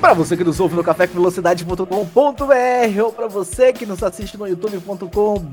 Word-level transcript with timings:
Para 0.00 0.14
você 0.14 0.34
que 0.34 0.42
nos 0.42 0.58
ouve 0.58 0.74
no 0.74 0.82
cafécomvelocidade.com.br 0.82 3.02
ou 3.04 3.12
para 3.12 3.28
você 3.28 3.70
que 3.70 3.84
nos 3.84 4.02
assiste 4.02 4.38
no 4.38 4.48
youtube.com 4.48 5.44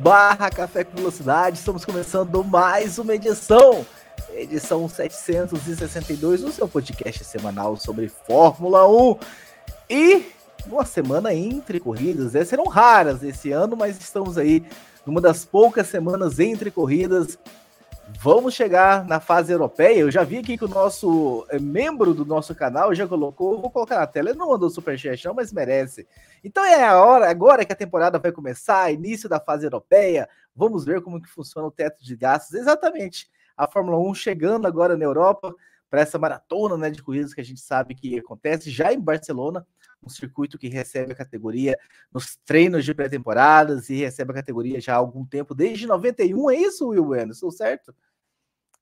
Café 0.55 0.85
com 0.85 0.95
Velocidade, 0.95 1.57
estamos 1.57 1.83
começando 1.83 2.41
mais 2.45 2.97
uma 2.97 3.13
edição, 3.13 3.85
edição 4.33 4.87
762 4.87 6.41
do 6.41 6.51
seu 6.53 6.65
podcast 6.65 7.25
semanal 7.25 7.75
sobre 7.75 8.07
Fórmula 8.07 8.89
1. 8.89 9.17
E 9.89 10.27
uma 10.65 10.85
semana 10.85 11.33
entre 11.33 11.81
corridas, 11.81 12.31
né? 12.31 12.45
serão 12.45 12.67
raras 12.67 13.21
esse 13.23 13.51
ano, 13.51 13.75
mas 13.75 13.99
estamos 13.99 14.37
aí 14.37 14.63
numa 15.05 15.19
das 15.19 15.43
poucas 15.43 15.87
semanas 15.87 16.39
entre 16.39 16.71
corridas 16.71 17.37
Vamos 18.19 18.55
chegar 18.55 19.05
na 19.05 19.19
fase 19.19 19.53
europeia. 19.53 19.99
Eu 19.99 20.09
já 20.09 20.23
vi 20.23 20.39
aqui 20.39 20.57
que 20.57 20.65
o 20.65 20.67
nosso 20.67 21.45
é, 21.49 21.59
membro 21.59 22.15
do 22.15 22.25
nosso 22.25 22.55
canal 22.55 22.93
já 22.93 23.07
colocou, 23.07 23.61
vou 23.61 23.69
colocar 23.69 23.99
na 23.99 24.07
tela. 24.07 24.29
Ele 24.29 24.39
não 24.39 24.49
mandou 24.49 24.71
superchat, 24.71 25.23
não, 25.23 25.35
mas 25.35 25.53
merece. 25.53 26.07
Então 26.43 26.65
é 26.65 26.83
a 26.83 26.99
hora, 26.99 27.29
agora 27.29 27.63
que 27.63 27.71
a 27.71 27.75
temporada 27.75 28.17
vai 28.17 28.31
começar, 28.31 28.91
início 28.91 29.29
da 29.29 29.39
fase 29.39 29.65
europeia. 29.65 30.27
Vamos 30.55 30.83
ver 30.83 31.01
como 31.01 31.21
que 31.21 31.29
funciona 31.29 31.67
o 31.67 31.71
teto 31.71 32.03
de 32.03 32.15
gastos. 32.15 32.55
Exatamente. 32.55 33.29
A 33.55 33.67
Fórmula 33.67 33.99
1 33.99 34.15
chegando 34.15 34.65
agora 34.65 34.97
na 34.97 35.05
Europa 35.05 35.53
para 35.87 36.01
essa 36.01 36.17
maratona 36.17 36.75
né, 36.75 36.89
de 36.89 37.03
corridas 37.03 37.35
que 37.35 37.41
a 37.41 37.45
gente 37.45 37.61
sabe 37.61 37.93
que 37.93 38.17
acontece 38.17 38.71
já 38.71 38.91
em 38.91 38.99
Barcelona 38.99 39.65
um 40.03 40.09
circuito 40.09 40.57
que 40.57 40.67
recebe 40.67 41.11
a 41.11 41.15
categoria 41.15 41.77
nos 42.11 42.35
treinos 42.45 42.85
de 42.85 42.93
pré-temporadas 42.93 43.89
e 43.89 43.95
recebe 43.95 44.31
a 44.31 44.35
categoria 44.35 44.79
já 44.79 44.93
há 44.93 44.97
algum 44.97 45.25
tempo, 45.25 45.55
desde 45.55 45.87
91, 45.87 46.51
é 46.51 46.55
isso, 46.55 46.87
Will 46.89 47.05
Bueno? 47.05 47.31
Estou 47.31 47.51
certo? 47.51 47.93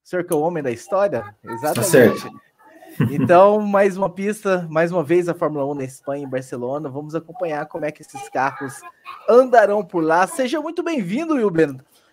O 0.05 0.07
senhor 0.07 0.23
que 0.23 0.31
é 0.31 0.35
o 0.35 0.41
homem 0.41 0.61
da 0.61 0.69
história? 0.69 1.35
Exatamente. 1.43 2.21
Tá. 2.21 2.29
Então, 3.11 3.59
mais 3.59 3.97
uma 3.97 4.09
pista, 4.09 4.65
mais 4.69 4.91
uma 4.91 5.03
vez 5.03 5.27
a 5.27 5.33
Fórmula 5.33 5.65
1 5.65 5.73
na 5.73 5.83
Espanha, 5.83 6.23
em 6.23 6.29
Barcelona. 6.29 6.87
Vamos 6.87 7.15
acompanhar 7.15 7.65
como 7.65 7.83
é 7.83 7.91
que 7.91 8.01
esses 8.01 8.29
carros 8.29 8.79
andarão 9.27 9.83
por 9.83 10.01
lá. 10.01 10.25
Seja 10.27 10.61
muito 10.61 10.81
bem-vindo. 10.81 11.35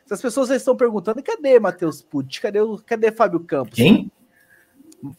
Se 0.07 0.15
as 0.15 0.21
pessoas 0.21 0.49
já 0.49 0.57
estão 0.57 0.75
perguntando, 0.75 1.23
cadê 1.23 1.61
Matheus 1.61 2.03
Pucci? 2.03 2.41
Cadê, 2.41 2.61
o, 2.61 2.79
cadê 2.79 3.13
Fábio 3.13 3.41
Campos? 3.41 3.77
Quem? 3.77 4.11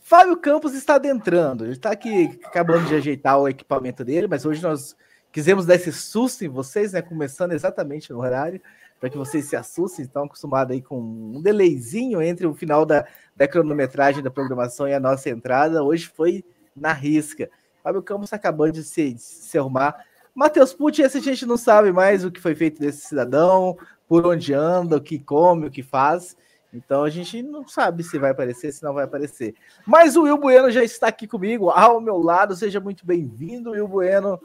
Fábio 0.01 0.35
Campos 0.35 0.73
está 0.73 0.95
adentrando. 0.95 1.63
Ele 1.63 1.73
está 1.73 1.91
aqui 1.91 2.39
acabando 2.43 2.87
de 2.87 2.95
ajeitar 2.95 3.39
o 3.39 3.47
equipamento 3.47 4.03
dele, 4.03 4.27
mas 4.27 4.45
hoje 4.45 4.61
nós 4.61 4.97
quisemos 5.31 5.65
dar 5.65 5.75
esse 5.75 5.93
susto 5.93 6.43
em 6.43 6.49
vocês, 6.49 6.91
né? 6.91 7.01
Começando 7.01 7.53
exatamente 7.53 8.11
no 8.11 8.19
horário, 8.19 8.61
para 9.03 9.09
que 9.09 9.17
vocês 9.17 9.43
se 9.43 9.55
assustem. 9.57 10.05
Estão 10.05 10.23
acostumados 10.23 10.73
aí 10.73 10.81
com 10.81 10.97
um 10.97 11.41
delayzinho 11.41 12.21
entre 12.21 12.47
o 12.47 12.53
final 12.53 12.85
da, 12.85 13.05
da 13.35 13.45
cronometragem 13.45 14.23
da 14.23 14.31
programação 14.31 14.87
e 14.87 14.93
a 14.93 14.99
nossa 14.99 15.29
entrada. 15.29 15.83
Hoje 15.83 16.07
foi 16.07 16.41
na 16.73 16.93
risca. 16.93 17.49
Fábio 17.83 18.01
Campos 18.01 18.27
está 18.27 18.37
acabando 18.37 18.71
de 18.71 18.83
se, 18.85 19.13
se 19.17 19.57
arrumar. 19.57 20.05
Matheus 20.33 20.73
Pucci, 20.73 21.01
esse 21.01 21.17
a 21.17 21.21
gente 21.21 21.45
não 21.45 21.57
sabe 21.57 21.91
mais 21.91 22.23
o 22.23 22.31
que 22.31 22.39
foi 22.39 22.55
feito 22.55 22.79
desse 22.79 23.05
cidadão, 23.05 23.77
por 24.07 24.25
onde 24.25 24.53
anda, 24.53 24.95
o 24.95 25.01
que 25.01 25.19
come, 25.19 25.67
o 25.67 25.71
que 25.71 25.83
faz. 25.83 26.37
Então 26.73 27.03
a 27.03 27.09
gente 27.09 27.43
não 27.43 27.67
sabe 27.67 28.03
se 28.03 28.17
vai 28.17 28.31
aparecer, 28.31 28.71
se 28.71 28.81
não 28.83 28.93
vai 28.93 29.03
aparecer. 29.03 29.53
Mas 29.85 30.15
o 30.15 30.23
Will 30.23 30.37
Bueno 30.37 30.71
já 30.71 30.81
está 30.81 31.07
aqui 31.07 31.27
comigo, 31.27 31.69
ao 31.69 31.99
meu 31.99 32.19
lado. 32.19 32.55
Seja 32.55 32.79
muito 32.79 33.05
bem-vindo, 33.05 33.71
Will 33.71 33.85
Bueno. 33.85 34.39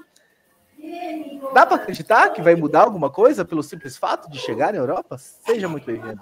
Dá 1.52 1.66
para 1.66 1.76
acreditar 1.76 2.30
que 2.30 2.42
vai 2.42 2.54
mudar 2.54 2.82
alguma 2.82 3.10
coisa 3.10 3.44
pelo 3.44 3.62
simples 3.62 3.96
fato 3.96 4.30
de 4.30 4.38
chegar 4.38 4.72
na 4.72 4.78
Europa? 4.78 5.18
Seja 5.18 5.68
muito 5.68 5.84
bem-vindo. 5.84 6.20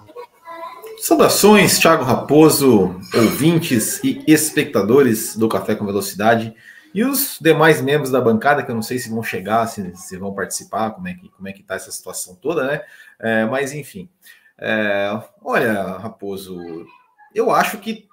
Saudações, 0.99 1.79
Thiago 1.79 2.03
Raposo, 2.03 2.99
ouvintes 3.13 4.03
e 4.03 4.23
espectadores 4.27 5.35
do 5.37 5.47
Café 5.47 5.75
com 5.75 5.85
Velocidade 5.85 6.55
e 6.93 7.03
os 7.03 7.37
demais 7.39 7.81
membros 7.81 8.09
da 8.09 8.19
bancada, 8.19 8.63
que 8.63 8.71
eu 8.71 8.75
não 8.75 8.81
sei 8.81 8.97
se 8.97 9.09
vão 9.09 9.21
chegar, 9.21 9.67
se, 9.67 9.95
se 9.95 10.17
vão 10.17 10.33
participar, 10.33 10.91
como 10.91 11.07
é 11.07 11.13
que 11.13 11.29
como 11.29 11.47
é 11.47 11.53
que 11.53 11.61
tá 11.61 11.75
essa 11.75 11.91
situação 11.91 12.35
toda, 12.35 12.65
né? 12.65 12.81
É, 13.19 13.45
mas 13.45 13.73
enfim, 13.73 14.09
é, 14.57 15.21
olha, 15.43 15.83
Raposo, 15.97 16.57
eu 17.35 17.51
acho 17.51 17.77
que 17.77 18.07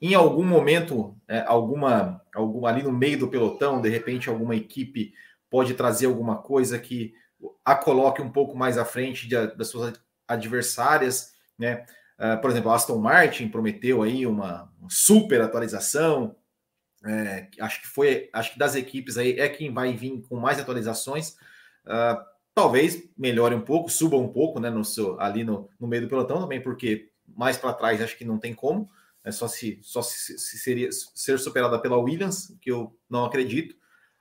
em 0.00 0.14
algum 0.14 0.44
momento, 0.44 1.14
é, 1.26 1.44
alguma, 1.46 2.20
alguma 2.34 2.68
ali 2.68 2.82
no 2.82 2.92
meio 2.92 3.18
do 3.18 3.28
pelotão, 3.28 3.80
de 3.80 3.88
repente, 3.88 4.28
alguma 4.28 4.54
equipe 4.54 5.12
pode 5.50 5.74
trazer 5.74 6.06
alguma 6.06 6.38
coisa 6.38 6.78
que 6.78 7.12
a 7.64 7.74
coloque 7.74 8.20
um 8.20 8.30
pouco 8.30 8.56
mais 8.56 8.78
à 8.78 8.84
frente 8.84 9.28
de, 9.28 9.46
das 9.54 9.68
suas 9.68 10.00
adversárias, 10.26 11.32
né? 11.58 11.84
Uh, 12.18 12.40
por 12.40 12.50
exemplo, 12.50 12.70
a 12.70 12.74
Aston 12.74 12.98
Martin 12.98 13.48
prometeu 13.48 14.02
aí 14.02 14.26
uma, 14.26 14.72
uma 14.78 14.90
super 14.90 15.40
atualização. 15.40 16.34
É, 17.06 17.48
acho 17.60 17.80
que 17.80 17.86
foi, 17.86 18.28
acho 18.32 18.52
que 18.52 18.58
das 18.58 18.74
equipes 18.74 19.16
aí 19.16 19.38
é 19.38 19.48
quem 19.48 19.72
vai 19.72 19.94
vir 19.94 20.20
com 20.22 20.36
mais 20.36 20.58
atualizações. 20.58 21.36
Uh, 21.86 22.20
talvez 22.54 23.08
melhore 23.16 23.54
um 23.54 23.60
pouco, 23.60 23.88
suba 23.88 24.16
um 24.16 24.32
pouco, 24.32 24.58
né, 24.58 24.68
no 24.68 24.84
seu, 24.84 25.18
ali 25.20 25.44
no, 25.44 25.68
no 25.78 25.86
meio 25.86 26.02
do 26.02 26.08
pelotão 26.08 26.40
também, 26.40 26.60
porque 26.60 27.08
mais 27.36 27.56
para 27.56 27.72
trás 27.72 28.02
acho 28.02 28.18
que 28.18 28.24
não 28.24 28.36
tem 28.36 28.52
como, 28.52 28.90
é 29.22 29.30
só 29.30 29.46
se 29.46 29.78
só 29.82 30.02
se, 30.02 30.36
se, 30.36 30.58
seria 30.58 30.90
ser 30.90 31.38
superada 31.38 31.78
pela 31.78 31.98
Williams, 31.98 32.52
que 32.60 32.70
eu 32.70 32.98
não 33.08 33.24
acredito. 33.24 33.76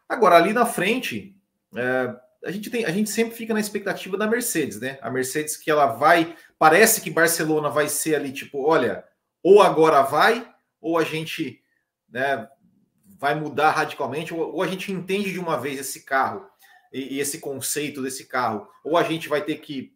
Agora 0.08 0.36
ali 0.36 0.54
na 0.54 0.66
frente, 0.66 1.36
é, 1.76 2.16
a 2.46 2.52
gente 2.52 2.70
tem, 2.70 2.86
a 2.86 2.92
gente 2.92 3.10
sempre 3.10 3.36
fica 3.36 3.54
na 3.54 3.60
expectativa 3.60 4.18
da 4.18 4.28
Mercedes, 4.28 4.80
né? 4.80 4.98
A 5.02 5.10
Mercedes 5.10 5.58
que 5.58 5.70
ela 5.70 5.88
vai, 5.88 6.36
parece 6.58 7.02
que 7.02 7.10
Barcelona 7.10 7.70
vai 7.70 7.90
ser 7.90 8.16
ali 8.16 8.32
tipo, 8.32 8.64
olha, 8.64 9.04
ou 9.44 9.62
agora 9.62 10.02
vai, 10.02 10.48
ou 10.80 10.98
a 10.98 11.04
gente, 11.04 11.62
né, 12.10 12.48
vai 13.20 13.36
mudar 13.36 13.72
radicalmente, 13.72 14.34
ou, 14.34 14.56
ou 14.56 14.62
a 14.62 14.68
gente 14.68 14.92
entende 14.92 15.32
de 15.32 15.40
uma 15.40 15.60
vez 15.60 15.80
esse 15.80 16.04
carro 16.04 16.48
e, 16.94 17.16
e 17.16 17.20
esse 17.20 17.40
conceito 17.40 18.02
desse 18.02 18.26
carro, 18.26 18.68
ou 18.84 18.98
a 18.98 19.04
gente 19.04 19.28
vai 19.28 19.42
ter 19.42 19.58
que 19.58 19.94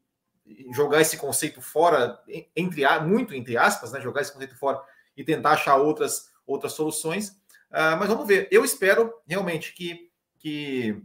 jogar 0.73 0.99
esse 0.99 1.17
conceito 1.17 1.61
fora, 1.61 2.19
entre 2.55 2.83
muito 2.99 3.33
entre 3.33 3.55
aspas, 3.57 3.91
né? 3.91 4.01
Jogar 4.01 4.21
esse 4.21 4.33
conceito 4.33 4.57
fora 4.57 4.81
e 5.15 5.23
tentar 5.23 5.51
achar 5.51 5.77
outras 5.77 6.29
outras 6.45 6.73
soluções. 6.73 7.39
Uh, 7.71 7.95
mas 7.97 8.09
vamos 8.09 8.27
ver. 8.27 8.47
Eu 8.51 8.65
espero 8.65 9.13
realmente 9.25 9.73
que, 9.73 10.09
que 10.37 11.01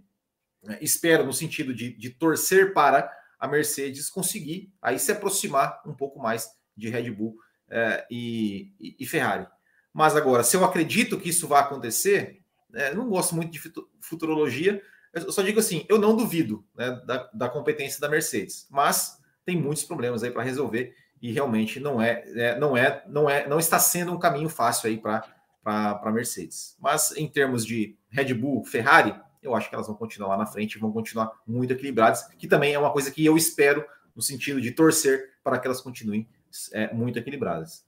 né, 0.63 0.79
espero 0.81 1.25
no 1.25 1.33
sentido 1.33 1.73
de, 1.73 1.97
de 1.97 2.11
torcer 2.11 2.75
para 2.75 3.11
a 3.39 3.47
Mercedes 3.47 4.11
conseguir 4.11 4.73
aí 4.83 4.99
se 4.99 5.13
aproximar 5.13 5.81
um 5.87 5.95
pouco 5.95 6.19
mais 6.19 6.49
de 6.77 6.89
Red 6.89 7.11
Bull 7.11 7.39
uh, 7.69 8.05
e, 8.11 8.97
e, 8.99 9.07
Ferrari. 9.07 9.47
Mas 9.93 10.17
agora, 10.17 10.43
se 10.43 10.57
eu 10.57 10.65
acredito 10.65 11.19
que 11.19 11.29
isso 11.29 11.47
vai 11.47 11.61
acontecer, 11.63 12.43
uh, 12.71 12.97
não 12.97 13.09
gosto 13.09 13.35
muito 13.35 13.53
de 13.53 13.61
futurologia, 14.01 14.83
eu 15.13 15.33
só 15.33 15.43
digo 15.43 15.61
assim, 15.61 15.87
eu 15.89 15.99
não 15.99 16.15
duvido 16.15 16.67
né, 16.75 16.91
da, 17.07 17.31
da, 17.33 17.49
competência 17.49 18.01
da 18.01 18.09
Mercedes, 18.09 18.67
mas 18.71 19.19
tem 19.47 19.57
muitos 19.57 19.85
problemas 19.85 20.23
aí 20.23 20.31
para 20.31 20.43
resolver 20.43 20.95
e 21.23 21.33
realmente 21.33 21.81
não 21.81 22.03
é, 22.03 22.23
é, 22.35 22.59
não 22.59 22.77
é, 22.77 23.03
não 23.07 23.31
é, 23.31 23.49
não 23.49 23.59
está 23.59 23.79
sendo 23.79 24.13
um 24.13 24.19
caminho 24.19 24.49
fácil 24.51 24.89
aí 24.89 24.99
para 24.99 25.25
para 25.67 26.13
Mercedes. 26.13 26.77
Mas 26.81 27.13
em 27.17 27.29
termos 27.29 27.67
de 27.67 27.97
Red 28.09 28.33
Bull, 28.35 28.65
Ferrari, 28.65 29.13
eu 29.43 29.53
acho 29.53 29.69
que 29.69 29.75
elas 29.75 29.89
vão 29.89 29.97
continuar 29.97 30.29
lá 30.29 30.37
na 30.37 30.47
frente, 30.47 30.79
vão 30.79 30.93
continuar 30.93 31.33
muito 31.45 31.73
equilibradas, 31.73 32.25
que 32.39 32.47
também 32.47 32.73
é 32.73 32.79
uma 32.79 32.93
coisa 32.93 33.11
que 33.11 33.25
eu 33.25 33.37
espero 33.37 33.85
no 34.15 34.23
sentido 34.23 34.61
de 34.61 34.71
torcer 34.71 35.33
para 35.43 35.59
que 35.59 35.67
elas 35.67 35.81
continuem 35.81 36.29
é, 36.73 36.95
muito 36.95 37.19
equilibradas. 37.19 37.85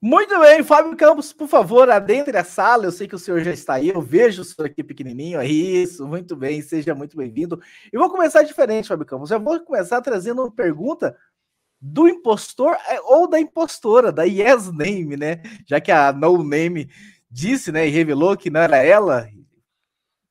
Muito 0.00 0.38
bem, 0.40 0.62
Fábio 0.62 0.96
Campos, 0.96 1.30
por 1.30 1.46
favor, 1.46 1.90
adentre 1.90 2.36
a 2.38 2.44
sala. 2.44 2.86
Eu 2.86 2.92
sei 2.92 3.06
que 3.06 3.14
o 3.14 3.18
senhor 3.18 3.40
já 3.40 3.52
está 3.52 3.74
aí, 3.74 3.90
eu 3.90 4.00
vejo 4.00 4.40
o 4.40 4.44
senhor 4.44 4.66
aqui 4.66 4.82
pequenininho. 4.82 5.38
É 5.38 5.46
isso, 5.46 6.06
muito 6.06 6.34
bem, 6.34 6.62
seja 6.62 6.94
muito 6.94 7.18
bem-vindo. 7.18 7.60
Eu 7.92 8.00
vou 8.00 8.08
começar 8.08 8.42
diferente, 8.42 8.88
Fábio 8.88 9.04
Campos. 9.04 9.30
Eu 9.30 9.40
vou 9.40 9.60
começar 9.60 10.00
trazendo 10.00 10.40
uma 10.42 10.50
pergunta 10.50 11.14
do 11.80 12.08
impostor 12.08 12.76
é, 12.88 13.00
ou 13.02 13.28
da 13.28 13.38
impostora, 13.38 14.10
da 14.10 14.24
Yes 14.24 14.72
Name, 14.72 15.16
né? 15.16 15.42
Já 15.66 15.80
que 15.80 15.92
a 15.92 16.12
No 16.12 16.42
Name 16.42 16.90
disse, 17.30 17.70
né, 17.70 17.86
e 17.86 17.90
revelou 17.90 18.36
que 18.36 18.50
não 18.50 18.60
era 18.60 18.78
ela. 18.78 19.28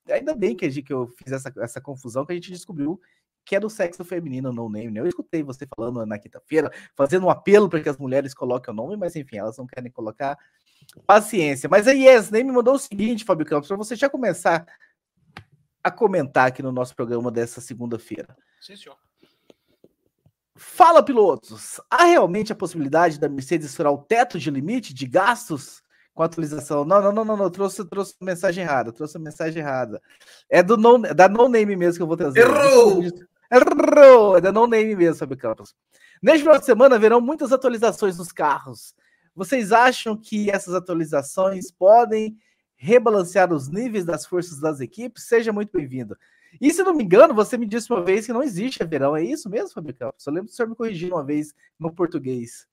Ainda 0.10 0.36
bem 0.36 0.56
que, 0.56 0.82
que 0.82 0.94
eu 0.94 1.08
fiz 1.08 1.32
essa, 1.32 1.54
essa 1.58 1.82
confusão, 1.82 2.26
que 2.26 2.32
a 2.32 2.36
gente 2.36 2.52
descobriu 2.52 3.00
que 3.46 3.56
é 3.56 3.60
do 3.60 3.70
sexo 3.70 4.04
feminino 4.04 4.52
no 4.52 4.68
name, 4.68 4.90
né? 4.90 5.00
Eu 5.00 5.08
escutei 5.08 5.44
você 5.44 5.68
falando 5.68 6.04
na 6.06 6.18
quinta-feira, 6.18 6.72
fazendo 6.96 7.28
um 7.28 7.30
apelo 7.30 7.70
para 7.70 7.80
que 7.80 7.88
as 7.88 7.98
mulheres 7.98 8.34
coloquem 8.34 8.74
o 8.74 8.76
nome, 8.76 8.98
mas 8.98 9.16
enfim, 9.16 9.38
elas 9.38 9.56
não 9.58 9.68
querem 9.68 9.92
colocar. 9.92 10.36
Paciência. 11.06 11.70
Mas 11.70 11.88
a 11.88 11.92
Yes 11.92 12.32
nem 12.32 12.44
me 12.44 12.52
mandou 12.52 12.74
o 12.74 12.80
seguinte, 12.80 13.24
Fábio 13.24 13.46
Campos, 13.46 13.68
para 13.68 13.78
você 13.78 13.96
já 13.96 14.10
começar 14.10 14.66
a 15.84 15.92
comentar 15.92 16.48
aqui 16.48 16.64
no 16.64 16.72
nosso 16.72 16.96
programa 16.96 17.32
dessa 17.32 17.62
segunda-feira. 17.62 18.36
Sim, 18.60 18.76
senhor. 18.76 18.98
Fala, 20.58 21.04
pilotos! 21.04 21.82
Há 21.90 22.06
realmente 22.06 22.54
a 22.54 22.56
possibilidade 22.56 23.20
da 23.20 23.28
Mercedes 23.28 23.76
furar 23.76 23.92
o 23.92 23.98
teto 23.98 24.40
de 24.40 24.50
limite 24.50 24.94
de 24.94 25.06
gastos 25.06 25.84
com 26.14 26.24
a 26.24 26.28
atualização? 26.28 26.86
Não, 26.86 27.02
não, 27.02 27.12
não, 27.12 27.26
não, 27.26 27.38
não. 27.38 27.50
Trouxe, 27.50 27.84
trouxe 27.84 28.16
mensagem 28.22 28.64
errada. 28.64 28.94
Trouxe 28.94 29.20
mensagem 29.20 29.62
errada. 29.62 30.02
É 30.50 30.64
do 30.64 30.78
non, 30.78 31.02
da 31.02 31.28
no 31.28 31.50
name 31.50 31.76
mesmo 31.76 31.98
que 31.98 32.04
eu 32.04 32.08
vou 32.08 32.16
trazer. 32.16 32.40
Errou! 32.40 33.04
Errou! 33.52 34.38
É 34.38 34.42
da 34.42 34.52
no 34.54 34.66
name 34.66 34.96
mesmo, 34.96 35.20
Fábio 35.20 35.38
Campos. 35.38 35.76
Neste 36.24 36.40
final 36.40 36.58
de 36.58 36.66
semana 36.66 36.96
haverão 36.96 37.20
muitas 37.20 37.52
atualizações 37.52 38.18
nos 38.18 38.32
carros. 38.32 38.96
Vocês 39.36 39.74
acham 39.74 40.16
que 40.16 40.50
essas 40.50 40.74
atualizações 40.74 41.70
podem 41.70 42.38
rebalancear 42.78 43.52
os 43.52 43.68
níveis 43.68 44.06
das 44.06 44.26
forças 44.26 44.62
das 44.62 44.80
equipes? 44.80 45.28
Seja 45.28 45.52
muito 45.52 45.78
bem-vindo. 45.78 46.16
E 46.60 46.72
se 46.72 46.84
não 46.84 46.94
me 46.94 47.04
engano, 47.04 47.34
você 47.34 47.58
me 47.58 47.66
disse 47.66 47.92
uma 47.92 48.04
vez 48.04 48.26
que 48.26 48.34
não 48.34 48.44
existe 48.44 48.84
verão. 48.84 49.16
É 49.16 49.24
isso 49.24 49.50
mesmo, 49.50 49.70
Fabricão? 49.70 50.14
Só 50.18 50.32
lembro 50.32 50.50
do 50.50 50.54
senhor 50.54 50.70
me 50.70 50.76
corrigir 50.76 51.12
uma 51.12 51.24
vez 51.24 51.54
no 51.80 51.94
português. 51.94 52.68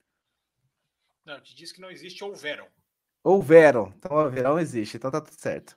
Não, 1.24 1.40
te 1.40 1.54
disse 1.54 1.72
que 1.72 1.80
não 1.80 1.90
existe 1.90 2.24
houveram. 2.24 2.66
Houveram. 3.22 3.92
Então 3.96 4.18
a 4.18 4.28
verão 4.28 4.58
existe, 4.58 4.96
então 4.96 5.10
tá 5.10 5.20
tudo 5.20 5.38
certo. 5.38 5.76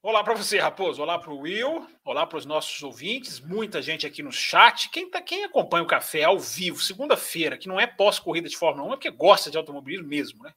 Olá 0.00 0.22
para 0.22 0.34
você, 0.34 0.58
Raposo. 0.58 1.02
Olá 1.02 1.18
para 1.18 1.32
o 1.32 1.40
Will. 1.40 1.86
Olá 2.04 2.26
para 2.26 2.38
os 2.38 2.46
nossos 2.46 2.82
ouvintes. 2.82 3.40
Muita 3.40 3.82
gente 3.82 4.06
aqui 4.06 4.22
no 4.22 4.30
chat. 4.30 4.90
Quem, 4.90 5.10
tá, 5.10 5.20
quem 5.20 5.44
acompanha 5.44 5.82
o 5.82 5.88
café 5.88 6.22
ao 6.24 6.38
vivo, 6.38 6.80
segunda-feira, 6.80 7.58
que 7.58 7.66
não 7.66 7.80
é 7.80 7.86
pós-corrida 7.86 8.48
de 8.48 8.56
Fórmula 8.56 8.88
1, 8.88 8.92
é 8.92 8.96
porque 8.96 9.10
gosta 9.10 9.50
de 9.50 9.56
automobilismo 9.58 10.06
mesmo, 10.06 10.42
né? 10.44 10.54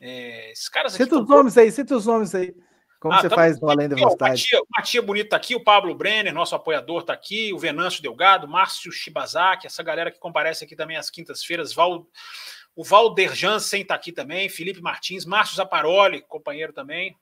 É, 0.00 0.52
esses 0.52 0.68
caras 0.68 0.94
aqui. 0.94 1.04
Cita 1.04 1.18
os 1.18 1.28
nomes 1.28 1.56
aí, 1.56 1.72
cita 1.72 1.96
os 1.96 2.06
nomes 2.06 2.34
aí. 2.34 2.54
Como 3.00 3.14
ah, 3.14 3.20
você 3.20 3.30
faz 3.30 3.60
no 3.60 3.70
Além 3.70 3.88
da 3.88 3.94
Velocidade? 3.94 4.48
O 4.56 4.66
Matia 4.76 5.00
Bonito 5.00 5.26
está 5.26 5.36
aqui, 5.36 5.54
o 5.54 5.62
Pablo 5.62 5.94
Brenner, 5.94 6.34
nosso 6.34 6.54
apoiador, 6.54 7.00
está 7.00 7.12
aqui, 7.12 7.52
o 7.52 7.58
Venâncio 7.58 8.02
Delgado, 8.02 8.48
Márcio 8.48 8.90
Shibazaki, 8.90 9.66
essa 9.66 9.82
galera 9.82 10.10
que 10.10 10.18
comparece 10.18 10.64
aqui 10.64 10.74
também 10.74 10.96
às 10.96 11.08
quintas-feiras, 11.08 11.72
Val, 11.72 12.06
o 12.74 12.82
Valder 12.82 13.34
Jansen 13.34 13.82
está 13.82 13.94
aqui 13.94 14.10
também, 14.10 14.48
Felipe 14.48 14.80
Martins, 14.80 15.24
Márcio 15.24 15.56
Zaparoli, 15.56 16.22
companheiro 16.22 16.72
também, 16.72 17.16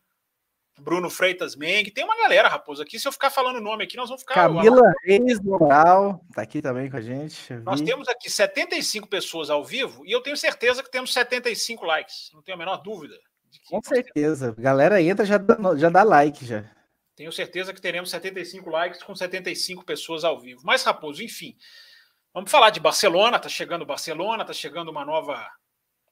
Bruno 0.79 1.09
Freitas 1.09 1.57
Meng, 1.57 1.91
tem 1.91 2.05
uma 2.05 2.17
galera, 2.17 2.49
Raposo, 2.49 2.83
aqui. 2.83 2.99
Se 2.99 3.09
eu 3.09 3.13
ficar 3.13 3.31
falando 3.31 3.57
o 3.57 3.63
nome 3.63 3.85
aqui, 3.85 3.97
nós 3.97 4.09
vamos 4.09 4.23
ficar. 4.23 4.35
Camila 4.35 4.93
Reis 5.05 5.41
Moral 5.41 6.21
tá 6.35 6.43
aqui 6.43 6.61
também 6.61 6.91
com 6.91 6.99
a 6.99 7.01
gente. 7.01 7.55
Nós 7.65 7.81
temos 7.81 8.09
aqui 8.09 8.31
75 8.31 9.09
pessoas 9.09 9.49
ao 9.49 9.65
vivo 9.65 10.05
e 10.05 10.13
eu 10.13 10.21
tenho 10.21 10.37
certeza 10.37 10.83
que 10.83 10.91
temos 10.91 11.13
75 11.13 11.85
likes, 11.85 12.31
não 12.35 12.43
tenho 12.43 12.57
a 12.57 12.59
menor 12.59 12.77
dúvida. 12.83 13.17
Com 13.69 13.83
certeza. 13.83 14.55
Galera 14.59 15.01
entra, 15.03 15.25
já 15.25 15.39
dá, 15.39 15.57
já 15.77 15.89
dá 15.89 16.03
like 16.03 16.45
já. 16.45 16.65
Tenho 17.15 17.33
certeza 17.33 17.73
que 17.73 17.81
teremos 17.81 18.11
75 18.11 18.69
likes 18.69 19.03
com 19.03 19.15
75 19.15 19.85
pessoas 19.85 20.23
ao 20.23 20.39
vivo. 20.39 20.61
Mas, 20.65 20.85
Raposo, 20.85 21.23
enfim. 21.23 21.57
Vamos 22.33 22.51
falar 22.51 22.71
de 22.71 22.79
Barcelona, 22.79 23.39
tá 23.39 23.49
chegando 23.49 23.87
Barcelona, 23.87 24.45
tá 24.45 24.53
chegando 24.53 24.91
uma 24.91 25.05
nova 25.05 25.51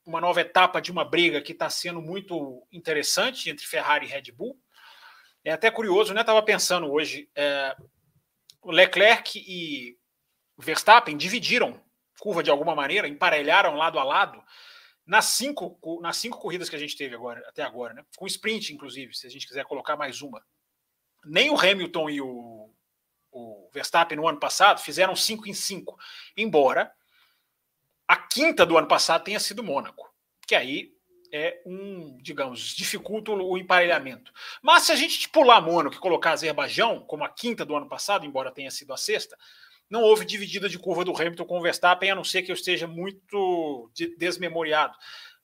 uma 0.06 0.20
nova 0.20 0.40
etapa 0.40 0.80
de 0.80 0.92
uma 0.92 1.04
briga 1.04 1.40
que 1.40 1.52
está 1.52 1.70
sendo 1.70 2.00
muito 2.00 2.66
interessante 2.70 3.48
entre 3.48 3.66
Ferrari 3.66 4.06
e 4.06 4.08
Red 4.08 4.32
Bull. 4.32 4.58
É 5.42 5.52
até 5.52 5.70
curioso, 5.70 6.12
né? 6.12 6.20
Estava 6.20 6.42
pensando 6.42 6.90
hoje, 6.92 7.28
é, 7.34 7.74
Leclerc 8.64 9.38
e 9.38 9.96
Verstappen 10.58 11.16
dividiram 11.16 11.80
curva 12.18 12.42
de 12.42 12.50
alguma 12.50 12.74
maneira, 12.74 13.08
emparelharam 13.08 13.76
lado 13.76 13.98
a 13.98 14.04
lado 14.04 14.42
nas 15.06 15.26
cinco, 15.26 15.78
nas 16.00 16.16
cinco 16.16 16.38
corridas 16.38 16.68
que 16.68 16.76
a 16.76 16.78
gente 16.78 16.96
teve 16.96 17.14
agora, 17.14 17.46
até 17.48 17.62
agora, 17.62 17.94
né? 17.94 18.04
Com 18.16 18.26
sprint, 18.26 18.72
inclusive, 18.72 19.14
se 19.14 19.26
a 19.26 19.30
gente 19.30 19.46
quiser 19.46 19.64
colocar 19.64 19.96
mais 19.96 20.22
uma. 20.22 20.44
Nem 21.24 21.50
o 21.50 21.58
Hamilton 21.58 22.10
e 22.10 22.20
o, 22.20 22.70
o 23.30 23.68
Verstappen 23.72 24.16
no 24.16 24.28
ano 24.28 24.38
passado 24.38 24.80
fizeram 24.80 25.14
cinco 25.14 25.48
em 25.48 25.54
cinco, 25.54 25.98
embora 26.36 26.92
a 28.06 28.16
quinta 28.16 28.64
do 28.64 28.76
ano 28.76 28.86
passado 28.86 29.24
tenha 29.24 29.40
sido 29.40 29.62
Mônaco, 29.62 30.14
que 30.46 30.54
aí 30.54 30.94
é 31.32 31.60
um, 31.66 32.16
digamos, 32.18 32.60
dificulta 32.76 33.32
o 33.32 33.58
emparelhamento. 33.58 34.32
Mas 34.62 34.84
se 34.84 34.92
a 34.92 34.96
gente 34.96 35.28
pular 35.28 35.60
Mônaco 35.60 35.96
e 35.96 35.98
colocar 35.98 36.30
Azerbaijão 36.30 37.00
como 37.00 37.24
a 37.24 37.28
quinta 37.28 37.64
do 37.64 37.74
ano 37.74 37.88
passado, 37.88 38.24
embora 38.24 38.52
tenha 38.52 38.70
sido 38.70 38.92
a 38.92 38.96
sexta, 38.96 39.36
não 39.94 40.02
houve 40.02 40.24
dividida 40.24 40.68
de 40.68 40.76
curva 40.76 41.04
do 41.04 41.12
Hamilton 41.16 41.44
com 41.44 41.58
o 41.58 41.62
Verstappen, 41.62 42.10
a 42.10 42.14
não 42.16 42.24
ser 42.24 42.42
que 42.42 42.50
eu 42.50 42.54
esteja 42.54 42.86
muito 42.86 43.88
desmemoriado. 44.18 44.98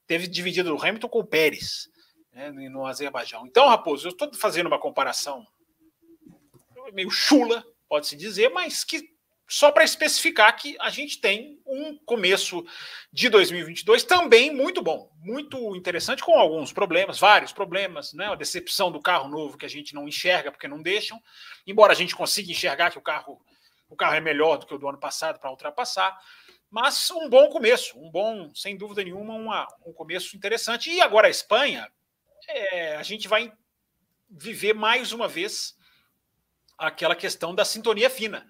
Teve 0.08 0.26
dividida 0.26 0.68
do 0.68 0.76
Hamilton 0.76 1.08
com 1.08 1.20
o 1.20 1.24
Pérez 1.26 1.88
né, 2.32 2.50
no 2.50 2.84
Azerbaijão. 2.84 3.46
Então, 3.46 3.68
Raposo, 3.68 4.08
eu 4.08 4.10
estou 4.10 4.34
fazendo 4.34 4.66
uma 4.66 4.78
comparação 4.78 5.46
meio 6.92 7.10
chula, 7.10 7.64
pode-se 7.88 8.16
dizer, 8.16 8.48
mas 8.48 8.82
que 8.82 9.08
só 9.46 9.70
para 9.70 9.84
especificar 9.84 10.56
que 10.56 10.76
a 10.80 10.90
gente 10.90 11.20
tem 11.20 11.60
um 11.64 11.96
começo 11.98 12.64
de 13.12 13.28
2022 13.28 14.02
também 14.02 14.52
muito 14.52 14.82
bom, 14.82 15.10
muito 15.20 15.76
interessante, 15.76 16.24
com 16.24 16.38
alguns 16.38 16.72
problemas, 16.72 17.18
vários 17.18 17.52
problemas, 17.52 18.12
né? 18.12 18.26
A 18.26 18.34
decepção 18.34 18.90
do 18.90 19.00
carro 19.00 19.28
novo 19.28 19.58
que 19.58 19.66
a 19.66 19.68
gente 19.68 19.94
não 19.94 20.08
enxerga 20.08 20.50
porque 20.50 20.68
não 20.68 20.82
deixam, 20.82 21.20
embora 21.66 21.92
a 21.92 21.96
gente 21.96 22.16
consiga 22.16 22.50
enxergar 22.50 22.90
que 22.90 22.98
o 22.98 23.02
carro, 23.02 23.40
o 23.90 23.96
carro 23.96 24.14
é 24.14 24.20
melhor 24.20 24.56
do 24.56 24.66
que 24.66 24.74
o 24.74 24.78
do 24.78 24.88
ano 24.88 24.98
passado 24.98 25.38
para 25.38 25.50
ultrapassar, 25.50 26.18
mas 26.70 27.10
um 27.10 27.28
bom 27.28 27.48
começo, 27.50 27.98
um 27.98 28.10
bom, 28.10 28.50
sem 28.54 28.76
dúvida 28.76 29.04
nenhuma, 29.04 29.34
uma, 29.34 29.68
um 29.84 29.92
começo 29.92 30.36
interessante. 30.36 30.90
E 30.90 31.00
agora 31.00 31.26
a 31.26 31.30
Espanha, 31.30 31.90
é, 32.48 32.96
a 32.96 33.02
gente 33.02 33.28
vai 33.28 33.52
viver 34.30 34.72
mais 34.72 35.12
uma 35.12 35.28
vez 35.28 35.76
aquela 36.78 37.14
questão 37.14 37.54
da 37.54 37.64
sintonia 37.64 38.08
fina 38.08 38.46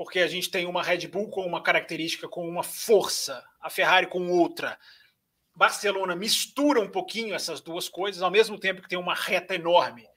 porque 0.00 0.20
a 0.20 0.26
gente 0.26 0.50
tem 0.50 0.64
uma 0.64 0.82
Red 0.82 1.06
Bull 1.08 1.28
com 1.28 1.44
uma 1.44 1.62
característica, 1.62 2.26
com 2.26 2.48
uma 2.48 2.62
força, 2.62 3.44
a 3.60 3.68
Ferrari 3.68 4.06
com 4.06 4.30
outra. 4.30 4.78
Barcelona 5.54 6.16
mistura 6.16 6.80
um 6.80 6.88
pouquinho 6.88 7.34
essas 7.34 7.60
duas 7.60 7.86
coisas, 7.86 8.22
ao 8.22 8.30
mesmo 8.30 8.58
tempo 8.58 8.80
que 8.80 8.88
tem 8.88 8.98
uma 8.98 9.12
reta 9.14 9.54
enorme, 9.54 10.08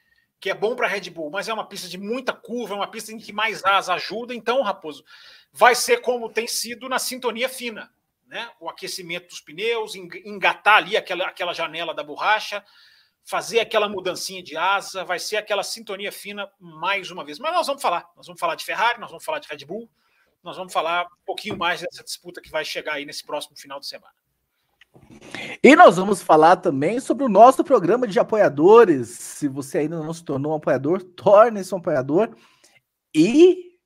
que 0.44 0.50
é 0.50 0.54
bom 0.54 0.76
para 0.76 0.88
Red 0.90 1.10
Bull, 1.10 1.30
mas 1.30 1.48
é 1.48 1.54
uma 1.54 1.66
pista 1.66 1.88
de 1.88 1.98
muita 1.98 2.34
curva, 2.34 2.74
é 2.74 2.76
uma 2.76 2.92
pista 2.92 3.14
em 3.14 3.18
que 3.18 3.32
mais 3.32 3.64
asa 3.64 3.94
ajuda. 3.94 4.36
Então, 4.36 4.62
Raposo, 4.62 5.06
vai 5.54 5.74
ser 5.74 6.02
como 6.02 6.30
tem 6.30 6.46
sido 6.48 6.90
na 6.90 7.00
sintonia 7.00 7.48
fina. 7.48 7.90
Né? 8.28 8.52
O 8.60 8.70
aquecimento 8.70 9.30
dos 9.30 9.40
pneus, 9.40 9.96
engatar 9.96 10.80
ali 10.80 10.98
aquela, 10.98 11.28
aquela 11.28 11.54
janela 11.54 11.94
da 11.94 12.04
borracha, 12.04 12.62
fazer 13.24 13.62
aquela 13.62 13.88
mudancinha 13.88 14.44
de 14.44 14.58
asa, 14.58 15.06
vai 15.06 15.18
ser 15.18 15.38
aquela 15.38 15.64
sintonia 15.64 16.12
fina 16.12 16.52
mais 16.60 17.10
uma 17.10 17.24
vez. 17.24 17.40
Mas 17.40 17.54
nós 17.54 17.66
vamos 17.66 17.82
falar, 17.82 18.12
nós 18.14 18.28
vamos 18.28 18.42
falar 18.42 18.56
de 18.56 18.66
Ferrari, 18.66 19.00
nós 19.00 19.12
vamos 19.12 19.24
falar 19.24 19.40
de 19.40 19.48
Red 19.48 19.66
Bull, 19.66 19.90
nós 20.44 20.58
vamos 20.58 20.74
falar 20.74 21.06
um 21.06 21.26
pouquinho 21.26 21.58
mais 21.58 21.80
dessa 21.80 22.04
disputa 22.04 22.42
que 22.42 22.52
vai 22.52 22.66
chegar 22.66 22.96
aí 22.96 23.06
nesse 23.06 23.26
próximo 23.26 23.56
final 23.56 23.80
de 23.80 23.88
semana. 23.88 24.14
E 25.62 25.76
nós 25.76 25.98
vamos 25.98 26.22
falar 26.22 26.58
também 26.58 27.00
sobre 27.00 27.24
o 27.24 27.30
nosso 27.30 27.64
programa 27.64 28.08
de 28.08 28.20
apoiadores. 28.20 29.10
Se 29.10 29.48
você 29.48 29.80
ainda 29.80 29.98
não 29.98 30.14
se 30.14 30.24
tornou 30.24 30.52
um 30.52 30.56
apoiador, 30.56 31.02
torne-se 31.02 31.74
um 31.74 31.78
apoiador. 31.78 32.30
E 33.16 33.78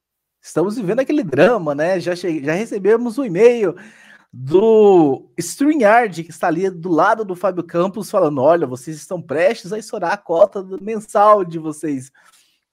estamos 0.41 0.75
vivendo 0.75 1.01
aquele 1.01 1.24
drama, 1.24 1.75
né? 1.75 2.00
Já, 2.00 2.15
já 2.15 2.53
recebemos 2.53 3.17
um 3.17 3.25
e-mail 3.25 3.75
do 4.34 5.29
StreamYard, 5.38 6.24
que 6.24 6.32
está 6.32 6.48
ali 6.48 6.70
do 6.70 6.89
lado 6.89 7.24
do 7.24 7.36
Fábio 7.36 7.63
Campos, 7.63 8.10
falando: 8.10 8.41
olha, 8.41 8.65
vocês 8.65 8.98
estão 8.98 9.22
prestes 9.22 9.72
a 9.72 9.77
estourar 9.77 10.13
a 10.13 10.17
cota 10.17 10.63
mensal 10.82 11.46
de 11.46 11.60
vocês. 11.60 12.10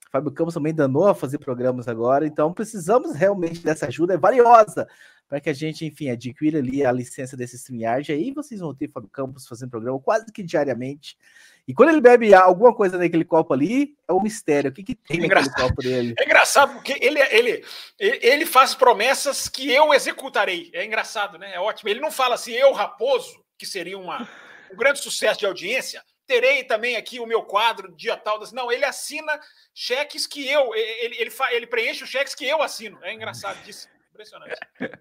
O 0.07 0.11
Fábio 0.11 0.33
Campos 0.33 0.55
também 0.55 0.75
danou 0.75 1.09
a 1.09 1.15
fazer 1.15 1.39
programas 1.39 1.89
agora, 1.89 2.27
então 2.27 2.53
precisamos 2.53 3.15
realmente 3.15 3.63
dessa 3.63 3.87
ajuda, 3.87 4.15
é 4.15 4.19
valiosa 4.19 4.87
para 5.29 5.41
que 5.41 5.51
a 5.51 5.53
gente, 5.53 5.85
enfim, 5.85 6.11
adquira 6.11 6.59
ali 6.59 6.85
a 6.85 6.93
licença 6.93 7.37
desse 7.37 7.57
StreamYard. 7.57 8.13
Aí 8.13 8.31
vocês 8.33 8.61
vão 8.61 8.75
ter 8.75 8.91
Fábio 8.91 9.09
Campos 9.09 9.47
fazendo 9.47 9.71
programa 9.71 9.99
quase 9.99 10.31
que 10.33 10.43
diariamente. 10.43 11.17
E 11.67 11.73
quando 11.73 11.89
ele 11.91 12.01
bebe 12.01 12.35
alguma 12.35 12.75
coisa 12.75 12.99
naquele 12.99 13.25
copo 13.25 13.55
ali, 13.55 13.97
é 14.07 14.13
um 14.13 14.23
mistério. 14.23 14.71
O 14.71 14.75
que, 14.75 14.83
que 14.83 14.95
tem 14.95 15.25
é 15.25 15.27
naquele 15.27 15.51
copo 15.51 15.83
dele? 15.83 16.15
É 16.21 16.25
engraçado, 16.25 16.75
porque 16.75 16.97
ele, 17.01 17.19
ele, 17.31 17.65
ele 17.99 18.47
faz 18.47 18.75
promessas 18.75 19.49
que 19.49 19.71
eu 19.71 19.95
executarei. 19.95 20.71
É 20.75 20.85
engraçado, 20.85 21.39
né? 21.39 21.55
É 21.55 21.61
ótimo. 21.61 21.89
Ele 21.89 22.01
não 22.01 22.11
fala 22.11 22.35
assim, 22.35 22.53
eu, 22.53 22.73
Raposo, 22.73 23.43
que 23.59 23.65
seria 23.65 23.99
uma, 23.99 24.29
um 24.71 24.77
grande 24.77 25.01
sucesso 25.01 25.41
de 25.41 25.47
audiência, 25.47 26.03
terei 26.27 26.65
também 26.65 26.97
aqui 26.97 27.19
o 27.19 27.27
meu 27.27 27.43
quadro 27.43 27.95
dia 27.97 28.17
tal. 28.17 28.41
Não, 28.53 28.71
ele 28.71 28.85
assina 28.85 29.39
cheques 29.75 30.27
que 30.27 30.47
eu, 30.47 30.75
ele, 30.75 31.17
ele, 31.17 31.33
ele 31.51 31.67
preenche 31.67 32.05
os 32.05 32.11
cheques 32.11 32.35
que 32.35 32.47
eu 32.47 32.63
assino. 32.63 32.99
É 33.03 33.13
engraçado 33.13 33.63
disso. 33.65 33.89
Impressionante. 34.15 34.57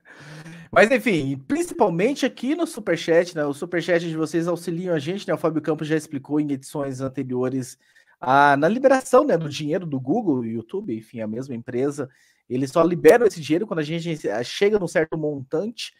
Mas 0.72 0.89
enfim, 0.89 1.38
principalmente 1.48 2.25
aqui 2.25 2.55
no 2.55 2.65
Superchat, 2.65 3.36
né? 3.36 3.46
O 3.46 3.53
Superchat 3.53 4.08
de 4.08 4.17
vocês 4.17 4.48
auxiliam 4.48 4.96
a 4.96 4.98
gente, 4.98 5.27
né? 5.27 5.34
O 5.36 5.38
Fábio 5.38 5.62
Campos 5.62 5.88
já 5.88 5.96
explicou 5.96 6.39
em 6.39 6.51
edições 6.51 7.00
anteriores 7.00 7.77
a, 8.20 8.58
na 8.58 8.67
liberação 8.67 9.24
né, 9.24 9.38
do 9.38 9.48
dinheiro 9.48 9.86
do 9.86 10.00
Google 10.00 10.43
YouTube, 10.43 10.96
enfim, 10.96 11.22
a 11.22 11.27
mesma 11.27 11.53
empresa. 11.53 12.10
Eles 12.50 12.72
só 12.72 12.82
liberam 12.82 13.27
esse 13.27 13.39
dinheiro 13.39 13.67
quando 13.67 13.79
a 13.79 13.84
gente 13.84 14.17
chega 14.43 14.79
num 14.79 14.88
certo 14.88 15.15
montante. 15.15 15.93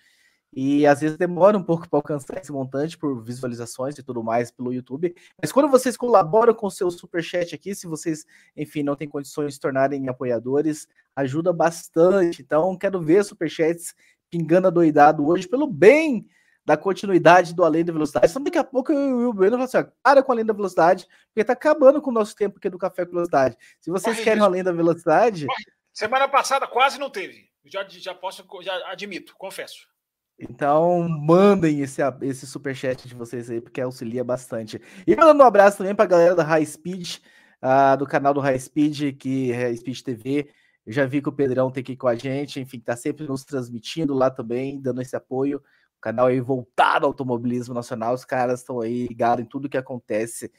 E 0.56 0.86
às 0.86 1.02
vezes 1.02 1.18
demora 1.18 1.58
um 1.58 1.64
pouco 1.64 1.90
para 1.90 1.98
alcançar 1.98 2.38
esse 2.38 2.52
montante 2.52 2.98
por 2.98 3.24
visualizações 3.24 3.98
e 3.98 4.04
tudo 4.04 4.24
mais 4.24 4.52
pelo 4.52 4.72
YouTube. 4.72 5.16
Mas 5.42 5.52
quando 5.52 5.70
vocês 5.70 5.98
colaboram 5.98 6.54
com 6.54 6.68
o 6.68 6.72
seu 6.72 6.92
superchat 6.92 7.56
aqui, 7.56 7.74
se 7.74 7.88
vocês, 7.88 8.26
enfim, 8.56 8.84
não 8.84 8.96
têm 8.96 9.08
condições 9.10 9.48
de 9.48 9.54
se 9.56 9.60
tornarem 9.60 10.08
apoiadores, 10.08 10.88
ajuda 11.16 11.52
bastante. 11.52 12.42
Então, 12.42 12.78
quero 12.78 13.02
ver 13.02 13.24
superchats 13.24 13.96
pingando 14.30 14.68
a 14.68 14.72
doidado 14.72 15.28
hoje 15.28 15.48
pelo 15.48 15.66
bem 15.66 16.28
da 16.66 16.78
continuidade 16.78 17.54
do 17.54 17.64
Além 17.64 17.84
da 17.84 17.92
Velocidade. 17.92 18.30
Então, 18.30 18.44
daqui 18.44 18.58
a 18.58 18.64
pouco 18.64 18.92
eu 18.92 19.22
e 19.22 19.26
o 19.26 19.34
Bueno 19.34 19.58
falam 19.58 19.66
assim: 19.66 19.92
para 20.02 20.22
com 20.22 20.32
o 20.32 20.36
Além 20.36 20.46
da 20.46 20.54
Velocidade, 20.54 21.08
porque 21.28 21.44
tá 21.44 21.54
acabando 21.54 22.02
com 22.02 22.12
o 22.12 22.14
nosso 22.14 22.36
tempo 22.36 22.58
aqui 22.58 22.70
do 22.70 22.78
Café 22.78 23.06
com 23.06 23.12
Velocidade. 23.12 23.58
Se 23.80 23.90
vocês 23.90 24.16
Corre 24.16 24.24
querem 24.24 24.42
o 24.42 24.46
Além 24.46 24.64
da 24.64 24.72
Velocidade. 24.72 25.48
Semana 25.92 26.28
passada 26.28 26.68
quase 26.68 27.00
não 27.00 27.10
teve. 27.10 27.50
Já, 27.66 27.86
já 27.88 28.14
posso, 28.14 28.46
já 28.62 28.92
admito, 28.92 29.36
confesso. 29.38 29.93
Então, 30.40 31.08
mandem 31.08 31.82
esse, 31.82 32.02
esse 32.22 32.48
superchat 32.48 33.08
de 33.08 33.16
vocês 33.16 33.50
aí, 33.50 33.62
porque 33.62 33.80
auxilia 33.80 34.24
bastante. 34.24 34.82
E 35.06 35.16
mandando 35.16 35.44
um 35.44 35.48
abraço 35.48 35.78
também 35.78 35.96
para 35.96 36.06
a 36.06 36.08
galera 36.08 36.36
da 36.36 36.44
High 36.44 36.66
Speed, 36.66 37.18
uh, 37.62 37.98
do 37.98 38.06
canal 38.06 38.34
do 38.34 38.40
High 38.40 38.60
Speed, 38.60 39.18
que 39.18 39.52
é 39.52 39.56
High 39.56 39.78
Speed 39.78 40.02
TV. 40.02 40.50
Eu 40.86 40.92
já 40.92 41.06
vi 41.06 41.22
que 41.22 41.30
o 41.30 41.34
Pedrão 41.34 41.72
tem 41.72 41.82
aqui 41.82 41.96
com 41.96 42.08
a 42.08 42.16
gente, 42.16 42.60
enfim, 42.60 42.80
tá 42.80 42.96
sempre 42.96 43.26
nos 43.26 43.46
transmitindo 43.46 44.14
lá 44.14 44.30
também, 44.30 44.82
dando 44.82 45.02
esse 45.02 45.16
apoio. 45.16 45.60
O 45.98 46.02
canal 46.02 46.28
aí 46.28 46.42
voltado 46.42 47.06
ao 47.06 47.12
automobilismo 47.12 47.74
nacional, 47.74 48.14
os 48.14 48.26
caras 48.26 48.60
estão 48.60 48.82
aí 48.82 49.08
ligados 49.08 49.46
em 49.46 49.48
tudo 49.48 49.70
que 49.70 49.78
acontece 49.78 50.52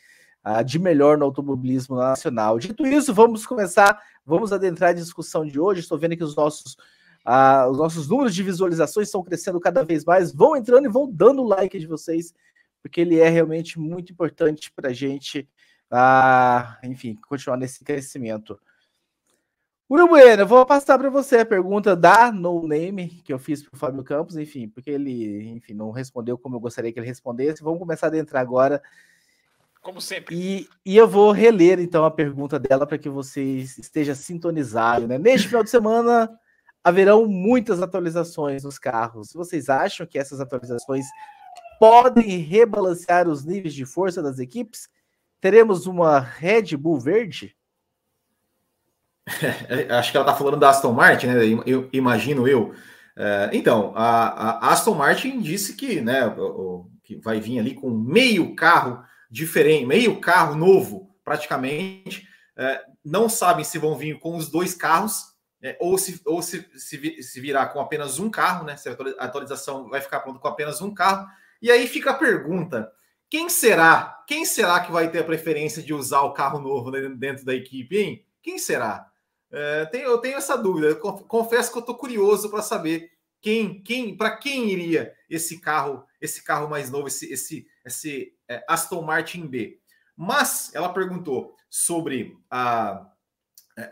uh, 0.46 0.64
de 0.64 0.78
melhor 0.78 1.18
no 1.18 1.26
automobilismo 1.26 1.96
nacional. 1.96 2.58
Dito 2.58 2.86
isso, 2.86 3.12
vamos 3.12 3.44
começar, 3.44 4.00
vamos 4.24 4.52
adentrar 4.52 4.90
a 4.90 4.94
discussão 4.94 5.44
de 5.44 5.60
hoje. 5.60 5.80
Estou 5.80 5.98
vendo 5.98 6.16
que 6.16 6.24
os 6.24 6.36
nossos 6.36 6.76
ah, 7.24 7.66
os 7.68 7.78
nossos 7.78 8.08
números 8.08 8.34
de 8.34 8.42
visualizações 8.42 9.08
estão 9.08 9.22
crescendo 9.22 9.58
cada 9.58 9.82
vez 9.82 10.04
mais. 10.04 10.32
Vão 10.32 10.56
entrando 10.56 10.86
e 10.86 10.90
vão 10.90 11.10
dando 11.10 11.42
o 11.42 11.48
like 11.48 11.78
de 11.78 11.86
vocês, 11.86 12.34
porque 12.82 13.00
ele 13.00 13.18
é 13.18 13.28
realmente 13.28 13.78
muito 13.78 14.12
importante 14.12 14.70
para 14.70 14.90
a 14.90 14.92
gente, 14.92 15.48
ah, 15.90 16.78
enfim, 16.84 17.16
continuar 17.26 17.56
nesse 17.56 17.82
crescimento. 17.82 18.60
Will 19.90 20.08
Bueno, 20.08 20.42
eu 20.42 20.46
vou 20.46 20.64
passar 20.66 20.98
para 20.98 21.10
você 21.10 21.38
a 21.38 21.46
pergunta 21.46 21.94
da 21.94 22.32
No 22.32 22.66
Name 22.66 23.08
que 23.24 23.32
eu 23.32 23.38
fiz 23.38 23.62
para 23.62 23.74
o 23.74 23.78
Fábio 23.78 24.02
Campos, 24.02 24.36
enfim, 24.36 24.68
porque 24.68 24.90
ele, 24.90 25.50
enfim, 25.50 25.74
não 25.74 25.90
respondeu 25.90 26.36
como 26.36 26.56
eu 26.56 26.60
gostaria 26.60 26.92
que 26.92 26.98
ele 26.98 27.06
respondesse. 27.06 27.62
Vamos 27.62 27.78
começar 27.78 28.12
a 28.12 28.18
entrar 28.18 28.40
agora. 28.40 28.82
Como 29.82 30.00
sempre. 30.00 30.34
E, 30.34 30.68
e 30.84 30.96
eu 30.96 31.06
vou 31.06 31.30
reler 31.32 31.78
então 31.78 32.04
a 32.06 32.10
pergunta 32.10 32.58
dela 32.58 32.86
para 32.86 32.96
que 32.96 33.10
vocês 33.10 33.76
estejam 33.76 34.14
sintonizados. 34.14 35.06
Né? 35.06 35.18
Neste 35.18 35.48
final 35.48 35.62
de 35.62 35.68
semana, 35.68 36.30
haverão 36.84 37.26
muitas 37.26 37.80
atualizações 37.80 38.62
nos 38.62 38.78
carros. 38.78 39.32
Vocês 39.32 39.70
acham 39.70 40.06
que 40.06 40.18
essas 40.18 40.38
atualizações 40.38 41.06
podem 41.80 42.38
rebalancear 42.38 43.26
os 43.26 43.42
níveis 43.42 43.72
de 43.72 43.86
força 43.86 44.22
das 44.22 44.38
equipes? 44.38 44.88
Teremos 45.40 45.86
uma 45.86 46.20
Red 46.20 46.76
Bull 46.76 47.00
verde? 47.00 47.56
É, 49.70 49.90
acho 49.94 50.10
que 50.10 50.18
ela 50.18 50.26
está 50.26 50.36
falando 50.36 50.58
da 50.58 50.68
Aston 50.68 50.92
Martin, 50.92 51.28
né? 51.28 51.40
Eu, 51.64 51.88
imagino 51.94 52.46
eu. 52.46 52.74
É, 53.16 53.48
então, 53.54 53.94
a, 53.96 54.70
Aston 54.70 54.94
Martin 54.94 55.40
disse 55.40 55.74
que, 55.74 56.02
né, 56.02 56.22
que 57.02 57.16
vai 57.16 57.40
vir 57.40 57.58
ali 57.58 57.74
com 57.74 57.88
meio 57.88 58.54
carro 58.54 59.02
diferente, 59.30 59.86
meio 59.86 60.20
carro 60.20 60.54
novo, 60.54 61.16
praticamente. 61.24 62.28
É, 62.54 62.82
não 63.02 63.26
sabem 63.28 63.64
se 63.64 63.78
vão 63.78 63.96
vir 63.96 64.18
com 64.18 64.36
os 64.36 64.50
dois 64.50 64.74
carros, 64.74 65.33
é, 65.64 65.78
ou 65.80 65.97
se, 65.97 66.21
ou 66.26 66.42
se, 66.42 66.68
se, 66.76 67.23
se, 67.23 67.40
virar 67.40 67.68
com 67.68 67.80
apenas 67.80 68.18
um 68.18 68.28
carro, 68.28 68.66
né? 68.66 68.76
Se 68.76 68.87
a 68.87 68.92
atualização 69.25 69.88
vai 69.88 69.99
ficar 69.99 70.21
pronto 70.21 70.38
com 70.38 70.47
apenas 70.47 70.83
um 70.83 70.92
carro. 70.92 71.26
E 71.62 71.71
aí 71.71 71.88
fica 71.88 72.11
a 72.11 72.18
pergunta: 72.18 72.92
quem 73.30 73.49
será? 73.49 74.23
Quem 74.26 74.44
será 74.44 74.80
que 74.80 74.92
vai 74.92 75.11
ter 75.11 75.21
a 75.21 75.25
preferência 75.25 75.83
de 75.83 75.94
usar 75.94 76.21
o 76.21 76.35
carro 76.35 76.59
novo 76.59 76.90
dentro 77.16 77.47
da 77.47 77.54
equipe, 77.54 77.97
hein? 77.97 78.26
Quem 78.42 78.59
será? 78.59 79.11
É, 79.50 79.88
eu 79.94 80.18
tenho 80.18 80.37
essa 80.37 80.54
dúvida. 80.54 80.97
Confesso 80.97 81.73
que 81.73 81.78
eu 81.78 81.80
estou 81.80 81.97
curioso 81.97 82.50
para 82.50 82.61
saber 82.61 83.11
quem, 83.40 83.83
quem, 83.83 84.14
para 84.14 84.37
quem 84.37 84.71
iria 84.71 85.14
esse 85.30 85.62
carro, 85.62 86.04
esse 86.21 86.44
carro 86.44 86.68
mais 86.68 86.90
novo, 86.90 87.09
esse, 87.09 87.33
esse, 87.33 87.66
esse 87.87 88.37
é, 88.47 88.62
Aston 88.68 89.00
Martin 89.00 89.47
B. 89.47 89.80
Mas 90.14 90.75
ela 90.75 90.92
perguntou 90.92 91.56
sobre 91.71 92.37
a 92.50 93.13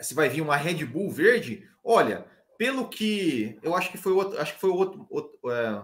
se 0.01 0.15
vai 0.15 0.29
vir 0.29 0.41
uma 0.41 0.57
Red 0.57 0.85
Bull 0.85 1.11
verde, 1.11 1.69
olha, 1.83 2.27
pelo 2.59 2.89
que 2.89 3.59
eu 3.63 3.75
acho 3.75 3.91
que 3.91 3.99
foi 3.99 4.13
outro, 4.13 4.41
acho 4.41 4.55
que 4.55 4.61
foi 4.61 4.71
outro, 4.71 5.07
outro 5.11 5.51
é, 5.51 5.83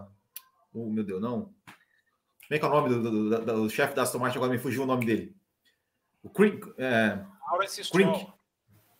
oh, 0.73 0.91
meu 0.91 1.05
Deus, 1.05 1.21
não. 1.21 1.53
Como 2.49 2.57
é 2.57 2.59
que 2.59 2.65
é 2.65 2.69
o 2.69 2.71
nome 2.71 2.89
do, 2.89 3.03
do, 3.03 3.31
do, 3.31 3.63
do 3.65 3.71
chefe 3.71 3.95
da 3.95 4.03
Aston 4.03 4.19
Martin? 4.19 4.39
Agora 4.39 4.53
me 4.53 4.59
fugiu 4.59 4.83
o 4.83 4.87
nome 4.87 5.05
dele. 5.05 5.37
O 6.23 6.31
Crink. 6.31 6.73
É, 6.79 7.19
Crink. 7.93 8.27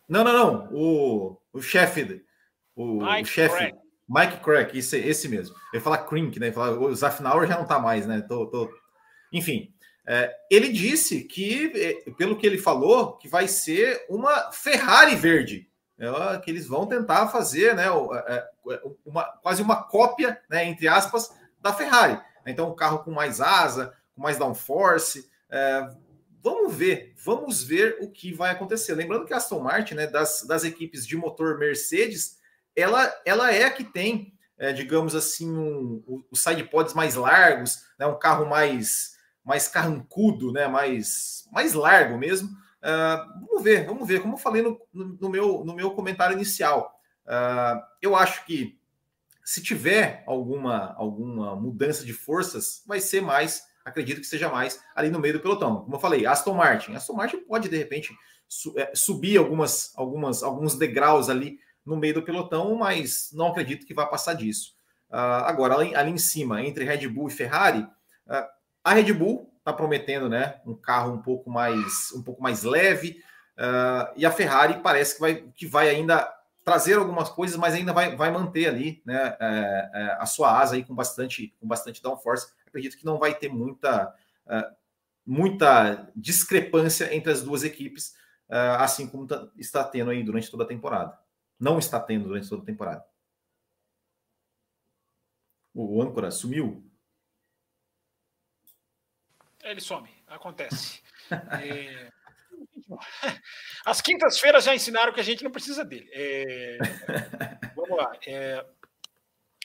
Não, 0.09 0.25
não, 0.25 0.33
não. 0.33 0.69
O, 0.73 1.41
o 1.53 1.63
chefe. 1.63 2.25
O, 2.75 3.05
o 3.05 3.25
chefe. 3.25 3.75
Mike 4.09 4.43
Crack, 4.43 4.77
esse, 4.77 4.99
esse 4.99 5.29
mesmo. 5.29 5.55
Eu 5.73 5.79
ia 5.79 5.81
falar 5.83 5.99
Crink, 5.99 6.39
né? 6.41 6.51
Falar, 6.51 6.79
o 6.79 6.95
Zafnauer 6.95 7.47
já 7.47 7.59
não 7.59 7.67
tá 7.67 7.79
mais, 7.79 8.07
né? 8.07 8.23
Tô, 8.23 8.47
tô... 8.47 8.71
Enfim, 9.33 9.71
é, 9.71 9.78
ele 10.51 10.71
disse 10.71 11.25
que, 11.25 11.71
é, 11.75 12.11
pelo 12.13 12.39
que 12.39 12.47
ele 12.47 12.57
falou, 12.57 13.17
que 13.19 13.29
vai 13.29 13.47
ser 13.47 14.07
uma 14.09 14.51
Ferrari 14.53 15.15
verde, 15.15 15.69
é, 15.99 16.39
que 16.39 16.51
eles 16.51 16.67
vão 16.67 16.87
tentar 16.87 17.29
fazer, 17.29 17.75
né, 17.75 17.85
é, 18.27 18.49
uma, 19.05 19.25
quase 19.43 19.61
uma 19.61 19.83
cópia, 19.83 20.41
né, 20.49 20.65
entre 20.65 20.89
aspas, 20.89 21.31
da 21.61 21.75
Ferrari. 21.75 22.19
Então, 22.47 22.71
um 22.71 22.77
carro 22.77 23.01
com 23.01 23.11
mais 23.11 23.41
asa, 23.41 23.93
com 24.15 24.23
mais 24.23 24.39
downforce. 24.39 25.29
É, 25.51 25.89
vamos 26.43 26.75
ver, 26.75 27.15
vamos 27.23 27.63
ver 27.63 27.99
o 28.01 28.11
que 28.11 28.33
vai 28.33 28.51
acontecer. 28.51 28.95
Lembrando 28.95 29.27
que 29.27 29.35
a 29.35 29.37
Aston 29.37 29.61
Martin, 29.61 29.95
né, 29.95 30.07
das, 30.07 30.43
das 30.45 30.65
equipes 30.65 31.07
de 31.07 31.17
motor 31.17 31.59
Mercedes, 31.59 32.39
ela, 32.75 33.13
ela 33.27 33.53
é 33.53 33.65
a 33.65 33.71
que 33.71 33.85
tem, 33.85 34.33
é, 34.57 34.73
digamos 34.73 35.15
assim, 35.15 35.51
um, 35.51 36.25
os 36.31 36.41
sidepods 36.41 36.95
mais 36.95 37.15
largos, 37.15 37.83
né, 37.99 38.07
um 38.07 38.19
carro 38.19 38.47
mais 38.47 39.18
mais 39.49 39.67
carrancudo, 39.67 40.53
né? 40.53 40.69
mais, 40.69 41.49
mais 41.51 41.73
largo 41.73 42.19
mesmo. 42.19 42.51
Uh, 42.51 43.47
vamos 43.47 43.63
ver, 43.65 43.87
vamos 43.87 44.07
ver. 44.07 44.21
Como 44.21 44.35
eu 44.35 44.39
falei 44.39 44.61
no, 44.61 44.79
no, 44.93 45.31
meu, 45.31 45.65
no 45.65 45.75
meu 45.75 45.93
comentário 45.93 46.37
inicial, 46.37 46.95
uh, 47.25 47.81
eu 48.03 48.15
acho 48.15 48.45
que 48.45 48.79
se 49.43 49.63
tiver 49.63 50.23
alguma, 50.27 50.95
alguma 50.99 51.57
mudança 51.57 52.05
de 52.05 52.13
forças, 52.13 52.83
vai 52.87 53.01
ser 53.01 53.23
mais, 53.23 53.63
acredito 53.83 54.21
que 54.21 54.27
seja 54.27 54.51
mais 54.51 54.83
ali 54.95 55.09
no 55.09 55.19
meio 55.19 55.33
do 55.33 55.41
pelotão. 55.41 55.81
Como 55.81 55.97
eu 55.97 56.01
falei, 56.01 56.27
Aston 56.27 56.53
Martin. 56.53 56.95
Aston 56.95 57.15
Martin 57.15 57.39
pode, 57.39 57.71
de 57.71 57.79
repente, 57.79 58.15
su 58.47 58.75
é, 58.79 58.93
subir 58.95 59.39
algumas, 59.39 59.95
algumas, 59.97 60.43
alguns 60.43 60.75
degraus 60.75 61.31
ali 61.31 61.59
no 61.87 61.97
meio 61.97 62.13
do 62.13 62.23
pelotão, 62.23 62.75
mas 62.75 63.31
não 63.33 63.47
acredito 63.47 63.87
que 63.87 63.95
vá 63.95 64.05
passar 64.05 64.35
disso. 64.35 64.77
Uh, 65.09 65.41
agora, 65.47 65.75
ali, 65.75 65.95
ali, 65.95 66.11
em 66.11 66.19
cima, 66.19 66.63
entre 66.63 66.85
Red 66.85 67.09
Bull 67.09 67.29
e 67.29 67.33
Ferrari, 67.33 67.89
a 68.89 68.95
Red 68.95 69.13
Bull 69.13 69.53
está 69.59 69.71
prometendo, 69.71 70.31
né, 70.31 70.61
um 70.65 70.75
carro 70.75 71.13
um 71.13 71.21
pouco 71.21 71.51
mais, 71.51 72.11
um 72.13 72.23
pouco 72.23 72.43
mais 72.43 72.63
leve, 72.63 73.23
uh, 73.59 74.11
e 74.17 74.25
a 74.25 74.31
Ferrari 74.31 74.81
parece 74.83 75.15
que 75.15 75.21
vai, 75.21 75.35
que 75.55 75.67
vai 75.67 75.91
ainda 75.91 76.27
trazer 76.65 76.95
algumas 76.95 77.29
coisas, 77.29 77.57
mas 77.59 77.75
ainda 77.75 77.93
vai, 77.93 78.17
vai 78.17 78.31
manter 78.31 78.67
ali, 78.67 79.03
né, 79.05 79.37
é, 79.39 79.91
é, 79.93 80.17
a 80.19 80.25
sua 80.25 80.59
asa 80.59 80.75
aí 80.75 80.85
com 80.85 80.95
bastante, 80.95 81.55
com 81.61 81.69
bastante 81.69 82.03
downforce. 82.03 82.51
Acredito 82.67 82.97
que 82.97 83.05
não 83.05 83.19
vai 83.19 83.35
ter 83.35 83.51
muita, 83.51 84.15
uh, 84.47 84.75
muita 85.25 86.11
discrepância 86.17 87.15
entre 87.15 87.31
as 87.31 87.43
duas 87.43 87.65
equipes, 87.65 88.15
uh, 88.49 88.81
assim 88.81 89.07
como 89.07 89.27
tá, 89.27 89.49
está 89.57 89.85
tendo 89.85 90.11
aí 90.11 90.23
durante 90.23 90.51
toda 90.51 90.65
a 90.65 90.67
temporada. 90.67 91.19
Não 91.61 91.79
está 91.79 92.01
tendo 92.01 92.29
durante 92.29 92.49
toda 92.49 92.63
a 92.63 92.67
temporada. 92.67 93.05
O 95.75 96.01
âncora 96.03 96.31
sumiu? 96.31 96.88
Ele 99.71 99.81
some, 99.81 100.09
acontece. 100.27 101.03
é... 101.63 102.11
As 103.85 104.01
quintas-feiras 104.01 104.65
já 104.65 104.75
ensinaram 104.75 105.13
que 105.13 105.21
a 105.21 105.25
gente 105.25 105.45
não 105.45 105.51
precisa 105.51 105.85
dele. 105.85 106.09
É... 106.13 106.79
Vamos 107.77 107.97
lá. 107.97 108.13
É... 108.27 108.65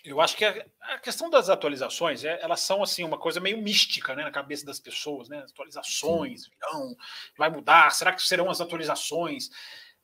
Eu 0.03 0.19
acho 0.19 0.36
que 0.36 0.43
a 0.43 1.00
questão 1.00 1.29
das 1.29 1.48
atualizações, 1.50 2.25
é, 2.25 2.38
elas 2.41 2.60
são 2.60 2.83
assim 2.83 3.05
uma 3.05 3.17
coisa 3.17 3.39
meio 3.39 3.62
mística, 3.62 4.13
né, 4.13 4.24
na 4.24 4.31
cabeça 4.31 4.65
das 4.65 4.77
pessoas, 4.77 5.29
né? 5.29 5.38
Atualizações 5.50 6.45
virão, 6.45 6.93
vai 7.38 7.50
mudar. 7.50 7.89
Será 7.91 8.12
que 8.12 8.22
serão 8.22 8.50
as 8.50 8.60
atualizações? 8.60 9.50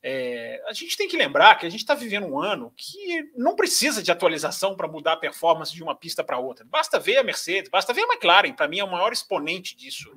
É, 0.02 0.64
a 0.66 0.72
gente 0.72 0.96
tem 0.96 1.10
que 1.10 1.18
lembrar 1.18 1.56
que 1.56 1.66
a 1.66 1.70
gente 1.70 1.82
está 1.82 1.94
vivendo 1.94 2.26
um 2.26 2.40
ano 2.40 2.74
que 2.78 3.30
não 3.36 3.56
precisa 3.56 4.02
de 4.02 4.12
atualização 4.12 4.76
para 4.76 4.88
mudar 4.88 5.14
a 5.14 5.18
performance 5.18 5.74
de 5.74 5.84
uma 5.84 5.94
pista 5.94 6.24
para 6.24 6.38
outra. 6.38 6.66
Basta 6.66 6.98
ver 7.00 7.18
a 7.18 7.24
Mercedes, 7.24 7.70
basta 7.70 7.94
ver 7.94 8.04
a 8.04 8.14
McLaren. 8.14 8.54
Para 8.54 8.68
mim, 8.68 8.80
é 8.80 8.84
o 8.84 8.92
maior 8.92 9.12
exponente 9.12 9.76
disso, 9.76 10.10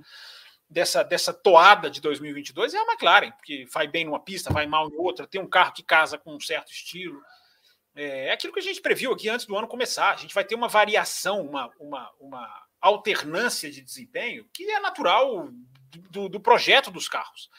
dessa, 0.70 1.02
dessa 1.02 1.32
toada 1.32 1.90
de 1.90 2.00
2022 2.00 2.74
é 2.74 2.78
a 2.78 2.84
McLaren, 2.84 3.32
porque 3.32 3.66
vai 3.72 3.88
bem 3.88 4.04
numa 4.04 4.20
pista, 4.20 4.52
vai 4.52 4.66
mal 4.66 4.88
em 4.88 4.96
outra, 4.96 5.26
tem 5.26 5.40
um 5.40 5.48
carro 5.48 5.72
que 5.72 5.82
casa 5.82 6.16
com 6.16 6.36
um 6.36 6.40
certo 6.40 6.70
estilo. 6.70 7.20
É, 7.94 8.28
é 8.28 8.32
aquilo 8.32 8.52
que 8.52 8.60
a 8.60 8.62
gente 8.62 8.80
previu 8.80 9.12
aqui 9.12 9.28
antes 9.28 9.46
do 9.46 9.56
ano 9.56 9.66
começar. 9.66 10.12
A 10.12 10.16
gente 10.16 10.34
vai 10.34 10.44
ter 10.44 10.54
uma 10.54 10.68
variação, 10.68 11.44
uma, 11.44 11.70
uma, 11.80 12.10
uma 12.20 12.66
alternância 12.80 13.68
de 13.68 13.80
desempenho 13.80 14.46
que 14.52 14.70
é 14.70 14.78
natural 14.78 15.48
do, 16.10 16.28
do 16.28 16.40
projeto 16.40 16.90
dos 16.90 17.08
carros. 17.08 17.50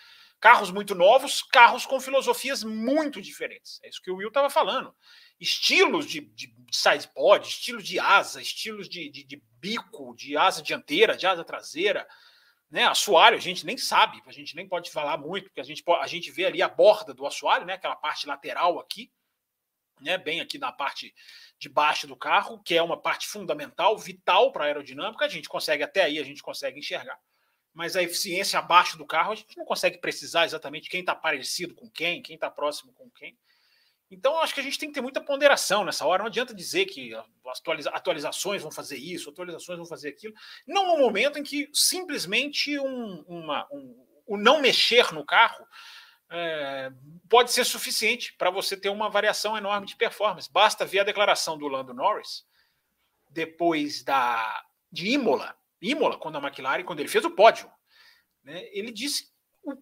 Carros 0.44 0.72
muito 0.72 0.94
novos, 0.94 1.42
carros 1.42 1.86
com 1.86 2.02
filosofias 2.02 2.66
muito 2.66 3.22
diferentes. 3.22 3.80
É 3.82 3.88
isso 3.88 4.02
que 4.02 4.12
o 4.12 4.18
Will 4.18 4.28
estava 4.28 4.50
falando. 4.50 4.94
Estilos 5.40 6.06
de, 6.06 6.20
de 6.20 6.54
sidepod, 6.70 7.48
estilos 7.48 7.82
de 7.82 7.98
asa, 7.98 8.42
estilos 8.42 8.90
de, 8.90 9.10
de, 9.10 9.24
de, 9.24 9.42
bico, 9.58 10.14
de 10.14 10.36
asa 10.36 10.62
dianteira, 10.62 11.16
de 11.16 11.26
asa 11.26 11.46
traseira. 11.46 12.06
Né? 12.70 12.84
Assoalho, 12.84 13.38
a 13.38 13.40
gente 13.40 13.66
nem 13.66 13.78
sabe, 13.78 14.22
a 14.28 14.34
gente 14.34 14.54
nem 14.54 14.68
pode 14.68 14.92
falar 14.92 15.18
muito, 15.18 15.46
porque 15.46 15.62
a 15.62 15.64
gente, 15.64 15.82
a 16.02 16.08
gente 16.08 16.30
vê 16.30 16.44
ali 16.44 16.62
a 16.62 16.68
borda 16.68 17.14
do 17.14 17.26
assoalho, 17.26 17.66
né? 17.66 17.76
aquela 17.76 17.96
parte 17.96 18.28
lateral 18.28 18.82
aqui, 18.82 19.10
né? 20.02 20.18
bem 20.18 20.42
aqui 20.42 20.58
na 20.58 20.74
parte 20.74 21.16
de 21.58 21.70
baixo 21.70 22.06
do 22.06 22.18
carro, 22.18 22.62
que 22.64 22.76
é 22.76 22.84
uma 22.84 23.02
parte 23.02 23.30
fundamental, 23.30 23.98
vital 23.98 24.52
para 24.52 24.66
a 24.66 24.68
aerodinâmica. 24.68 25.24
A 25.24 25.30
gente 25.30 25.48
consegue, 25.48 25.84
até 25.84 26.04
aí, 26.04 26.20
a 26.20 26.24
gente 26.26 26.44
consegue 26.44 26.78
enxergar 26.78 27.18
mas 27.74 27.96
a 27.96 28.03
eficiência 28.03 28.60
abaixo 28.60 28.98
do 28.98 29.06
carro, 29.06 29.32
a 29.32 29.36
gente 29.36 29.58
não 29.58 29.65
consegue 29.65 29.98
precisar 29.98 30.46
exatamente 30.46 30.89
quem 30.89 31.00
está 31.00 31.15
parecido 31.15 31.74
com 31.74 31.89
quem, 31.89 32.22
quem 32.22 32.36
está 32.36 32.50
próximo 32.50 32.94
com 32.94 33.10
quem. 33.10 33.38
Então, 34.12 34.39
acho 34.39 34.53
que 34.53 34.60
a 34.60 34.63
gente 34.63 34.77
tem 34.77 34.89
que 34.89 34.94
ter 34.94 35.01
muita 35.01 35.20
ponderação 35.20 35.84
nessa 35.84 36.06
hora. 36.06 36.22
Não 36.22 36.27
adianta 36.27 36.53
dizer 36.53 36.86
que 36.86 37.13
atualiza 37.48 37.89
atualizações 37.89 38.62
vão 38.62 38.72
fazer 38.72 38.98
isso, 38.98 39.30
atualizações 39.30 39.77
vão 39.77 39.88
fazer 39.88 40.10
aquilo. 40.10 40.36
Não 40.68 40.86
no 40.86 41.00
momento 41.00 41.39
em 41.39 41.44
que 41.44 41.68
simplesmente 41.74 42.77
um, 42.77 43.24
uma, 43.27 43.68
um, 43.72 44.06
o 44.27 44.38
não 44.38 44.62
mexer 44.62 45.12
no 45.12 45.25
carro 45.25 45.65
é, 46.30 46.92
pode 47.27 47.51
ser 47.51 47.65
suficiente 47.65 48.34
para 48.34 48.51
você 48.51 48.77
ter 48.77 48.89
uma 48.89 49.10
variação 49.10 49.58
enorme 49.58 49.88
de 49.88 49.96
performance. 49.96 50.51
Basta 50.51 50.86
ver 50.86 51.00
a 51.00 51.03
declaração 51.03 51.58
do 51.58 51.68
Lando 51.68 51.94
Norris 51.94 52.46
depois 53.32 54.03
da 54.03 54.63
de 54.92 55.10
Imola, 55.10 55.58
Imola, 55.84 56.18
quando 56.18 56.38
a 56.38 56.42
McLaren, 56.42 56.84
quando 56.84 57.00
ele 57.00 57.10
fez 57.10 57.25
o 57.25 57.32
pódio, 57.32 57.70
né, 58.44 58.63
ele 58.72 58.92
disse 58.92 59.32
o 59.63 59.74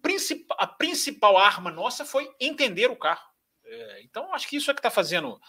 a 0.58 0.66
principal 0.66 1.36
arma 1.36 1.70
nossa 1.70 2.04
foi 2.04 2.30
entender 2.38 2.88
o 2.90 2.96
carro. 2.96 3.26
É, 3.64 4.02
então, 4.02 4.32
acho 4.32 4.48
que 4.48 4.56
isso 4.56 4.70
é 4.70 4.74
que 4.74 4.78
está 4.78 4.90
fazendo. 4.90 5.40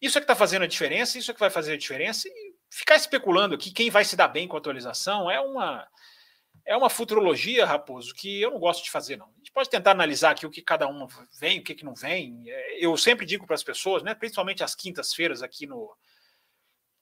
Isso 0.00 0.16
é 0.16 0.20
que 0.20 0.24
está 0.24 0.34
fazendo 0.34 0.62
a 0.62 0.66
diferença, 0.68 1.18
isso 1.18 1.30
é 1.30 1.34
que 1.34 1.40
vai 1.40 1.50
fazer 1.50 1.74
a 1.74 1.78
diferença. 1.78 2.28
E 2.28 2.54
ficar 2.70 2.96
especulando 2.96 3.54
aqui 3.54 3.70
quem 3.70 3.90
vai 3.90 4.04
se 4.04 4.16
dar 4.16 4.28
bem 4.28 4.48
com 4.48 4.56
a 4.56 4.58
atualização 4.58 5.30
é 5.30 5.40
uma 5.40 5.86
é 6.64 6.76
uma 6.76 6.90
futurologia, 6.90 7.64
Raposo, 7.64 8.12
que 8.12 8.40
eu 8.40 8.50
não 8.50 8.58
gosto 8.58 8.82
de 8.82 8.90
fazer, 8.90 9.16
não. 9.16 9.26
A 9.26 9.38
gente 9.38 9.52
pode 9.52 9.70
tentar 9.70 9.92
analisar 9.92 10.32
aqui 10.32 10.44
o 10.44 10.50
que 10.50 10.60
cada 10.60 10.88
um 10.88 11.06
vem, 11.38 11.60
o 11.60 11.62
que, 11.62 11.76
que 11.76 11.84
não 11.84 11.94
vem. 11.94 12.42
É, 12.48 12.84
eu 12.84 12.96
sempre 12.96 13.24
digo 13.24 13.46
para 13.46 13.54
as 13.54 13.62
pessoas, 13.62 14.02
né, 14.02 14.14
principalmente 14.14 14.64
às 14.64 14.74
quintas-feiras 14.74 15.42
aqui 15.42 15.64
no, 15.64 15.96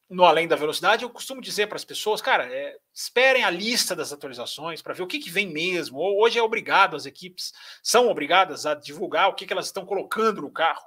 no 0.08 0.24
Além 0.24 0.46
da 0.46 0.56
Velocidade, 0.56 1.02
eu 1.02 1.10
costumo 1.10 1.40
dizer 1.40 1.66
para 1.66 1.76
as 1.76 1.84
pessoas, 1.84 2.20
cara, 2.20 2.46
é, 2.46 2.76
esperem 2.92 3.44
a 3.44 3.50
lista 3.50 3.96
das 3.96 4.12
atualizações 4.12 4.82
para 4.82 4.94
ver 4.94 5.02
o 5.02 5.06
que, 5.06 5.18
que 5.18 5.30
vem 5.30 5.50
mesmo. 5.50 5.98
Hoje 5.98 6.38
é 6.38 6.42
obrigado, 6.42 6.94
as 6.94 7.06
equipes 7.06 7.52
são 7.82 8.08
obrigadas 8.08 8.66
a 8.66 8.74
divulgar 8.74 9.28
o 9.28 9.34
que, 9.34 9.46
que 9.46 9.52
elas 9.52 9.66
estão 9.66 9.86
colocando 9.86 10.42
no 10.42 10.50
carro. 10.50 10.84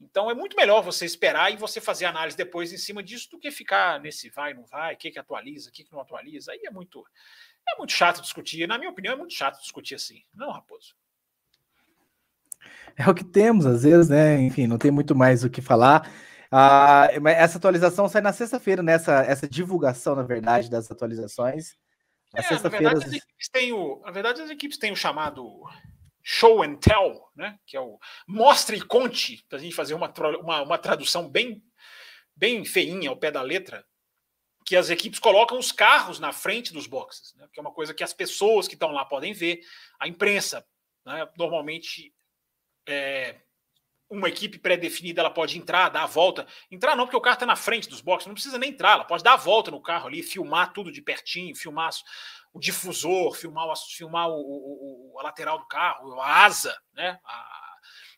Então 0.00 0.30
é 0.30 0.34
muito 0.34 0.56
melhor 0.56 0.82
você 0.82 1.04
esperar 1.04 1.52
e 1.52 1.56
você 1.56 1.80
fazer 1.80 2.04
análise 2.04 2.36
depois 2.36 2.72
em 2.72 2.76
cima 2.76 3.02
disso 3.02 3.30
do 3.30 3.38
que 3.38 3.50
ficar 3.50 4.00
nesse 4.00 4.28
vai, 4.30 4.52
não 4.52 4.64
vai, 4.66 4.94
o 4.94 4.96
que, 4.96 5.10
que 5.10 5.18
atualiza, 5.18 5.68
o 5.68 5.72
que, 5.72 5.84
que 5.84 5.92
não 5.92 6.00
atualiza. 6.00 6.52
Aí 6.52 6.60
é 6.66 6.70
muito, 6.70 7.04
é 7.68 7.76
muito 7.78 7.92
chato 7.92 8.20
discutir. 8.20 8.66
Na 8.66 8.78
minha 8.78 8.90
opinião, 8.90 9.14
é 9.14 9.16
muito 9.16 9.32
chato 9.32 9.60
discutir 9.60 9.94
assim. 9.94 10.22
Não, 10.34 10.50
Raposo. 10.50 10.94
É 12.96 13.08
o 13.08 13.14
que 13.14 13.24
temos, 13.24 13.66
às 13.66 13.82
vezes, 13.82 14.08
né? 14.08 14.40
Enfim, 14.40 14.66
não 14.66 14.78
tem 14.78 14.90
muito 14.90 15.14
mais 15.14 15.44
o 15.44 15.50
que 15.50 15.60
falar. 15.60 16.10
Ah, 16.50 17.08
essa 17.26 17.58
atualização 17.58 18.08
sai 18.08 18.22
na 18.22 18.32
sexta-feira, 18.32 18.82
né? 18.82 18.92
Essa, 18.92 19.22
essa 19.22 19.48
divulgação, 19.48 20.14
na 20.14 20.22
verdade, 20.22 20.70
das 20.70 20.90
atualizações. 20.90 21.76
Na 22.32 22.40
é. 22.40 22.62
Na, 22.62 22.68
verdade, 22.68 23.72
o, 23.72 24.00
na 24.04 24.10
verdade, 24.10 24.42
as 24.42 24.50
equipes 24.50 24.78
têm 24.78 24.92
o 24.92 24.96
chamado 24.96 25.62
show 26.22 26.62
and 26.62 26.76
tell, 26.76 27.30
né? 27.34 27.58
Que 27.66 27.76
é 27.76 27.80
o 27.80 27.98
mostre 28.26 28.76
e 28.76 28.82
conte, 28.82 29.44
para 29.48 29.58
a 29.58 29.60
gente 29.60 29.74
fazer 29.74 29.94
uma, 29.94 30.12
uma, 30.40 30.62
uma 30.62 30.78
tradução 30.78 31.28
bem, 31.28 31.62
bem 32.34 32.64
feinha 32.64 33.10
ao 33.10 33.16
pé 33.16 33.30
da 33.30 33.42
letra, 33.42 33.84
que 34.64 34.76
as 34.76 34.90
equipes 34.90 35.20
colocam 35.20 35.58
os 35.58 35.70
carros 35.70 36.18
na 36.18 36.32
frente 36.32 36.72
dos 36.72 36.86
boxes, 36.86 37.34
né? 37.34 37.48
Que 37.52 37.60
é 37.60 37.62
uma 37.62 37.72
coisa 37.72 37.94
que 37.94 38.02
as 38.02 38.12
pessoas 38.12 38.66
que 38.66 38.74
estão 38.74 38.90
lá 38.90 39.04
podem 39.04 39.32
ver, 39.32 39.60
a 39.98 40.08
imprensa, 40.08 40.66
né? 41.04 41.28
Normalmente 41.38 42.12
é, 42.88 43.36
uma 44.08 44.28
equipe 44.28 44.58
pré-definida 44.58 45.20
ela 45.20 45.30
pode 45.30 45.58
entrar, 45.58 45.88
dar 45.88 46.04
a 46.04 46.06
volta. 46.06 46.46
Entrar 46.70 46.94
não, 46.96 47.04
porque 47.04 47.16
o 47.16 47.20
carro 47.20 47.34
está 47.34 47.46
na 47.46 47.56
frente 47.56 47.88
dos 47.88 48.00
boxes, 48.00 48.26
não 48.26 48.34
precisa 48.34 48.58
nem 48.58 48.70
entrar, 48.70 48.92
ela 48.92 49.04
pode 49.04 49.22
dar 49.22 49.34
a 49.34 49.36
volta 49.36 49.70
no 49.70 49.82
carro 49.82 50.06
ali, 50.06 50.22
filmar 50.22 50.72
tudo 50.72 50.92
de 50.92 51.02
pertinho, 51.02 51.54
filmar 51.54 51.90
o 52.52 52.60
difusor, 52.60 53.34
filmar, 53.34 53.66
o, 53.66 53.76
filmar 53.76 54.28
o, 54.28 55.12
o, 55.12 55.20
a 55.20 55.24
lateral 55.24 55.58
do 55.58 55.66
carro, 55.66 56.20
a 56.20 56.44
asa, 56.44 56.76
né? 56.94 57.18
A, 57.24 57.66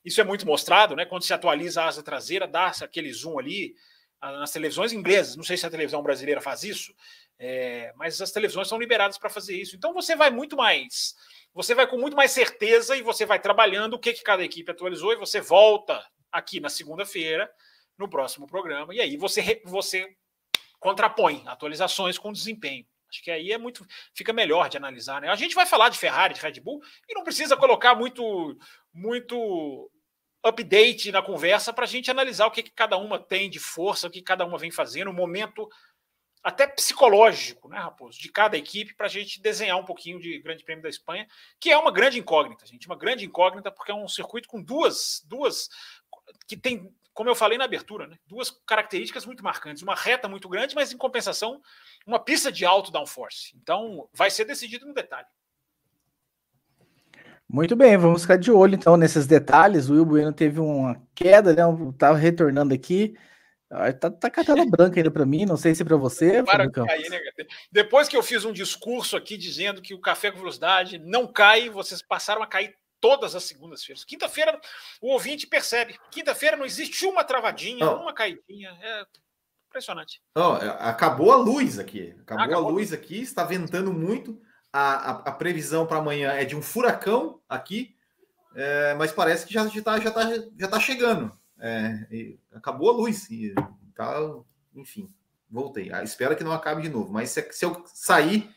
isso 0.05 0.21
é 0.21 0.25
muito 0.25 0.47
mostrado, 0.47 0.95
né? 0.95 1.05
Quando 1.05 1.25
se 1.25 1.33
atualiza 1.33 1.83
a 1.83 1.87
asa 1.87 2.03
traseira, 2.03 2.47
dá 2.47 2.73
aquele 2.83 3.13
zoom 3.13 3.39
ali 3.39 3.75
nas 4.21 4.51
televisões 4.51 4.93
inglesas. 4.93 5.37
Não 5.37 5.45
sei 5.45 5.57
se 5.57 5.67
a 5.67 5.71
televisão 5.71 6.03
brasileira 6.03 6.41
faz 6.41 6.63
isso, 6.63 6.95
é, 7.39 7.93
mas 7.97 8.21
as 8.21 8.33
televisões 8.33 8.69
são 8.69 8.79
liberadas 8.79 9.19
para 9.19 9.31
fazer 9.31 9.57
isso. 9.57 9.77
Então 9.77 9.93
você 9.93 10.17
vai 10.17 10.31
muito 10.31 10.57
mais 10.57 11.15
você 11.55 11.75
vai 11.75 11.87
com 11.87 11.99
muito 11.99 12.17
mais 12.17 12.31
certeza 12.31 12.97
e 12.97 13.03
você 13.03 13.27
vai 13.27 13.41
trabalhando 13.41 13.95
o 13.95 13.99
que, 13.99 14.13
que 14.13 14.23
cada 14.23 14.45
equipe 14.45 14.71
atualizou 14.71 15.13
e 15.13 15.17
você 15.17 15.41
volta 15.41 16.05
aqui 16.31 16.61
na 16.61 16.69
segunda-feira, 16.69 17.51
no 17.99 18.09
próximo 18.09 18.47
programa, 18.47 18.95
e 18.95 19.01
aí 19.01 19.17
você, 19.17 19.61
você 19.65 20.09
contrapõe 20.79 21.43
atualizações 21.47 22.19
com 22.19 22.33
desempenho. 22.33 22.87
Acho 23.11 23.23
que 23.23 23.31
aí 23.31 23.53
é 23.53 23.59
muito. 23.59 23.87
Fica 24.15 24.33
melhor 24.33 24.69
de 24.69 24.77
analisar, 24.77 25.21
né? 25.21 25.29
A 25.29 25.35
gente 25.35 25.55
vai 25.55 25.65
falar 25.65 25.89
de 25.89 25.99
Ferrari, 25.99 26.35
de 26.35 26.41
Red 26.41 26.61
Bull, 26.61 26.81
e 27.09 27.15
não 27.15 27.25
precisa 27.25 27.57
colocar 27.57 27.95
muito, 27.95 28.57
muito 28.93 29.91
update 30.45 31.11
na 31.11 31.23
conversa 31.23 31.73
para 31.73 31.85
a 31.85 31.89
gente 31.89 32.11
analisar 32.11 32.47
o 32.47 32.51
que, 32.51 32.63
que 32.63 32.71
cada 32.71 32.97
uma 32.99 33.19
tem 33.19 33.49
de 33.49 33.59
força, 33.59 34.07
o 34.07 34.11
que 34.11 34.23
cada 34.23 34.45
uma 34.45 34.59
vem 34.59 34.71
fazendo, 34.71 35.11
o 35.11 35.15
momento 35.15 35.69
até 36.43 36.67
psicológico, 36.67 37.69
né, 37.69 37.79
Raposo, 37.79 38.19
de 38.19 38.31
cada 38.31 38.57
equipe 38.57 38.95
para 38.95 39.07
a 39.07 39.11
gente 39.11 39.41
desenhar 39.41 39.77
um 39.79 39.85
pouquinho 39.85 40.21
de 40.21 40.39
Grande 40.41 40.65
Prêmio 40.65 40.83
da 40.83 40.89
Espanha, 40.89 41.27
que 41.61 41.71
é 41.71 41.79
uma 41.79 41.91
grande 41.91 42.19
incógnita, 42.19 42.67
gente, 42.67 42.87
uma 42.87 42.97
grande 42.97 43.25
incógnita 43.25 43.71
porque 43.71 43.91
é 43.91 43.95
um 43.95 44.09
circuito 44.09 44.49
com 44.49 44.63
duas, 44.63 45.23
duas 45.27 45.69
que 46.47 46.57
tem, 46.57 46.93
como 47.13 47.29
eu 47.29 47.35
falei 47.35 47.59
na 47.59 47.65
abertura, 47.65 48.07
né, 48.07 48.17
duas 48.27 48.51
características 48.67 49.27
muito 49.27 49.43
marcantes, 49.43 49.83
uma 49.83 49.95
reta 49.95 50.29
muito 50.29 50.49
grande, 50.49 50.75
mas 50.75 50.93
em 50.93 50.97
compensação 50.97 51.61
uma 52.07 52.19
pista 52.19 52.51
de 52.53 52.65
alto 52.65 52.91
downforce. 52.91 53.57
Então, 53.61 54.09
vai 54.13 54.31
ser 54.31 54.45
decidido 54.45 54.87
no 54.87 54.95
detalhe. 54.95 55.27
Muito 57.51 57.75
bem, 57.75 57.97
vamos 57.97 58.23
ficar 58.23 58.37
de 58.37 58.53
olho 58.53 58.75
então 58.75 58.95
nesses 58.99 59.27
detalhes. 59.27 59.89
O 59.89 59.95
Will 59.95 60.05
Bueno 60.05 60.33
teve 60.35 60.61
uma 60.61 61.03
queda, 61.15 61.55
né? 61.55 61.63
Estava 61.91 62.19
retornando 62.19 62.75
aqui. 62.75 63.17
Tá, 64.01 64.11
tá 64.11 64.31
com 64.31 64.41
a 64.41 64.45
tela 64.45 64.65
branca 64.65 64.99
ainda 64.99 65.11
para 65.11 65.27
mim, 65.27 65.45
não 65.45 65.57
sei 65.57 65.75
se 65.75 65.85
para 65.85 65.97
você. 65.97 66.43
Para 66.43 66.71
cair, 66.71 67.11
né? 67.11 67.21
Depois 67.71 68.09
que 68.09 68.17
eu 68.17 68.23
fiz 68.23 68.45
um 68.47 68.53
discurso 68.53 69.15
aqui 69.15 69.37
dizendo 69.37 69.83
que 69.83 69.93
o 69.93 70.01
café 70.01 70.31
com 70.31 70.39
velocidade 70.39 70.99
não 70.99 71.27
cai, 71.27 71.69
vocês 71.69 72.01
passaram 72.01 72.43
a 72.43 72.47
cair 72.47 72.75
todas 72.99 73.35
as 73.35 73.45
segundas-feiras. 73.45 74.05
Quinta-feira 74.05 74.59
o 75.03 75.13
ouvinte 75.13 75.47
percebe. 75.47 75.99
Quinta-feira 76.11 76.57
não 76.57 76.65
existe 76.65 77.05
uma 77.05 77.23
travadinha, 77.23 77.87
oh. 77.87 77.97
uma 77.97 78.15
caidinha. 78.15 78.71
É 78.81 79.05
impressionante. 79.69 80.23
Oh, 80.35 80.53
acabou 80.79 81.31
a 81.31 81.37
luz 81.37 81.79
aqui. 81.79 82.15
Acabou, 82.23 82.45
acabou, 82.45 82.69
a 82.69 82.73
luz 82.73 82.93
aqui, 82.93 83.21
está 83.21 83.45
ventando 83.45 83.93
muito. 83.93 84.41
A, 84.73 85.11
a, 85.11 85.11
a 85.29 85.33
previsão 85.33 85.87
para 85.87 85.99
amanhã 85.99 86.33
é 86.33 86.45
de 86.45 86.57
um 86.57 86.63
furacão 86.63 87.41
aqui, 87.49 87.95
é, 88.55 88.95
mas 88.95 89.13
parece 89.13 89.47
que 89.47 89.53
já 89.53 89.65
está 89.67 89.99
já 89.99 90.11
tá, 90.11 90.23
já 90.59 90.69
tá 90.69 90.81
chegando. 90.81 91.39
É, 91.61 92.35
acabou 92.53 92.91
a 92.91 92.93
luz. 92.93 93.31
E 93.31 93.55
tá, 93.95 94.15
enfim, 94.75 95.13
voltei. 95.51 95.93
Ah, 95.93 96.03
espero 96.03 96.37
que 96.37 96.45
não 96.45 96.53
acabe 96.53 96.83
de 96.83 96.89
novo. 96.89 97.13
Mas 97.13 97.31
se, 97.31 97.47
se, 97.53 97.65
eu 97.65 97.83
sair, 97.87 98.51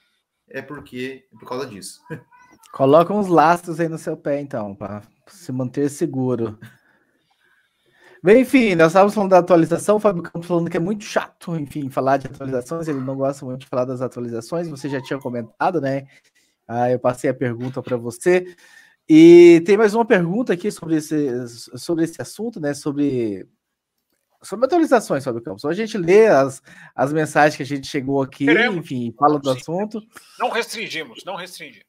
é 0.47 0.61
porque 0.61 1.27
é 1.33 1.37
por 1.37 1.47
causa 1.47 1.65
disso. 1.65 2.01
Coloca 2.71 3.13
uns 3.13 3.27
lastros 3.27 3.79
aí 3.79 3.89
no 3.89 3.97
seu 3.97 4.15
pé, 4.15 4.39
então, 4.39 4.73
para 4.73 5.01
se 5.27 5.51
manter 5.51 5.89
seguro. 5.89 6.57
Bem, 8.23 8.41
enfim, 8.41 8.75
nós 8.75 8.87
estávamos 8.87 9.15
falando 9.15 9.31
da 9.31 9.39
atualização, 9.39 9.95
o 9.95 9.99
Fábio 9.99 10.21
Campos 10.21 10.47
falando 10.47 10.69
que 10.69 10.77
é 10.77 10.79
muito 10.79 11.03
chato, 11.03 11.55
enfim, 11.55 11.89
falar 11.89 12.17
de 12.17 12.27
atualizações, 12.27 12.87
ele 12.87 12.99
não 12.99 13.15
gosta 13.15 13.43
muito 13.43 13.61
de 13.61 13.67
falar 13.67 13.83
das 13.83 13.99
atualizações, 13.99 14.69
você 14.69 14.87
já 14.87 15.01
tinha 15.01 15.19
comentado, 15.19 15.81
né? 15.81 16.05
Ah, 16.67 16.91
eu 16.91 16.99
passei 16.99 17.29
a 17.29 17.33
pergunta 17.33 17.81
para 17.81 17.97
você. 17.97 18.55
E 19.13 19.59
tem 19.65 19.75
mais 19.75 19.93
uma 19.93 20.05
pergunta 20.05 20.53
aqui 20.53 20.71
sobre 20.71 20.95
esse, 20.95 21.45
sobre 21.77 22.05
esse 22.05 22.21
assunto, 22.21 22.61
né? 22.61 22.73
Sobre, 22.73 23.45
sobre 24.41 24.65
atualizações 24.65 25.21
sobre 25.21 25.41
o 25.41 25.43
campus. 25.43 25.63
Então, 25.63 25.69
a 25.69 25.73
gente 25.73 25.97
lê 25.97 26.27
as, 26.27 26.61
as 26.95 27.11
mensagens 27.11 27.57
que 27.57 27.63
a 27.63 27.65
gente 27.65 27.87
chegou 27.87 28.21
aqui, 28.21 28.45
Queremos. 28.45 28.77
enfim, 28.77 29.13
fala 29.19 29.37
do 29.37 29.51
Sim. 29.51 29.59
assunto. 29.59 30.01
Não 30.39 30.49
restringimos, 30.49 31.25
não 31.25 31.35
restringimos. 31.35 31.83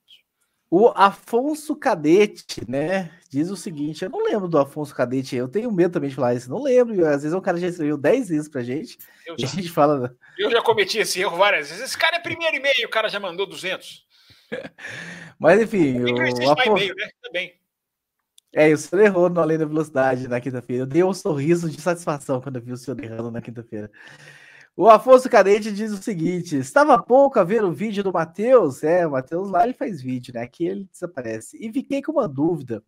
O 0.68 0.88
Afonso 0.96 1.76
Cadete, 1.76 2.68
né, 2.68 3.12
diz 3.30 3.50
o 3.50 3.56
seguinte: 3.56 4.02
eu 4.02 4.10
não 4.10 4.24
lembro 4.24 4.48
do 4.48 4.58
Afonso 4.58 4.92
Cadete, 4.92 5.36
eu 5.36 5.46
tenho 5.46 5.70
medo 5.70 5.92
também 5.92 6.10
de 6.10 6.16
falar 6.16 6.34
isso, 6.34 6.50
não 6.50 6.60
lembro. 6.60 7.06
Às 7.06 7.22
vezes 7.22 7.34
o 7.36 7.40
cara 7.40 7.56
já 7.56 7.68
escreveu 7.68 7.96
10 7.96 8.30
vezes 8.30 8.48
pra 8.48 8.64
gente. 8.64 8.98
Eu 9.24 9.36
já, 9.38 9.46
a 9.46 9.50
gente 9.50 9.70
fala. 9.70 10.12
Eu 10.36 10.50
já 10.50 10.60
cometi 10.60 10.98
esse 10.98 11.20
erro 11.20 11.36
várias 11.36 11.68
vezes. 11.68 11.84
Esse 11.84 11.96
cara 11.96 12.16
é 12.16 12.20
primeiro 12.20 12.56
e-mail, 12.56 12.84
o 12.84 12.90
cara 12.90 13.08
já 13.08 13.20
mandou 13.20 13.46
200. 13.46 14.10
Mas 15.38 15.60
enfim. 15.60 16.00
O 16.00 16.50
Afonso... 16.50 16.94
né? 16.94 17.08
Também. 17.22 17.62
É, 18.54 18.70
o 18.72 18.76
senhor 18.76 19.02
errou 19.02 19.30
no 19.30 19.40
Além 19.40 19.56
da 19.56 19.64
Velocidade 19.64 20.28
na 20.28 20.40
quinta-feira. 20.40 20.82
Eu 20.82 20.86
dei 20.86 21.02
um 21.02 21.14
sorriso 21.14 21.70
de 21.70 21.80
satisfação 21.80 22.40
quando 22.40 22.56
eu 22.56 22.62
vi 22.62 22.72
o 22.72 22.76
senhor 22.76 23.02
errando 23.02 23.30
na 23.30 23.40
quinta-feira. 23.40 23.90
O 24.76 24.88
Afonso 24.88 25.28
Cadete 25.28 25.72
diz 25.72 25.92
o 25.92 26.02
seguinte: 26.02 26.56
estava 26.56 27.02
pouco 27.02 27.38
a 27.38 27.44
ver 27.44 27.64
o 27.64 27.72
vídeo 27.72 28.02
do 28.02 28.12
Matheus. 28.12 28.82
É, 28.82 29.06
o 29.06 29.12
Matheus 29.12 29.50
lá 29.50 29.64
ele 29.64 29.74
faz 29.74 30.02
vídeo, 30.02 30.34
né? 30.34 30.42
Aqui 30.42 30.66
ele 30.66 30.88
desaparece. 30.92 31.56
E 31.60 31.72
fiquei 31.72 32.02
com 32.02 32.12
uma 32.12 32.28
dúvida. 32.28 32.82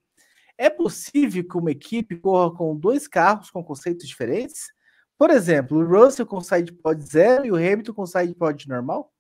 É 0.57 0.71
possível 0.71 1.43
que 1.47 1.59
uma 1.59 1.71
equipe 1.71 2.17
corra 2.17 2.55
com 2.55 2.77
dois 2.77 3.09
carros 3.09 3.51
com 3.51 3.65
conceitos 3.65 4.07
diferentes? 4.07 4.73
Por 5.19 5.31
exemplo, 5.31 5.79
o 5.79 5.87
Russell 5.87 6.27
com 6.27 6.41
side 6.41 6.73
pod 6.73 7.03
zero 7.03 7.47
e 7.47 7.53
o 7.53 7.57
Hamilton 7.57 7.93
com 7.95 8.07
side 8.07 8.35
pod 8.35 8.69
normal? 8.69 9.14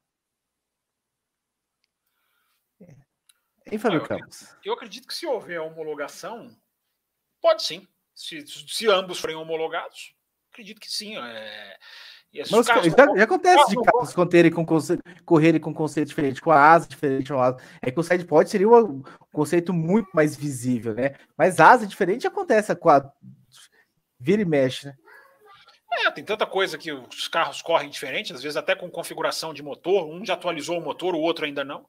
Hein, 3.75 3.79
Fábio 3.79 3.99
eu, 3.99 4.07
Campos? 4.07 4.57
Eu 4.65 4.75
acredito 4.75 5.09
que 5.09 5.15
se 5.15 5.27
houver 5.27 5.61
homologação, 5.61 6.49
pode 7.43 7.65
sim. 7.65 7.87
Se, 8.15 8.47
se 8.47 8.89
ambos 8.89 9.19
forem 9.19 9.35
homologados, 9.35 10.15
acredito 10.53 10.81
que 10.81 10.89
sim. 10.89 11.17
É, 11.19 11.77
mas, 12.51 12.67
carros, 12.69 12.87
já, 12.87 13.17
já, 13.17 13.25
acontece 13.25 13.71
de 13.71 13.83
carros 13.83 14.15
conterem 14.15 14.53
com 14.53 14.65
correrem 15.25 15.61
com 15.61 15.75
conceito 15.75 16.09
diferente, 16.09 16.41
com 16.41 16.53
a 16.53 16.73
asa 16.73 16.87
diferente. 16.87 17.33
Asa. 17.33 17.57
É 17.83 17.91
que 17.91 17.99
o 17.99 18.03
sidepod 18.03 18.49
seria 18.49 18.69
um 18.69 19.03
conceito 19.33 19.73
muito 19.73 20.09
mais 20.15 20.37
visível, 20.37 20.95
né? 20.95 21.17
Mas 21.37 21.59
asa 21.59 21.85
diferente 21.85 22.29
acontece 22.29 22.75
com 22.77 22.91
a 22.91 23.13
vira 24.21 24.43
e 24.43 24.45
mexe, 24.45 24.87
né? 24.87 24.95
É, 25.93 26.11
tem 26.11 26.25
tanta 26.25 26.47
coisa 26.47 26.79
que 26.79 26.93
os 26.93 27.29
carros 27.29 27.61
correm 27.63 27.91
diferente, 27.91 28.33
às 28.33 28.43
vezes 28.43 28.57
até 28.57 28.77
com 28.77 28.89
configuração 28.91 29.53
de 29.53 29.63
motor. 29.63 30.07
Um 30.07 30.25
já 30.25 30.35
atualizou 30.35 30.79
o 30.79 30.83
motor, 30.83 31.15
o 31.15 31.21
outro 31.21 31.45
ainda 31.45 31.65
não. 31.65 31.87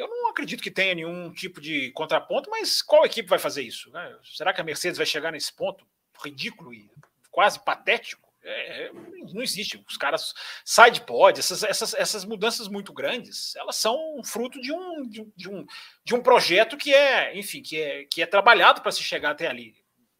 Eu 0.00 0.08
não 0.08 0.30
acredito 0.30 0.62
que 0.62 0.70
tenha 0.70 0.94
nenhum 0.94 1.30
tipo 1.30 1.60
de 1.60 1.90
contraponto, 1.90 2.48
mas 2.48 2.80
qual 2.80 3.04
equipe 3.04 3.28
vai 3.28 3.38
fazer 3.38 3.62
isso? 3.62 3.90
Né? 3.90 4.16
Será 4.24 4.50
que 4.50 4.60
a 4.60 4.64
Mercedes 4.64 4.96
vai 4.96 5.04
chegar 5.04 5.30
nesse 5.30 5.52
ponto 5.52 5.86
ridículo 6.24 6.72
e 6.72 6.90
quase 7.30 7.62
patético? 7.62 8.26
É, 8.42 8.84
é, 8.84 8.92
não 9.34 9.42
existe. 9.42 9.84
Os 9.86 9.98
caras 9.98 10.32
side 10.64 11.02
pod, 11.02 11.38
essas, 11.38 11.62
essas, 11.62 11.92
essas 11.92 12.24
mudanças 12.24 12.66
muito 12.66 12.94
grandes, 12.94 13.54
elas 13.56 13.76
são 13.76 14.22
fruto 14.24 14.58
de 14.58 14.72
um, 14.72 15.06
de, 15.06 15.30
de 15.36 15.50
um, 15.50 15.66
de 16.02 16.14
um 16.14 16.22
projeto 16.22 16.78
que 16.78 16.94
é, 16.94 17.38
enfim, 17.38 17.60
que 17.60 17.78
é, 17.78 18.04
que 18.04 18.22
é 18.22 18.26
trabalhado 18.26 18.80
para 18.80 18.92
se 18.92 19.02
chegar 19.02 19.32
até 19.32 19.48
ali. 19.48 19.74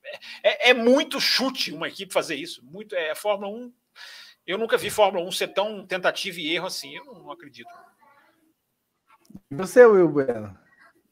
É, 0.05 0.19
é, 0.43 0.71
é, 0.71 0.75
muito 0.75 1.19
chute 1.19 1.73
uma 1.73 1.89
equipe 1.89 2.13
fazer 2.13 2.37
isso. 2.37 2.63
Muito 2.63 2.95
é 2.95 3.15
Fórmula 3.15 3.51
1. 3.51 3.73
Eu 4.47 4.59
nunca 4.59 4.77
vi 4.77 4.91
Fórmula 4.91 5.27
1 5.27 5.33
ser 5.33 5.49
tão 5.49 5.87
tentativa 5.87 6.39
e 6.39 6.55
erro 6.55 6.67
assim. 6.67 6.95
Eu 6.95 7.07
não 7.07 7.31
acredito. 7.31 7.71
E 9.51 9.55
você, 9.55 9.85
Will 9.85 10.09
Bueno? 10.09 10.57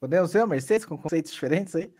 Podemos 0.00 0.30
ser 0.30 0.38
uma 0.38 0.46
Mercedes 0.48 0.86
com 0.86 0.96
conceitos 0.96 1.32
diferentes 1.32 1.74
aí? 1.74 1.90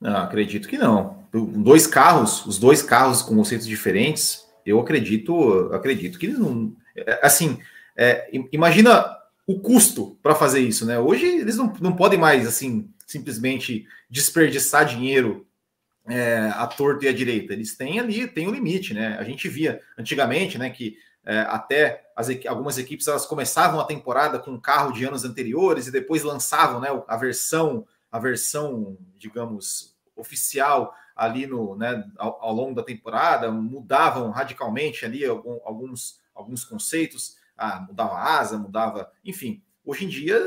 Não, 0.00 0.16
acredito 0.16 0.68
que 0.68 0.78
não. 0.78 1.28
Dois 1.32 1.86
carros, 1.86 2.44
os 2.46 2.58
dois 2.58 2.82
carros 2.82 3.22
com 3.22 3.36
conceitos 3.36 3.66
diferentes, 3.66 4.44
eu 4.64 4.80
acredito, 4.80 5.70
acredito 5.72 6.18
que 6.18 6.26
eles 6.26 6.38
não. 6.38 6.74
É, 6.96 7.20
assim, 7.24 7.60
é, 7.96 8.30
imagina 8.50 9.04
o 9.46 9.60
custo 9.60 10.18
para 10.22 10.34
fazer 10.34 10.60
isso, 10.60 10.86
né? 10.86 10.98
Hoje 10.98 11.26
eles 11.26 11.56
não, 11.56 11.72
não 11.80 11.94
podem 11.94 12.18
mais 12.18 12.46
assim 12.46 12.88
simplesmente 13.06 13.86
desperdiçar 14.08 14.86
dinheiro 14.86 15.46
é, 16.08 16.50
à 16.54 16.66
torta 16.66 17.04
e 17.04 17.08
à 17.08 17.12
direita. 17.12 17.52
Eles 17.52 17.76
têm 17.76 18.00
ali, 18.00 18.26
tem 18.26 18.48
um 18.48 18.52
limite, 18.52 18.94
né? 18.94 19.16
A 19.18 19.24
gente 19.24 19.48
via 19.48 19.80
antigamente, 19.98 20.56
né, 20.56 20.70
que 20.70 20.96
é, 21.24 21.40
até 21.40 22.10
as, 22.16 22.28
algumas 22.46 22.78
equipes 22.78 23.06
elas 23.06 23.26
começavam 23.26 23.78
a 23.80 23.84
temporada 23.84 24.38
com 24.38 24.52
um 24.52 24.60
carro 24.60 24.92
de 24.92 25.04
anos 25.04 25.24
anteriores 25.24 25.86
e 25.86 25.92
depois 25.92 26.22
lançavam, 26.22 26.80
né, 26.80 26.88
a 27.06 27.16
versão 27.16 27.86
a 28.10 28.18
versão, 28.18 28.98
digamos, 29.16 29.96
oficial 30.16 30.92
ali 31.14 31.46
no, 31.46 31.76
né, 31.76 32.04
ao, 32.18 32.42
ao 32.42 32.52
longo 32.52 32.74
da 32.74 32.82
temporada, 32.82 33.50
mudavam 33.50 34.30
radicalmente 34.30 35.04
ali 35.04 35.24
alguns, 35.24 36.18
alguns 36.34 36.64
conceitos, 36.64 37.36
ah, 37.56 37.84
mudava 37.86 38.14
a 38.14 38.38
asa, 38.38 38.58
mudava, 38.58 39.10
enfim. 39.24 39.62
Hoje 39.84 40.04
em 40.04 40.08
dia 40.08 40.40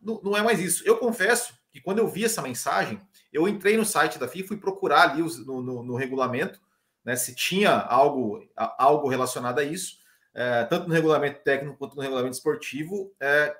não, 0.00 0.20
não 0.22 0.36
é 0.36 0.42
mais 0.42 0.60
isso. 0.60 0.82
Eu 0.86 0.98
confesso 0.98 1.54
que 1.70 1.80
quando 1.80 1.98
eu 1.98 2.08
vi 2.08 2.24
essa 2.24 2.42
mensagem, 2.42 3.00
eu 3.32 3.48
entrei 3.48 3.76
no 3.76 3.84
site 3.84 4.18
da 4.18 4.28
FIFA 4.28 4.44
e 4.44 4.48
fui 4.48 4.56
procurar 4.58 5.10
ali 5.10 5.22
no, 5.46 5.62
no, 5.62 5.82
no 5.82 5.96
regulamento, 5.96 6.60
né, 7.04 7.16
se 7.16 7.34
tinha 7.34 7.70
algo, 7.70 8.46
algo 8.56 9.08
relacionado 9.08 9.58
a 9.58 9.64
isso, 9.64 9.98
é, 10.34 10.64
tanto 10.64 10.88
no 10.88 10.94
regulamento 10.94 11.40
técnico 11.42 11.76
quanto 11.76 11.96
no 11.96 12.02
regulamento 12.02 12.36
esportivo. 12.36 13.12
É, 13.20 13.54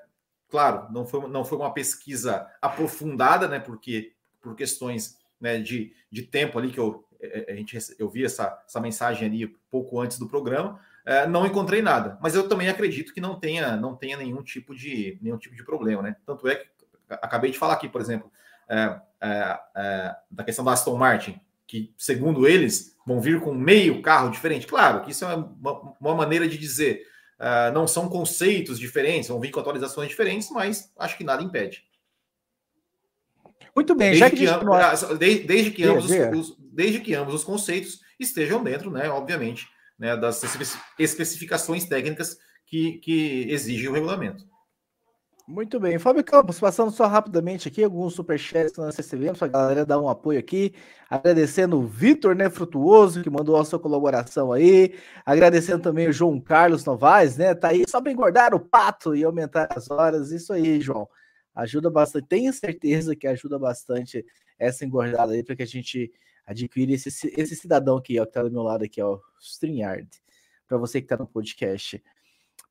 claro, 0.49 0.87
não 0.91 1.05
foi, 1.05 1.27
não 1.27 1.45
foi 1.45 1.57
uma 1.57 1.73
pesquisa 1.73 2.47
aprofundada, 2.61 3.47
né, 3.47 3.59
porque 3.59 4.13
por 4.41 4.55
questões 4.55 5.17
né, 5.39 5.59
de, 5.59 5.93
de 6.11 6.23
tempo 6.23 6.57
ali 6.57 6.71
que 6.71 6.79
eu, 6.79 7.05
é, 7.19 7.51
é, 7.51 7.53
a 7.53 7.55
gente, 7.55 7.77
eu 7.97 8.09
vi 8.09 8.25
essa, 8.25 8.61
essa 8.67 8.79
mensagem 8.79 9.27
ali 9.27 9.47
pouco 9.69 9.99
antes 9.99 10.17
do 10.17 10.27
programa, 10.27 10.79
é, 11.05 11.27
não 11.27 11.45
encontrei 11.45 11.81
nada. 11.81 12.17
Mas 12.21 12.35
eu 12.35 12.47
também 12.47 12.69
acredito 12.69 13.13
que 13.13 13.21
não 13.21 13.39
tenha, 13.39 13.75
não 13.75 13.95
tenha 13.95 14.17
nenhum 14.17 14.41
tipo 14.41 14.73
de 14.75 15.17
nenhum 15.21 15.37
tipo 15.37 15.55
de 15.55 15.63
problema, 15.63 16.01
né? 16.01 16.15
Tanto 16.25 16.47
é 16.47 16.55
que 16.55 16.67
acabei 17.09 17.51
de 17.51 17.57
falar 17.57 17.73
aqui, 17.73 17.89
por 17.89 17.99
exemplo, 17.99 18.31
é, 18.69 19.01
é, 19.21 19.59
é 19.75 20.15
da 20.31 20.43
questão 20.43 20.63
da 20.63 20.71
Aston 20.71 20.97
Martin, 20.97 21.39
que 21.73 21.91
segundo 21.97 22.47
eles 22.47 22.95
vão 23.03 23.19
vir 23.19 23.41
com 23.41 23.51
meio 23.51 23.99
carro 24.03 24.29
diferente. 24.29 24.67
Claro 24.67 25.03
que 25.03 25.09
isso 25.09 25.25
é 25.25 25.35
uma, 25.35 25.95
uma 25.99 26.13
maneira 26.15 26.47
de 26.47 26.55
dizer 26.55 27.11
Uh, 27.33 27.73
não 27.73 27.85
são 27.85 28.07
conceitos 28.07 28.79
diferentes, 28.79 29.27
vão 29.27 29.39
vir 29.39 29.51
com 29.51 29.59
atualizações 29.59 30.07
diferentes, 30.07 30.49
mas 30.49 30.93
acho 30.97 31.17
que 31.17 31.25
nada 31.25 31.43
impede. 31.43 31.83
Muito 33.75 33.93
bem, 33.95 34.11
desde 34.11 34.19
já 34.19 34.29
que, 34.29 34.37
que 34.37 34.47
am... 34.47 35.17
desde, 35.17 35.43
desde, 35.43 35.71
que 35.71 35.83
ambos 35.83 36.09
os, 36.09 36.57
desde 36.59 37.01
que 37.01 37.13
ambos 37.13 37.33
os 37.33 37.43
conceitos 37.43 37.99
estejam 38.17 38.63
dentro, 38.63 38.89
né, 38.91 39.09
obviamente, 39.09 39.67
né, 39.99 40.15
das 40.15 40.41
especificações 40.97 41.83
técnicas 41.83 42.37
que, 42.65 42.99
que 42.99 43.45
exigem 43.49 43.89
o 43.89 43.93
regulamento. 43.93 44.45
Muito 45.45 45.77
bem, 45.77 45.99
Fábio 45.99 46.23
Campos, 46.23 46.57
passando 46.57 46.89
só 46.89 47.05
rapidamente 47.05 47.67
aqui 47.67 47.83
alguns 47.83 48.13
superchats 48.13 48.71
que 48.71 48.77
nós 48.77 48.95
recebemos, 48.95 49.43
a 49.43 49.47
galera 49.47 49.85
dar 49.85 49.99
um 49.99 50.07
apoio 50.07 50.39
aqui, 50.39 50.73
agradecendo 51.09 51.77
o 51.77 51.85
Vitor, 51.85 52.33
né, 52.33 52.49
Frutuoso, 52.49 53.21
que 53.21 53.29
mandou 53.29 53.57
a 53.57 53.65
sua 53.65 53.77
colaboração 53.77 54.53
aí, 54.53 54.97
agradecendo 55.25 55.83
também 55.83 56.07
o 56.07 56.13
João 56.13 56.39
Carlos 56.39 56.85
Novaes, 56.85 57.35
né, 57.35 57.53
tá 57.53 57.67
aí 57.69 57.83
só 57.85 57.99
para 58.01 58.13
engordar 58.13 58.55
o 58.55 58.59
pato 58.59 59.13
e 59.13 59.23
aumentar 59.25 59.67
as 59.75 59.91
horas, 59.91 60.31
isso 60.31 60.53
aí, 60.53 60.79
João, 60.79 61.09
ajuda 61.53 61.89
bastante, 61.89 62.25
tenho 62.25 62.53
certeza 62.53 63.13
que 63.13 63.27
ajuda 63.27 63.59
bastante 63.59 64.25
essa 64.57 64.85
engordada 64.85 65.33
aí, 65.33 65.43
para 65.43 65.57
que 65.57 65.63
a 65.63 65.67
gente 65.67 66.09
adquira 66.47 66.93
esse, 66.93 67.09
esse 67.37 67.55
cidadão 67.57 67.97
aqui, 67.97 68.17
ó, 68.17 68.25
que 68.25 68.31
tá 68.31 68.43
do 68.43 68.51
meu 68.51 68.63
lado 68.63 68.85
aqui, 68.85 69.01
ó, 69.01 69.19
StreamYard, 69.41 70.07
para 70.69 70.77
você 70.77 71.01
que 71.01 71.07
tá 71.07 71.17
no 71.17 71.27
podcast. 71.27 72.01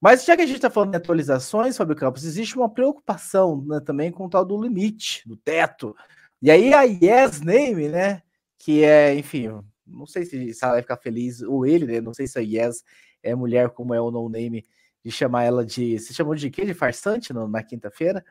Mas 0.03 0.25
já 0.25 0.35
que 0.35 0.43
a 0.43 0.47
gente 0.47 0.57
está 0.57 0.69
falando 0.69 0.91
de 0.91 0.97
atualizações, 0.97 1.77
Fábio 1.77 1.95
Campos, 1.95 2.25
existe 2.25 2.57
uma 2.57 2.69
preocupação 2.69 3.65
né, 3.65 3.79
também 3.79 4.11
com 4.11 4.27
o 4.27 4.29
tal 4.29 4.45
do 4.45 4.61
limite, 4.61 5.23
do 5.29 5.37
teto. 5.37 5.95
E 6.43 6.51
aí 6.51 6.75
a 6.75 6.83
Yes 6.83 7.41
Name, 7.41 7.89
né? 7.89 8.21
Que 8.59 8.83
é, 8.83 9.15
enfim, 9.15 9.63
não 9.87 10.05
sei 10.05 10.25
se, 10.25 10.57
ela 10.61 10.73
vai 10.73 10.83
ficar 10.83 10.97
feliz, 10.97 11.41
ou 11.43 11.65
ele, 11.65 11.87
né? 11.87 12.01
Não 12.01 12.13
sei 12.13 12.27
se 12.27 12.37
a 12.37 12.43
Yes 12.43 12.83
é 13.23 13.33
mulher 13.33 13.71
como 13.71 13.95
é 13.95 14.01
o 14.01 14.11
no 14.11 14.29
name, 14.29 14.67
de 15.05 15.13
chamar 15.13 15.45
ela 15.45 15.65
de. 15.65 15.97
Se 16.01 16.13
chamou 16.13 16.35
de 16.35 16.51
quê? 16.51 16.65
De 16.65 16.75
farsante 16.75 17.33
no, 17.33 17.47
na 17.47 17.63
quinta-feira? 17.63 18.25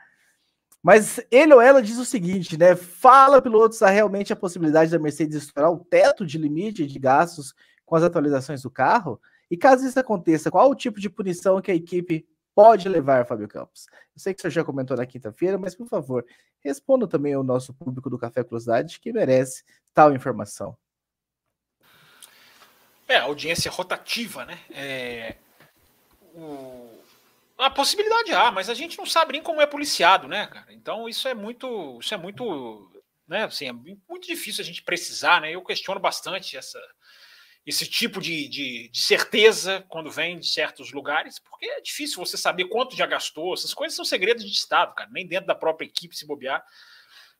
Mas 0.83 1.21
ele 1.31 1.53
ou 1.53 1.61
ela 1.61 1.81
diz 1.81 1.97
o 1.97 2.03
seguinte, 2.03 2.57
né? 2.57 2.75
Fala, 2.75 3.41
pilotos, 3.41 3.81
há 3.81 3.89
realmente 3.89 4.33
a 4.33 4.35
possibilidade 4.35 4.91
da 4.91 4.99
Mercedes 4.99 5.37
estourar 5.37 5.71
o 5.71 5.85
teto 5.85 6.25
de 6.25 6.37
limite 6.37 6.85
de 6.85 6.99
gastos 6.99 7.53
com 7.85 7.95
as 7.95 8.03
atualizações 8.03 8.61
do 8.61 8.69
carro? 8.69 9.21
E 9.51 9.57
caso 9.57 9.85
isso 9.85 9.99
aconteça, 9.99 10.49
qual 10.49 10.69
o 10.69 10.75
tipo 10.75 10.97
de 10.97 11.09
punição 11.09 11.61
que 11.61 11.69
a 11.69 11.75
equipe 11.75 12.25
pode 12.55 12.87
levar, 12.87 13.25
Fábio 13.25 13.49
Campos? 13.49 13.85
Eu 14.15 14.19
sei 14.21 14.33
que 14.33 14.41
você 14.41 14.49
já 14.49 14.63
comentou 14.63 14.95
na 14.95 15.05
quinta-feira, 15.05 15.57
mas 15.57 15.75
por 15.75 15.87
favor, 15.87 16.25
responda 16.61 17.05
também 17.05 17.33
ao 17.33 17.43
nosso 17.43 17.73
público 17.73 18.09
do 18.09 18.17
Café 18.17 18.45
Curiosidade 18.45 18.97
que 19.01 19.11
merece 19.11 19.65
tal 19.93 20.15
informação. 20.15 20.77
É, 23.09 23.17
audiência 23.17 23.69
rotativa, 23.69 24.45
né? 24.45 24.57
É, 24.69 25.35
o, 26.33 26.89
a 27.57 27.69
possibilidade 27.69 28.31
há, 28.31 28.53
mas 28.53 28.69
a 28.69 28.73
gente 28.73 28.97
não 28.97 29.05
sabe 29.05 29.33
nem 29.33 29.43
como 29.43 29.59
é 29.59 29.67
policiado, 29.67 30.29
né, 30.29 30.47
cara? 30.47 30.71
Então 30.71 31.09
isso 31.09 31.27
é 31.27 31.33
muito, 31.33 31.99
isso 31.99 32.13
é 32.13 32.17
muito, 32.17 32.89
né? 33.27 33.43
Assim, 33.43 33.67
é 33.67 33.73
muito 33.73 34.21
difícil 34.21 34.61
a 34.61 34.65
gente 34.65 34.81
precisar, 34.81 35.41
né? 35.41 35.51
Eu 35.53 35.61
questiono 35.61 35.99
bastante 35.99 36.55
essa 36.55 36.79
esse 37.65 37.85
tipo 37.85 38.19
de, 38.19 38.47
de, 38.47 38.89
de, 38.89 39.01
certeza 39.01 39.85
quando 39.87 40.09
vem 40.09 40.39
de 40.39 40.47
certos 40.47 40.91
lugares, 40.91 41.37
porque 41.37 41.65
é 41.65 41.81
difícil 41.81 42.17
você 42.17 42.35
saber 42.35 42.65
quanto 42.65 42.95
já 42.95 43.05
gastou. 43.05 43.53
Essas 43.53 43.73
coisas 43.73 43.95
são 43.95 44.03
segredos 44.03 44.43
de 44.43 44.51
Estado, 44.51 44.95
cara. 44.95 45.09
Nem 45.11 45.27
dentro 45.27 45.47
da 45.47 45.55
própria 45.55 45.85
equipe 45.85 46.17
se 46.17 46.25
bobear. 46.25 46.65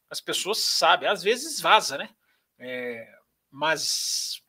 As 0.10 0.22
pessoas 0.22 0.60
sabem. 0.60 1.10
Às 1.10 1.24
vezes 1.24 1.60
vaza, 1.60 1.98
né? 1.98 2.10
É, 2.60 3.08
mas 3.50 4.44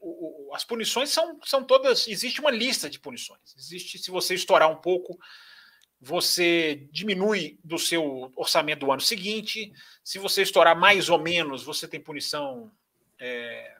o, 0.00 0.50
o, 0.50 0.54
as 0.54 0.64
punições 0.64 1.10
são, 1.10 1.40
são 1.44 1.64
todas. 1.64 2.06
Existe 2.06 2.40
uma 2.40 2.50
lista 2.52 2.88
de 2.88 3.00
punições. 3.00 3.56
Existe, 3.56 3.98
se 3.98 4.12
você 4.12 4.34
estourar 4.34 4.70
um 4.70 4.80
pouco, 4.80 5.18
você 6.00 6.86
diminui 6.92 7.58
do 7.64 7.78
seu 7.78 8.30
orçamento 8.36 8.86
do 8.86 8.92
ano 8.92 9.00
seguinte. 9.00 9.72
Se 10.04 10.20
você 10.20 10.42
estourar 10.42 10.78
mais 10.78 11.08
ou 11.08 11.18
menos, 11.18 11.64
você 11.64 11.88
tem 11.88 12.00
punição. 12.00 12.70
É, 13.18 13.76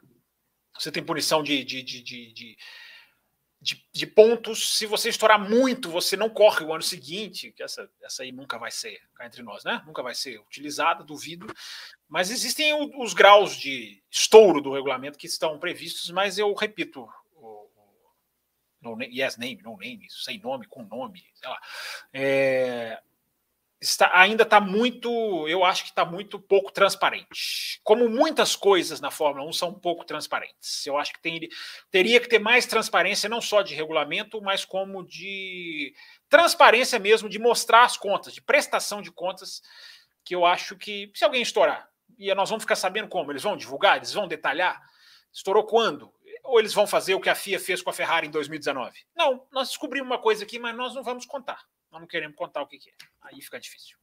você 0.77 0.91
tem 0.91 1.03
punição 1.03 1.43
de, 1.43 1.63
de, 1.63 1.81
de, 1.83 2.57
de, 3.93 4.07
pontos. 4.07 4.77
Se 4.77 4.85
você 4.85 5.09
estourar 5.09 5.39
muito, 5.39 5.89
você 5.89 6.15
não 6.15 6.29
corre 6.29 6.63
o 6.63 6.73
ano 6.73 6.83
seguinte, 6.83 7.51
que 7.51 7.63
essa, 7.63 7.89
essa 8.01 8.23
aí 8.23 8.31
nunca 8.31 8.57
vai 8.57 8.71
ser, 8.71 9.01
entre 9.21 9.41
nós, 9.41 9.63
né? 9.63 9.81
Nunca 9.85 10.03
vai 10.03 10.13
ser 10.13 10.39
utilizada, 10.39 11.03
duvido. 11.03 11.47
Mas 12.07 12.29
existem 12.31 12.73
os 12.99 13.13
graus 13.13 13.55
de 13.55 14.03
estouro 14.09 14.61
do 14.61 14.73
regulamento 14.73 15.17
que 15.17 15.27
estão 15.27 15.59
previstos, 15.59 16.09
mas 16.11 16.37
eu 16.37 16.53
repito, 16.53 17.07
no 18.81 19.01
yes 19.03 19.37
name, 19.37 19.61
no 19.61 19.77
name, 19.77 20.07
sem 20.09 20.39
nome, 20.39 20.67
com 20.67 20.83
nome, 20.83 21.23
sei 21.33 21.49
lá. 21.49 21.59
É, 22.13 23.01
está, 23.79 24.11
ainda 24.13 24.43
está 24.43 24.59
muito, 24.59 25.47
eu 25.47 25.63
acho 25.63 25.83
que 25.83 25.89
está 25.89 26.03
muito 26.03 26.39
pouco 26.39 26.71
transparente. 26.71 27.79
Como 27.83 28.09
muitas 28.09 28.55
coisas 28.55 28.99
na 28.99 29.11
Fórmula 29.11 29.47
1 29.47 29.53
são 29.53 29.73
pouco 29.73 30.03
transparentes. 30.03 30.85
Eu 30.85 30.97
acho 30.97 31.13
que 31.13 31.21
tem, 31.21 31.47
teria 31.91 32.19
que 32.19 32.27
ter 32.27 32.39
mais 32.39 32.65
transparência, 32.65 33.29
não 33.29 33.41
só 33.41 33.61
de 33.61 33.75
regulamento, 33.75 34.41
mas 34.41 34.65
como 34.65 35.05
de 35.05 35.93
transparência 36.27 36.97
mesmo, 36.99 37.29
de 37.29 37.39
mostrar 37.39 37.83
as 37.83 37.97
contas, 37.97 38.33
de 38.33 38.41
prestação 38.41 39.01
de 39.01 39.11
contas, 39.11 39.61
que 40.25 40.35
eu 40.35 40.45
acho 40.45 40.75
que, 40.75 41.11
se 41.13 41.23
alguém 41.23 41.41
estourar, 41.41 41.87
e 42.17 42.33
nós 42.33 42.49
vamos 42.49 42.63
ficar 42.63 42.75
sabendo 42.75 43.07
como, 43.07 43.31
eles 43.31 43.43
vão 43.43 43.55
divulgar, 43.55 43.97
eles 43.97 44.11
vão 44.11 44.27
detalhar, 44.27 44.81
estourou 45.31 45.65
quando? 45.65 46.11
Ou 46.43 46.59
eles 46.59 46.73
vão 46.73 46.87
fazer 46.87 47.13
o 47.13 47.19
que 47.19 47.29
a 47.29 47.35
FIA 47.35 47.59
fez 47.59 47.81
com 47.81 47.89
a 47.89 47.93
Ferrari 47.93 48.27
em 48.27 48.31
2019? 48.31 49.05
Não, 49.15 49.45
nós 49.51 49.69
descobrimos 49.69 50.09
uma 50.09 50.17
coisa 50.17 50.43
aqui, 50.43 50.57
mas 50.57 50.75
nós 50.75 50.95
não 50.95 51.03
vamos 51.03 51.25
contar. 51.25 51.63
Nós 51.97 52.01
não 52.01 52.07
queremos 52.07 52.35
contar 52.35 52.61
o 52.61 52.67
que, 52.67 52.77
que 52.77 52.89
é. 52.91 52.93
Aí 53.23 53.41
fica 53.41 53.59
difícil. 53.59 53.97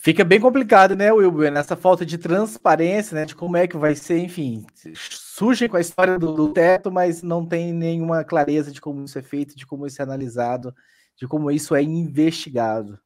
Fica 0.00 0.22
bem 0.22 0.38
complicado, 0.38 0.94
né, 0.94 1.10
Wilber? 1.10 1.50
Nessa 1.50 1.76
falta 1.76 2.04
de 2.04 2.18
transparência, 2.18 3.14
né? 3.14 3.24
De 3.24 3.34
como 3.34 3.56
é 3.56 3.66
que 3.66 3.76
vai 3.76 3.94
ser, 3.94 4.18
enfim. 4.18 4.66
Surgem 4.94 5.66
com 5.66 5.78
a 5.78 5.80
história 5.80 6.18
do, 6.18 6.34
do, 6.34 6.52
teto, 6.52 6.92
mas 6.92 7.22
não 7.22 7.44
tem 7.44 7.72
nenhuma 7.72 8.22
clareza 8.22 8.70
de 8.70 8.82
como 8.82 9.02
isso 9.02 9.18
é 9.18 9.22
feito, 9.22 9.56
de 9.56 9.66
como 9.66 9.86
isso 9.86 10.00
é 10.00 10.04
analisado, 10.04 10.74
de 11.16 11.26
como 11.26 11.50
isso 11.50 11.74
é 11.74 11.82
investigado. 11.82 12.98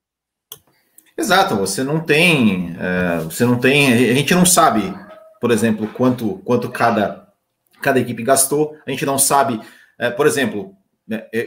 Exato, 1.17 1.57
você 1.57 1.85
não 1.85 2.01
tem. 2.01 2.77
É, 2.79 3.19
você 3.21 3.45
não 3.45 3.61
tem. 3.61 3.93
A 3.93 4.15
gente 4.15 4.35
não 4.35 4.45
sabe, 4.45 4.93
por 5.41 5.53
exemplo, 5.53 5.87
quanto, 5.87 6.39
quanto 6.39 6.69
cada, 6.69 7.33
cada 7.81 8.01
equipe 8.01 8.25
gastou. 8.25 8.77
A 8.85 8.91
gente 8.91 9.07
não 9.07 9.19
sabe, 9.19 9.61
é, 9.99 10.11
por 10.11 10.27
exemplo, 10.27 10.77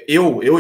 eu, 0.07 0.43
eu 0.43 0.57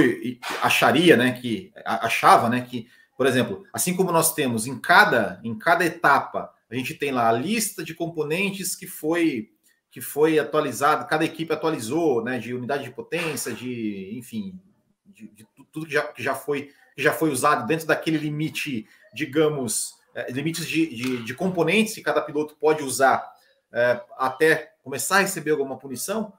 acharia, 0.61 1.17
né, 1.17 1.33
que 1.33 1.71
achava, 1.85 2.49
né, 2.49 2.61
que, 2.61 2.87
por 3.17 3.25
exemplo, 3.25 3.63
assim 3.73 3.95
como 3.95 4.11
nós 4.11 4.33
temos 4.33 4.65
em 4.65 4.79
cada 4.79 5.39
em 5.43 5.57
cada 5.57 5.85
etapa, 5.85 6.53
a 6.69 6.75
gente 6.75 6.93
tem 6.93 7.11
lá 7.11 7.29
a 7.29 7.33
lista 7.33 7.83
de 7.83 7.93
componentes 7.93 8.75
que 8.75 8.87
foi 8.87 9.49
que 9.91 10.01
foi 10.01 10.37
atualizado, 10.37 11.07
cada 11.07 11.23
equipe 11.23 11.53
atualizou, 11.53 12.21
né, 12.21 12.37
de 12.37 12.53
unidade 12.53 12.83
de 12.83 12.91
potência, 12.91 13.53
de, 13.53 14.11
enfim, 14.17 14.59
de, 15.05 15.29
de 15.29 15.47
tudo 15.71 15.85
que 15.85 15.93
já, 15.93 16.03
que 16.03 16.21
já 16.21 16.35
foi 16.35 16.71
que 16.95 17.01
já 17.01 17.13
foi 17.13 17.29
usado 17.29 17.67
dentro 17.67 17.85
daquele 17.85 18.17
limite, 18.17 18.87
digamos, 19.13 19.95
é, 20.13 20.31
limites 20.31 20.65
de, 20.65 20.95
de, 20.95 21.23
de, 21.23 21.33
componentes 21.33 21.93
que 21.93 22.01
cada 22.01 22.21
piloto 22.21 22.55
pode 22.55 22.83
usar 22.83 23.29
é, 23.71 24.01
até 24.17 24.73
começar 24.81 25.17
a 25.17 25.21
receber 25.21 25.51
alguma 25.51 25.77
punição, 25.77 26.31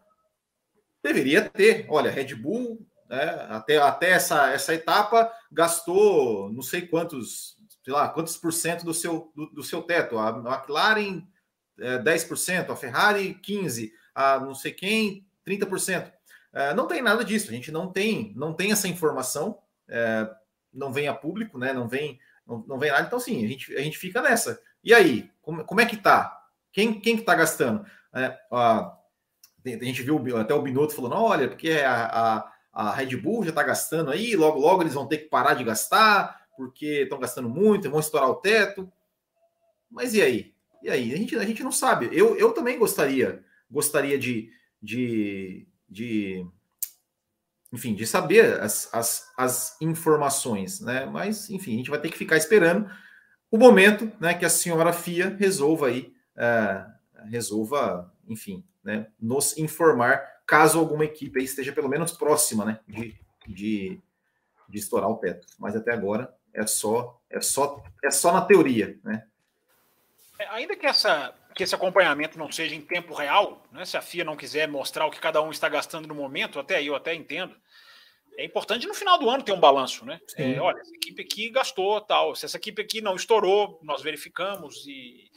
deveria 1.07 1.49
ter. 1.49 1.87
Olha, 1.89 2.11
Red 2.11 2.35
Bull, 2.35 2.85
né, 3.09 3.47
até, 3.49 3.79
até 3.79 4.11
essa, 4.11 4.51
essa 4.53 4.75
etapa, 4.75 5.33
gastou 5.51 6.53
não 6.53 6.63
sei 6.63 6.83
quantos, 6.83 7.57
sei 7.85 7.93
lá, 7.93 8.09
quantos 8.09 8.37
por 8.37 8.53
cento 8.53 8.85
do 8.85 8.93
seu, 8.93 9.33
do, 9.35 9.47
do 9.47 9.63
seu 9.63 9.83
teto. 9.83 10.19
A 10.19 10.31
McLaren, 10.31 11.23
é, 11.79 11.99
10%, 11.99 12.71
a 12.71 12.77
Ferrari, 12.77 13.39
15%, 13.43 13.91
a 14.15 14.41
não 14.41 14.55
sei 14.55 14.73
quem, 14.73 15.27
30%. 15.47 16.11
É, 16.53 16.75
não 16.75 16.87
tem 16.87 17.03
nada 17.03 17.25
disso, 17.25 17.51
a 17.51 17.55
gente 17.55 17.71
não 17.71 17.93
tem, 17.93 18.33
não 18.35 18.55
tem 18.55 18.73
essa 18.73 18.89
informação, 18.89 19.59
é, 19.89 20.29
não 20.73 20.93
vem 20.93 21.07
a 21.07 21.15
público, 21.15 21.59
né? 21.59 21.73
Não 21.73 21.87
vem, 21.87 22.19
não, 22.47 22.65
não 22.67 22.79
vem 22.79 22.91
nada. 22.91 23.07
Então, 23.07 23.21
sim, 23.21 23.45
a 23.45 23.49
gente, 23.49 23.75
a 23.77 23.81
gente 23.81 23.99
fica 23.99 24.23
nessa. 24.23 24.61
E 24.83 24.95
aí, 24.95 25.31
como, 25.43 25.65
como 25.65 25.81
é 25.81 25.87
que 25.87 25.97
tá? 25.97 26.45
Quem, 26.73 26.99
quem 26.99 27.17
que 27.17 27.25
tá 27.25 27.35
gastando? 27.35 27.85
É, 28.15 28.39
a, 28.51 28.97
a 29.75 29.85
gente 29.85 30.03
viu 30.03 30.37
até 30.37 30.55
o 30.55 30.63
Binotto 30.63 30.95
falando: 30.95 31.15
olha, 31.17 31.49
porque 31.49 31.71
a, 31.71 32.05
a, 32.07 32.53
a 32.73 32.93
Red 32.93 33.17
Bull 33.17 33.45
já 33.45 33.51
está 33.51 33.63
gastando 33.63 34.11
aí, 34.11 34.37
logo, 34.37 34.59
logo 34.59 34.83
eles 34.83 34.95
vão 34.95 35.07
ter 35.07 35.19
que 35.19 35.29
parar 35.29 35.55
de 35.55 35.65
gastar, 35.65 36.47
porque 36.57 37.03
estão 37.03 37.19
gastando 37.19 37.49
muito, 37.49 37.91
vão 37.91 38.01
estourar 38.01 38.31
o 38.31 38.37
teto. 38.37 38.91
Mas 39.91 40.15
e 40.15 40.23
aí? 40.23 40.55
E 40.83 40.91
aí? 40.91 41.13
A 41.13 41.17
gente, 41.17 41.37
a 41.37 41.45
gente 41.45 41.63
não 41.63 41.73
sabe. 41.73 42.09
Eu, 42.13 42.37
eu 42.37 42.53
também 42.53 42.79
gostaria, 42.79 43.45
gostaria 43.71 44.19
de, 44.19 44.51
de, 44.83 45.67
de 45.89 46.47
enfim, 47.73 47.95
de 47.95 48.07
saber 48.07 48.61
as, 48.61 48.93
as, 48.93 49.33
as 49.37 49.81
informações, 49.81 50.81
né? 50.81 51.07
Mas, 51.07 51.51
enfim, 51.51 51.75
a 51.75 51.77
gente 51.79 51.91
vai 51.91 52.01
ter 52.01 52.11
que 52.11 52.19
ficar 52.19 52.37
esperando 52.37 52.89
o 53.51 53.59
momento 53.59 54.11
né, 54.21 54.35
que 54.35 54.45
a 54.45 54.51
senhora 54.51 54.93
FIA 54.93 55.35
resolva 55.39 55.89
aí, 55.89 56.13
uh, 56.37 57.27
resolva, 57.31 58.13
enfim, 58.29 58.65
né, 58.87 59.09
nos 59.21 59.59
informar 59.59 60.25
caso 60.47 60.79
alguma 60.79 61.05
equipe 61.05 61.43
esteja 61.43 61.73
pelo 61.73 61.89
menos 61.89 62.13
próxima, 62.13 62.65
né, 62.65 62.81
de, 62.87 63.19
de, 63.47 64.01
de 64.69 64.79
estourar 64.79 65.11
o 65.11 65.17
teto. 65.17 65.45
Mas 65.59 65.75
até 65.75 65.93
agora 65.93 66.33
é 66.55 66.65
só 66.67 67.21
é 67.29 67.41
só 67.41 67.83
é 68.03 68.11
só 68.11 68.33
na 68.33 68.43
teoria, 68.43 68.99
né? 69.05 69.27
É, 70.39 70.47
ainda 70.49 70.77
que 70.77 70.87
essa 70.87 71.35
que 71.55 71.65
esse 71.65 71.75
acompanhamento 71.75 72.39
não 72.39 72.53
seja 72.53 72.75
em 72.75 72.83
tempo 72.83 73.15
real, 73.15 73.65
né, 73.73 73.85
se 73.87 73.97
a 73.97 74.03
FIA 74.03 74.25
não 74.25 74.37
quiser 74.37 74.69
mostrar 74.69 75.07
o 75.07 75.11
que 75.11 75.19
cada 75.19 75.41
um 75.41 75.51
está 75.51 75.71
gastando 75.71 76.07
no 76.07 76.15
momento, 76.15 76.61
até 76.61 76.77
aí 76.77 76.87
eu 76.87 76.95
até 76.95 77.15
entendo. 77.15 77.57
É 78.39 78.45
importante 78.45 78.87
no 78.87 78.93
final 78.93 79.19
do 79.19 79.31
ano 79.31 79.43
ter 79.43 79.53
um 79.53 79.59
balanço, 79.59 80.05
né? 80.05 80.21
É, 80.37 80.61
olha, 80.61 80.79
essa 80.79 80.95
equipe 80.95 81.23
aqui 81.23 81.49
gastou 81.49 81.99
tal, 82.03 82.37
se 82.37 82.45
essa 82.45 82.59
equipe 82.59 82.83
aqui 82.83 83.01
não 83.01 83.17
estourou, 83.17 83.81
nós 83.83 84.03
verificamos 84.03 84.87
e 84.87 85.31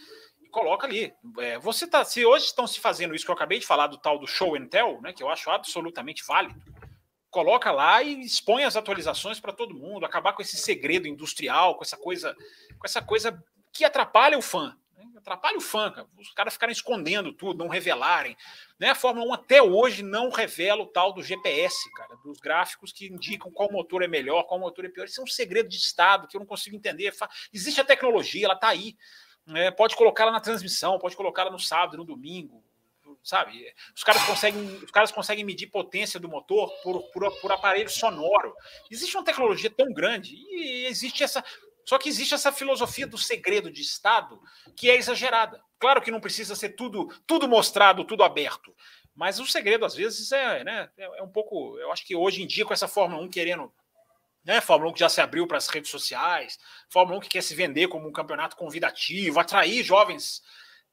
coloca 0.50 0.86
ali. 0.86 1.14
É, 1.40 1.58
você 1.60 1.88
tá, 1.88 2.04
se 2.04 2.26
hoje 2.26 2.46
estão 2.46 2.68
se 2.68 2.80
fazendo 2.80 3.16
isso 3.16 3.26
que 3.26 3.32
eu 3.32 3.36
acabei 3.36 3.60
de 3.60 3.66
falar 3.66 3.88
do 3.88 3.98
tal 3.98 4.20
do 4.20 4.28
show 4.28 4.56
and 4.56 4.68
tell, 4.68 5.00
né, 5.02 5.14
que 5.14 5.24
eu 5.24 5.30
acho 5.30 5.50
absolutamente 5.50 6.24
válido, 6.26 6.62
coloca 7.30 7.72
lá 7.72 8.02
e 8.02 8.20
expõe 8.22 8.64
as 8.64 8.76
atualizações 8.76 9.40
para 9.40 9.54
todo 9.54 9.76
mundo, 9.76 10.06
acabar 10.06 10.34
com 10.34 10.42
esse 10.42 10.58
segredo 10.58 11.08
industrial, 11.08 11.76
com 11.76 11.84
essa 11.84 11.98
coisa, 11.98 12.36
com 12.78 12.86
essa 12.86 13.02
coisa 13.02 13.42
que 13.72 13.86
atrapalha 13.86 14.38
o 14.38 14.42
fã. 14.42 14.76
Né? 14.98 15.06
Atrapalha 15.18 15.58
o 15.58 15.62
fã, 15.62 15.92
cara. 15.92 16.08
os 16.18 16.34
caras 16.34 16.54
ficarem 16.54 16.74
escondendo 16.74 17.32
tudo, 17.32 17.60
não 17.60 17.68
revelarem. 17.68 18.36
Né? 18.80 18.90
A 18.90 18.96
Fórmula 18.96 19.28
1 19.28 19.34
até 19.34 19.62
hoje 19.62 20.02
não 20.02 20.30
revela 20.30 20.82
o 20.82 20.88
tal 20.88 21.14
do 21.14 21.24
GPS, 21.24 21.92
cara, 21.94 22.16
dos 22.18 22.40
gráficos 22.40 22.92
que 22.92 23.08
indicam 23.08 23.52
qual 23.52 23.72
motor 23.72 24.02
é 24.02 24.08
melhor, 24.08 24.44
qual 24.44 24.60
motor 24.60 24.86
é 24.86 24.90
pior. 24.90 25.06
Isso 25.06 25.22
é 25.22 25.24
um 25.24 25.28
segredo 25.28 25.70
de 25.70 25.78
Estado 25.78 26.28
que 26.28 26.36
eu 26.36 26.40
não 26.40 26.48
consigo 26.48 26.76
entender. 26.76 27.14
Existe 27.54 27.80
a 27.80 27.86
tecnologia, 27.86 28.46
ela 28.46 28.56
está 28.56 28.70
aí. 28.70 28.98
É, 29.56 29.72
pode 29.72 29.96
colocar 29.96 30.24
ela 30.24 30.32
na 30.32 30.40
transmissão, 30.40 31.00
pode 31.00 31.16
colocar 31.16 31.44
ela 31.44 31.52
no 31.52 31.60
sábado, 31.60 31.98
no 31.98 32.06
domingo, 32.06 32.64
sabe? 33.24 33.74
Os 33.96 34.04
caras 34.04 34.24
conseguem, 34.24 34.62
os 34.84 34.92
caras 34.92 35.12
conseguem 35.12 35.44
medir 35.44 35.68
potência 35.68 36.20
do 36.20 36.30
motor 36.30 36.70
por, 36.84 37.02
por, 37.12 37.32
por 37.42 37.52
aparelho 37.52 37.90
sonoro. 37.90 38.54
Existe 38.90 39.16
uma 39.18 39.24
tecnologia 39.24 39.70
tão 39.70 39.92
grande 39.94 40.36
e 40.36 40.86
existe 40.86 41.24
essa. 41.24 41.44
Só 41.86 41.98
que 41.98 42.08
existe 42.10 42.36
essa 42.36 42.52
filosofia 42.52 43.08
do 43.08 43.18
segredo 43.18 43.72
de 43.72 43.82
Estado 43.82 44.40
que 44.76 44.90
é 44.90 44.96
exagerada. 44.96 45.64
Claro 45.80 46.02
que 46.02 46.12
não 46.12 46.20
precisa 46.20 46.56
ser 46.56 46.70
tudo, 46.70 47.08
tudo 47.26 47.48
mostrado, 47.48 48.06
tudo 48.06 48.24
aberto. 48.24 48.76
Mas 49.16 49.40
o 49.40 49.46
segredo, 49.46 49.86
às 49.86 49.96
vezes, 49.96 50.32
é, 50.32 50.64
né, 50.64 50.90
é 50.98 51.22
um 51.24 51.30
pouco. 51.30 51.78
Eu 51.80 51.92
acho 51.92 52.06
que 52.06 52.16
hoje 52.16 52.44
em 52.44 52.48
dia, 52.48 52.66
com 52.66 52.74
essa 52.74 52.88
Fórmula 52.88 53.22
1 53.24 53.30
querendo 53.30 53.74
né? 54.44 54.62
Fórmula 54.62 54.92
1 54.92 54.94
que 54.94 55.00
já 55.00 55.10
se 55.10 55.22
abriu 55.22 55.46
para 55.48 55.58
as 55.58 55.68
redes 55.68 55.92
sociais, 55.92 56.58
Fórmula 56.90 57.18
1 57.18 57.22
que 57.22 57.30
quer 57.30 57.44
se 57.44 57.56
vender 57.56 57.88
como 57.88 58.08
um 58.08 58.12
campeonato 58.12 58.56
convidativo, 58.56 59.40
atrair 59.40 59.84
jovens, 59.84 60.42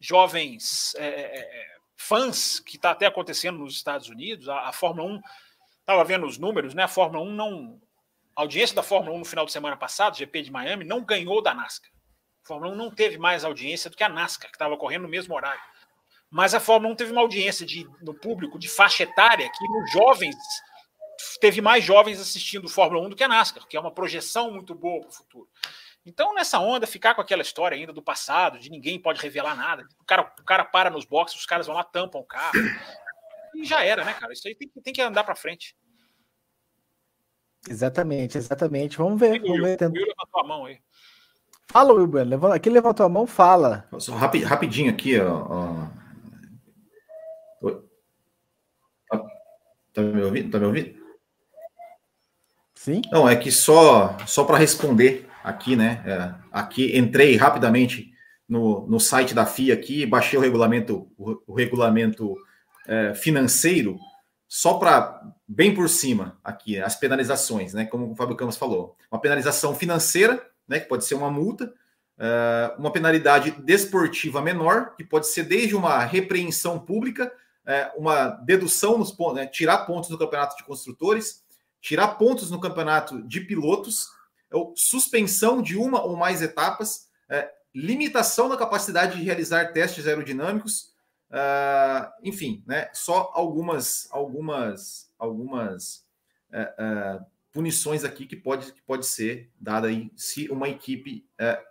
jovens 0.01 0.95
é, 0.97 1.07
é, 1.07 1.39
é 1.39 1.77
fãs, 1.97 2.61
que 2.61 2.77
está 2.77 2.91
até 2.91 3.07
acontecendo 3.07 3.59
nos 3.59 3.75
Estados 3.75 4.09
Unidos. 4.09 4.49
A, 4.49 4.69
a 4.69 4.73
Fórmula 4.73 5.09
1, 5.09 5.21
estava 5.81 6.05
vendo 6.05 6.27
os 6.27 6.39
números, 6.39 6.75
né? 6.75 6.85
A 6.85 6.89
Fórmula 6.89 7.25
1 7.25 7.33
não. 7.33 7.81
A 8.35 8.43
audiência 8.43 8.77
da 8.77 8.83
Fórmula 8.83 9.17
1 9.17 9.19
no 9.21 9.25
final 9.25 9.47
de 9.47 9.53
semana 9.53 9.77
passado, 9.77 10.17
GP 10.17 10.43
de 10.43 10.53
Miami, 10.53 10.85
não 10.85 11.03
ganhou 11.03 11.43
da 11.43 11.55
NASCAR. 11.55 11.91
A 12.45 12.47
Fórmula 12.47 12.73
1 12.73 12.77
não 12.77 12.91
teve 12.91 13.17
mais 13.17 13.45
audiência 13.45 13.89
do 13.89 13.97
que 13.97 14.05
a 14.05 14.09
NASCAR, 14.09 14.51
que 14.51 14.57
estava 14.57 14.77
correndo 14.77 15.03
no 15.03 15.09
mesmo 15.09 15.35
horário. 15.35 15.63
mas 16.31 16.55
a 16.55 16.61
Fórmula 16.61 16.93
1 16.93 16.97
teve 16.97 17.13
uma 17.13 17.23
audiência 17.23 17.65
de, 17.65 17.89
no 18.03 18.13
público 18.13 18.59
de 18.59 18.69
faixa 18.69 19.05
etária 19.05 19.51
que 19.51 19.69
nos 19.69 19.91
jovens 19.91 20.37
teve 21.39 21.61
mais 21.61 21.85
jovens 21.85 22.21
assistindo 22.21 22.69
Fórmula 22.69 23.07
1 23.07 23.11
do 23.11 23.17
que 23.17 23.25
a 23.25 23.29
NASCAR, 23.29 23.67
que 23.67 23.77
é 23.77 23.81
uma 23.81 23.91
projeção 23.91 24.51
muito 24.51 24.75
boa 24.75 25.01
para 25.01 25.09
o 25.09 25.13
futuro. 25.13 25.49
Então, 26.05 26.33
nessa 26.35 26.61
onda, 26.61 26.87
ficar 26.87 27.15
com 27.15 27.21
aquela 27.21 27.43
história 27.43 27.77
ainda 27.77 27.93
do 27.93 28.01
passado, 28.01 28.59
de 28.59 28.71
ninguém 28.71 29.01
pode 29.01 29.21
revelar 29.21 29.57
nada. 29.57 29.85
O 30.01 30.05
cara, 30.05 30.33
o 30.41 30.45
cara 30.45 30.65
para 30.65 30.89
nos 30.89 31.05
boxes, 31.05 31.41
os 31.41 31.47
caras 31.47 31.67
vão 31.67 31.75
lá, 31.75 31.83
tampam 31.83 32.21
o 32.21 32.25
carro. 32.25 32.59
E 33.57 33.65
já 33.65 33.83
era, 33.83 34.05
né, 34.05 34.15
cara? 34.15 34.33
Isso 34.33 34.47
aí 34.47 34.55
tem, 34.55 34.69
tem 34.69 34.93
que 34.95 35.03
andar 35.03 35.25
para 35.25 35.35
frente. 35.35 35.77
Exatamente, 37.69 38.39
exatamente. 38.39 38.97
Vamos 38.97 39.19
ver. 39.19 39.41
Vamos 39.41 39.61
ver. 39.61 39.83
Will 39.83 40.07
levantou 40.07 40.41
a 40.41 40.45
mão 40.45 40.67
aí. 40.67 40.79
Fala, 41.67 41.93
Wilber. 41.93 42.25
Aqui 42.55 42.71
levantou 42.71 43.05
a 43.05 43.09
mão, 43.09 43.27
fala. 43.27 43.89
Só 43.99 44.15
rapidinho 44.15 44.91
aqui, 44.91 45.19
ó. 45.19 45.89
ó. 47.63 47.71
Tá, 49.11 49.25
tá 49.93 50.03
me 50.03 50.23
ouvindo? 50.23 50.51
Tá 50.51 50.59
me 50.61 50.67
ouvindo? 50.67 51.06
Sim. 52.87 53.03
Não, 53.11 53.29
é 53.29 53.35
que 53.35 53.51
só, 53.51 54.17
só 54.29 54.45
para 54.45 54.59
responder 54.59 55.29
aqui, 55.43 55.75
né? 55.75 56.05
É, 56.07 56.33
aqui 56.53 56.97
entrei 56.97 57.35
rapidamente 57.35 58.13
no, 58.49 58.87
no 58.87 59.01
site 59.01 59.35
da 59.35 59.45
FIA 59.45 59.75
aqui, 59.75 60.07
baixei 60.07 60.39
o 60.39 60.43
regulamento, 60.43 61.11
o, 61.19 61.43
o 61.49 61.53
regulamento 61.53 62.37
é, 62.87 63.13
financeiro, 63.13 63.99
só 64.47 64.75
para 64.75 65.21
bem 65.49 65.75
por 65.75 65.89
cima 65.89 66.39
aqui, 66.45 66.81
as 66.81 66.95
penalizações, 66.95 67.75
né? 67.75 67.87
Como 67.87 68.13
o 68.13 68.15
Fábio 68.15 68.37
Campos 68.37 68.57
falou. 68.57 68.97
Uma 69.11 69.21
penalização 69.21 69.75
financeira, 69.75 70.41
né? 70.69 70.79
Que 70.79 70.87
pode 70.87 71.05
ser 71.05 71.17
uma 71.17 71.29
multa, 71.29 71.75
é, 72.17 72.73
uma 72.79 72.93
penalidade 72.93 73.51
desportiva 73.51 74.41
menor, 74.41 74.95
que 74.95 75.03
pode 75.03 75.27
ser 75.27 75.43
desde 75.43 75.75
uma 75.75 76.05
repreensão 76.05 76.79
pública, 76.79 77.33
é, 77.67 77.91
uma 77.97 78.29
dedução 78.29 78.97
nos 78.97 79.11
pontos, 79.11 79.35
né, 79.35 79.47
tirar 79.49 79.79
pontos 79.79 80.09
do 80.09 80.17
campeonato 80.17 80.57
de 80.57 80.63
construtores 80.63 81.45
tirar 81.87 82.09
pontos 82.19 82.51
no 82.51 82.59
campeonato 82.59 83.23
de 83.23 83.41
pilotos, 83.41 84.09
suspensão 84.75 85.63
de 85.63 85.77
uma 85.77 86.03
ou 86.03 86.17
mais 86.17 86.43
etapas, 86.43 87.09
é, 87.29 87.49
limitação 87.73 88.49
da 88.49 88.57
capacidade 88.57 89.17
de 89.17 89.23
realizar 89.23 89.73
testes 89.73 90.05
aerodinâmicos, 90.05 90.93
uh, 91.31 92.11
enfim, 92.25 92.65
né, 92.67 92.91
só 92.93 93.31
algumas 93.33 94.09
algumas 94.11 95.13
algumas 95.17 96.05
uh, 96.51 97.25
punições 97.53 98.03
aqui 98.03 98.27
que 98.27 98.35
pode, 98.35 98.73
que 98.73 98.83
pode 98.83 99.07
ser 99.07 99.49
dada 99.61 99.87
aí 99.87 100.11
se 100.17 100.49
uma 100.49 100.69
equipe 100.69 101.25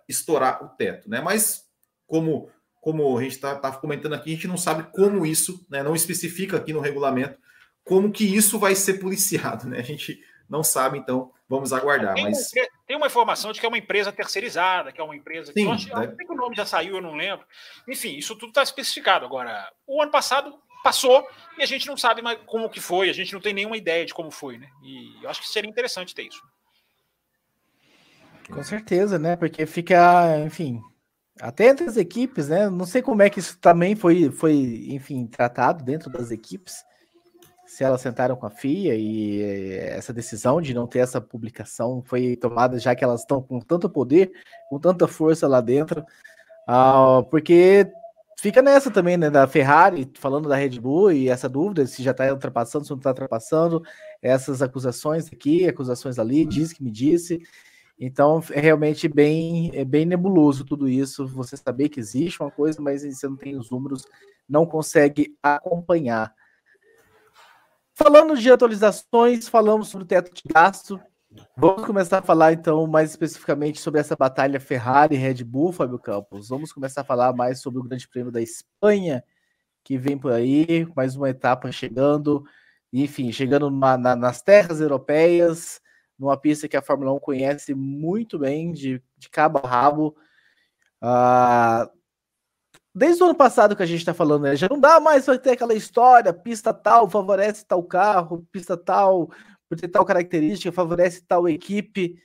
estourar 0.08 0.64
o 0.64 0.68
teto, 0.68 1.10
né? 1.10 1.20
Mas 1.20 1.66
como 2.06 2.48
como 2.80 3.18
a 3.18 3.22
gente 3.22 3.32
está 3.32 3.54
tá 3.56 3.70
comentando 3.72 4.14
aqui, 4.14 4.30
a 4.30 4.34
gente 4.34 4.48
não 4.48 4.56
sabe 4.56 4.84
como 4.92 5.26
isso, 5.26 5.66
né, 5.68 5.82
não 5.82 5.94
especifica 5.94 6.56
aqui 6.56 6.72
no 6.72 6.80
regulamento 6.80 7.38
como 7.86 8.10
que 8.10 8.24
isso 8.24 8.58
vai 8.58 8.74
ser 8.74 8.94
policiado, 8.94 9.68
né? 9.68 9.78
A 9.78 9.82
gente 9.82 10.20
não 10.50 10.62
sabe, 10.64 10.98
então 10.98 11.32
vamos 11.48 11.72
aguardar. 11.72 12.14
Tem, 12.14 12.24
mas... 12.24 12.50
tem 12.84 12.96
uma 12.96 13.06
informação 13.06 13.52
de 13.52 13.60
que 13.60 13.64
é 13.64 13.68
uma 13.68 13.78
empresa 13.78 14.12
terceirizada, 14.12 14.90
que 14.90 15.00
é 15.00 15.04
uma 15.04 15.14
empresa 15.14 15.52
que 15.52 15.60
Sim, 15.60 15.70
acho, 15.70 15.96
né? 15.96 16.08
que 16.18 16.32
o 16.32 16.36
nome 16.36 16.56
já 16.56 16.66
saiu, 16.66 16.96
eu 16.96 17.02
não 17.02 17.14
lembro. 17.14 17.46
Enfim, 17.88 18.16
isso 18.16 18.34
tudo 18.34 18.48
está 18.48 18.62
especificado. 18.64 19.24
Agora, 19.24 19.72
o 19.86 20.02
ano 20.02 20.10
passado 20.10 20.52
passou 20.82 21.24
e 21.56 21.62
a 21.62 21.66
gente 21.66 21.86
não 21.86 21.96
sabe 21.96 22.22
mais 22.22 22.40
como 22.44 22.68
que 22.68 22.80
foi, 22.80 23.08
a 23.08 23.12
gente 23.12 23.32
não 23.32 23.40
tem 23.40 23.54
nenhuma 23.54 23.76
ideia 23.76 24.04
de 24.04 24.12
como 24.12 24.32
foi, 24.32 24.58
né? 24.58 24.68
E 24.82 25.22
eu 25.22 25.30
acho 25.30 25.40
que 25.40 25.48
seria 25.48 25.70
interessante 25.70 26.12
ter 26.12 26.24
isso. 26.24 26.42
Com 28.50 28.64
certeza, 28.64 29.16
né? 29.16 29.36
Porque 29.36 29.64
fica, 29.64 30.40
enfim, 30.40 30.80
até 31.40 31.68
entre 31.68 31.86
as 31.86 31.96
equipes, 31.96 32.48
né? 32.48 32.68
Não 32.68 32.84
sei 32.84 33.00
como 33.00 33.22
é 33.22 33.30
que 33.30 33.38
isso 33.38 33.56
também 33.58 33.94
foi, 33.94 34.28
foi 34.32 34.86
enfim, 34.88 35.28
tratado 35.28 35.84
dentro 35.84 36.10
das 36.10 36.32
equipes 36.32 36.84
se 37.66 37.82
elas 37.82 38.00
sentaram 38.00 38.36
com 38.36 38.46
a 38.46 38.50
FIA 38.50 38.94
e 38.94 39.42
essa 39.90 40.12
decisão 40.12 40.60
de 40.60 40.72
não 40.72 40.86
ter 40.86 41.00
essa 41.00 41.20
publicação 41.20 42.02
foi 42.06 42.36
tomada 42.36 42.78
já 42.78 42.94
que 42.94 43.02
elas 43.02 43.22
estão 43.22 43.42
com 43.42 43.58
tanto 43.58 43.90
poder, 43.90 44.30
com 44.70 44.78
tanta 44.78 45.08
força 45.08 45.48
lá 45.48 45.60
dentro, 45.60 46.02
uh, 46.68 47.24
porque 47.28 47.90
fica 48.38 48.62
nessa 48.62 48.90
também, 48.90 49.16
né, 49.16 49.28
da 49.28 49.48
Ferrari, 49.48 50.08
falando 50.14 50.48
da 50.48 50.54
Red 50.54 50.78
Bull 50.80 51.10
e 51.10 51.28
essa 51.28 51.48
dúvida 51.48 51.84
se 51.86 52.02
já 52.02 52.12
está 52.12 52.32
ultrapassando, 52.32 52.84
se 52.84 52.90
não 52.90 52.98
está 52.98 53.10
ultrapassando, 53.10 53.82
essas 54.22 54.62
acusações 54.62 55.26
aqui, 55.32 55.68
acusações 55.68 56.18
ali, 56.20 56.44
diz 56.44 56.72
que 56.72 56.84
me 56.84 56.90
disse, 56.90 57.42
então 57.98 58.40
é 58.52 58.60
realmente 58.60 59.08
bem, 59.08 59.72
é 59.74 59.84
bem 59.84 60.06
nebuloso 60.06 60.64
tudo 60.64 60.88
isso, 60.88 61.26
você 61.26 61.56
saber 61.56 61.88
que 61.88 61.98
existe 61.98 62.40
uma 62.40 62.50
coisa, 62.50 62.80
mas 62.80 63.02
você 63.02 63.26
não 63.26 63.36
tem 63.36 63.56
os 63.56 63.70
números, 63.70 64.06
não 64.48 64.64
consegue 64.64 65.36
acompanhar. 65.42 66.32
Falando 67.98 68.36
de 68.36 68.52
atualizações, 68.52 69.48
falamos 69.48 69.88
sobre 69.88 70.04
o 70.04 70.06
teto 70.06 70.30
de 70.30 70.42
gasto. 70.52 71.00
Vamos 71.56 71.86
começar 71.86 72.18
a 72.18 72.22
falar 72.22 72.52
então 72.52 72.86
mais 72.86 73.08
especificamente 73.08 73.80
sobre 73.80 73.98
essa 73.98 74.14
batalha 74.14 74.60
Ferrari 74.60 75.16
Red 75.16 75.42
Bull, 75.42 75.72
Fábio 75.72 75.98
Campos. 75.98 76.50
Vamos 76.50 76.74
começar 76.74 77.00
a 77.00 77.04
falar 77.04 77.32
mais 77.32 77.62
sobre 77.62 77.80
o 77.80 77.82
Grande 77.82 78.06
Prêmio 78.06 78.30
da 78.30 78.42
Espanha, 78.42 79.24
que 79.82 79.96
vem 79.96 80.18
por 80.18 80.30
aí, 80.30 80.86
mais 80.94 81.16
uma 81.16 81.30
etapa 81.30 81.72
chegando, 81.72 82.44
enfim, 82.92 83.32
chegando 83.32 83.70
na, 83.70 83.96
nas 84.14 84.42
terras 84.42 84.78
europeias, 84.78 85.80
numa 86.18 86.36
pista 86.36 86.68
que 86.68 86.76
a 86.76 86.82
Fórmula 86.82 87.14
1 87.14 87.18
conhece 87.18 87.74
muito 87.74 88.38
bem, 88.38 88.72
de, 88.72 89.02
de 89.16 89.30
cabo 89.30 89.58
a 89.64 89.66
rabo. 89.66 90.14
Ah, 91.00 91.90
desde 92.96 93.22
o 93.22 93.26
ano 93.26 93.34
passado 93.34 93.76
que 93.76 93.82
a 93.82 93.86
gente 93.86 93.98
está 93.98 94.14
falando, 94.14 94.44
né? 94.44 94.56
Já 94.56 94.68
não 94.70 94.80
dá 94.80 94.98
mais 94.98 95.26
para 95.26 95.38
ter 95.38 95.50
aquela 95.50 95.74
história, 95.74 96.32
pista 96.32 96.72
tal 96.72 97.10
favorece 97.10 97.62
tal 97.66 97.82
carro, 97.82 98.46
pista 98.50 98.74
tal 98.74 99.30
por 99.68 99.78
ter 99.78 99.88
tal 99.88 100.02
característica, 100.02 100.72
favorece 100.72 101.22
tal 101.22 101.46
equipe. 101.46 102.16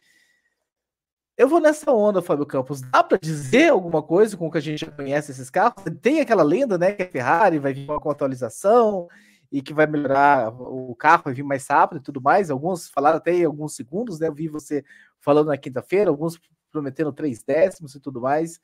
Eu 1.38 1.50
vou 1.50 1.60
nessa 1.60 1.92
onda, 1.92 2.22
Fábio 2.22 2.46
Campos. 2.46 2.80
Dá 2.82 3.04
para 3.04 3.18
dizer 3.18 3.70
alguma 3.70 4.02
coisa 4.02 4.38
com 4.38 4.48
o 4.48 4.52
que 4.52 4.60
a 4.60 4.62
gente 4.62 4.86
já 4.86 4.92
conhece 4.92 5.32
esses 5.32 5.50
carros? 5.50 5.84
Tem 6.02 6.22
aquela 6.22 6.44
lenda, 6.44 6.78
né, 6.78 6.94
que 6.94 7.04
a 7.04 7.10
Ferrari 7.10 7.60
vai 7.60 7.74
vir 7.74 7.88
com 7.88 8.10
atualização 8.10 9.10
e 9.52 9.62
que 9.62 9.74
vai 9.74 9.88
melhorar 9.88 10.54
o 10.54 10.96
carro, 10.96 11.24
vai 11.26 11.34
vir 11.34 11.44
mais 11.44 11.68
rápido 11.68 11.98
e 11.98 12.04
tudo 12.04 12.22
mais. 12.22 12.50
Alguns 12.50 12.90
falaram 12.90 13.18
até 13.18 13.34
em 13.34 13.44
alguns 13.44 13.76
segundos, 13.76 14.20
né? 14.20 14.30
Eu 14.30 14.34
vi 14.34 14.48
você 14.48 14.86
falando 15.20 15.48
na 15.48 15.58
quinta-feira, 15.58 16.10
alguns 16.10 16.40
prometendo 16.72 17.12
três 17.12 17.44
décimos 17.44 17.94
e 17.94 18.00
tudo 18.00 18.22
mais. 18.22 18.62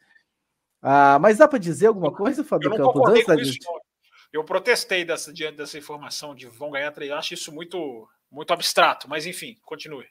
Ah, 0.82 1.18
mas 1.20 1.38
dá 1.38 1.48
para 1.48 1.60
dizer 1.60 1.88
alguma 1.88 2.14
coisa, 2.14 2.44
Fábio 2.44 2.72
eu 2.74 2.78
Campos? 2.78 3.10
Antes 3.10 3.26
da 3.26 3.44
gente... 3.44 3.66
Eu 4.32 4.44
protestei 4.44 5.06
dessa, 5.06 5.34
diante 5.34 5.58
dessa 5.58 5.78
informação 5.78 6.36
de 6.36 6.48
vão 6.48 6.72
ganhar 6.72 6.92
três. 6.92 7.12
Acho 7.12 7.34
isso 7.34 7.52
muito, 7.52 8.08
muito 8.30 8.52
abstrato, 8.52 9.10
mas 9.10 9.26
enfim, 9.26 9.56
continue. 9.64 10.06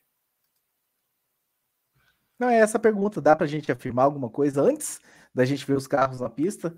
Não, 2.38 2.48
é 2.48 2.58
essa 2.58 2.78
pergunta. 2.78 3.20
Dá 3.20 3.34
para 3.36 3.44
a 3.44 3.48
gente 3.48 3.70
afirmar 3.70 4.04
alguma 4.04 4.28
coisa 4.28 4.60
antes 4.62 5.00
da 5.34 5.44
gente 5.44 5.66
ver 5.66 5.76
os 5.76 5.86
carros 5.86 6.20
na 6.20 6.28
pista? 6.28 6.74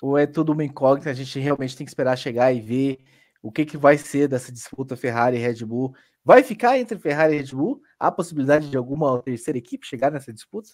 Ou 0.00 0.16
é 0.16 0.26
tudo 0.26 0.52
uma 0.52 0.64
incógnita? 0.64 1.10
A 1.10 1.14
gente 1.14 1.38
realmente 1.38 1.76
tem 1.76 1.84
que 1.84 1.90
esperar 1.90 2.16
chegar 2.16 2.52
e 2.52 2.60
ver 2.60 2.98
o 3.42 3.52
que, 3.52 3.64
que 3.66 3.76
vai 3.76 3.98
ser 3.98 4.28
dessa 4.28 4.52
disputa 4.52 4.96
Ferrari 4.96 5.36
e 5.36 5.40
Red 5.40 5.64
Bull? 5.64 5.94
Vai 6.24 6.42
ficar 6.42 6.78
entre 6.78 6.98
Ferrari 6.98 7.34
e 7.34 7.38
Red 7.38 7.54
Bull? 7.54 7.80
Há 7.98 8.10
possibilidade 8.10 8.70
de 8.70 8.76
alguma 8.76 9.20
terceira 9.22 9.58
equipe 9.58 9.86
chegar 9.86 10.10
nessa 10.10 10.32
disputa? 10.32 10.70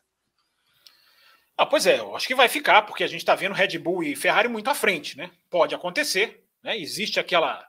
Ah, 1.57 1.65
pois 1.65 1.87
é, 1.87 2.01
eu 2.01 2.17
acho 2.17 2.27
que 2.27 2.35
vai 2.35 2.49
ficar, 2.49 2.83
porque 2.83 3.05
a 3.05 3.07
gente 3.07 3.21
está 3.21 3.35
vendo 3.35 3.55
Red 3.55 3.79
Bull 3.79 4.03
e 4.03 4.17
Ferrari 4.17 4.49
muito 4.49 4.69
à 4.69 4.75
frente, 4.75 5.17
né? 5.17 5.31
Pode 5.49 5.75
acontecer, 5.75 6.45
né? 6.63 6.77
Existe 6.77 7.21
aquela. 7.21 7.65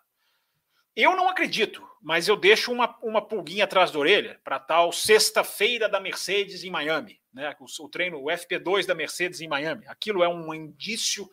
Eu 0.95 1.15
não 1.15 1.29
acredito, 1.29 1.87
mas 2.01 2.27
eu 2.27 2.35
deixo 2.35 2.71
uma, 2.71 2.97
uma 3.03 3.21
pulguinha 3.21 3.65
atrás 3.65 3.91
da 3.91 3.99
orelha 3.99 4.39
para 4.43 4.59
tal 4.59 4.91
sexta-feira 4.91 5.87
da 5.87 5.99
Mercedes 5.99 6.63
em 6.63 6.71
Miami, 6.71 7.21
né? 7.31 7.55
O, 7.59 7.83
o 7.83 7.89
treino, 7.89 8.17
o 8.17 8.25
FP2 8.25 8.87
da 8.87 8.95
Mercedes 8.95 9.39
em 9.39 9.47
Miami. 9.47 9.85
Aquilo 9.87 10.23
é 10.23 10.27
um 10.27 10.51
indício 10.51 11.29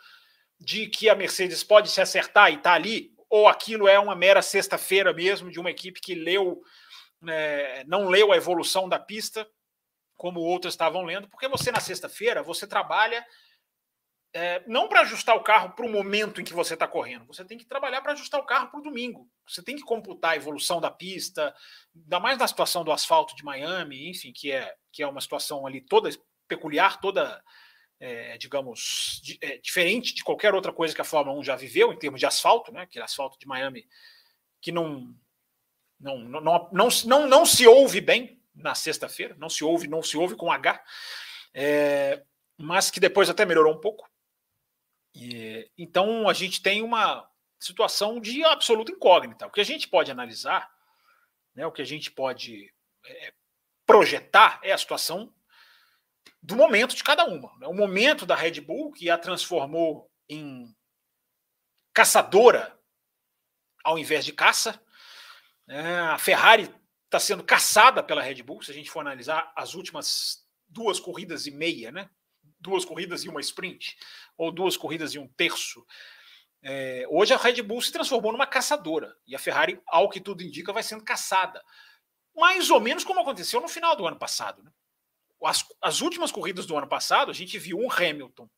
de 0.61 0.89
que 0.89 1.09
a 1.09 1.15
Mercedes 1.15 1.65
pode 1.65 1.89
se 1.89 2.03
acertar 2.03 2.53
e 2.53 2.59
tá 2.59 2.75
ali, 2.75 3.15
ou 3.31 3.49
aquilo 3.49 3.89
é 3.89 3.99
uma 3.99 4.15
mera 4.15 4.43
sexta-feira 4.43 5.13
mesmo 5.15 5.51
de 5.51 5.59
uma 5.59 5.71
equipe 5.71 6.03
que 6.03 6.15
leu, 6.15 6.61
né, 7.21 7.83
não 7.85 8.09
leu 8.09 8.31
a 8.31 8.37
evolução 8.37 8.91
da 8.91 8.99
pista 8.99 9.49
como 10.23 10.39
outras 10.39 10.75
estavam 10.75 11.03
lendo, 11.03 11.29
porque 11.29 11.49
você 11.49 11.73
na 11.73 11.81
sexta-feira 11.81 12.45
você 12.45 12.65
trabalha 12.65 13.27
é, 14.33 14.63
não 14.69 14.89
para 14.89 15.01
ajustar 15.01 15.35
o 15.35 15.43
carro 15.43 15.71
para 15.71 15.85
o 15.85 15.91
momento 15.91 16.41
em 16.41 16.45
que 16.45 16.55
você 16.55 16.75
está 16.75 16.87
correndo, 16.87 17.27
você 17.27 17.45
tem 17.45 17.59
que 17.59 17.65
trabalhar 17.65 18.01
para 18.01 18.13
ajustar 18.13 18.41
o 18.41 18.47
carro 18.47 18.71
para 18.71 18.79
o 18.79 18.83
domingo. 18.85 19.29
Você 19.45 19.61
tem 19.65 19.75
que 19.75 19.83
computar 19.83 20.31
a 20.31 20.37
evolução 20.37 20.81
da 20.81 20.93
pista, 20.93 21.53
ainda 21.93 22.21
mais 22.21 22.39
na 22.39 22.47
situação 22.47 22.85
do 22.85 22.93
asfalto 22.93 23.35
de 23.35 23.45
Miami, 23.45 24.11
enfim, 24.11 24.33
que 24.33 24.53
é, 24.53 24.73
que 24.93 25.03
é 25.03 25.09
uma 25.09 25.21
situação 25.21 25.67
ali 25.67 25.81
toda 25.81 26.09
peculiar, 26.47 27.01
toda, 27.01 27.43
é, 27.99 28.39
digamos, 28.39 29.21
di, 29.25 29.39
é, 29.43 29.59
diferente 29.59 30.15
de 30.15 30.23
qualquer 30.23 30.55
outra 30.55 30.73
coisa 30.73 30.95
que 30.95 31.01
a 31.01 31.05
Fórmula 31.05 31.37
1 31.41 31.43
já 31.43 31.57
viveu 31.57 31.93
em 31.93 31.99
termos 31.99 32.21
de 32.21 32.27
asfalto, 32.27 32.71
né? 32.71 32.87
Que 32.87 33.01
asfalto 33.01 33.37
de 33.41 33.47
Miami 33.49 33.89
que 34.61 34.71
não 34.71 35.13
não, 35.99 36.19
não, 36.21 36.41
não, 36.41 36.71
não, 36.73 36.89
não, 37.07 37.27
não 37.27 37.45
se 37.45 37.67
ouve 37.67 38.01
bem, 38.01 38.42
na 38.55 38.75
sexta-feira, 38.75 39.35
não 39.39 39.49
se 39.49 39.65
ouve, 39.65 39.89
não 39.89 40.03
se 40.03 40.17
ouve 40.17 40.37
com 40.37 40.53
H, 40.53 40.83
é, 41.55 42.23
mas 42.57 42.91
que 42.91 43.01
depois 43.01 43.31
até 43.31 43.45
melhorou 43.45 43.75
um 43.75 43.81
pouco. 43.81 44.11
E, 45.15 45.71
então 45.77 46.29
a 46.29 46.33
gente 46.33 46.63
tem 46.63 46.83
uma 46.83 47.29
situação 47.59 48.21
de 48.21 48.45
absoluta 48.45 48.93
incógnita. 48.93 49.47
O 49.47 49.51
que 49.51 49.61
a 49.61 49.65
gente 49.65 49.89
pode 49.89 50.11
analisar, 50.11 50.71
né, 51.55 51.67
o 51.67 51.73
que 51.73 51.83
a 51.83 51.87
gente 51.87 52.11
pode 52.11 52.73
é, 53.07 53.35
projetar 53.87 54.61
é 54.63 54.73
a 54.73 54.79
situação 54.79 55.33
do 56.43 56.57
momento 56.57 56.95
de 56.95 57.05
cada 57.05 57.25
uma. 57.25 57.57
Né? 57.59 57.67
O 57.67 57.75
momento 57.75 58.27
da 58.27 58.35
Red 58.35 58.61
Bull, 58.61 58.93
que 58.93 59.09
a 59.09 59.19
transformou 59.19 60.11
em 60.29 60.75
caçadora 61.93 62.77
ao 63.85 63.99
invés 63.99 64.25
de 64.25 64.33
caça. 64.33 64.81
É, 65.69 65.81
a 65.81 66.19
Ferrari 66.19 66.73
está 67.13 67.21
sendo 67.21 67.45
caçada 67.45 68.03
pela 68.03 68.23
Red 68.23 68.43
Bull, 68.43 68.63
se 68.63 68.71
a 68.71 68.75
gente 68.75 68.91
for 68.91 69.01
analisar 69.01 69.53
as 69.55 69.75
últimas 69.75 70.47
duas 70.67 70.99
corridas 70.99 71.47
e 71.47 71.51
meia, 71.51 71.93
né? 71.93 72.09
duas 72.59 72.87
corridas 72.87 73.25
e 73.25 73.29
uma 73.29 73.41
sprint, 73.41 73.99
ou 74.37 74.51
duas 74.51 74.77
corridas 74.77 75.15
e 75.15 75.19
um 75.19 75.29
terço. 75.29 75.85
É, 76.63 77.05
hoje 77.11 77.35
a 77.35 77.37
Red 77.37 77.61
Bull 77.61 77.83
se 77.83 77.93
transformou 77.93 78.33
numa 78.33 78.47
caçadora 78.47 79.15
e 79.27 79.35
a 79.35 79.39
Ferrari, 79.39 79.79
ao 79.87 80.09
que 80.09 80.21
tudo 80.21 80.43
indica, 80.43 80.73
vai 80.73 80.83
sendo 80.83 81.05
caçada. 81.05 81.63
Mais 82.35 82.71
ou 82.71 82.81
menos 82.81 83.05
como 83.05 83.21
aconteceu 83.21 83.61
no 83.61 83.69
final 83.69 83.95
do 83.95 84.07
ano 84.07 84.19
passado. 84.19 84.63
Né? 84.63 84.71
As, 85.45 85.67
as 85.83 86.01
últimas 86.01 86.33
corridas 86.33 86.65
do 86.65 86.77
ano 86.77 86.87
passado, 86.87 87.31
a 87.31 87.35
gente 87.35 87.59
viu 87.59 87.77
um 87.77 87.93
Hamilton 87.93 88.49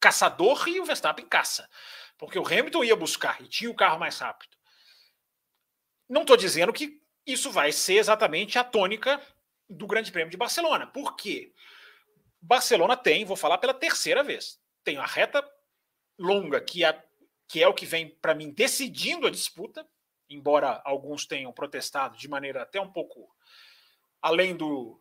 caçador 0.00 0.66
e 0.68 0.80
o 0.80 0.84
Verstappen 0.84 1.26
caça. 1.26 1.68
Porque 2.16 2.38
o 2.38 2.46
Hamilton 2.46 2.84
ia 2.84 2.96
buscar 2.96 3.42
e 3.42 3.48
tinha 3.48 3.70
o 3.70 3.76
carro 3.76 3.98
mais 3.98 4.18
rápido. 4.18 4.56
Não 6.08 6.22
estou 6.22 6.36
dizendo 6.36 6.72
que 6.72 7.01
isso 7.26 7.50
vai 7.50 7.72
ser 7.72 7.94
exatamente 7.94 8.58
a 8.58 8.64
tônica 8.64 9.20
do 9.68 9.86
Grande 9.86 10.12
Prêmio 10.12 10.30
de 10.30 10.36
Barcelona. 10.36 10.86
Por 10.86 11.16
quê? 11.16 11.52
Barcelona 12.40 12.96
tem, 12.96 13.24
vou 13.24 13.36
falar 13.36 13.58
pela 13.58 13.74
terceira 13.74 14.22
vez, 14.22 14.60
tem 14.82 14.96
a 14.96 15.06
reta 15.06 15.48
longa, 16.18 16.60
que 16.60 16.84
é, 16.84 17.04
que 17.48 17.62
é 17.62 17.68
o 17.68 17.74
que 17.74 17.86
vem, 17.86 18.08
para 18.08 18.34
mim, 18.34 18.50
decidindo 18.50 19.26
a 19.26 19.30
disputa, 19.30 19.86
embora 20.28 20.80
alguns 20.84 21.26
tenham 21.26 21.52
protestado 21.52 22.16
de 22.16 22.28
maneira 22.28 22.62
até 22.62 22.80
um 22.80 22.90
pouco 22.90 23.30
além 24.20 24.56
do, 24.56 25.00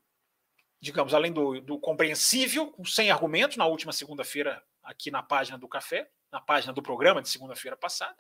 digamos, 0.80 1.14
além 1.14 1.32
do, 1.32 1.62
do 1.62 1.80
compreensível, 1.80 2.74
sem 2.86 3.12
argumentos, 3.12 3.58
na 3.58 3.66
última 3.66 3.94
segunda-feira, 3.94 4.64
aqui 4.84 5.12
na 5.12 5.22
página 5.22 5.58
do 5.58 5.68
Café, 5.68 6.10
na 6.32 6.42
página 6.42 6.74
do 6.74 6.82
programa 6.82 7.22
de 7.22 7.30
segunda-feira 7.30 7.78
passada. 7.78 8.18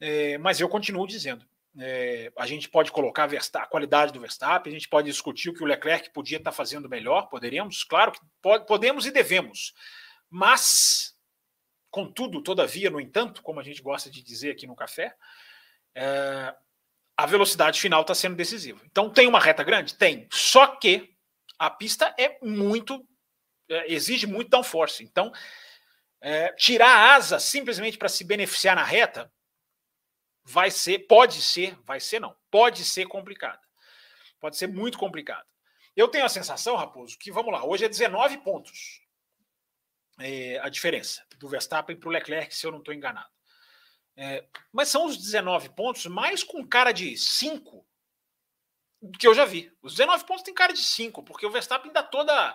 É, 0.00 0.38
mas 0.38 0.60
eu 0.60 0.68
continuo 0.68 1.06
dizendo: 1.06 1.46
é, 1.78 2.30
a 2.36 2.46
gente 2.46 2.68
pode 2.68 2.92
colocar 2.92 3.28
a 3.54 3.66
qualidade 3.66 4.12
do 4.12 4.20
Verstappen, 4.20 4.70
a 4.70 4.76
gente 4.76 4.88
pode 4.88 5.10
discutir 5.10 5.48
o 5.48 5.54
que 5.54 5.62
o 5.62 5.66
Leclerc 5.66 6.10
podia 6.10 6.38
estar 6.38 6.52
fazendo 6.52 6.88
melhor, 6.88 7.28
poderíamos, 7.28 7.82
claro 7.82 8.12
que 8.12 8.20
pode, 8.42 8.66
podemos 8.66 9.06
e 9.06 9.10
devemos, 9.10 9.72
mas, 10.28 11.14
contudo, 11.90 12.42
todavia, 12.42 12.90
no 12.90 13.00
entanto, 13.00 13.42
como 13.42 13.60
a 13.60 13.62
gente 13.62 13.82
gosta 13.82 14.10
de 14.10 14.22
dizer 14.22 14.50
aqui 14.50 14.66
no 14.66 14.76
café, 14.76 15.14
é, 15.94 16.54
a 17.16 17.26
velocidade 17.26 17.80
final 17.80 18.00
está 18.00 18.14
sendo 18.14 18.36
decisiva. 18.36 18.80
Então, 18.86 19.10
tem 19.10 19.26
uma 19.26 19.38
reta 19.38 19.62
grande? 19.62 19.94
Tem. 19.94 20.26
Só 20.32 20.66
que 20.66 21.14
a 21.58 21.70
pista 21.70 22.14
é 22.18 22.38
muito. 22.42 23.06
É, 23.68 23.92
exige 23.92 24.26
muito 24.26 24.48
downforce. 24.48 25.04
Então, 25.04 25.30
é, 26.20 26.52
tirar 26.54 26.88
a 26.88 27.14
asa 27.14 27.38
simplesmente 27.38 27.98
para 27.98 28.08
se 28.08 28.24
beneficiar 28.24 28.74
na 28.74 28.84
reta 28.84 29.30
vai 30.44 30.70
ser, 30.70 31.00
pode 31.00 31.40
ser, 31.40 31.76
vai 31.84 32.00
ser 32.00 32.20
não, 32.20 32.36
pode 32.50 32.84
ser 32.84 33.06
complicado. 33.06 33.60
Pode 34.40 34.56
ser 34.56 34.66
muito 34.66 34.98
complicado. 34.98 35.46
Eu 35.94 36.08
tenho 36.08 36.24
a 36.24 36.28
sensação, 36.28 36.76
Raposo, 36.76 37.18
que 37.18 37.30
vamos 37.30 37.52
lá, 37.52 37.64
hoje 37.64 37.84
é 37.84 37.88
19 37.88 38.38
pontos 38.38 39.02
é, 40.18 40.58
a 40.58 40.68
diferença 40.68 41.24
do 41.38 41.48
Verstappen 41.48 41.96
para 41.96 42.08
o 42.08 42.12
Leclerc, 42.12 42.54
se 42.54 42.66
eu 42.66 42.70
não 42.70 42.78
estou 42.78 42.94
enganado. 42.94 43.30
É, 44.16 44.46
mas 44.70 44.88
são 44.88 45.06
os 45.06 45.16
19 45.16 45.70
pontos 45.70 46.06
mais 46.06 46.42
com 46.42 46.66
cara 46.66 46.92
de 46.92 47.16
5 47.16 47.86
que 49.18 49.26
eu 49.26 49.34
já 49.34 49.44
vi. 49.44 49.72
Os 49.82 49.94
19 49.94 50.24
pontos 50.24 50.44
tem 50.44 50.54
cara 50.54 50.72
de 50.72 50.82
5, 50.82 51.22
porque 51.24 51.46
o 51.46 51.50
Verstappen 51.50 51.92
dá 51.92 52.02
toda. 52.02 52.54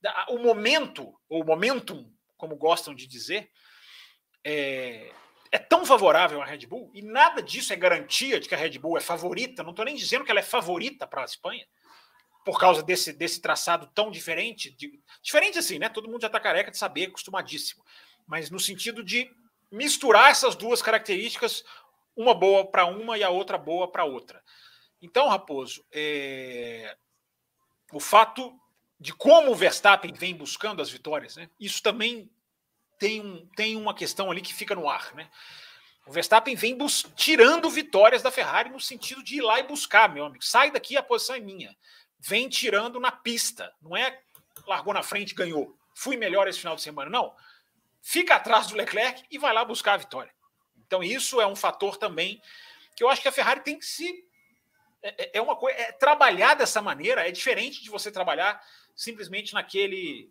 Dá, 0.00 0.26
o 0.28 0.38
momento, 0.38 1.18
ou 1.28 1.44
momentum, 1.44 2.12
como 2.36 2.56
gostam 2.56 2.94
de 2.94 3.06
dizer, 3.06 3.50
é, 4.44 5.10
é 5.56 5.58
tão 5.58 5.86
favorável 5.86 6.42
à 6.42 6.44
Red 6.44 6.66
Bull, 6.66 6.90
e 6.92 7.00
nada 7.00 7.42
disso 7.42 7.72
é 7.72 7.76
garantia 7.76 8.38
de 8.38 8.46
que 8.46 8.54
a 8.54 8.58
Red 8.58 8.78
Bull 8.78 8.98
é 8.98 9.00
favorita. 9.00 9.62
Não 9.62 9.70
estou 9.70 9.86
nem 9.86 9.96
dizendo 9.96 10.22
que 10.22 10.30
ela 10.30 10.40
é 10.40 10.42
favorita 10.42 11.06
para 11.06 11.22
a 11.22 11.24
Espanha, 11.24 11.66
por 12.44 12.60
causa 12.60 12.82
desse, 12.82 13.10
desse 13.10 13.40
traçado 13.40 13.90
tão 13.94 14.10
diferente. 14.10 14.70
De, 14.70 15.00
diferente 15.22 15.58
assim, 15.58 15.78
né? 15.78 15.88
Todo 15.88 16.08
mundo 16.08 16.20
já 16.20 16.26
está 16.26 16.38
careca 16.38 16.70
de 16.70 16.76
saber, 16.76 17.06
acostumadíssimo. 17.06 17.82
Mas 18.26 18.50
no 18.50 18.60
sentido 18.60 19.02
de 19.02 19.30
misturar 19.72 20.30
essas 20.30 20.54
duas 20.54 20.82
características, 20.82 21.64
uma 22.14 22.34
boa 22.34 22.70
para 22.70 22.84
uma 22.84 23.16
e 23.16 23.24
a 23.24 23.30
outra 23.30 23.56
boa 23.56 23.90
para 23.90 24.04
outra. 24.04 24.42
Então, 25.00 25.26
Raposo, 25.26 25.82
é... 25.90 26.96
o 27.92 27.98
fato 27.98 28.54
de 29.00 29.14
como 29.14 29.52
o 29.52 29.54
Verstappen 29.54 30.12
vem 30.12 30.34
buscando 30.34 30.82
as 30.82 30.90
vitórias, 30.90 31.36
né? 31.36 31.48
Isso 31.58 31.82
também 31.82 32.30
tem, 32.98 33.20
um, 33.20 33.46
tem 33.56 33.76
uma 33.76 33.94
questão 33.94 34.30
ali 34.30 34.40
que 34.40 34.54
fica 34.54 34.74
no 34.74 34.88
ar, 34.88 35.14
né? 35.14 35.30
O 36.06 36.12
Verstappen 36.12 36.54
vem 36.54 36.78
tirando 37.16 37.68
vitórias 37.68 38.22
da 38.22 38.30
Ferrari 38.30 38.70
no 38.70 38.78
sentido 38.78 39.22
de 39.24 39.38
ir 39.38 39.40
lá 39.40 39.58
e 39.58 39.64
buscar, 39.64 40.08
meu 40.08 40.24
amigo. 40.24 40.44
Sai 40.44 40.70
daqui, 40.70 40.96
a 40.96 41.02
posição 41.02 41.34
é 41.34 41.40
minha. 41.40 41.76
Vem 42.20 42.48
tirando 42.48 43.00
na 43.00 43.10
pista. 43.10 43.74
Não 43.82 43.96
é 43.96 44.20
largou 44.66 44.94
na 44.94 45.02
frente 45.02 45.34
ganhou. 45.34 45.76
Fui 45.94 46.16
melhor 46.16 46.46
esse 46.46 46.60
final 46.60 46.76
de 46.76 46.82
semana. 46.82 47.10
Não. 47.10 47.34
Fica 48.02 48.36
atrás 48.36 48.68
do 48.68 48.76
Leclerc 48.76 49.24
e 49.30 49.38
vai 49.38 49.52
lá 49.52 49.64
buscar 49.64 49.94
a 49.94 49.98
vitória. 49.98 50.32
Então, 50.86 51.02
isso 51.02 51.40
é 51.40 51.46
um 51.46 51.56
fator 51.56 51.96
também 51.96 52.40
que 52.94 53.02
eu 53.02 53.08
acho 53.08 53.20
que 53.20 53.28
a 53.28 53.32
Ferrari 53.32 53.60
tem 53.60 53.78
que 53.78 53.84
se 53.84 54.24
é, 55.02 55.24
é, 55.24 55.30
é 55.34 55.42
uma 55.42 55.56
coisa. 55.56 55.78
É, 55.78 55.92
trabalhar 55.92 56.54
dessa 56.54 56.80
maneira 56.80 57.26
é 57.26 57.30
diferente 57.30 57.82
de 57.82 57.90
você 57.90 58.10
trabalhar 58.10 58.60
simplesmente 58.94 59.54
naquele. 59.54 60.30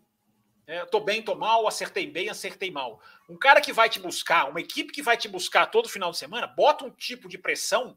É, 0.66 0.84
tô 0.84 0.98
bem, 0.98 1.22
tô 1.22 1.34
mal, 1.34 1.66
acertei 1.68 2.10
bem, 2.10 2.28
acertei 2.28 2.70
mal. 2.70 3.00
Um 3.28 3.36
cara 3.36 3.60
que 3.60 3.72
vai 3.72 3.88
te 3.88 4.00
buscar, 4.00 4.48
uma 4.48 4.60
equipe 4.60 4.92
que 4.92 5.02
vai 5.02 5.16
te 5.16 5.28
buscar 5.28 5.66
todo 5.66 5.88
final 5.88 6.10
de 6.10 6.18
semana, 6.18 6.46
bota 6.46 6.84
um 6.84 6.90
tipo 6.90 7.28
de 7.28 7.38
pressão 7.38 7.96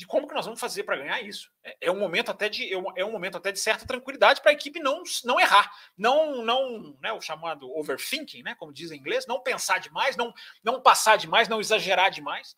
de 0.00 0.06
como 0.06 0.26
que 0.26 0.32
nós 0.32 0.46
vamos 0.46 0.58
fazer 0.58 0.84
para 0.84 0.96
ganhar 0.96 1.20
isso. 1.20 1.52
É, 1.62 1.76
é, 1.82 1.90
um 1.90 1.98
momento 1.98 2.30
até 2.30 2.48
de 2.48 2.72
é 2.72 3.04
um 3.04 3.12
momento 3.12 3.36
até 3.36 3.52
de 3.52 3.60
certa 3.60 3.84
tranquilidade 3.84 4.40
para 4.40 4.50
a 4.50 4.54
equipe 4.54 4.80
não 4.80 5.02
não 5.26 5.38
errar, 5.38 5.70
não 5.94 6.42
não 6.42 6.96
né, 7.02 7.12
o 7.12 7.20
chamado 7.20 7.70
overthinking, 7.76 8.42
né, 8.42 8.54
como 8.54 8.72
diz 8.72 8.90
em 8.90 8.96
inglês, 8.96 9.26
não 9.26 9.42
pensar 9.42 9.78
demais, 9.78 10.16
não 10.16 10.32
não 10.64 10.80
passar 10.80 11.18
demais, 11.18 11.48
não 11.48 11.60
exagerar 11.60 12.10
demais. 12.10 12.56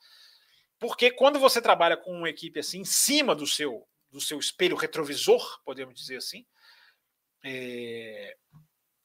Porque 0.78 1.11
quando 1.11 1.40
você 1.40 1.61
trabalha 1.61 1.97
com 1.97 2.12
uma 2.12 2.30
equipe 2.30 2.61
assim, 2.61 2.80
em 2.80 2.84
cima 2.84 3.34
do 3.34 3.47
seu, 3.47 3.88
do 4.09 4.20
seu 4.20 4.38
espelho 4.38 4.76
retrovisor, 4.76 5.61
podemos 5.64 5.97
dizer 5.97 6.18
assim, 6.18 6.47
é, 7.45 8.36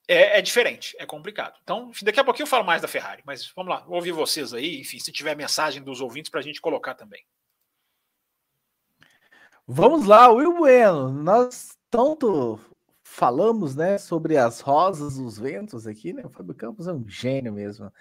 é, 0.07 0.39
é, 0.39 0.41
diferente, 0.41 0.95
é 0.99 1.05
complicado. 1.05 1.59
Então, 1.63 1.91
daqui 2.01 2.19
a 2.19 2.23
pouquinho 2.23 2.45
eu 2.45 2.49
falo 2.49 2.65
mais 2.65 2.81
da 2.81 2.87
Ferrari, 2.87 3.21
mas 3.25 3.51
vamos 3.55 3.71
lá, 3.71 3.85
ouvir 3.87 4.11
vocês 4.11 4.53
aí, 4.53 4.79
enfim, 4.79 4.99
se 4.99 5.11
tiver 5.11 5.35
mensagem 5.35 5.83
dos 5.83 6.01
ouvintes 6.01 6.29
para 6.29 6.39
a 6.39 6.43
gente 6.43 6.61
colocar 6.61 6.95
também. 6.95 7.23
Vamos 9.65 10.05
lá, 10.05 10.29
Will 10.29 10.55
Bueno, 10.55 11.11
nós 11.11 11.77
tanto 11.89 12.59
falamos, 13.03 13.75
né, 13.75 13.97
sobre 13.97 14.37
as 14.37 14.61
rosas, 14.61 15.17
os 15.17 15.37
ventos 15.37 15.85
aqui, 15.85 16.13
né, 16.13 16.23
o 16.25 16.29
Fábio 16.29 16.55
Campos 16.55 16.87
é 16.87 16.93
um 16.93 17.07
gênio 17.07 17.51
mesmo 17.51 17.91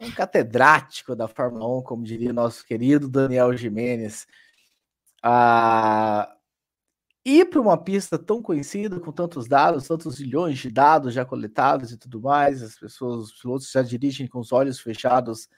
um 0.00 0.10
catedrático 0.10 1.14
da 1.14 1.26
Fórmula 1.26 1.78
1, 1.78 1.82
como 1.82 2.04
diria 2.04 2.32
nosso 2.32 2.64
querido 2.64 3.08
Daniel 3.08 3.56
Jimenez. 3.56 4.26
Ah, 5.22 6.35
ir 7.26 7.46
para 7.46 7.60
uma 7.60 7.76
pista 7.76 8.16
tão 8.16 8.40
conhecida, 8.40 9.00
com 9.00 9.10
tantos 9.10 9.48
dados, 9.48 9.88
tantos 9.88 10.20
milhões 10.20 10.58
de 10.58 10.70
dados 10.70 11.12
já 11.12 11.24
coletados 11.24 11.90
e 11.90 11.96
tudo 11.96 12.20
mais, 12.20 12.62
as 12.62 12.78
pessoas, 12.78 13.26
os 13.26 13.32
pilotos 13.32 13.68
já 13.68 13.82
dirigem 13.82 14.28
com 14.28 14.38
os 14.38 14.52
olhos 14.52 14.78
fechados, 14.78 15.48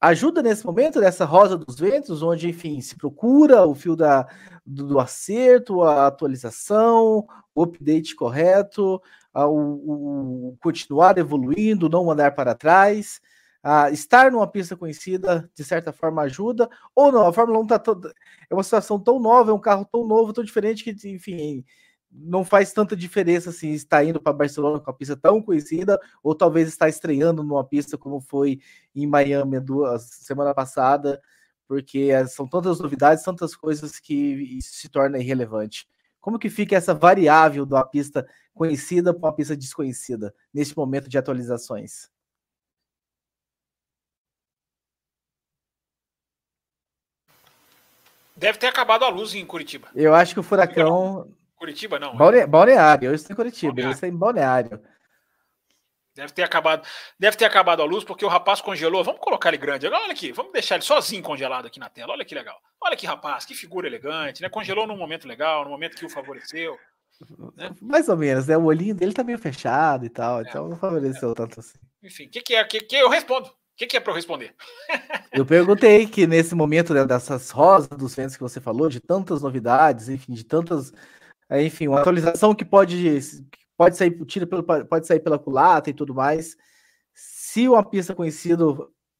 ajuda 0.00 0.42
nesse 0.42 0.66
momento 0.66 0.98
dessa 0.98 1.24
rosa 1.24 1.56
dos 1.56 1.78
ventos, 1.78 2.20
onde, 2.20 2.48
enfim, 2.48 2.80
se 2.80 2.96
procura 2.96 3.64
o 3.64 3.76
fio 3.76 3.94
da, 3.94 4.26
do, 4.66 4.88
do 4.88 4.98
acerto, 4.98 5.82
a 5.82 6.08
atualização, 6.08 7.24
o 7.54 7.62
update 7.62 8.16
correto, 8.16 9.00
a, 9.32 9.46
o, 9.46 10.50
o 10.50 10.56
continuar 10.60 11.16
evoluindo, 11.16 11.88
não 11.88 12.10
andar 12.10 12.34
para 12.34 12.56
trás 12.56 13.20
a 13.70 13.90
estar 13.90 14.32
numa 14.32 14.50
pista 14.50 14.74
conhecida, 14.74 15.50
de 15.54 15.62
certa 15.62 15.92
forma, 15.92 16.22
ajuda, 16.22 16.70
ou 16.94 17.12
não, 17.12 17.26
a 17.26 17.32
Fórmula 17.34 17.58
1 17.60 17.66
tá 17.66 17.78
toda, 17.78 18.14
é 18.48 18.54
uma 18.54 18.62
situação 18.62 18.98
tão 18.98 19.20
nova, 19.20 19.50
é 19.50 19.54
um 19.54 19.60
carro 19.60 19.84
tão 19.84 20.06
novo, 20.06 20.32
tão 20.32 20.42
diferente 20.42 20.82
que, 20.82 20.90
enfim, 21.10 21.62
não 22.10 22.46
faz 22.46 22.72
tanta 22.72 22.96
diferença 22.96 23.50
assim 23.50 23.72
estar 23.72 24.02
indo 24.02 24.22
para 24.22 24.32
Barcelona 24.32 24.80
com 24.80 24.90
a 24.90 24.94
pista 24.94 25.14
tão 25.14 25.42
conhecida, 25.42 26.00
ou 26.22 26.34
talvez 26.34 26.66
estar 26.66 26.88
estreando 26.88 27.42
numa 27.42 27.62
pista 27.62 27.98
como 27.98 28.22
foi 28.22 28.58
em 28.94 29.06
Miami 29.06 29.60
duas 29.60 30.02
semana 30.04 30.54
passada, 30.54 31.20
porque 31.66 32.08
são 32.28 32.48
tantas 32.48 32.80
novidades, 32.80 33.22
tantas 33.22 33.54
coisas 33.54 34.00
que 34.00 34.58
se 34.62 34.88
torna 34.88 35.18
irrelevante. 35.18 35.86
Como 36.20 36.38
que 36.38 36.48
fica 36.48 36.74
essa 36.74 36.94
variável 36.94 37.66
de 37.66 37.74
uma 37.74 37.84
pista 37.84 38.26
conhecida 38.54 39.12
para 39.12 39.28
uma 39.28 39.34
pista 39.34 39.54
desconhecida 39.54 40.34
nesse 40.54 40.74
momento 40.74 41.06
de 41.06 41.18
atualizações? 41.18 42.08
Deve 48.38 48.56
ter 48.56 48.68
acabado 48.68 49.04
a 49.04 49.08
luz 49.08 49.34
em 49.34 49.44
Curitiba. 49.44 49.88
Eu 49.96 50.14
acho 50.14 50.32
que 50.32 50.40
o 50.40 50.44
furacão. 50.44 51.28
Curitiba 51.56 51.98
não. 51.98 52.16
Balne... 52.16 52.46
Balneário, 52.46 53.10
eu 53.10 53.14
estou 53.14 53.34
em 53.34 53.36
Curitiba, 53.36 53.72
Balneário. 53.72 53.90
eu 53.90 53.94
estou 53.94 54.08
em 54.08 54.16
Balneário. 54.16 54.80
Deve 56.14 56.32
ter 56.32 56.42
acabado, 56.42 56.86
deve 57.18 57.36
ter 57.36 57.44
acabado 57.44 57.82
a 57.82 57.84
luz 57.84 58.04
porque 58.04 58.24
o 58.24 58.28
rapaz 58.28 58.60
congelou. 58.60 59.02
Vamos 59.02 59.20
colocar 59.20 59.50
ele 59.50 59.56
grande. 59.56 59.86
Olha 59.88 60.12
aqui, 60.12 60.30
vamos 60.30 60.52
deixar 60.52 60.76
ele 60.76 60.84
sozinho 60.84 61.22
congelado 61.22 61.66
aqui 61.66 61.80
na 61.80 61.88
tela. 61.88 62.12
Olha 62.12 62.24
que 62.24 62.34
legal. 62.34 62.56
Olha 62.80 62.96
que 62.96 63.06
rapaz, 63.06 63.44
que 63.44 63.54
figura 63.54 63.88
elegante, 63.88 64.40
né? 64.40 64.48
Congelou 64.48 64.86
num 64.86 64.96
momento 64.96 65.26
legal, 65.26 65.64
no 65.64 65.70
momento 65.70 65.96
que 65.96 66.06
o 66.06 66.10
favoreceu. 66.10 66.78
Né? 67.56 67.74
Mais 67.80 68.08
ou 68.08 68.16
menos, 68.16 68.46
né? 68.46 68.56
O 68.56 68.64
olhinho 68.64 68.94
dele 68.94 69.12
tá 69.12 69.24
meio 69.24 69.38
fechado 69.38 70.06
e 70.06 70.08
tal, 70.08 70.40
é, 70.40 70.42
então 70.42 70.68
não 70.68 70.76
favoreceu 70.76 71.32
é. 71.32 71.34
tanto 71.34 71.58
assim. 71.58 71.78
Enfim, 72.02 72.26
o 72.26 72.30
que, 72.30 72.40
que 72.40 72.54
é? 72.54 72.64
que, 72.64 72.80
que 72.80 72.96
eu 72.96 73.08
respondo? 73.08 73.50
O 73.78 73.86
que, 73.86 73.86
que 73.86 73.96
é 73.96 74.00
para 74.00 74.10
eu 74.10 74.16
responder? 74.16 74.56
eu 75.32 75.46
perguntei 75.46 76.04
que 76.04 76.26
nesse 76.26 76.52
momento 76.52 76.92
né, 76.92 77.04
dessas 77.04 77.50
rosas 77.50 77.86
dos 77.86 78.12
ventos 78.12 78.34
que 78.34 78.42
você 78.42 78.60
falou, 78.60 78.88
de 78.88 78.98
tantas 78.98 79.40
novidades, 79.40 80.08
enfim, 80.08 80.32
de 80.32 80.42
tantas. 80.42 80.92
Enfim, 81.48 81.86
uma 81.86 82.00
atualização 82.00 82.56
que 82.56 82.64
pode 82.64 83.20
pode 83.76 83.96
sair, 83.96 84.10
tira 84.26 84.48
pelo, 84.48 84.64
pode 84.64 85.06
sair 85.06 85.20
pela 85.20 85.38
culata 85.38 85.90
e 85.90 85.94
tudo 85.94 86.12
mais. 86.12 86.56
Se 87.14 87.68
uma 87.68 87.88
pista 87.88 88.16
conhecida 88.16 88.64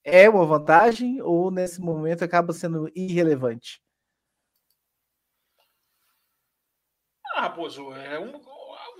é 0.02 0.28
uma 0.28 0.44
vantagem 0.44 1.22
ou 1.22 1.52
nesse 1.52 1.80
momento 1.80 2.24
acaba 2.24 2.52
sendo 2.52 2.90
irrelevante? 2.96 3.80
Ah, 7.32 7.42
Raposo, 7.42 7.92
é 7.92 8.18
um, 8.18 8.40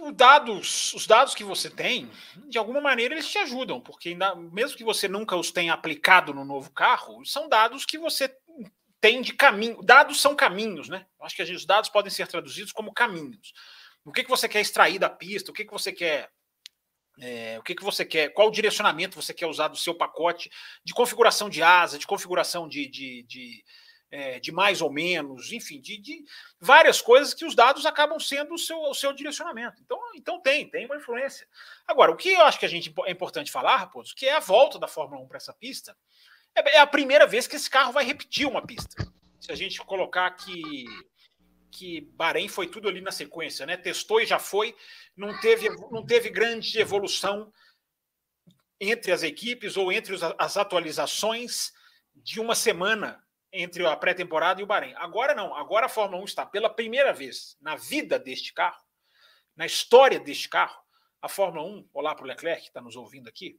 o 0.01 0.13
dados, 0.13 0.93
os 0.95 1.07
dados 1.07 1.35
que 1.35 1.45
você 1.45 1.69
tem, 1.69 2.11
de 2.49 2.59
alguma 2.59 2.81
maneira 2.81 3.15
eles 3.15 3.29
te 3.29 3.39
ajudam, 3.39 3.81
porque 3.81 4.11
ainda, 4.11 4.35
mesmo 4.35 4.77
que 4.77 4.85
você 4.85 5.09
nunca 5.09 5.37
os 5.37 5.51
tenha 5.51 5.73
aplicado 5.73 6.33
no 6.33 6.45
novo 6.45 6.71
carro, 6.71 7.25
são 7.25 7.49
dados 7.49 7.85
que 7.85 7.99
você 7.99 8.35
tem 9.01 9.23
de 9.23 9.33
caminho. 9.33 9.83
Dados 9.83 10.21
são 10.21 10.35
caminhos, 10.35 10.89
né? 10.89 11.07
Acho 11.21 11.37
que 11.37 11.43
os 11.43 11.67
dados 11.67 11.91
podem 11.91 12.11
ser 12.11 12.27
traduzidos 12.27 12.73
como 12.73 12.93
caminhos. 12.93 13.53
O 14.05 14.13
que, 14.13 14.25
que 14.25 14.31
você 14.31 14.49
quer 14.49 14.61
extrair 14.61 14.99
da 14.99 15.11
pista? 15.11 15.51
O 15.51 15.55
que, 15.55 15.65
que 15.65 15.73
você 15.73 15.93
quer 15.93 16.31
é, 17.21 17.59
o 17.59 17.63
que, 17.63 17.75
que 17.75 17.83
você 17.83 18.05
quer, 18.05 18.29
qual 18.33 18.51
direcionamento 18.51 19.21
você 19.21 19.35
quer 19.35 19.47
usar 19.47 19.69
do 19.69 19.77
seu 19.77 19.95
pacote 19.95 20.49
de 20.85 20.95
configuração 20.95 21.51
de 21.51 21.63
asa, 21.63 21.99
de 21.99 22.07
configuração 22.07 22.69
de, 22.69 22.89
de, 22.89 23.25
de, 23.25 23.65
é, 24.11 24.41
de 24.41 24.51
mais 24.51 24.81
ou 24.81 24.91
menos, 24.91 25.53
enfim, 25.53 25.81
de, 25.81 25.99
de, 25.99 26.25
várias 26.61 27.01
coisas 27.01 27.35
que 27.35 27.45
os 27.45 27.55
dados 27.55 27.85
acabam 27.85 28.19
sendo 28.19 28.55
o 28.55 28.59
seu, 28.59 28.79
o 28.79 28.95
seu 28.95 29.13
direcionamento. 29.13 29.81
Então, 29.85 29.99
então 30.15 30.41
tem, 30.41 30.69
tem 30.69 30.87
uma 30.87 30.97
influência. 30.97 31.47
Agora, 31.87 32.11
o 32.11 32.17
que 32.17 32.31
eu 32.31 32.43
acho 32.43 32.59
que 32.59 32.67
a 32.67 32.69
gente 32.69 32.93
é 33.07 33.11
importante 33.11 33.51
falar, 33.51 33.77
Raposo, 33.77 34.15
que 34.15 34.27
é 34.27 34.35
a 34.35 34.41
volta 34.41 34.79
da 34.79 34.89
Fórmula 34.89 35.23
1 35.23 35.29
para 35.29 35.37
essa 35.37 35.53
pista, 35.53 35.97
é, 36.55 36.77
é 36.77 36.81
a 36.81 36.87
primeira 36.87 37.27
vez 37.27 37.47
que 37.47 37.57
esse 37.57 37.69
carro 37.69 37.93
vai 37.93 38.05
repetir 38.05 38.47
uma 38.47 38.67
pista. 38.67 39.07
Se 39.41 39.53
a 39.53 39.55
gente 39.55 39.79
colocar 39.81 40.31
que 40.33 40.85
que 41.71 42.01
Bahrein 42.15 42.49
foi 42.49 42.67
tudo 42.67 42.89
ali 42.89 43.01
na 43.01 43.13
sequência, 43.13 43.67
né? 43.67 43.77
Testou 43.77 44.21
e 44.21 44.27
já 44.27 44.39
foi, 44.39 44.75
não 45.15 45.39
teve, 45.39 45.69
não 45.91 46.05
teve 46.05 46.31
grande 46.31 46.79
evolução 46.79 47.53
entre 48.81 49.13
as 49.13 49.23
equipes 49.23 49.77
ou 49.77 49.93
entre 49.93 50.17
as 50.39 50.57
atualizações 50.57 51.73
de 52.17 52.41
uma 52.41 52.55
semana 52.55 53.23
entre 53.53 53.87
a 53.87 53.97
pré-temporada 53.97 54.61
e 54.61 54.65
o 54.65 54.67
Bahrein. 54.67 54.95
Agora 54.97 55.35
não, 55.35 55.55
agora 55.55 55.87
a 55.87 55.89
Fórmula 55.89 56.23
1 56.23 56.25
está 56.25 56.47
pela 56.47 56.69
primeira 56.69 57.13
vez 57.13 57.57
na 57.61 57.77
vida 57.77 58.19
deste 58.19 58.53
carro, 58.53 58.83
na 59.57 59.67
história 59.67 60.21
deste 60.21 60.49
carro, 60.49 60.81
a 61.21 61.29
Fórmula 61.29 61.67
1, 61.67 61.89
olá 61.93 62.15
para 62.15 62.25
o 62.25 62.27
Leclerc 62.27 62.63
que 62.63 62.69
está 62.69 62.81
nos 62.81 62.97
ouvindo 62.97 63.29
aqui, 63.29 63.59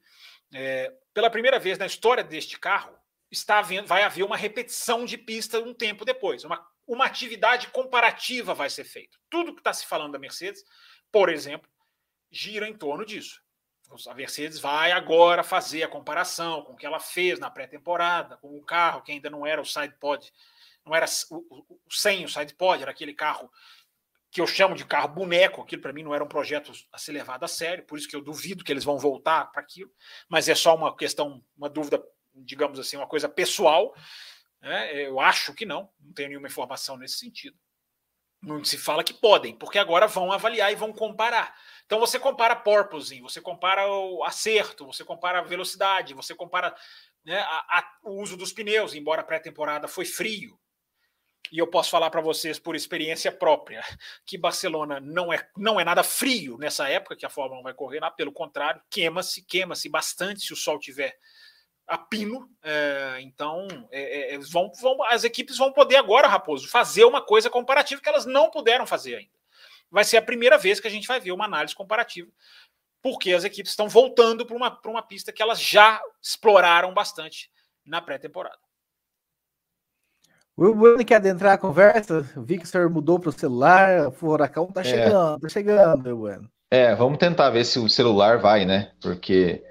é, 0.53 0.93
pela 1.13 1.29
primeira 1.29 1.59
vez 1.59 1.77
na 1.77 1.85
história 1.85 2.23
deste 2.23 2.57
carro, 2.59 2.97
está 3.31 3.59
havendo, 3.59 3.87
vai 3.87 4.03
haver 4.03 4.23
uma 4.23 4.37
repetição 4.37 5.05
de 5.05 5.17
pista 5.17 5.59
um 5.59 5.73
tempo 5.73 6.05
depois, 6.05 6.43
uma 6.43 6.65
uma 6.89 7.05
atividade 7.05 7.67
comparativa 7.67 8.55
vai 8.55 8.67
ser 8.67 8.83
feita. 8.83 9.15
Tudo 9.29 9.53
que 9.53 9.59
está 9.59 9.71
se 9.71 9.85
falando 9.85 10.13
da 10.13 10.19
Mercedes, 10.19 10.63
por 11.11 11.29
exemplo, 11.29 11.69
gira 12.31 12.67
em 12.67 12.73
torno 12.73 13.05
disso. 13.05 13.43
A 14.07 14.13
Mercedes 14.13 14.59
vai 14.59 14.91
agora 14.91 15.43
fazer 15.43 15.83
a 15.83 15.87
comparação 15.87 16.63
com 16.63 16.73
o 16.73 16.75
que 16.75 16.85
ela 16.85 16.99
fez 16.99 17.39
na 17.39 17.49
pré-temporada, 17.49 18.37
com 18.37 18.55
o 18.55 18.63
carro 18.63 19.01
que 19.01 19.11
ainda 19.11 19.29
não 19.29 19.45
era 19.45 19.61
o 19.61 19.65
side 19.65 19.95
pod, 19.99 20.31
não 20.85 20.95
era 20.95 21.05
o, 21.31 21.37
o, 21.37 21.65
o 21.69 21.79
sem 21.89 22.23
o 22.23 22.29
side 22.29 22.53
pod, 22.53 22.81
era 22.81 22.91
aquele 22.91 23.13
carro 23.13 23.49
que 24.31 24.39
eu 24.39 24.47
chamo 24.47 24.75
de 24.75 24.85
carro 24.85 25.09
boneco, 25.09 25.61
aquilo 25.61 25.81
para 25.81 25.93
mim 25.93 26.03
não 26.03 26.13
era 26.13 26.23
um 26.23 26.27
projeto 26.27 26.71
a 26.91 26.97
ser 26.97 27.13
levado 27.13 27.43
a 27.43 27.47
sério, 27.47 27.85
por 27.85 27.97
isso 27.97 28.07
que 28.07 28.15
eu 28.15 28.21
duvido 28.21 28.63
que 28.63 28.71
eles 28.71 28.83
vão 28.83 28.97
voltar 28.97 29.51
para 29.51 29.61
aquilo, 29.61 29.91
mas 30.27 30.47
é 30.47 30.53
só 30.53 30.75
uma 30.75 30.95
questão, 30.95 31.43
uma 31.57 31.69
dúvida, 31.69 32.01
digamos 32.35 32.79
assim, 32.79 32.95
uma 32.95 33.07
coisa 33.07 33.27
pessoal. 33.27 33.93
Né? 34.61 35.07
Eu 35.07 35.19
acho 35.19 35.53
que 35.53 35.65
não, 35.65 35.89
não 35.99 36.13
tenho 36.13 36.29
nenhuma 36.29 36.47
informação 36.47 36.95
nesse 36.95 37.17
sentido. 37.17 37.57
Não 38.41 38.63
se 38.63 38.77
fala 38.77 39.03
que 39.03 39.13
podem, 39.13 39.55
porque 39.55 39.79
agora 39.79 40.07
vão 40.07 40.31
avaliar 40.31 40.71
e 40.71 40.75
vão 40.75 40.93
comparar. 40.93 41.53
Então 41.89 41.99
você 41.99 42.19
compara 42.19 42.55
porpoising, 42.55 43.19
você 43.23 43.41
compara 43.41 43.91
o 43.91 44.23
acerto, 44.23 44.85
você 44.85 45.03
compara 45.03 45.39
a 45.39 45.41
velocidade, 45.41 46.13
você 46.13 46.35
compara 46.35 46.75
né, 47.25 47.39
a, 47.39 47.79
a, 47.79 47.91
o 48.03 48.21
uso 48.21 48.37
dos 48.37 48.53
pneus, 48.53 48.93
embora 48.93 49.21
a 49.21 49.23
pré-temporada 49.23 49.87
foi 49.87 50.05
frio. 50.05 50.55
E 51.51 51.57
eu 51.57 51.65
posso 51.65 51.89
falar 51.89 52.11
para 52.11 52.21
vocês 52.21 52.59
por 52.59 52.75
experiência 52.75 53.31
própria 53.31 53.83
que 54.23 54.37
Barcelona 54.37 54.99
não 54.99 55.33
é, 55.33 55.49
não 55.57 55.79
é 55.79 55.83
nada 55.83 56.03
frio 56.03 56.59
nessa 56.59 56.87
época 56.87 57.15
que 57.15 57.25
a 57.25 57.29
Fórmula 57.29 57.59
1 57.61 57.63
vai 57.63 57.73
correr, 57.73 57.99
lá, 58.01 58.11
pelo 58.11 58.31
contrário, 58.31 58.79
queima-se, 58.87 59.43
queima-se 59.43 59.89
bastante 59.89 60.41
se 60.41 60.53
o 60.53 60.55
sol 60.55 60.77
tiver 60.77 61.17
a 61.87 61.97
pino. 61.97 62.47
É, 62.61 63.17
então, 63.21 63.67
é, 63.91 64.35
é, 64.35 64.37
vão, 64.37 64.71
vão, 64.79 65.03
as 65.05 65.23
equipes 65.23 65.57
vão 65.57 65.73
poder 65.73 65.95
agora, 65.95 66.27
Raposo, 66.27 66.67
fazer 66.67 67.05
uma 67.05 67.25
coisa 67.25 67.49
comparativa 67.49 67.99
que 67.99 68.09
elas 68.09 68.27
não 68.27 68.51
puderam 68.51 68.85
fazer 68.85 69.15
ainda. 69.15 69.38
Vai 69.91 70.03
ser 70.03 70.17
a 70.17 70.21
primeira 70.21 70.57
vez 70.57 70.79
que 70.79 70.87
a 70.87 70.91
gente 70.91 71.07
vai 71.07 71.19
ver 71.19 71.31
uma 71.31 71.45
análise 71.45 71.75
comparativa, 71.75 72.29
porque 73.01 73.33
as 73.33 73.43
equipes 73.43 73.71
estão 73.71 73.89
voltando 73.89 74.45
para 74.45 74.55
uma, 74.55 74.79
uma 74.85 75.01
pista 75.01 75.31
que 75.31 75.41
elas 75.41 75.61
já 75.61 75.99
exploraram 76.21 76.93
bastante 76.93 77.49
na 77.85 78.01
pré-temporada. 78.01 78.59
O 80.55 80.73
Bueno 80.75 81.05
quer 81.05 81.15
adentrar 81.15 81.53
a 81.53 81.57
conversa? 81.57 82.29
O 82.35 82.43
Victor 82.43 82.89
mudou 82.89 83.17
para 83.17 83.29
o 83.29 83.33
celular, 83.33 84.07
o 84.07 84.11
furacão 84.11 84.67
tá 84.67 84.81
é. 84.81 84.83
chegando, 84.83 85.39
tá 85.39 85.49
chegando, 85.49 86.17
Bueno. 86.17 86.51
É, 86.69 86.93
vamos 86.93 87.17
tentar 87.17 87.49
ver 87.49 87.65
se 87.65 87.79
o 87.79 87.89
celular 87.89 88.37
vai, 88.39 88.65
né? 88.65 88.91
Porque 89.01 89.63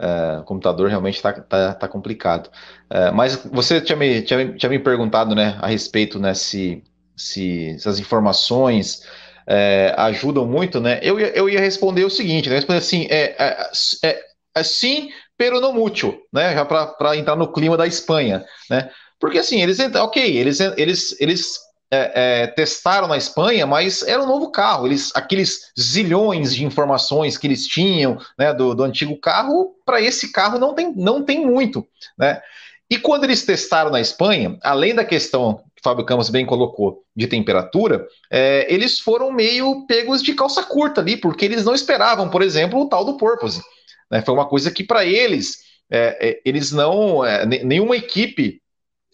Uh, 0.00 0.40
o 0.40 0.44
computador 0.44 0.88
realmente 0.88 1.16
está 1.16 1.30
tá, 1.30 1.74
tá 1.74 1.86
complicado. 1.86 2.46
Uh, 2.90 3.12
mas 3.14 3.36
você 3.52 3.82
tinha 3.82 3.96
me, 3.96 4.22
tinha, 4.22 4.54
tinha, 4.54 4.70
me 4.70 4.78
perguntado 4.78 5.34
né, 5.34 5.58
a 5.60 5.66
respeito 5.66 6.18
né, 6.18 6.32
se, 6.32 6.82
se, 7.14 7.78
se 7.78 7.86
as 7.86 7.98
informações 7.98 9.06
uh, 9.50 10.00
ajudam 10.02 10.46
muito, 10.46 10.80
né? 10.80 11.00
Eu, 11.02 11.18
eu 11.18 11.48
ia 11.48 11.60
responder 11.60 12.04
o 12.04 12.10
seguinte, 12.10 12.48
né? 12.48 12.54
Responder 12.54 12.78
assim, 12.78 13.06
é, 13.10 13.34
é, 13.36 13.70
é, 14.04 14.22
é 14.54 14.62
sim, 14.62 15.10
pero 15.36 15.60
não 15.60 15.72
mútil, 15.72 16.20
né? 16.32 16.54
Já 16.54 16.64
para 16.64 17.16
entrar 17.16 17.36
no 17.36 17.52
clima 17.52 17.76
da 17.76 17.86
Espanha, 17.86 18.44
né? 18.70 18.90
Porque 19.18 19.38
assim, 19.38 19.60
eles 19.60 19.78
ok, 19.80 20.38
eles, 20.38 20.60
eles, 20.60 21.20
eles 21.20 21.58
é, 21.90 22.42
é, 22.42 22.46
testaram 22.46 23.08
na 23.08 23.16
Espanha, 23.16 23.66
mas 23.66 24.02
era 24.02 24.22
um 24.22 24.26
novo 24.26 24.50
carro. 24.50 24.86
Eles, 24.86 25.10
aqueles 25.14 25.72
zilhões 25.78 26.54
de 26.54 26.64
informações 26.64 27.36
que 27.36 27.46
eles 27.46 27.66
tinham 27.66 28.18
né, 28.38 28.54
do, 28.54 28.74
do 28.74 28.84
antigo 28.84 29.18
carro, 29.18 29.74
para 29.84 30.00
esse 30.00 30.32
carro 30.32 30.58
não 30.58 30.72
tem, 30.72 30.94
não 30.94 31.22
tem 31.22 31.44
muito. 31.44 31.86
Né? 32.16 32.40
E 32.88 32.96
quando 32.98 33.24
eles 33.24 33.44
testaram 33.44 33.90
na 33.90 34.00
Espanha, 34.00 34.56
além 34.62 34.94
da 34.94 35.04
questão 35.04 35.62
Fábio 35.82 36.04
Campos 36.04 36.28
bem 36.28 36.44
colocou 36.44 37.02
de 37.16 37.26
temperatura, 37.26 38.06
é, 38.30 38.66
eles 38.72 39.00
foram 39.00 39.32
meio 39.32 39.86
pegos 39.86 40.22
de 40.22 40.34
calça 40.34 40.62
curta 40.62 41.00
ali, 41.00 41.16
porque 41.16 41.44
eles 41.44 41.64
não 41.64 41.74
esperavam, 41.74 42.28
por 42.28 42.42
exemplo, 42.42 42.80
o 42.80 42.88
tal 42.88 43.04
do 43.04 43.16
Purpose. 43.16 43.62
Né? 44.10 44.22
Foi 44.22 44.34
uma 44.34 44.46
coisa 44.46 44.70
que 44.70 44.84
para 44.84 45.04
eles, 45.04 45.58
é, 45.90 46.28
é, 46.28 46.40
eles 46.44 46.70
não. 46.72 47.24
É, 47.24 47.46
nenhuma 47.46 47.96
equipe 47.96 48.60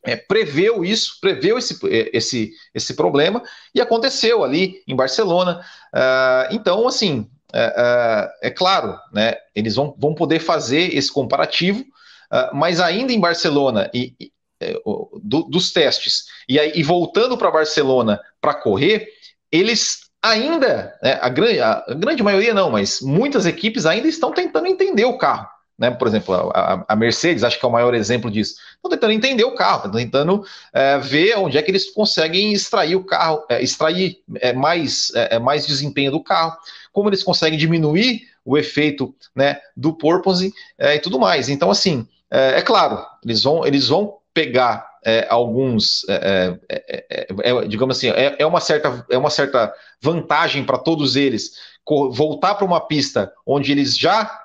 é, 0.04 0.16
preveu 0.16 0.84
isso, 0.84 1.18
preveu 1.20 1.58
esse, 1.58 1.74
é, 1.86 2.10
esse, 2.12 2.52
esse 2.74 2.94
problema 2.94 3.42
e 3.74 3.80
aconteceu 3.80 4.42
ali 4.42 4.82
em 4.86 4.94
Barcelona. 4.94 5.60
Uh, 5.94 6.54
então, 6.54 6.86
assim, 6.86 7.28
é, 7.52 8.50
claro, 8.50 8.98
né, 9.12 9.34
eles 9.54 9.74
vão, 9.74 9.94
vão 9.98 10.14
poder 10.14 10.40
fazer 10.40 10.94
esse 10.94 11.12
comparativo, 11.12 11.80
uh, 11.80 12.54
mas 12.54 12.80
ainda 12.80 13.12
em 13.12 13.20
Barcelona 13.20 13.90
e, 13.92 14.14
e 14.60 14.80
do, 15.22 15.42
dos 15.42 15.72
testes 15.72 16.24
e, 16.48 16.58
aí, 16.58 16.72
e 16.74 16.82
voltando 16.82 17.36
para 17.36 17.50
Barcelona 17.50 18.20
para 18.40 18.54
correr, 18.54 19.08
eles 19.50 20.00
ainda, 20.22 20.94
né, 21.02 21.18
a, 21.20 21.28
grande, 21.28 21.60
a 21.60 21.84
grande 21.96 22.22
maioria 22.22 22.54
não, 22.54 22.70
mas 22.70 23.00
muitas 23.00 23.46
equipes 23.46 23.86
ainda 23.86 24.08
estão 24.08 24.32
tentando 24.32 24.66
entender 24.66 25.04
o 25.04 25.18
carro 25.18 25.48
né? 25.78 25.90
Por 25.90 26.08
exemplo, 26.08 26.34
a, 26.54 26.84
a, 26.88 26.96
Mercedes, 26.96 27.44
acho 27.44 27.58
que 27.58 27.64
é 27.64 27.68
o 27.68 27.72
maior 27.72 27.94
exemplo 27.94 28.30
disso. 28.30 28.56
Estão 28.74 28.90
tentando 28.90 29.12
entender 29.12 29.44
o 29.44 29.54
carro, 29.54 29.86
estão 29.86 30.00
tentando 30.00 30.44
é, 30.72 30.98
ver 30.98 31.36
onde 31.36 31.58
é 31.58 31.62
que 31.62 31.70
eles 31.70 31.90
conseguem 31.90 32.52
extrair 32.52 32.96
o 32.96 33.04
carro, 33.04 33.44
é, 33.48 33.62
extrair 33.62 34.18
é, 34.40 34.52
mais, 34.52 35.12
é, 35.14 35.36
é, 35.36 35.38
mais 35.38 35.66
desempenho 35.66 36.10
do 36.10 36.22
carro, 36.22 36.56
como 36.92 37.08
eles 37.08 37.22
conseguem 37.22 37.58
diminuir 37.58 38.22
o 38.44 38.56
efeito 38.56 39.14
né, 39.34 39.60
do 39.76 39.92
porpoise 39.92 40.52
é, 40.78 40.94
e 40.94 40.98
tudo 40.98 41.18
mais. 41.18 41.48
Então, 41.48 41.70
assim, 41.70 42.06
é, 42.30 42.62
claro, 42.62 43.04
eles 43.22 43.42
vão, 43.42 43.66
eles 43.66 43.88
vão 43.88 44.16
pegar 44.36 44.86
é, 45.02 45.26
alguns, 45.30 46.06
é, 46.10 46.58
é, 46.68 47.26
é 47.38 47.64
digamos 47.66 47.96
assim, 47.96 48.08
é, 48.08 48.44
uma 48.44 48.60
certa, 48.60 49.06
é 49.10 49.16
uma 49.16 49.30
certa 49.30 49.72
vantagem 49.98 50.62
para 50.62 50.76
todos 50.76 51.16
eles 51.16 51.52
voltar 52.12 52.54
para 52.54 52.66
uma 52.66 52.86
pista 52.86 53.32
onde 53.46 53.72
eles 53.72 53.96
já, 53.96 54.38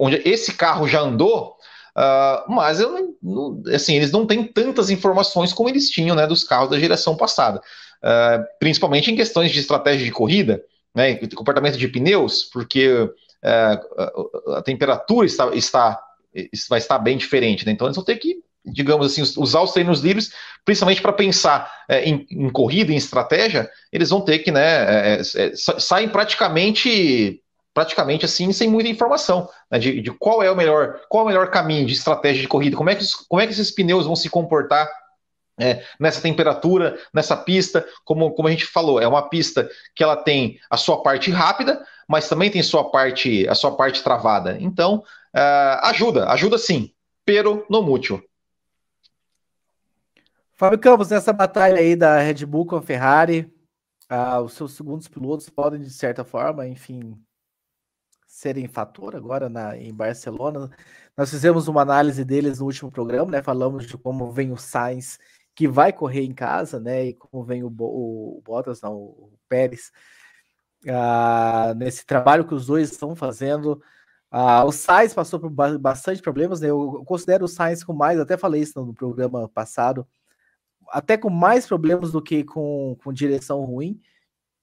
onde 0.00 0.22
esse 0.24 0.54
carro 0.54 0.88
já 0.88 1.00
andou, 1.00 1.54
uh, 1.98 2.50
mas 2.50 2.80
eu 2.80 3.16
não, 3.22 3.62
assim, 3.74 3.96
eles 3.96 4.10
não 4.10 4.26
têm 4.26 4.42
tantas 4.42 4.88
informações 4.88 5.52
como 5.52 5.68
eles 5.68 5.90
tinham 5.90 6.16
né, 6.16 6.26
dos 6.26 6.44
carros 6.44 6.70
da 6.70 6.78
geração 6.78 7.14
passada, 7.14 7.58
uh, 7.58 8.44
principalmente 8.58 9.10
em 9.10 9.16
questões 9.16 9.50
de 9.50 9.60
estratégia 9.60 10.06
de 10.06 10.12
corrida, 10.12 10.62
né, 10.94 11.16
comportamento 11.34 11.76
de 11.76 11.88
pneus, 11.88 12.44
porque 12.44 12.88
uh, 12.90 14.54
a 14.54 14.62
temperatura 14.62 15.26
está, 15.26 15.54
está 15.54 16.00
vai 16.70 16.78
estar 16.78 16.98
bem 16.98 17.18
diferente, 17.18 17.66
né? 17.66 17.72
Então 17.72 17.86
eles 17.86 17.96
vão 17.96 18.04
ter 18.04 18.16
que 18.16 18.42
digamos 18.64 19.06
assim, 19.06 19.22
usar 19.40 19.60
os 19.60 19.72
treinos 19.72 20.00
livres, 20.00 20.32
principalmente 20.64 21.02
para 21.02 21.12
pensar 21.12 21.70
é, 21.88 22.04
em, 22.04 22.26
em, 22.30 22.50
corrida, 22.50 22.92
em 22.92 22.96
estratégia, 22.96 23.70
eles 23.92 24.10
vão 24.10 24.20
ter 24.20 24.38
que, 24.38 24.50
né, 24.50 25.18
é, 25.18 25.20
é, 25.20 25.52
saem 25.54 26.08
praticamente, 26.08 27.42
praticamente 27.74 28.24
assim, 28.24 28.52
sem 28.52 28.68
muita 28.68 28.88
informação 28.88 29.48
né, 29.70 29.78
de, 29.78 30.00
de, 30.00 30.10
qual 30.12 30.42
é 30.42 30.50
o 30.50 30.56
melhor, 30.56 31.00
qual 31.08 31.22
é 31.22 31.24
o 31.24 31.28
melhor 31.28 31.50
caminho 31.50 31.86
de 31.86 31.92
estratégia 31.92 32.40
de 32.40 32.48
corrida, 32.48 32.76
como 32.76 32.88
é 32.88 32.94
que, 32.94 33.04
como 33.28 33.40
é 33.40 33.46
que 33.46 33.52
esses 33.52 33.70
pneus 33.70 34.06
vão 34.06 34.16
se 34.16 34.30
comportar 34.30 34.88
é, 35.60 35.84
nessa 36.00 36.20
temperatura, 36.20 36.98
nessa 37.12 37.36
pista, 37.36 37.86
como, 38.04 38.32
como 38.32 38.48
a 38.48 38.50
gente 38.50 38.66
falou, 38.66 39.00
é 39.00 39.06
uma 39.06 39.28
pista 39.28 39.68
que 39.94 40.02
ela 40.02 40.16
tem 40.16 40.58
a 40.70 40.76
sua 40.76 41.02
parte 41.02 41.30
rápida, 41.30 41.84
mas 42.08 42.28
também 42.28 42.50
tem 42.50 42.62
sua 42.62 42.90
parte, 42.90 43.46
a 43.48 43.54
sua 43.54 43.76
parte 43.76 44.02
travada. 44.02 44.56
Então, 44.60 44.96
uh, 45.34 45.78
ajuda, 45.84 46.28
ajuda 46.28 46.58
sim, 46.58 46.90
pero 47.24 47.64
no 47.70 47.82
mútil. 47.82 48.22
Fábio 50.56 50.78
Campos, 50.78 51.10
nessa 51.10 51.32
batalha 51.32 51.78
aí 51.80 51.96
da 51.96 52.20
Red 52.20 52.46
Bull 52.46 52.64
com 52.64 52.76
a 52.76 52.82
Ferrari, 52.82 53.52
ah, 54.08 54.40
os 54.40 54.52
seus 54.52 54.72
segundos 54.74 55.08
pilotos 55.08 55.50
podem, 55.50 55.80
de 55.80 55.90
certa 55.90 56.24
forma, 56.24 56.64
enfim, 56.66 57.20
serem 58.24 58.68
fator 58.68 59.16
agora 59.16 59.48
na, 59.48 59.76
em 59.76 59.92
Barcelona. 59.92 60.70
Nós 61.16 61.30
fizemos 61.30 61.66
uma 61.66 61.82
análise 61.82 62.24
deles 62.24 62.60
no 62.60 62.66
último 62.66 62.90
programa, 62.90 63.32
né? 63.32 63.42
Falamos 63.42 63.86
de 63.86 63.98
como 63.98 64.30
vem 64.30 64.52
o 64.52 64.56
Sainz, 64.56 65.18
que 65.56 65.66
vai 65.66 65.92
correr 65.92 66.22
em 66.24 66.32
casa, 66.32 66.78
né? 66.78 67.06
E 67.06 67.14
como 67.14 67.44
vem 67.44 67.64
o, 67.64 67.68
o, 67.68 68.42
Bottas, 68.44 68.80
não, 68.80 68.94
o 68.94 69.32
Pérez, 69.48 69.90
ah, 70.88 71.74
nesse 71.76 72.06
trabalho 72.06 72.46
que 72.46 72.54
os 72.54 72.66
dois 72.66 72.92
estão 72.92 73.16
fazendo. 73.16 73.82
Ah, 74.30 74.64
o 74.64 74.70
Sainz 74.72 75.14
passou 75.14 75.40
por 75.40 75.50
bastante 75.50 76.22
problemas, 76.22 76.60
né? 76.60 76.70
Eu 76.70 77.04
considero 77.06 77.44
o 77.46 77.48
Sainz 77.48 77.82
com 77.82 77.92
mais, 77.92 78.20
até 78.20 78.36
falei 78.36 78.62
isso 78.62 78.84
no 78.84 78.94
programa 78.94 79.48
passado, 79.48 80.06
até 80.88 81.16
com 81.16 81.30
mais 81.30 81.66
problemas 81.66 82.12
do 82.12 82.22
que 82.22 82.44
com, 82.44 82.96
com 83.02 83.12
direção 83.12 83.64
ruim, 83.64 84.00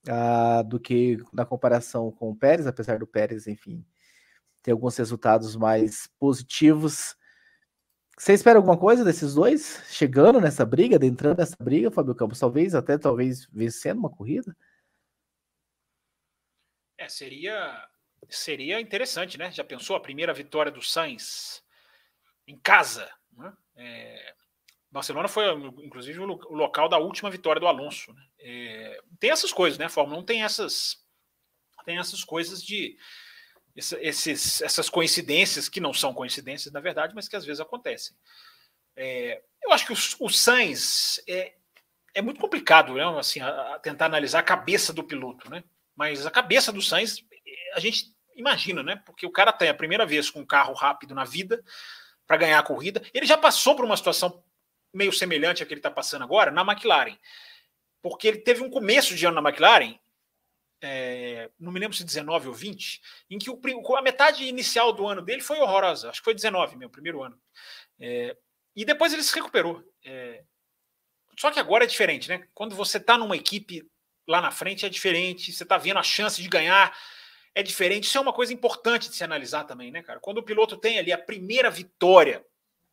uh, 0.08 0.64
do 0.64 0.78
que 0.80 1.18
na 1.32 1.44
comparação 1.44 2.10
com 2.10 2.30
o 2.30 2.36
Pérez, 2.36 2.66
apesar 2.66 2.98
do 2.98 3.06
Pérez, 3.06 3.46
enfim, 3.46 3.84
ter 4.62 4.72
alguns 4.72 4.96
resultados 4.96 5.56
mais 5.56 6.08
positivos. 6.18 7.16
Você 8.18 8.34
espera 8.34 8.58
alguma 8.58 8.78
coisa 8.78 9.04
desses 9.04 9.34
dois 9.34 9.82
chegando 9.88 10.40
nessa 10.40 10.64
briga, 10.64 11.04
entrando 11.04 11.38
nessa 11.38 11.56
briga, 11.58 11.90
Fábio 11.90 12.14
Campos? 12.14 12.38
Talvez 12.38 12.74
até 12.74 12.98
talvez 12.98 13.46
vencendo 13.46 13.98
uma 13.98 14.10
corrida? 14.10 14.56
É, 16.98 17.08
seria 17.08 17.88
seria 18.28 18.80
interessante, 18.80 19.36
né? 19.36 19.50
Já 19.50 19.64
pensou 19.64 19.96
a 19.96 20.00
primeira 20.00 20.32
vitória 20.32 20.70
do 20.70 20.82
Sainz 20.82 21.62
em 22.46 22.56
casa? 22.58 23.10
Né? 23.32 23.52
É, 23.76 24.34
Barcelona 24.92 25.26
foi, 25.26 25.50
inclusive, 25.82 26.20
o 26.20 26.54
local 26.54 26.86
da 26.86 26.98
última 26.98 27.30
vitória 27.30 27.58
do 27.58 27.66
Alonso. 27.66 28.12
Né? 28.12 28.22
É, 28.38 29.00
tem 29.18 29.30
essas 29.30 29.50
coisas, 29.50 29.78
né? 29.78 29.86
A 29.86 29.88
Fórmula 29.88 30.20
1 30.20 30.24
tem 30.24 30.44
essas, 30.44 30.98
tem 31.86 31.98
essas 31.98 32.22
coisas 32.22 32.62
de. 32.62 32.98
Esses, 33.74 34.60
essas 34.60 34.90
coincidências, 34.90 35.66
que 35.66 35.80
não 35.80 35.94
são 35.94 36.12
coincidências, 36.12 36.70
na 36.70 36.78
verdade, 36.78 37.14
mas 37.14 37.26
que 37.26 37.34
às 37.34 37.44
vezes 37.46 37.58
acontecem. 37.58 38.14
É, 38.94 39.42
eu 39.62 39.72
acho 39.72 39.86
que 39.86 39.94
o, 39.94 40.26
o 40.26 40.28
Sainz 40.28 41.18
é, 41.26 41.54
é 42.12 42.20
muito 42.20 42.38
complicado 42.38 42.92
né? 42.92 43.18
assim, 43.18 43.40
a, 43.40 43.76
a 43.76 43.78
tentar 43.78 44.04
analisar 44.04 44.40
a 44.40 44.42
cabeça 44.42 44.92
do 44.92 45.02
piloto, 45.02 45.48
né? 45.50 45.64
Mas 45.96 46.26
a 46.26 46.30
cabeça 46.30 46.70
do 46.70 46.82
Sainz, 46.82 47.24
a 47.72 47.80
gente 47.80 48.14
imagina, 48.36 48.82
né? 48.82 48.96
Porque 49.06 49.24
o 49.24 49.32
cara 49.32 49.54
tem 49.54 49.70
a 49.70 49.74
primeira 49.74 50.04
vez 50.04 50.28
com 50.28 50.40
um 50.40 50.46
carro 50.46 50.74
rápido 50.74 51.14
na 51.14 51.24
vida 51.24 51.64
para 52.26 52.36
ganhar 52.36 52.58
a 52.58 52.62
corrida. 52.62 53.02
Ele 53.14 53.24
já 53.24 53.38
passou 53.38 53.74
por 53.74 53.86
uma 53.86 53.96
situação 53.96 54.44
meio 54.92 55.12
semelhante 55.12 55.62
a 55.62 55.66
que 55.66 55.72
ele 55.72 55.78
está 55.80 55.90
passando 55.90 56.22
agora 56.22 56.50
na 56.50 56.62
McLaren. 56.62 57.16
Porque 58.00 58.28
ele 58.28 58.38
teve 58.38 58.62
um 58.62 58.70
começo 58.70 59.14
de 59.14 59.24
ano 59.26 59.40
na 59.40 59.48
McLaren, 59.48 59.98
é, 60.82 61.48
não 61.58 61.70
me 61.70 61.78
lembro 61.78 61.96
se 61.96 62.04
19 62.04 62.48
ou 62.48 62.54
20, 62.54 63.00
em 63.30 63.38
que 63.38 63.48
o, 63.48 63.96
a 63.96 64.02
metade 64.02 64.44
inicial 64.44 64.92
do 64.92 65.06
ano 65.06 65.22
dele 65.22 65.40
foi 65.40 65.58
horrorosa. 65.60 66.10
Acho 66.10 66.20
que 66.20 66.24
foi 66.24 66.34
19, 66.34 66.76
meu 66.76 66.90
primeiro 66.90 67.22
ano. 67.22 67.40
É, 68.00 68.36
e 68.74 68.84
depois 68.84 69.12
ele 69.12 69.22
se 69.22 69.34
recuperou. 69.34 69.82
É, 70.04 70.42
só 71.38 71.50
que 71.50 71.60
agora 71.60 71.84
é 71.84 71.86
diferente, 71.86 72.28
né? 72.28 72.46
Quando 72.52 72.74
você 72.74 72.98
está 72.98 73.16
numa 73.16 73.36
equipe 73.36 73.88
lá 74.26 74.40
na 74.40 74.50
frente 74.50 74.84
é 74.84 74.88
diferente, 74.88 75.52
você 75.52 75.62
está 75.62 75.78
vendo 75.78 75.98
a 75.98 76.02
chance 76.02 76.42
de 76.42 76.48
ganhar 76.48 76.96
é 77.54 77.62
diferente. 77.62 78.04
Isso 78.04 78.18
é 78.18 78.20
uma 78.20 78.32
coisa 78.32 78.52
importante 78.52 79.08
de 79.08 79.14
se 79.14 79.24
analisar 79.24 79.64
também, 79.64 79.90
né, 79.90 80.02
cara? 80.02 80.18
Quando 80.20 80.38
o 80.38 80.42
piloto 80.42 80.76
tem 80.76 80.98
ali 80.98 81.12
a 81.12 81.18
primeira 81.18 81.70
vitória 81.70 82.44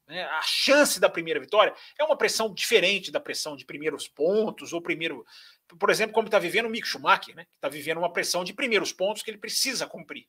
né, 0.10 0.24
a 0.24 0.42
chance 0.42 1.00
da 1.00 1.08
primeira 1.08 1.40
vitória 1.40 1.72
é 1.98 2.04
uma 2.04 2.18
pressão 2.18 2.52
diferente 2.52 3.12
da 3.12 3.20
pressão 3.20 3.56
de 3.56 3.64
primeiros 3.64 4.08
pontos 4.08 4.74
ou 4.74 4.82
primeiro. 4.82 5.24
Por 5.80 5.92
exemplo, 5.92 6.14
como 6.14 6.28
está 6.28 6.40
vivendo 6.40 6.66
o 6.66 6.70
Mick 6.70 6.88
Schumacher, 6.88 7.36
né, 7.36 7.46
está 7.54 7.70
vivendo 7.70 8.00
uma 8.00 8.12
pressão 8.12 8.44
de 8.44 8.52
primeiros 8.52 8.92
pontos 8.92 9.22
que 9.22 9.30
ele 9.30 9.38
precisa 9.38 9.86
cumprir 9.86 10.28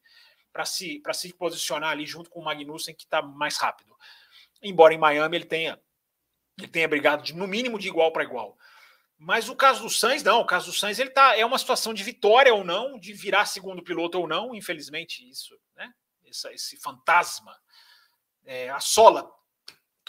para 0.52 0.66
se, 0.66 1.00
se 1.14 1.32
posicionar 1.32 1.92
ali 1.92 2.04
junto 2.04 2.28
com 2.28 2.40
o 2.40 2.44
Magnussen, 2.44 2.94
que 2.94 3.04
está 3.04 3.22
mais 3.22 3.56
rápido. 3.56 3.96
Embora 4.62 4.92
em 4.92 4.98
Miami 4.98 5.38
ele 5.38 5.46
tenha, 5.46 5.80
ele 6.58 6.68
tenha 6.68 6.86
brigado 6.86 7.22
de, 7.22 7.34
no 7.34 7.46
mínimo 7.46 7.78
de 7.78 7.88
igual 7.88 8.12
para 8.12 8.22
igual. 8.22 8.58
Mas 9.16 9.48
o 9.48 9.56
caso 9.56 9.82
do 9.82 9.88
Sainz, 9.88 10.22
não. 10.22 10.40
O 10.40 10.46
caso 10.46 10.66
do 10.70 10.76
Sainz 10.76 10.98
ele 10.98 11.10
tá, 11.10 11.38
é 11.38 11.44
uma 11.44 11.58
situação 11.58 11.94
de 11.94 12.02
vitória 12.02 12.52
ou 12.52 12.64
não, 12.64 12.98
de 12.98 13.14
virar 13.14 13.46
segundo 13.46 13.82
piloto 13.82 14.18
ou 14.18 14.26
não. 14.26 14.54
Infelizmente, 14.54 15.26
isso, 15.26 15.58
né? 15.74 15.90
Esse, 16.24 16.48
esse 16.52 16.76
fantasma 16.78 17.54
é, 18.44 18.68
assola 18.70 19.30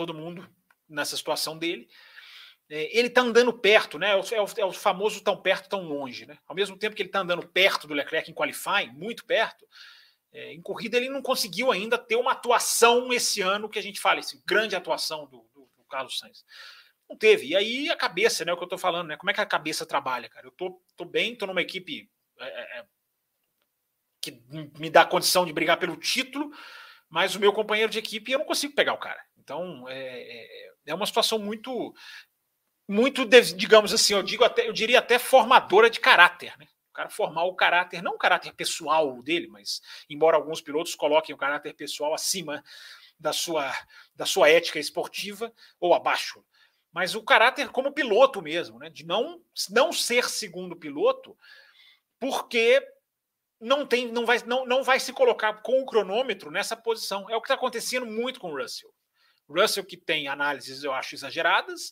todo 0.06 0.18
mundo 0.18 0.50
nessa 0.90 1.16
situação 1.16 1.58
dele. 1.58 1.88
É, 2.70 2.98
ele 2.98 3.08
está 3.08 3.22
andando 3.22 3.54
perto, 3.54 4.00
né? 4.00 4.12
É 4.12 4.16
o, 4.16 4.46
é 4.58 4.66
o, 4.66 4.72
famoso 4.72 5.22
tão 5.22 5.40
perto, 5.40 5.70
tão 5.70 5.84
longe, 5.84 6.26
né? 6.26 6.38
Ao 6.48 6.56
mesmo 6.56 6.78
tempo 6.78 6.96
que 6.96 7.02
ele 7.02 7.10
está 7.10 7.20
andando 7.20 7.48
perto 7.48 7.86
do 7.86 7.94
Leclerc 7.94 8.32
em 8.32 8.34
qualifying, 8.34 8.92
muito 8.94 9.26
perto, 9.26 9.68
é, 10.34 10.54
em 10.54 10.62
corrida 10.62 10.98
ele 10.98 11.10
não 11.10 11.22
conseguiu 11.22 11.72
ainda 11.72 11.98
ter 11.98 12.16
uma 12.16 12.32
atuação 12.32 13.12
esse 13.14 13.42
ano 13.42 13.70
que 13.70 13.78
a 13.78 13.84
gente 13.84 14.00
fala, 14.00 14.20
esse 14.20 14.42
grande 14.46 14.76
atuação 14.76 15.26
do, 15.26 15.48
do, 15.54 15.70
do 15.78 15.84
Carlos 15.90 16.18
Sainz. 16.18 16.44
Não 17.08 17.18
teve. 17.18 17.48
E 17.48 17.56
aí 17.56 17.90
a 17.90 17.96
cabeça, 17.96 18.44
né? 18.44 18.54
O 18.54 18.58
que 18.58 18.64
eu 18.64 18.68
estou 18.68 18.80
falando, 18.80 19.10
né? 19.10 19.18
Como 19.18 19.30
é 19.30 19.34
que 19.34 19.42
a 19.42 19.46
cabeça 19.46 19.86
trabalha, 19.86 20.30
cara? 20.30 20.48
Eu 20.48 20.52
tô, 20.52 20.82
tô 20.96 21.06
bem, 21.06 21.36
tô 21.36 21.46
numa 21.46 21.62
equipe 21.62 22.10
é, 22.40 22.46
é, 22.46 22.80
é 22.80 22.86
que 24.22 24.42
me 24.80 24.90
dá 24.90 25.04
condição 25.04 25.46
de 25.46 25.52
brigar 25.52 25.78
pelo 25.78 25.98
título, 25.98 26.52
mas 27.10 27.36
o 27.36 27.40
meu 27.40 27.52
companheiro 27.52 27.92
de 27.92 28.00
equipe 28.00 28.32
eu 28.32 28.40
não 28.40 28.46
consigo 28.46 28.74
pegar 28.74 28.94
o 28.94 28.98
cara. 28.98 29.22
Então 29.52 29.90
é, 29.90 30.22
é, 30.22 30.72
é 30.88 30.96
uma 30.96 31.06
situação 31.06 31.38
muito, 31.38 31.94
muito, 32.88 33.26
digamos 33.26 33.94
assim, 33.94 34.14
eu 34.14 34.24
digo 34.24 34.46
até, 34.46 34.66
eu 34.66 34.72
diria 34.72 35.00
até 35.00 35.20
formadora 35.20 35.90
de 35.90 36.00
caráter, 36.00 36.58
né? 36.58 36.68
O 36.90 36.94
cara 36.94 37.10
formar 37.10 37.44
o 37.44 37.56
caráter, 37.56 38.02
não 38.02 38.14
o 38.14 38.18
caráter 38.18 38.54
pessoal 38.54 39.22
dele, 39.22 39.48
mas 39.48 39.82
embora 40.10 40.38
alguns 40.38 40.62
pilotos 40.62 40.96
coloquem 40.96 41.36
o 41.36 41.38
caráter 41.38 41.74
pessoal 41.74 42.14
acima 42.14 42.64
da 43.20 43.34
sua, 43.34 43.74
da 44.16 44.26
sua 44.26 44.50
ética 44.50 44.80
esportiva 44.80 45.54
ou 45.82 45.94
abaixo, 45.94 46.44
mas 46.94 47.14
o 47.14 47.24
caráter 47.24 47.70
como 47.70 47.92
piloto 47.92 48.42
mesmo, 48.42 48.80
né? 48.80 48.90
De 48.90 49.06
não, 49.06 49.42
não 49.70 49.92
ser 49.92 50.30
segundo 50.30 50.78
piloto, 50.78 51.38
porque 52.18 52.82
não 53.60 53.86
tem, 53.86 54.10
não 54.10 54.26
vai, 54.26 54.42
não, 54.46 54.66
não 54.66 54.82
vai 54.82 54.98
se 54.98 55.12
colocar 55.12 55.62
com 55.62 55.82
o 55.82 55.86
cronômetro 55.86 56.50
nessa 56.50 56.78
posição. 56.78 57.30
É 57.30 57.36
o 57.36 57.42
que 57.42 57.46
está 57.46 57.56
acontecendo 57.56 58.06
muito 58.06 58.40
com 58.40 58.52
o 58.52 58.58
Russell. 58.58 58.94
Russell 59.52 59.86
que 59.86 59.98
tem 59.98 60.28
análises, 60.28 60.84
eu 60.84 60.94
acho, 60.94 61.16
exageradas, 61.16 61.92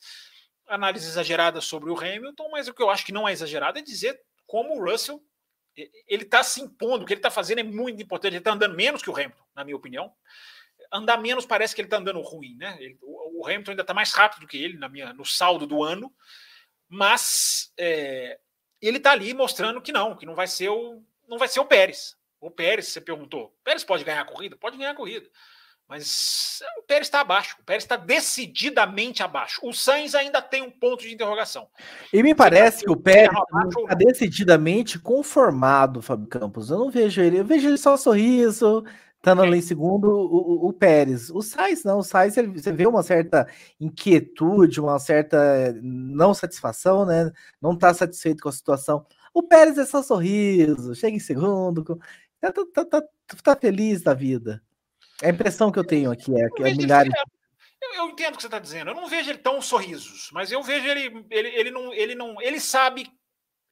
análises 0.68 1.10
exageradas 1.10 1.66
sobre 1.66 1.90
o 1.90 1.98
Hamilton, 1.98 2.50
mas 2.52 2.68
o 2.68 2.74
que 2.74 2.82
eu 2.82 2.90
acho 2.90 3.06
que 3.06 3.12
não 3.12 3.28
é 3.28 3.32
exagerado 3.32 3.80
é 3.80 3.82
dizer 3.82 4.20
como 4.46 4.76
o 4.76 4.92
Russell 4.92 5.24
ele 6.08 6.24
está 6.24 6.44
se 6.44 6.62
impondo, 6.62 7.04
o 7.04 7.08
que 7.08 7.14
ele 7.14 7.20
está 7.20 7.32
fazendo 7.32 7.60
é 7.60 7.64
muito 7.64 8.02
importante. 8.02 8.34
Ele 8.34 8.40
está 8.40 8.52
andando 8.52 8.76
menos 8.76 9.02
que 9.02 9.10
o 9.10 9.14
Hamilton, 9.14 9.44
na 9.56 9.64
minha 9.64 9.78
opinião. 9.78 10.12
Andar 10.92 11.18
menos 11.18 11.46
parece 11.46 11.76
que 11.76 11.82
ele 11.82 11.88
está 11.88 11.98
andando 11.98 12.20
ruim, 12.22 12.56
né? 12.56 12.76
Ele, 12.80 12.98
o, 13.02 13.42
o, 13.42 13.46
Hamilton 13.46 13.72
ainda 13.72 13.84
está 13.84 13.94
mais 13.94 14.12
rápido 14.12 14.48
que 14.48 14.58
ele 14.58 14.78
na 14.78 14.90
minha, 14.90 15.14
no 15.14 15.24
saldo 15.24 15.68
do 15.68 15.84
ano, 15.84 16.14
mas 16.88 17.72
é, 17.78 18.40
ele 18.82 18.98
está 18.98 19.12
ali 19.12 19.34
mostrando 19.34 19.82
que 19.82 19.92
não, 19.92 20.16
que 20.16 20.26
não 20.26 20.34
vai 20.34 20.48
ser 20.48 20.70
o, 20.70 21.04
não 21.28 21.38
vai 21.38 21.48
ser 21.48 21.60
o 21.60 21.66
Pérez. 21.66 22.18
O 22.42 22.50
Pérez, 22.50 22.88
você 22.88 23.02
perguntou, 23.02 23.56
Pérez 23.64 23.84
pode 23.84 24.04
ganhar 24.04 24.22
a 24.22 24.26
corrida? 24.26 24.58
Pode 24.58 24.78
ganhar 24.78 24.92
a 24.92 24.96
corrida. 24.96 25.30
Mas 25.90 26.62
o 26.78 26.84
Pérez 26.84 27.08
está 27.08 27.22
abaixo. 27.22 27.58
O 27.60 27.64
Pérez 27.64 27.84
está 27.84 27.96
decididamente 27.96 29.24
abaixo. 29.24 29.60
O 29.64 29.74
Sainz 29.74 30.14
ainda 30.14 30.40
tem 30.40 30.62
um 30.62 30.70
ponto 30.70 31.02
de 31.02 31.12
interrogação. 31.12 31.68
E 32.14 32.22
me 32.22 32.36
parece 32.36 32.84
que 32.84 32.92
o 32.92 32.96
Pérez 32.96 33.36
está 33.66 33.96
decididamente 33.96 35.00
conformado, 35.00 36.00
Fábio 36.00 36.28
Campos. 36.28 36.70
Eu 36.70 36.78
não 36.78 36.92
vejo 36.92 37.20
ele. 37.20 37.40
Eu 37.40 37.46
vejo 37.46 37.68
ele 37.68 37.78
só 37.78 37.96
um 37.96 37.98
sorriso, 37.98 38.86
estando 39.16 39.42
ali 39.42 39.58
em 39.58 39.62
segundo, 39.64 40.12
o, 40.12 40.66
o, 40.66 40.70
o, 40.70 40.74
Pérez. 40.74 41.32
O 41.32 41.42
Sainz 41.42 41.84
não. 41.84 41.98
O 41.98 42.04
Sainz, 42.04 42.38
ele, 42.38 42.50
você 42.50 42.72
vê 42.72 42.86
uma 42.86 43.02
certa 43.02 43.48
inquietude, 43.80 44.80
uma 44.80 45.00
certa 45.00 45.74
não 45.82 46.36
satisfação, 46.36 47.04
né? 47.04 47.32
Não 47.60 47.74
está 47.74 47.96
satisfeito 47.96 48.44
com 48.44 48.50
a 48.50 48.54
situação. 48.54 49.08
O 49.34 49.42
Pérez 49.42 49.76
é 49.80 49.86
só 49.86 50.04
sorriso, 50.04 50.94
chega 50.94 51.18
em 51.18 51.20
segundo, 51.20 51.84
tá, 52.40 52.54
tá, 52.54 52.86
tá, 52.86 53.04
tá 53.44 53.56
feliz 53.56 54.04
da 54.04 54.14
vida. 54.14 54.62
É 55.22 55.28
a 55.28 55.32
impressão 55.32 55.72
que 55.72 55.80
eu 55.80 55.84
tenho 55.84 56.12
aqui 56.12 56.34
é 56.36 56.50
que 56.50 56.64
é 56.64 56.74
milhares. 56.74 57.14
Eu, 57.82 57.94
eu, 57.94 58.10
entendo 58.10 58.34
o 58.34 58.38
que 58.38 58.42
você 58.42 58.48
está 58.48 58.60
dizendo. 58.60 58.92
Eu 58.92 58.96
não 58.96 59.08
vejo 59.08 59.30
ele 59.30 59.40
tão 59.40 59.62
sorrisos, 59.62 60.30
mas 60.32 60.52
eu 60.52 60.62
vejo 60.62 60.88
ele, 60.88 61.26
ele, 61.30 61.48
ele 61.50 61.72
não, 61.72 61.94
ele 61.94 62.16
não, 62.16 62.42
ele 62.42 62.60
sabe. 62.60 63.10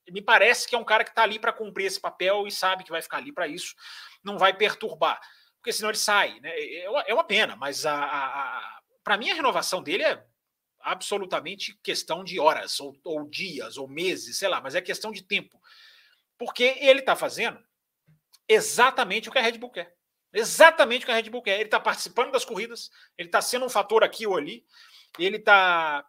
Me 0.10 0.22
parece 0.22 0.68
que 0.68 0.76
é 0.76 0.78
um 0.78 0.86
cara 0.86 1.04
que 1.04 1.10
está 1.10 1.24
ali 1.24 1.38
para 1.38 1.52
cumprir 1.52 1.86
esse 1.86 2.00
papel 2.00 2.48
e 2.48 2.52
sabe 2.52 2.84
que 2.84 2.92
vai 2.92 3.02
ficar 3.02 3.18
ali 3.18 3.34
para 3.34 3.48
isso, 3.48 3.76
não 4.24 4.38
vai 4.38 4.54
perturbar, 4.54 5.20
porque 5.56 5.74
senão 5.74 5.90
ele 5.90 5.98
sai. 5.98 6.40
Né? 6.40 6.50
É, 6.50 6.86
é 6.86 7.14
uma 7.14 7.26
pena, 7.26 7.58
mas 7.58 7.86
a, 7.86 7.94
a, 7.94 8.58
a 8.58 8.80
para 9.04 9.18
mim 9.18 9.30
a 9.30 9.34
renovação 9.34 9.84
dele 9.84 10.04
é 10.04 10.24
absolutamente 10.80 11.78
questão 11.84 12.24
de 12.24 12.40
horas, 12.40 12.80
ou, 12.80 12.98
ou, 13.04 13.30
dias, 13.30 13.78
ou 13.78 13.88
meses, 13.88 14.38
sei 14.38 14.48
lá, 14.48 14.62
mas 14.62 14.76
é 14.76 14.82
questão 14.82 15.12
de 15.12 15.22
tempo. 15.22 15.62
Porque 16.38 16.78
ele 16.80 17.00
está 17.00 17.16
fazendo 17.16 17.60
exatamente 18.48 19.28
o 19.28 19.32
que 19.32 19.40
a 19.40 19.42
Red 19.42 19.58
Bull 19.58 19.72
quer. 19.72 19.97
Exatamente 20.34 21.04
o 21.04 21.06
que 21.06 21.12
a 21.12 21.16
Red 21.16 21.30
Bull 21.30 21.42
quer. 21.42 21.56
Ele 21.56 21.66
está 21.66 21.80
participando 21.80 22.32
das 22.32 22.46
corridas, 22.46 22.92
ele 23.18 23.30
está 23.30 23.42
sendo 23.42 23.66
um 23.66 23.70
fator 23.70 24.04
aqui 24.04 24.28
ou 24.28 24.38
ali, 24.38 24.66
ele 25.18 25.38
está. 25.38 26.06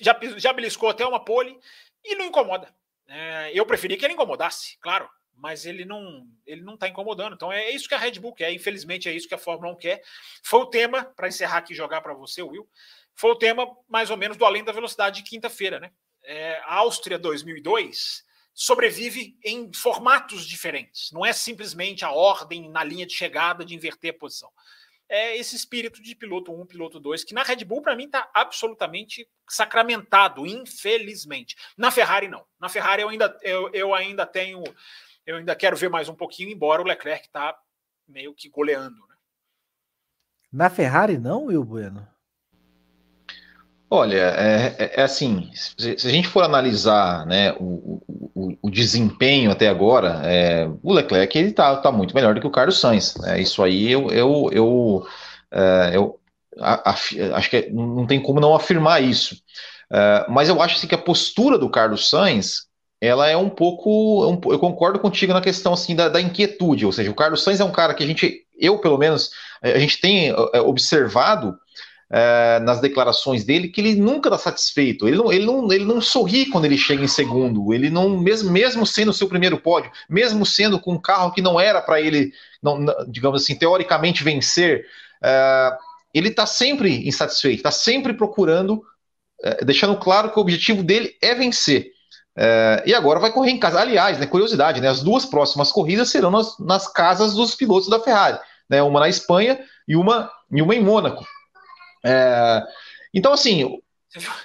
Já, 0.00 0.18
já 0.36 0.52
beliscou 0.52 0.88
até 0.88 1.06
uma 1.06 1.22
pole 1.22 1.58
e 2.02 2.14
não 2.14 2.26
incomoda. 2.26 2.74
É, 3.06 3.50
eu 3.54 3.66
preferia 3.66 3.96
que 3.96 4.04
ele 4.04 4.14
incomodasse, 4.14 4.78
claro, 4.80 5.08
mas 5.36 5.66
ele 5.66 5.84
não 5.84 6.26
ele 6.46 6.62
não 6.62 6.74
está 6.74 6.88
incomodando. 6.88 7.34
Então 7.34 7.52
é 7.52 7.70
isso 7.70 7.88
que 7.88 7.94
a 7.94 7.98
Red 7.98 8.12
Bull 8.12 8.34
quer. 8.34 8.52
Infelizmente 8.52 9.08
é 9.08 9.12
isso 9.12 9.28
que 9.28 9.34
a 9.34 9.38
Fórmula 9.38 9.72
1 9.74 9.76
quer. 9.76 10.02
Foi 10.42 10.60
o 10.60 10.66
tema, 10.66 11.04
para 11.04 11.28
encerrar 11.28 11.58
aqui 11.58 11.72
e 11.72 11.76
jogar 11.76 12.00
para 12.00 12.14
você, 12.14 12.42
Will, 12.42 12.68
foi 13.14 13.30
o 13.30 13.36
tema 13.36 13.66
mais 13.88 14.10
ou 14.10 14.16
menos 14.16 14.36
do 14.36 14.44
Além 14.44 14.64
da 14.64 14.72
Velocidade 14.72 15.22
de 15.22 15.28
quinta-feira. 15.28 15.78
Né? 15.78 15.90
É, 16.24 16.60
Áustria 16.64 17.18
2002 17.18 18.24
sobrevive 18.54 19.38
em 19.44 19.72
formatos 19.72 20.46
diferentes. 20.46 21.10
Não 21.12 21.24
é 21.24 21.32
simplesmente 21.32 22.04
a 22.04 22.10
ordem 22.10 22.70
na 22.70 22.84
linha 22.84 23.06
de 23.06 23.14
chegada 23.14 23.64
de 23.64 23.74
inverter 23.74 24.14
a 24.14 24.18
posição. 24.18 24.50
É 25.08 25.36
esse 25.36 25.54
espírito 25.54 26.02
de 26.02 26.14
piloto 26.14 26.52
1, 26.52 26.66
piloto 26.66 26.98
2, 26.98 27.24
que 27.24 27.34
na 27.34 27.42
Red 27.42 27.64
Bull, 27.64 27.82
para 27.82 27.96
mim, 27.96 28.04
está 28.04 28.30
absolutamente 28.32 29.28
sacramentado, 29.48 30.46
infelizmente. 30.46 31.54
Na 31.76 31.90
Ferrari, 31.90 32.28
não. 32.28 32.46
Na 32.58 32.68
Ferrari, 32.68 33.02
eu 33.02 33.08
ainda, 33.08 33.38
eu, 33.42 33.70
eu 33.74 33.94
ainda 33.94 34.24
tenho. 34.24 34.62
Eu 35.24 35.36
ainda 35.36 35.54
quero 35.54 35.76
ver 35.76 35.88
mais 35.88 36.08
um 36.08 36.14
pouquinho, 36.14 36.50
embora 36.50 36.82
o 36.82 36.84
Leclerc 36.84 37.26
está 37.26 37.56
meio 38.08 38.34
que 38.34 38.48
goleando. 38.48 38.96
Né? 39.06 39.14
Na 40.50 40.68
Ferrari, 40.68 41.18
não, 41.18 41.44
Will 41.44 41.64
Bueno? 41.64 42.11
Olha, 43.94 44.16
é, 44.16 44.74
é, 44.78 44.92
é 45.00 45.02
assim, 45.02 45.50
se, 45.52 45.98
se, 45.98 46.08
a 46.08 46.10
gente 46.10 46.26
for 46.26 46.42
analisar 46.42 47.26
né, 47.26 47.52
o, 47.60 48.00
o, 48.34 48.56
o 48.62 48.70
desempenho 48.70 49.50
até 49.50 49.68
agora, 49.68 50.22
é, 50.24 50.66
o 50.82 50.94
Leclerc 50.94 51.36
ele 51.36 51.50
está 51.50 51.76
tá 51.76 51.92
muito 51.92 52.14
melhor 52.14 52.34
do 52.34 52.40
que 52.40 52.46
o 52.46 52.50
Carlos 52.50 52.80
Sainz. 52.80 53.14
Né, 53.18 53.42
isso 53.42 53.62
aí 53.62 53.92
eu, 53.92 54.08
eu, 54.08 54.48
eu, 54.50 55.06
é, 55.50 55.90
eu 55.92 56.18
acho 56.58 57.50
que 57.50 57.56
é, 57.58 57.70
não 57.70 58.06
tem 58.06 58.18
como 58.18 58.40
não 58.40 58.54
afirmar 58.54 59.02
isso. 59.02 59.36
É, 59.92 60.24
mas 60.26 60.48
eu 60.48 60.62
acho 60.62 60.76
assim, 60.76 60.86
que 60.86 60.94
a 60.94 60.98
postura 60.98 61.58
do 61.58 61.68
Carlos 61.68 62.08
Sainz 62.08 62.62
ela 62.98 63.28
é 63.28 63.36
um 63.36 63.50
pouco. 63.50 64.26
Um, 64.26 64.40
eu 64.50 64.58
concordo 64.58 65.00
contigo 65.00 65.34
na 65.34 65.42
questão 65.42 65.74
assim, 65.74 65.94
da, 65.94 66.08
da, 66.08 66.18
inquietude, 66.18 66.86
ou 66.86 66.92
seja, 66.92 67.10
o 67.10 67.14
Carlos 67.14 67.44
Sainz 67.44 67.60
é 67.60 67.64
um 67.64 67.72
cara 67.72 67.92
que 67.92 68.02
a 68.02 68.06
gente, 68.06 68.46
eu 68.58 68.78
pelo 68.78 68.96
menos, 68.96 69.32
a 69.60 69.78
gente 69.78 70.00
tem 70.00 70.32
observado 70.64 71.58
é, 72.12 72.60
nas 72.60 72.78
declarações 72.78 73.42
dele 73.42 73.68
que 73.68 73.80
ele 73.80 73.94
nunca 73.94 74.28
está 74.28 74.38
satisfeito. 74.38 75.08
Ele 75.08 75.16
não, 75.16 75.32
ele, 75.32 75.46
não, 75.46 75.72
ele 75.72 75.84
não 75.86 75.98
sorri 75.98 76.44
quando 76.44 76.66
ele 76.66 76.76
chega 76.76 77.02
em 77.02 77.08
segundo. 77.08 77.72
Ele 77.72 77.88
não, 77.88 78.20
mesmo, 78.20 78.52
mesmo 78.52 78.86
sendo 78.86 79.10
o 79.10 79.14
seu 79.14 79.26
primeiro 79.26 79.58
pódio, 79.58 79.90
mesmo 80.10 80.44
sendo 80.44 80.78
com 80.78 80.92
um 80.92 81.00
carro 81.00 81.32
que 81.32 81.40
não 81.40 81.58
era 81.58 81.80
para 81.80 82.02
ele, 82.02 82.30
não, 82.62 82.84
digamos 83.08 83.42
assim, 83.42 83.54
teoricamente 83.54 84.22
vencer, 84.22 84.84
é, 85.24 85.72
ele 86.12 86.28
está 86.28 86.44
sempre 86.44 87.08
insatisfeito, 87.08 87.56
está 87.56 87.70
sempre 87.70 88.12
procurando, 88.12 88.82
é, 89.42 89.64
deixando 89.64 89.96
claro 89.96 90.30
que 90.30 90.38
o 90.38 90.42
objetivo 90.42 90.82
dele 90.82 91.16
é 91.22 91.34
vencer. 91.34 91.92
E 92.86 92.94
agora 92.94 93.20
vai 93.20 93.30
correr 93.30 93.50
em 93.50 93.58
casa. 93.58 93.78
Aliás, 93.78 94.18
né, 94.18 94.26
curiosidade, 94.26 94.80
né, 94.80 94.88
as 94.88 95.02
duas 95.02 95.26
próximas 95.26 95.70
corridas 95.70 96.10
serão 96.10 96.30
nas, 96.30 96.58
nas 96.58 96.88
casas 96.90 97.34
dos 97.34 97.54
pilotos 97.54 97.90
da 97.90 98.00
Ferrari, 98.00 98.38
né, 98.70 98.82
uma 98.82 99.00
na 99.00 99.08
Espanha 99.08 99.60
e 99.86 99.94
uma, 99.96 100.30
e 100.50 100.62
uma 100.62 100.74
em 100.74 100.82
Mônaco. 100.82 101.26
É, 102.04 102.62
então, 103.14 103.32
assim, 103.32 103.80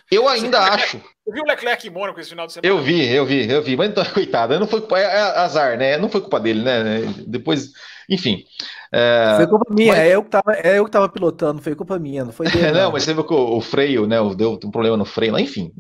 eu 0.10 0.28
ainda 0.28 0.60
acho. 0.60 0.98
Você 0.98 1.34
viu 1.34 1.44
o 1.44 1.48
Leclerc 1.48 1.86
em 1.86 1.92
Mônaco 1.92 2.20
esse 2.20 2.30
final 2.30 2.48
de 2.48 2.54
semana? 2.54 2.74
Eu 2.74 2.82
vi, 2.82 3.06
eu 3.14 3.26
vi, 3.26 3.50
eu 3.52 3.62
vi. 3.62 3.76
Mas 3.76 3.90
então, 3.90 4.06
coitado, 4.14 4.58
não 4.60 4.68
foi 4.68 4.80
culpa, 4.80 4.98
é, 4.98 5.04
é 5.04 5.20
azar, 5.40 5.78
né? 5.78 5.98
Não 5.98 6.10
foi 6.10 6.22
culpa 6.22 6.40
dele, 6.40 6.64
né? 6.64 7.02
Depois, 7.28 7.72
enfim. 8.10 8.46
É, 8.94 9.34
foi 9.36 9.48
culpa 9.48 9.74
minha, 9.74 9.94
mas... 9.94 10.02
é, 10.02 10.16
eu 10.16 10.24
que 10.24 10.30
tava, 10.30 10.54
é 10.54 10.80
eu 10.80 10.86
que 10.86 10.92
tava 10.92 11.10
pilotando, 11.10 11.62
foi 11.62 11.76
culpa 11.76 12.00
minha, 12.00 12.24
não 12.24 12.32
foi 12.32 12.48
dele. 12.50 12.72
não, 12.72 12.84
não, 12.84 12.92
mas 12.94 13.04
você 13.04 13.14
viu 13.14 13.26
que 13.26 13.34
o, 13.34 13.58
o, 13.58 13.62
freio, 13.62 14.08
né? 14.08 14.18
Deu 14.36 14.54
um 14.54 14.72
problema 14.72 14.96
no 14.96 15.06
freio 15.06 15.34
lá, 15.34 15.42
enfim. 15.42 15.74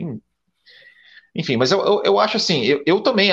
Enfim, 1.33 1.55
mas 1.55 1.71
eu, 1.71 1.79
eu, 1.79 2.01
eu 2.03 2.19
acho 2.19 2.35
assim, 2.37 2.63
eu, 2.65 2.83
eu 2.85 2.99
também 2.99 3.29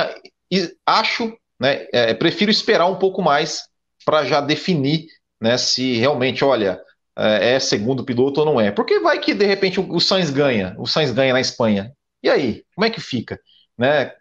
acho, 0.87 1.37
né? 1.59 1.87
É, 1.93 2.15
prefiro 2.15 2.51
esperar 2.51 2.87
um 2.87 2.97
pouco 2.97 3.21
mais 3.23 3.65
para 4.05 4.25
já 4.25 4.41
definir, 4.41 5.07
né? 5.41 5.59
Se 5.59 5.97
realmente, 5.97 6.45
olha 6.45 6.81
é, 7.17 7.55
é 7.55 7.61
segundo 7.61 8.05
piloto 8.05 8.41
ou 8.41 8.47
não 8.47 8.61
é. 8.61 8.71
Porque 8.71 9.01
vai 9.01 9.19
que 9.19 9.35
de 9.35 9.45
repente 9.45 9.81
o, 9.81 10.01
Sainz 10.01 10.31
ganha, 10.31 10.75
o 10.79 10.87
Sainz 10.87 11.11
ganha 11.11 11.33
na 11.33 11.41
Espanha. 11.41 11.93
E 12.23 12.31
aí, 12.31 12.65
como 12.75 12.87
é 12.87 12.91
que 12.91 13.01
fica? 13.01 13.39
Né? 13.77 14.13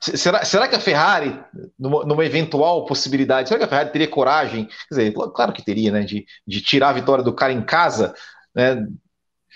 Será, 0.00 0.44
será 0.44 0.66
que 0.66 0.74
a 0.74 0.80
Ferrari, 0.80 1.40
numa, 1.78 2.04
numa, 2.04 2.24
eventual 2.24 2.84
possibilidade, 2.86 3.48
será 3.48 3.58
que 3.58 3.64
a 3.64 3.68
Ferrari 3.68 3.90
teria 3.90 4.08
coragem? 4.08 4.66
Quer 4.66 4.94
dizer, 4.94 5.12
claro 5.12 5.52
que 5.52 5.64
teria, 5.64 5.92
né? 5.92 6.00
De, 6.00 6.26
de 6.44 6.60
tirar 6.60 6.88
a 6.88 6.94
vitória 6.94 7.22
do 7.22 7.32
cara 7.32 7.52
em 7.52 7.62
casa, 7.62 8.12
né? 8.52 8.84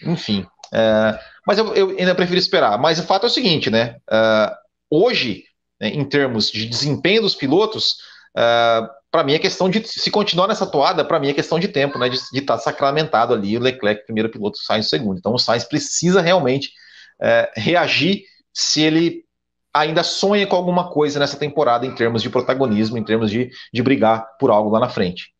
Enfim. 0.05 0.47
É, 0.73 1.19
mas 1.47 1.59
eu, 1.59 1.75
eu, 1.75 1.91
ainda 1.91 2.15
prefiro 2.15 2.39
esperar. 2.39 2.79
Mas 2.79 2.99
o 2.99 3.03
fato 3.03 3.25
é 3.25 3.27
o 3.27 3.33
seguinte, 3.33 3.71
né? 3.71 3.97
Uh, 4.09 4.55
hoje, 4.91 5.45
né, 5.81 5.89
em 5.89 6.05
termos 6.05 6.51
de 6.51 6.67
desempenho 6.67 7.23
dos 7.23 7.35
pilotos, 7.35 7.97
uh, 8.37 8.89
para 9.11 9.25
mim 9.25 9.35
é 9.35 9.39
questão 9.39 9.69
de 9.69 9.87
se 9.87 10.11
continuar 10.11 10.47
nessa 10.49 10.67
toada, 10.67 11.05
para 11.05 11.19
mim 11.19 11.29
é 11.29 11.35
questão 11.35 11.59
de 11.59 11.69
tempo, 11.69 11.99
né? 11.99 12.09
De 12.09 12.17
estar 12.17 12.57
tá 12.57 12.59
sacramentado 12.59 13.33
ali 13.33 13.57
o 13.57 13.61
Leclerc, 13.61 14.05
primeiro 14.05 14.29
piloto, 14.29 14.59
Sainz 14.59 14.89
segundo. 14.89 15.19
Então 15.19 15.35
o 15.35 15.39
Sainz 15.39 15.65
precisa 15.65 16.21
realmente 16.21 16.73
é, 17.21 17.51
reagir 17.57 18.25
se 18.53 18.83
ele 18.83 19.25
ainda 19.73 20.03
sonha 20.03 20.47
com 20.47 20.57
alguma 20.57 20.91
coisa 20.91 21.19
nessa 21.19 21.39
temporada 21.39 21.87
em 21.87 21.95
termos 21.95 22.23
de 22.23 22.31
protagonismo, 22.31 22.97
em 22.97 23.05
termos 23.05 23.31
de, 23.31 23.51
de 23.73 23.83
brigar 23.83 24.27
por 24.39 24.51
algo 24.51 24.71
lá 24.71 24.81
na 24.81 24.89
frente. 24.89 25.35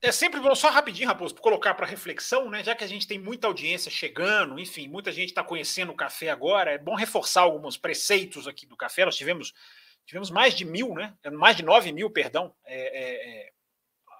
É 0.00 0.12
sempre 0.12 0.38
bom, 0.38 0.54
só 0.54 0.70
rapidinho, 0.70 1.08
Raposo, 1.08 1.34
para 1.34 1.42
colocar 1.42 1.74
para 1.74 1.84
reflexão, 1.84 2.48
né? 2.48 2.62
Já 2.62 2.74
que 2.74 2.84
a 2.84 2.86
gente 2.86 3.06
tem 3.06 3.18
muita 3.18 3.48
audiência 3.48 3.90
chegando, 3.90 4.58
enfim, 4.58 4.86
muita 4.86 5.10
gente 5.10 5.30
está 5.30 5.42
conhecendo 5.42 5.90
o 5.90 5.96
café 5.96 6.30
agora, 6.30 6.70
é 6.70 6.78
bom 6.78 6.94
reforçar 6.94 7.40
alguns 7.40 7.76
preceitos 7.76 8.46
aqui 8.46 8.64
do 8.64 8.76
café. 8.76 9.04
Nós 9.04 9.16
tivemos 9.16 9.52
tivemos 10.08 10.30
mais 10.30 10.54
de 10.54 10.64
mil, 10.64 10.94
né? 10.94 11.14
Mais 11.34 11.54
de 11.54 11.62
nove 11.62 11.92
mil, 11.92 12.08
perdão, 12.10 12.54
é, 12.64 12.78
é, 12.78 13.28
é, 13.28 13.52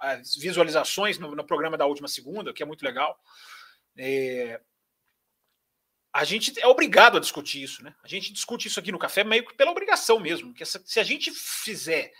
as 0.00 0.36
visualizações 0.36 1.18
no, 1.18 1.34
no, 1.34 1.42
programa 1.42 1.78
da 1.78 1.86
última 1.86 2.06
segunda, 2.06 2.52
que 2.52 2.62
é 2.62 2.66
muito 2.66 2.84
legal. 2.84 3.18
É, 3.96 4.60
a 6.12 6.24
gente 6.24 6.52
é 6.60 6.66
obrigado 6.66 7.16
a 7.16 7.20
discutir 7.20 7.62
isso, 7.62 7.82
né? 7.82 7.94
A 8.04 8.06
gente 8.06 8.34
discute 8.34 8.68
isso 8.68 8.78
aqui 8.78 8.92
no 8.92 8.98
café 8.98 9.24
meio 9.24 9.46
que 9.46 9.54
pela 9.54 9.70
obrigação 9.70 10.20
mesmo. 10.20 10.52
Que 10.52 10.62
essa, 10.62 10.80
se 10.84 11.00
a 11.00 11.02
gente 11.02 11.30
fizer 11.30 12.12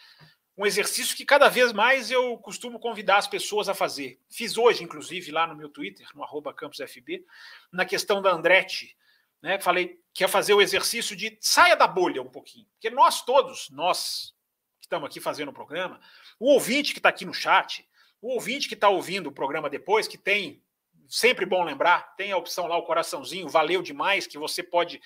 um 0.56 0.64
exercício 0.64 1.14
que 1.14 1.26
cada 1.26 1.50
vez 1.50 1.70
mais 1.70 2.10
eu 2.10 2.38
costumo 2.38 2.80
convidar 2.80 3.18
as 3.18 3.28
pessoas 3.28 3.68
a 3.68 3.74
fazer. 3.74 4.18
Fiz 4.30 4.56
hoje, 4.56 4.82
inclusive, 4.82 5.30
lá 5.30 5.46
no 5.46 5.54
meu 5.54 5.68
Twitter, 5.68 6.06
no 6.14 6.24
arroba 6.24 6.54
campusfb, 6.54 7.22
na 7.70 7.84
questão 7.84 8.22
da 8.22 8.32
Andretti, 8.32 8.96
né? 9.42 9.60
Falei 9.60 10.00
que 10.12 10.24
ia 10.24 10.28
fazer 10.28 10.54
o 10.54 10.60
exercício 10.60 11.14
de 11.14 11.38
saia 11.40 11.76
da 11.76 11.86
bolha 11.86 12.22
um 12.22 12.28
pouquinho, 12.28 12.66
porque 12.72 12.90
nós 12.90 13.22
todos, 13.22 13.70
nós 13.70 14.34
que 14.80 14.86
estamos 14.86 15.06
aqui 15.06 15.20
fazendo 15.20 15.50
o 15.50 15.54
programa, 15.54 16.00
o 16.38 16.52
ouvinte 16.52 16.92
que 16.92 16.98
está 16.98 17.08
aqui 17.08 17.24
no 17.24 17.34
chat, 17.34 17.86
o 18.20 18.32
ouvinte 18.34 18.68
que 18.68 18.74
está 18.74 18.88
ouvindo 18.88 19.28
o 19.28 19.32
programa 19.32 19.70
depois, 19.70 20.08
que 20.08 20.18
tem 20.18 20.62
sempre 21.08 21.46
bom 21.46 21.64
lembrar, 21.64 22.14
tem 22.16 22.32
a 22.32 22.36
opção 22.36 22.66
lá 22.66 22.76
o 22.76 22.82
coraçãozinho, 22.82 23.48
valeu 23.48 23.80
demais, 23.80 24.26
que 24.26 24.38
você 24.38 24.62
pode 24.62 25.00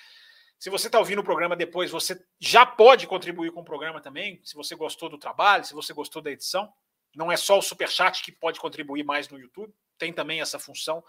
se 0.63 0.69
você 0.69 0.87
está 0.87 0.97
ouvindo 0.97 1.19
o 1.19 1.25
programa 1.25 1.57
depois, 1.57 1.91
você 1.91 2.25
já 2.39 2.65
pode 2.65 3.05
contribuir 3.05 3.51
com 3.51 3.59
o 3.59 3.65
programa 3.65 3.99
também, 3.99 4.39
se 4.45 4.55
você 4.55 4.75
gostou 4.75 5.09
do 5.09 5.17
trabalho, 5.17 5.65
se 5.65 5.73
você 5.73 5.91
gostou 5.91 6.21
da 6.21 6.31
edição. 6.31 6.71
Não 7.13 7.29
é 7.29 7.35
só 7.35 7.59
o 7.59 7.61
super 7.61 7.89
chat 7.89 8.23
que 8.23 8.31
pode 8.31 8.61
contribuir 8.61 9.03
mais 9.03 9.27
no 9.27 9.37
YouTube, 9.37 9.73
tem 9.97 10.13
também 10.13 10.39
essa 10.39 10.57
função 10.57 11.03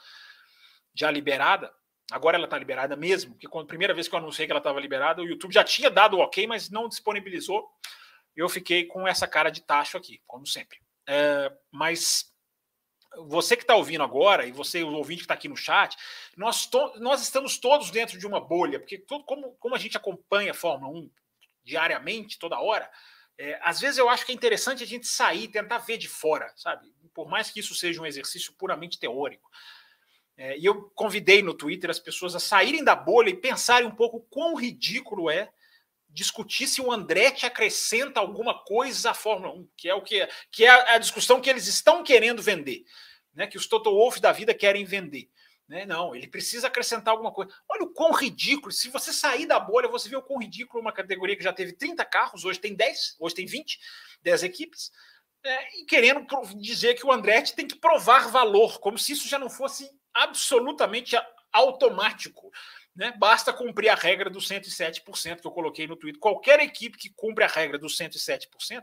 já 0.92 1.08
liberada. 1.08 1.72
Agora 2.10 2.36
ela 2.36 2.44
está 2.44 2.58
liberada 2.58 2.96
mesmo, 2.96 3.32
porque 3.32 3.48
quando 3.48 3.64
a 3.64 3.68
primeira 3.68 3.94
vez 3.94 4.06
que 4.06 4.14
eu 4.14 4.18
anunciei 4.18 4.46
que 4.46 4.52
ela 4.52 4.58
estava 4.58 4.78
liberada, 4.78 5.22
o 5.22 5.26
YouTube 5.26 5.54
já 5.54 5.64
tinha 5.64 5.90
dado 5.90 6.16
o 6.16 6.20
ok, 6.20 6.46
mas 6.46 6.68
não 6.68 6.88
disponibilizou. 6.88 7.68
Eu 8.36 8.48
fiquei 8.48 8.84
com 8.84 9.08
essa 9.08 9.26
cara 9.26 9.50
de 9.50 9.62
tacho 9.62 9.96
aqui, 9.96 10.20
como 10.26 10.46
sempre. 10.46 10.78
É, 11.06 11.50
mas 11.70 12.32
você 13.26 13.56
que 13.56 13.62
está 13.62 13.74
ouvindo 13.74 14.02
agora, 14.02 14.46
e 14.46 14.52
você, 14.52 14.82
o 14.82 14.92
ouvinte 14.92 15.20
que 15.20 15.24
está 15.24 15.34
aqui 15.34 15.48
no 15.48 15.56
chat, 15.56 15.96
nós, 16.36 16.68
nós 16.96 17.22
estamos 17.22 17.58
todos 17.58 17.90
dentro 17.90 18.18
de 18.18 18.26
uma 18.26 18.40
bolha, 18.40 18.78
porque 18.78 18.98
todo, 18.98 19.24
como, 19.24 19.54
como 19.54 19.74
a 19.74 19.78
gente 19.78 19.96
acompanha 19.96 20.50
a 20.50 20.54
Fórmula 20.54 20.92
1 20.92 21.10
diariamente, 21.62 22.38
toda 22.38 22.60
hora, 22.60 22.90
é, 23.38 23.58
às 23.62 23.80
vezes 23.80 23.98
eu 23.98 24.08
acho 24.08 24.26
que 24.26 24.32
é 24.32 24.34
interessante 24.34 24.82
a 24.82 24.86
gente 24.86 25.06
sair, 25.06 25.48
tentar 25.48 25.78
ver 25.78 25.96
de 25.96 26.08
fora, 26.08 26.52
sabe? 26.56 26.92
Por 27.14 27.28
mais 27.28 27.50
que 27.50 27.60
isso 27.60 27.74
seja 27.74 28.00
um 28.00 28.06
exercício 28.06 28.52
puramente 28.54 28.98
teórico. 28.98 29.50
É, 30.36 30.58
e 30.58 30.64
eu 30.64 30.90
convidei 30.94 31.42
no 31.42 31.54
Twitter 31.54 31.88
as 31.90 31.98
pessoas 31.98 32.34
a 32.34 32.40
saírem 32.40 32.82
da 32.82 32.96
bolha 32.96 33.30
e 33.30 33.36
pensarem 33.36 33.86
um 33.86 33.94
pouco 33.94 34.20
quão 34.28 34.54
ridículo 34.54 35.30
é 35.30 35.50
discutir 36.08 36.66
se 36.66 36.80
o 36.80 36.92
Andretti 36.92 37.46
acrescenta 37.46 38.20
alguma 38.20 38.62
coisa 38.64 39.10
à 39.10 39.14
Fórmula 39.14 39.52
1, 39.52 39.68
que 39.76 39.88
é 39.88 39.94
o 39.94 40.02
que, 40.02 40.26
que 40.50 40.64
é 40.64 40.94
a 40.94 40.98
discussão 40.98 41.40
que 41.40 41.50
eles 41.50 41.66
estão 41.66 42.04
querendo 42.04 42.42
vender, 42.42 42.84
né? 43.32 43.46
Que 43.46 43.56
os 43.56 43.66
Toto 43.66 43.90
Wolff 43.90 44.20
da 44.20 44.32
vida 44.32 44.54
querem 44.54 44.84
vender. 44.84 45.28
Né? 45.68 45.86
Não, 45.86 46.14
ele 46.14 46.28
precisa 46.28 46.66
acrescentar 46.66 47.12
alguma 47.12 47.32
coisa. 47.32 47.52
Olha 47.68 47.84
o 47.84 47.92
quão 47.92 48.12
ridículo. 48.12 48.70
Se 48.70 48.88
você 48.90 49.12
sair 49.12 49.46
da 49.46 49.58
bolha, 49.58 49.88
você 49.88 50.08
vê 50.08 50.16
o 50.16 50.22
quão 50.22 50.38
ridículo 50.38 50.80
uma 50.80 50.92
categoria 50.92 51.36
que 51.36 51.42
já 51.42 51.52
teve 51.52 51.72
30 51.72 52.04
carros, 52.04 52.44
hoje 52.44 52.60
tem 52.60 52.74
10, 52.74 53.16
hoje 53.18 53.34
tem 53.34 53.46
20, 53.46 53.78
10 54.22 54.42
equipes, 54.42 54.92
é, 55.42 55.80
e 55.80 55.84
querendo 55.84 56.26
dizer 56.56 56.94
que 56.94 57.06
o 57.06 57.12
Andretti 57.12 57.54
tem 57.54 57.66
que 57.66 57.76
provar 57.76 58.30
valor, 58.30 58.78
como 58.78 58.98
se 58.98 59.12
isso 59.12 59.28
já 59.28 59.38
não 59.38 59.50
fosse 59.50 59.90
absolutamente 60.14 61.16
automático. 61.52 62.50
Né? 62.94 63.12
Basta 63.18 63.52
cumprir 63.52 63.88
a 63.88 63.94
regra 63.94 64.30
dos 64.30 64.48
107% 64.48 65.40
que 65.40 65.46
eu 65.46 65.50
coloquei 65.50 65.86
no 65.86 65.96
Twitter. 65.96 66.20
Qualquer 66.20 66.60
equipe 66.60 66.96
que 66.96 67.10
cumpre 67.10 67.44
a 67.44 67.48
regra 67.48 67.78
dos 67.78 67.98
107%, 67.98 68.82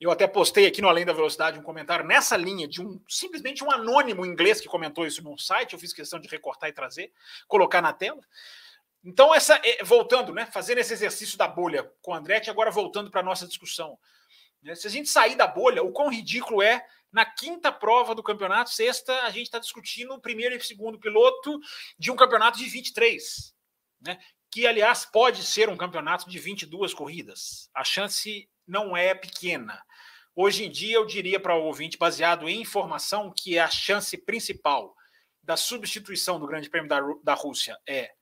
eu 0.00 0.10
até 0.10 0.26
postei 0.26 0.66
aqui 0.66 0.80
no 0.80 0.88
Além 0.88 1.04
da 1.04 1.12
Velocidade 1.12 1.58
um 1.58 1.62
comentário 1.62 2.06
nessa 2.06 2.36
linha 2.36 2.66
de 2.66 2.80
um 2.80 3.00
simplesmente 3.06 3.62
um 3.62 3.70
anônimo 3.70 4.24
inglês 4.24 4.60
que 4.60 4.68
comentou 4.68 5.06
isso 5.06 5.22
num 5.22 5.36
site. 5.36 5.74
Eu 5.74 5.78
fiz 5.78 5.92
questão 5.92 6.18
de 6.18 6.28
recortar 6.28 6.70
e 6.70 6.72
trazer, 6.72 7.12
colocar 7.46 7.82
na 7.82 7.92
tela. 7.92 8.20
Então, 9.04 9.34
essa 9.34 9.60
é, 9.62 9.82
voltando, 9.84 10.32
né? 10.32 10.46
Fazendo 10.46 10.78
esse 10.78 10.92
exercício 10.92 11.36
da 11.36 11.48
bolha 11.48 11.90
com 12.02 12.12
o 12.12 12.14
Andretti, 12.14 12.50
agora 12.50 12.70
voltando 12.70 13.10
para 13.10 13.20
a 13.20 13.24
nossa 13.24 13.46
discussão. 13.46 13.98
Né? 14.62 14.74
Se 14.74 14.86
a 14.86 14.90
gente 14.90 15.08
sair 15.08 15.36
da 15.36 15.46
bolha, 15.46 15.82
o 15.82 15.92
quão 15.92 16.10
ridículo 16.10 16.62
é 16.62 16.86
na 17.12 17.24
quinta 17.24 17.72
prova 17.72 18.14
do 18.14 18.22
campeonato, 18.22 18.70
sexta, 18.70 19.22
a 19.22 19.30
gente 19.30 19.46
está 19.46 19.58
discutindo 19.58 20.14
o 20.14 20.20
primeiro 20.20 20.54
e 20.54 20.60
segundo 20.60 20.98
piloto 20.98 21.58
de 21.98 22.10
um 22.10 22.16
campeonato 22.16 22.58
de 22.58 22.66
23, 22.66 23.54
né? 24.00 24.18
que, 24.50 24.66
aliás, 24.66 25.04
pode 25.04 25.44
ser 25.44 25.68
um 25.68 25.76
campeonato 25.76 26.28
de 26.28 26.38
22 26.38 26.92
corridas. 26.92 27.70
A 27.74 27.84
chance 27.84 28.48
não 28.66 28.96
é 28.96 29.14
pequena. 29.14 29.80
Hoje 30.34 30.64
em 30.64 30.70
dia, 30.70 30.96
eu 30.96 31.06
diria 31.06 31.38
para 31.38 31.56
o 31.56 31.64
ouvinte, 31.64 31.98
baseado 31.98 32.48
em 32.48 32.60
informação, 32.60 33.32
que 33.36 33.58
a 33.58 33.68
chance 33.68 34.16
principal 34.16 34.94
da 35.42 35.56
substituição 35.56 36.38
do 36.38 36.46
Grande 36.46 36.70
Prêmio 36.70 36.88
da, 36.88 37.00
da 37.22 37.34
Rússia 37.34 37.78
é 37.86 38.12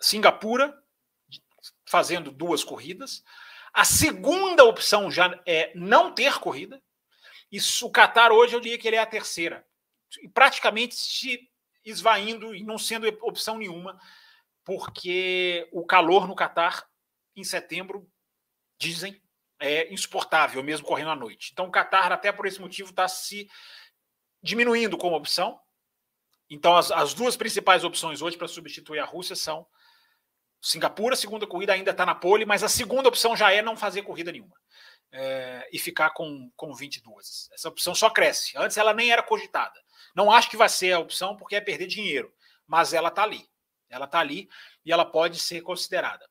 Singapura, 0.00 0.76
fazendo 1.86 2.30
duas 2.30 2.62
corridas. 2.62 3.22
A 3.72 3.84
segunda 3.84 4.64
opção 4.64 5.10
já 5.10 5.40
é 5.46 5.72
não 5.74 6.12
ter 6.12 6.38
corrida. 6.38 6.82
E 7.50 7.58
o 7.82 7.90
Qatar 7.90 8.30
hoje 8.30 8.54
eu 8.54 8.60
diria 8.60 8.78
que 8.78 8.86
ele 8.86 8.96
é 8.96 9.00
a 9.00 9.06
terceira. 9.06 9.66
Praticamente 10.32 10.94
se 10.94 11.50
esvaindo 11.84 12.54
e 12.54 12.62
não 12.62 12.78
sendo 12.78 13.08
opção 13.22 13.56
nenhuma, 13.56 13.98
porque 14.64 15.68
o 15.72 15.84
calor 15.84 16.28
no 16.28 16.36
Qatar 16.36 16.86
em 17.34 17.44
setembro, 17.44 18.10
dizem, 18.78 19.20
é 19.60 19.92
insuportável, 19.92 20.62
mesmo 20.62 20.86
correndo 20.86 21.10
à 21.10 21.16
noite. 21.16 21.50
Então 21.52 21.66
o 21.66 21.70
Qatar, 21.70 22.12
até 22.12 22.32
por 22.32 22.46
esse 22.46 22.60
motivo, 22.60 22.90
está 22.90 23.08
se 23.08 23.48
diminuindo 24.42 24.98
como 24.98 25.16
opção. 25.16 25.58
Então 26.50 26.76
as, 26.76 26.90
as 26.90 27.14
duas 27.14 27.36
principais 27.36 27.84
opções 27.84 28.20
hoje 28.20 28.36
para 28.36 28.48
substituir 28.48 28.98
a 28.98 29.04
Rússia 29.04 29.36
são 29.36 29.66
Singapura, 30.60 31.14
segunda 31.14 31.46
corrida 31.46 31.72
ainda 31.72 31.92
está 31.92 32.04
na 32.04 32.14
pole, 32.14 32.44
mas 32.44 32.64
a 32.64 32.68
segunda 32.68 33.08
opção 33.08 33.36
já 33.36 33.52
é 33.52 33.62
não 33.62 33.76
fazer 33.76 34.02
corrida 34.02 34.32
nenhuma 34.32 34.56
é, 35.12 35.68
e 35.72 35.78
ficar 35.78 36.10
com, 36.10 36.50
com 36.56 36.74
22. 36.74 37.48
Essa 37.52 37.68
opção 37.68 37.94
só 37.94 38.10
cresce. 38.10 38.52
Antes 38.56 38.76
ela 38.76 38.92
nem 38.92 39.10
era 39.10 39.22
cogitada. 39.22 39.80
Não 40.14 40.30
acho 40.30 40.50
que 40.50 40.56
vai 40.56 40.68
ser 40.68 40.92
a 40.92 40.98
opção 40.98 41.36
porque 41.36 41.56
é 41.56 41.60
perder 41.60 41.86
dinheiro, 41.86 42.32
mas 42.66 42.92
ela 42.92 43.08
está 43.08 43.22
ali. 43.22 43.48
Ela 43.88 44.04
está 44.04 44.20
ali 44.20 44.48
e 44.84 44.92
ela 44.92 45.04
pode 45.04 45.38
ser 45.38 45.62
considerada. 45.62 46.28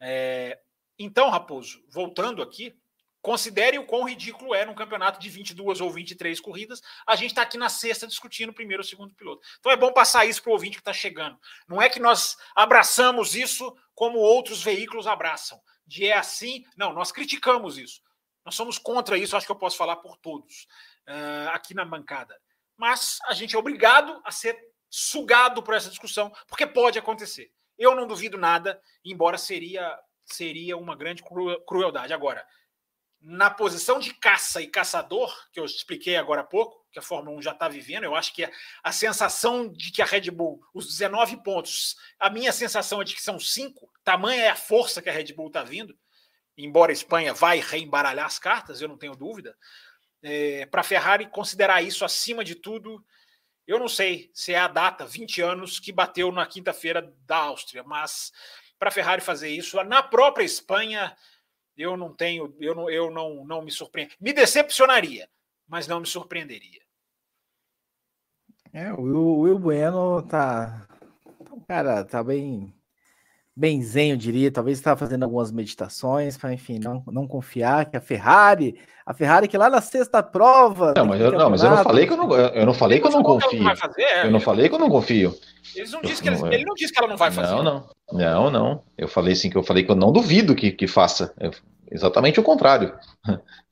É, 0.00 0.58
então, 0.98 1.30
Raposo, 1.30 1.84
voltando 1.88 2.42
aqui, 2.42 2.74
considere 3.20 3.78
o 3.78 3.86
quão 3.86 4.06
ridículo 4.06 4.54
é 4.54 4.66
num 4.66 4.74
campeonato 4.74 5.18
de 5.18 5.30
22 5.30 5.80
ou 5.80 5.90
23 5.90 6.38
corridas. 6.40 6.80
A 7.06 7.16
gente 7.16 7.30
está 7.30 7.42
aqui 7.42 7.56
na 7.56 7.68
sexta 7.68 8.06
discutindo 8.06 8.50
o 8.50 8.54
primeiro 8.54 8.82
ou 8.82 8.86
segundo 8.86 9.14
piloto. 9.14 9.40
Então 9.58 9.72
é 9.72 9.76
bom 9.76 9.92
passar 9.92 10.26
isso 10.26 10.42
para 10.42 10.50
o 10.50 10.52
ouvinte 10.52 10.76
que 10.76 10.82
está 10.82 10.92
chegando. 10.92 11.38
Não 11.66 11.80
é 11.80 11.88
que 11.88 11.98
nós 11.98 12.36
abraçamos 12.54 13.34
isso 13.34 13.74
como 13.94 14.18
outros 14.18 14.62
veículos 14.62 15.06
abraçam. 15.06 15.58
De 15.86 16.06
é 16.06 16.16
assim. 16.16 16.64
Não, 16.76 16.92
nós 16.92 17.10
criticamos 17.10 17.78
isso. 17.78 18.02
Nós 18.44 18.54
somos 18.54 18.78
contra 18.78 19.16
isso, 19.16 19.36
acho 19.36 19.46
que 19.46 19.52
eu 19.52 19.56
posso 19.56 19.76
falar 19.76 19.96
por 19.96 20.16
todos 20.16 20.66
uh, 21.08 21.48
aqui 21.50 21.74
na 21.74 21.84
bancada. 21.84 22.38
Mas 22.76 23.18
a 23.26 23.34
gente 23.34 23.56
é 23.56 23.58
obrigado 23.58 24.20
a 24.24 24.30
ser 24.30 24.58
sugado 24.90 25.62
por 25.62 25.74
essa 25.74 25.88
discussão, 25.88 26.32
porque 26.46 26.66
pode 26.66 26.98
acontecer. 26.98 27.50
Eu 27.78 27.94
não 27.94 28.06
duvido 28.06 28.38
nada, 28.38 28.80
embora 29.04 29.38
seria, 29.38 29.98
seria 30.24 30.76
uma 30.76 30.94
grande 30.94 31.22
crueldade. 31.66 32.12
Agora, 32.12 32.46
na 33.20 33.50
posição 33.50 33.98
de 33.98 34.12
caça 34.12 34.60
e 34.60 34.68
caçador, 34.68 35.34
que 35.50 35.58
eu 35.58 35.64
expliquei 35.64 36.16
agora 36.16 36.42
há 36.42 36.44
pouco, 36.44 36.84
que 36.92 36.98
a 36.98 37.02
Fórmula 37.02 37.36
1 37.38 37.42
já 37.42 37.52
está 37.52 37.68
vivendo, 37.68 38.04
eu 38.04 38.14
acho 38.14 38.32
que 38.34 38.44
a, 38.44 38.50
a, 38.82 38.92
sensação 38.92 39.68
de 39.68 39.90
que 39.90 40.02
a 40.02 40.04
Red 40.04 40.30
Bull, 40.30 40.60
os 40.72 40.86
19 40.86 41.42
pontos, 41.42 41.96
a 42.20 42.28
minha 42.28 42.52
sensação 42.52 43.00
é 43.00 43.04
de 43.04 43.14
que 43.14 43.22
são 43.22 43.40
cinco, 43.40 43.90
tamanha 44.04 44.44
é 44.44 44.50
a 44.50 44.54
força 44.54 45.00
que 45.00 45.08
a 45.08 45.12
Red 45.12 45.32
Bull 45.32 45.48
está 45.48 45.64
vindo, 45.64 45.98
embora 46.56 46.92
a 46.92 46.94
Espanha 46.94 47.34
vai 47.34 47.60
reembaralhar 47.60 48.26
as 48.26 48.38
cartas, 48.38 48.80
eu 48.80 48.88
não 48.88 48.96
tenho 48.96 49.16
dúvida, 49.16 49.56
é, 50.22 50.66
para 50.66 50.80
a 50.80 50.84
Ferrari 50.84 51.26
considerar 51.26 51.82
isso 51.82 52.04
acima 52.04 52.44
de 52.44 52.54
tudo, 52.54 53.04
eu 53.66 53.78
não 53.78 53.88
sei 53.88 54.30
se 54.32 54.52
é 54.52 54.58
a 54.58 54.68
data, 54.68 55.06
20 55.06 55.40
anos, 55.40 55.80
que 55.80 55.92
bateu 55.92 56.30
na 56.30 56.46
quinta-feira 56.46 57.12
da 57.26 57.36
Áustria, 57.36 57.82
mas 57.82 58.32
para 58.78 58.88
a 58.88 58.92
Ferrari 58.92 59.20
fazer 59.20 59.48
isso 59.48 59.82
na 59.84 60.02
própria 60.02 60.44
Espanha, 60.44 61.16
eu 61.76 61.96
não 61.96 62.14
tenho, 62.14 62.54
eu 62.60 62.74
não, 62.74 62.90
eu 62.90 63.10
não, 63.10 63.44
não 63.44 63.62
me 63.62 63.70
surpreendo. 63.70 64.12
Me 64.20 64.32
decepcionaria, 64.32 65.28
mas 65.66 65.88
não 65.88 66.00
me 66.00 66.06
surpreenderia. 66.06 66.82
É, 68.72 68.92
o 68.92 69.40
Will, 69.40 69.58
Bueno 69.58 70.22
tá, 70.22 70.86
cara, 71.66 72.04
tá 72.04 72.22
bem 72.22 72.74
benzinho, 73.56 74.16
diria. 74.16 74.50
Talvez 74.50 74.78
estava 74.78 74.98
fazendo 74.98 75.22
algumas 75.22 75.52
meditações 75.52 76.36
para, 76.36 76.52
enfim, 76.52 76.78
não, 76.78 77.02
não 77.06 77.26
confiar 77.26 77.86
que 77.86 77.96
a 77.96 78.00
Ferrari, 78.00 78.76
a 79.06 79.14
Ferrari 79.14 79.48
que 79.48 79.56
lá 79.56 79.70
na 79.70 79.80
sexta 79.80 80.22
prova. 80.22 80.94
Não, 80.96 81.06
mas 81.06 81.20
eu, 81.20 81.32
não, 81.32 81.50
mas 81.50 81.62
eu 81.62 81.70
não 81.70 81.82
falei 81.82 82.06
que 82.06 82.12
eu 82.12 82.16
não, 82.16 82.36
eu 82.36 82.66
não 82.66 82.74
falei 82.74 83.00
que 83.00 83.06
eu 83.06 83.10
não 83.10 83.22
confio. 83.22 83.68
É. 83.98 84.26
Eu 84.26 84.30
não 84.30 84.40
falei 84.40 84.68
que 84.68 84.74
eu 84.74 84.78
não 84.78 84.90
confio. 84.90 85.34
Eles 85.74 85.92
não 85.92 86.02
disse 86.02 86.22
que 86.22 86.28
eles, 86.28 86.42
ele 86.42 86.64
não 86.64 86.74
disse 86.74 86.92
que 86.92 86.98
ela 86.98 87.08
não 87.08 87.16
vai 87.16 87.30
fazer. 87.30 87.54
Não, 87.54 87.62
não, 87.62 87.88
não, 88.12 88.50
não. 88.50 88.82
Eu 88.98 89.08
falei 89.08 89.34
sim 89.34 89.50
que 89.50 89.56
eu 89.56 89.62
falei 89.62 89.84
que 89.84 89.90
eu 89.90 89.96
não 89.96 90.12
duvido 90.12 90.54
que, 90.54 90.70
que 90.72 90.86
faça. 90.86 91.32
Eu, 91.38 91.52
exatamente 91.90 92.40
o 92.40 92.42
contrário. 92.42 92.94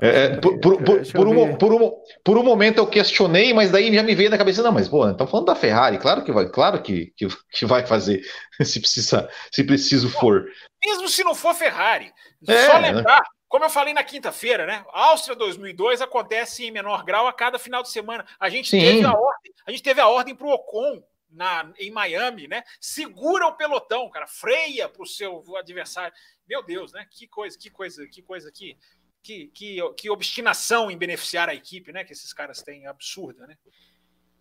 É, 0.00 0.24
é 0.24 0.36
por, 0.38 0.58
por, 0.58 0.82
por, 0.82 1.12
por, 1.12 1.28
um, 1.28 1.56
por, 1.56 1.72
um, 1.72 1.92
por 2.24 2.38
um 2.38 2.42
momento 2.42 2.78
eu 2.78 2.86
questionei, 2.86 3.54
mas 3.54 3.70
daí 3.70 3.94
já 3.94 4.02
me 4.02 4.14
veio 4.14 4.28
na 4.28 4.38
cabeça, 4.38 4.62
não, 4.62 4.72
mas 4.72 4.88
pô, 4.88 5.08
estão 5.08 5.26
falando 5.26 5.46
da 5.46 5.54
Ferrari, 5.54 5.98
claro 5.98 6.24
que 6.24 6.32
vai, 6.32 6.48
claro 6.48 6.82
que, 6.82 7.12
que, 7.16 7.28
que 7.52 7.64
vai 7.64 7.86
fazer, 7.86 8.20
se 8.62 8.80
precisa, 8.80 9.28
se 9.52 9.62
preciso 9.62 10.10
for. 10.10 10.46
Mesmo 10.84 11.08
se 11.08 11.22
não 11.22 11.34
for 11.34 11.54
Ferrari, 11.54 12.12
é, 12.46 12.66
só 12.66 12.78
lembrar, 12.78 13.20
né? 13.20 13.26
como 13.48 13.64
eu 13.64 13.70
falei 13.70 13.94
na 13.94 14.02
quinta-feira, 14.02 14.66
né? 14.66 14.84
Áustria 14.92 15.36
2002 15.36 16.02
acontece 16.02 16.66
em 16.66 16.72
menor 16.72 17.04
grau 17.04 17.28
a 17.28 17.32
cada 17.32 17.56
final 17.56 17.82
de 17.82 17.90
semana. 17.90 18.26
A 18.40 18.48
gente 18.48 18.70
Sim. 18.70 18.80
teve 18.80 19.04
a 19.06 19.12
ordem, 19.12 19.52
a 19.64 19.70
gente 19.70 19.82
teve 19.82 20.00
a 20.00 20.08
ordem 20.08 20.34
para 20.34 20.48
o 20.48 20.50
Ocon 20.50 21.00
na, 21.30 21.72
em 21.78 21.92
Miami, 21.92 22.48
né? 22.48 22.64
Segura 22.80 23.46
o 23.46 23.56
pelotão, 23.56 24.10
cara, 24.10 24.26
freia 24.26 24.88
para 24.88 25.02
o 25.04 25.06
seu 25.06 25.44
adversário. 25.56 26.12
Meu 26.48 26.64
Deus, 26.64 26.92
né? 26.92 27.06
Que 27.08 27.28
coisa, 27.28 27.56
que 27.56 27.70
coisa, 27.70 28.04
que 28.08 28.22
coisa 28.22 28.48
aqui 28.48 28.76
que, 29.24 29.46
que, 29.54 29.78
que 29.96 30.10
obstinação 30.10 30.90
em 30.90 30.98
beneficiar 30.98 31.48
a 31.48 31.54
equipe, 31.54 31.90
né? 31.90 32.04
Que 32.04 32.12
esses 32.12 32.32
caras 32.34 32.62
têm 32.62 32.86
absurda, 32.86 33.46
né? 33.46 33.56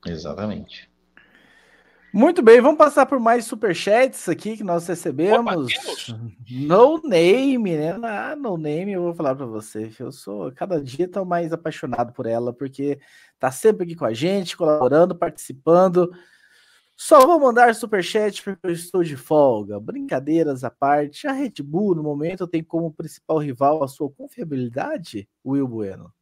Exatamente. 0.05 0.91
Muito 2.13 2.43
bem, 2.43 2.61
vamos 2.61 2.77
passar 2.77 3.07
por 3.07 3.19
mais 3.19 3.45
superchats 3.45 4.29
aqui 4.29 4.57
que 4.57 4.63
nós 4.63 4.85
recebemos. 4.85 5.73
Opa, 5.73 6.19
no 6.51 7.01
name, 7.01 7.75
né? 7.75 7.97
Ah, 8.03 8.35
no 8.35 8.57
name, 8.57 8.91
eu 8.91 9.01
vou 9.01 9.15
falar 9.15 9.33
para 9.33 9.45
você. 9.45 9.89
Eu 9.97 10.11
sou 10.11 10.51
cada 10.51 10.79
dia 10.83 11.07
tão 11.07 11.23
mais 11.23 11.53
apaixonado 11.53 12.11
por 12.11 12.25
ela, 12.25 12.53
porque 12.53 12.99
tá 13.39 13.49
sempre 13.49 13.85
aqui 13.85 13.95
com 13.95 14.05
a 14.05 14.13
gente, 14.13 14.57
colaborando, 14.57 15.15
participando. 15.15 16.11
Só 16.95 17.25
vou 17.25 17.39
mandar 17.39 17.73
superchat 17.73 18.43
porque 18.43 18.67
eu 18.67 18.71
estou 18.71 19.03
de 19.03 19.17
folga. 19.17 19.79
Brincadeiras 19.79 20.63
à 20.63 20.69
parte, 20.69 21.27
a 21.27 21.31
Red 21.31 21.53
Bull, 21.63 21.95
no 21.95 22.03
momento, 22.03 22.47
tem 22.47 22.63
como 22.63 22.93
principal 22.93 23.39
rival 23.39 23.83
a 23.83 23.87
sua 23.87 24.09
confiabilidade, 24.09 25.27
Will 25.45 25.67
Bueno. 25.67 26.13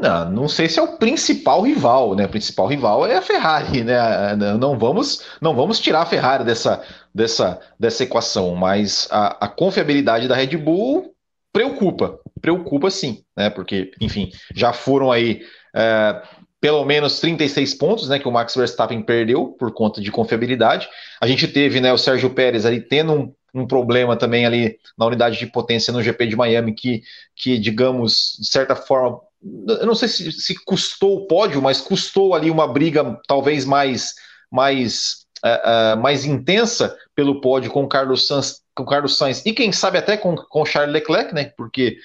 Não, 0.00 0.30
não 0.30 0.48
sei 0.48 0.68
se 0.68 0.78
é 0.78 0.82
o 0.82 0.96
principal 0.96 1.62
rival, 1.62 2.14
né? 2.14 2.26
O 2.26 2.28
principal 2.28 2.68
rival 2.68 3.04
é 3.04 3.16
a 3.16 3.22
Ferrari, 3.22 3.82
né? 3.82 4.36
Não 4.36 4.78
vamos, 4.78 5.24
não 5.40 5.56
vamos 5.56 5.80
tirar 5.80 6.02
a 6.02 6.06
Ferrari 6.06 6.44
dessa, 6.44 6.84
dessa, 7.12 7.60
dessa 7.80 8.04
equação, 8.04 8.54
mas 8.54 9.08
a, 9.10 9.46
a 9.46 9.48
confiabilidade 9.48 10.28
da 10.28 10.36
Red 10.36 10.56
Bull 10.56 11.12
preocupa, 11.52 12.20
preocupa 12.40 12.90
sim, 12.90 13.24
né? 13.36 13.50
Porque, 13.50 13.90
enfim, 14.00 14.30
já 14.54 14.72
foram 14.72 15.10
aí 15.10 15.42
é, 15.74 16.22
pelo 16.60 16.84
menos 16.84 17.20
36 17.20 17.74
pontos, 17.74 18.08
né? 18.08 18.18
Que 18.18 18.28
o 18.28 18.32
Max 18.32 18.54
Verstappen 18.54 19.02
perdeu 19.02 19.48
por 19.58 19.72
conta 19.72 20.00
de 20.00 20.10
confiabilidade. 20.10 20.88
A 21.20 21.26
gente 21.26 21.46
teve, 21.46 21.80
né? 21.80 21.92
O 21.92 21.98
Sérgio 21.98 22.30
Pérez 22.30 22.66
ali 22.66 22.80
tendo 22.80 23.12
um, 23.12 23.34
um 23.54 23.66
problema 23.66 24.16
também 24.16 24.44
ali 24.44 24.78
na 24.96 25.06
unidade 25.06 25.38
de 25.38 25.46
potência 25.46 25.92
no 25.92 26.02
GP 26.02 26.26
de 26.26 26.36
Miami 26.36 26.74
que, 26.74 27.02
que 27.36 27.58
digamos, 27.58 28.36
de 28.38 28.48
certa 28.48 28.74
forma 28.74 29.20
eu 29.68 29.86
não 29.86 29.94
sei 29.94 30.08
se, 30.08 30.32
se, 30.32 30.64
custou 30.64 31.18
o 31.18 31.26
pódio, 31.28 31.62
mas 31.62 31.80
custou 31.80 32.34
ali 32.34 32.50
uma 32.50 32.66
briga 32.66 33.20
talvez 33.28 33.64
mais 33.64 34.14
mais 34.50 35.24
uh, 35.44 35.94
uh, 35.94 36.02
mais 36.02 36.24
intensa 36.24 36.96
pelo 37.14 37.40
pódio 37.40 37.70
com 37.70 37.84
o 37.84 37.88
Carlos 37.88 38.26
Sainz, 38.26 38.62
com 38.74 38.84
Carlos 38.84 39.16
Sainz 39.16 39.46
e 39.46 39.52
quem 39.52 39.70
sabe 39.70 39.96
até 39.96 40.16
com, 40.16 40.34
com 40.34 40.66
Charles 40.66 40.92
Leclerc, 40.92 41.32
né? 41.32 41.52
Porque 41.56 41.98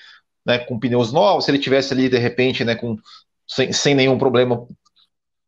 né, 0.45 0.59
com 0.59 0.79
pneus 0.79 1.11
novos, 1.11 1.45
se 1.45 1.51
ele 1.51 1.57
tivesse 1.57 1.93
ali 1.93 2.09
de 2.09 2.17
repente, 2.17 2.63
né, 2.63 2.75
com 2.75 2.97
sem, 3.47 3.71
sem 3.71 3.95
nenhum 3.95 4.17
problema, 4.17 4.67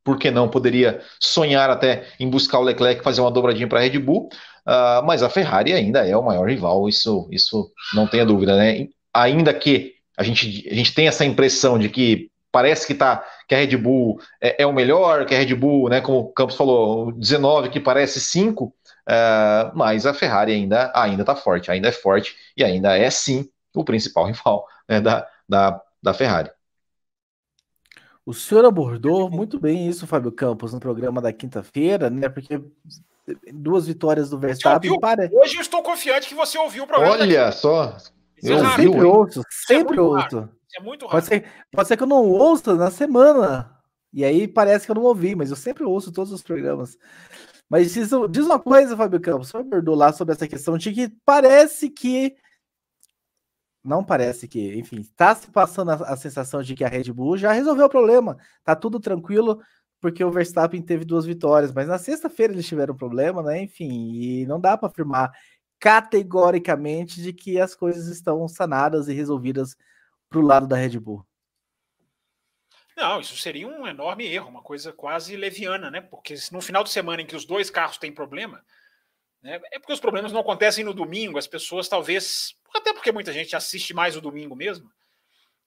por 0.04 0.20
que 0.20 0.30
não 0.30 0.48
poderia 0.48 1.02
sonhar 1.20 1.70
até 1.70 2.06
em 2.20 2.30
buscar 2.30 2.60
o 2.60 2.64
Leclerc 2.64 3.04
fazer 3.04 3.22
uma 3.22 3.32
dobradinha 3.32 3.68
para 3.68 3.80
a 3.80 3.82
Red 3.82 3.98
Bull? 4.00 4.30
Uh, 4.68 5.06
mas 5.06 5.24
a 5.24 5.30
Ferrari 5.30 5.74
ainda 5.74 6.08
é 6.08 6.16
o 6.16 6.24
maior 6.24 6.48
rival, 6.48 6.88
isso 6.88 7.28
isso 7.32 7.72
não 7.94 8.08
tenha 8.08 8.26
dúvida, 8.26 8.56
né? 8.56 8.88
Ainda 9.14 9.54
que 9.54 9.96
a 10.18 10.24
gente, 10.24 10.68
a 10.70 10.74
gente 10.74 10.94
tem 10.94 11.08
essa 11.08 11.26
impressão 11.26 11.78
de 11.78 11.90
que 11.90 12.30
parece 12.52 12.88
que 12.88 12.94
tá 12.94 13.26
que 13.48 13.54
a 13.54 13.58
Red 13.58 13.78
Bull 13.78 14.20
é, 14.42 14.64
é 14.64 14.66
o 14.66 14.74
melhor, 14.74 15.26
que 15.26 15.36
a 15.36 15.38
Red 15.38 15.54
Bull, 15.56 15.90
né, 15.90 16.02
como 16.02 16.20
o 16.20 16.34
Campos 16.34 16.56
falou, 16.56 17.12
19 17.12 17.70
que 17.70 17.80
parece 17.80 18.20
5, 18.20 18.66
uh, 18.66 18.74
é, 19.08 19.72
mas 19.76 20.06
a 20.06 20.14
Ferrari 20.14 20.54
ainda 20.54 20.92
ainda 20.96 21.24
está 21.24 21.36
forte, 21.36 21.70
ainda 21.70 21.90
é 21.90 21.92
forte 21.92 22.36
e 22.56 22.64
ainda 22.64 22.98
é 22.98 23.10
sim 23.10 23.50
o 23.76 23.84
principal 23.84 24.26
rival 24.32 24.66
né, 24.88 25.02
da, 25.02 25.28
da, 25.50 25.82
da 26.02 26.14
Ferrari. 26.14 26.50
O 28.26 28.34
senhor 28.34 28.66
abordou 28.66 29.30
muito 29.30 29.60
bem 29.60 29.88
isso, 29.88 30.08
Fábio 30.08 30.32
Campos, 30.32 30.74
no 30.74 30.80
programa 30.80 31.22
da 31.22 31.32
quinta-feira, 31.32 32.10
né? 32.10 32.28
Porque 32.28 32.60
duas 33.54 33.86
vitórias 33.86 34.30
do 34.30 34.40
Verstappen. 34.40 35.00
Para... 35.00 35.30
Hoje 35.32 35.56
eu 35.56 35.62
estou 35.62 35.84
confiante 35.84 36.28
que 36.28 36.36
você 36.36 36.58
ouviu 36.58 36.86
o 36.86 36.88
programa. 36.88 37.14
Olha 37.14 37.52
só, 37.52 37.96
eu 38.42 38.58
é 38.58 38.76
sempre 38.76 39.04
ouço, 39.04 39.42
sempre 39.68 39.98
é 39.98 40.02
ouço. 40.02 40.50
É 40.78 40.82
muito 40.82 41.06
raro. 41.06 41.18
Pode 41.18 41.26
ser, 41.28 41.46
pode 41.72 41.88
ser 41.88 41.98
que 41.98 42.04
eu 42.04 42.08
não 42.08 42.24
ouça 42.24 42.76
na 42.76 42.92
semana. 42.92 43.72
E 44.12 44.24
aí 44.24 44.48
parece 44.48 44.86
que 44.86 44.92
eu 44.92 44.96
não 44.96 45.04
ouvi, 45.04 45.36
mas 45.36 45.50
eu 45.50 45.56
sempre 45.56 45.84
ouço 45.84 46.12
todos 46.12 46.32
os 46.32 46.42
programas. 46.42 46.98
Mas 47.70 47.94
diz, 47.94 48.10
diz 48.30 48.46
uma 48.46 48.60
coisa, 48.60 48.96
Fábio 48.96 49.20
Campos, 49.20 49.50
você 49.50 49.58
abordou 49.58 49.96
lá 49.96 50.14
sobre 50.14 50.34
essa 50.34 50.48
questão 50.48 50.78
de 50.78 50.92
que 50.92 51.12
parece 51.26 51.90
que. 51.90 52.36
Não 53.86 54.04
parece 54.04 54.48
que, 54.48 54.76
enfim, 54.78 55.00
está 55.02 55.36
se 55.36 55.50
passando 55.52 55.92
a, 55.92 55.96
a, 55.96 56.18
sensação 56.18 56.64
de 56.64 56.74
que 56.74 56.84
a 56.84 56.88
Red 56.88 57.12
Bull 57.14 57.38
já 57.38 57.52
resolveu 57.52 57.86
o 57.86 57.90
problema. 57.90 58.38
Tá 58.64 58.76
tudo 58.76 59.00
tranquilo, 59.00 59.62
porque 60.02 60.24
o 60.24 60.32
Verstappen 60.32 60.82
teve 60.82 61.06
duas 61.06 61.26
vitórias, 61.26 61.72
mas 61.72 61.88
na 61.88 61.98
sexta-feira 62.00 62.52
eles 62.52 62.68
tiveram 62.68 62.96
problema, 62.96 63.44
né? 63.44 63.62
Enfim, 63.62 64.12
e 64.12 64.46
não 64.48 64.60
dá 64.60 64.76
para 64.78 64.90
afirmar 64.90 65.32
categoricamente 65.80 67.22
de 67.22 67.32
que 67.32 67.60
as 67.60 67.76
coisas 67.76 68.08
estão 68.08 68.48
sanadas 68.48 69.08
e 69.08 69.14
resolvidas 69.14 69.76
para 70.30 70.40
o 70.40 70.42
lado 70.42 70.68
da 70.68 70.76
Red 70.76 71.00
Bull. 71.00 71.26
Não, 72.96 73.20
isso 73.20 73.36
seria 73.38 73.68
um 73.68 73.86
enorme 73.86 74.26
erro, 74.26 74.48
uma 74.48 74.62
coisa 74.62 74.94
quase 74.94 75.36
leviana, 75.36 75.92
né? 75.92 76.02
Porque 76.02 76.34
no 76.52 76.62
final 76.62 76.84
de 76.84 76.90
semana 76.90 77.22
em 77.22 77.26
que 77.26 77.36
os 77.36 77.46
dois 77.46 77.70
carros 77.70 77.98
têm 77.98 78.12
problema, 78.12 78.64
né? 79.44 79.60
é 79.72 79.78
porque 79.78 79.94
os 79.94 80.00
problemas 80.00 80.32
não 80.32 80.40
acontecem 80.40 80.84
no 80.84 80.94
domingo, 80.94 81.38
as 81.38 81.48
pessoas 81.48 81.90
talvez, 81.90 82.56
até 82.78 82.94
porque 82.94 83.12
muita 83.12 83.32
gente 83.32 83.56
assiste 83.56 83.94
mais 83.94 84.16
o 84.16 84.22
domingo 84.22 84.56
mesmo, 84.56 84.92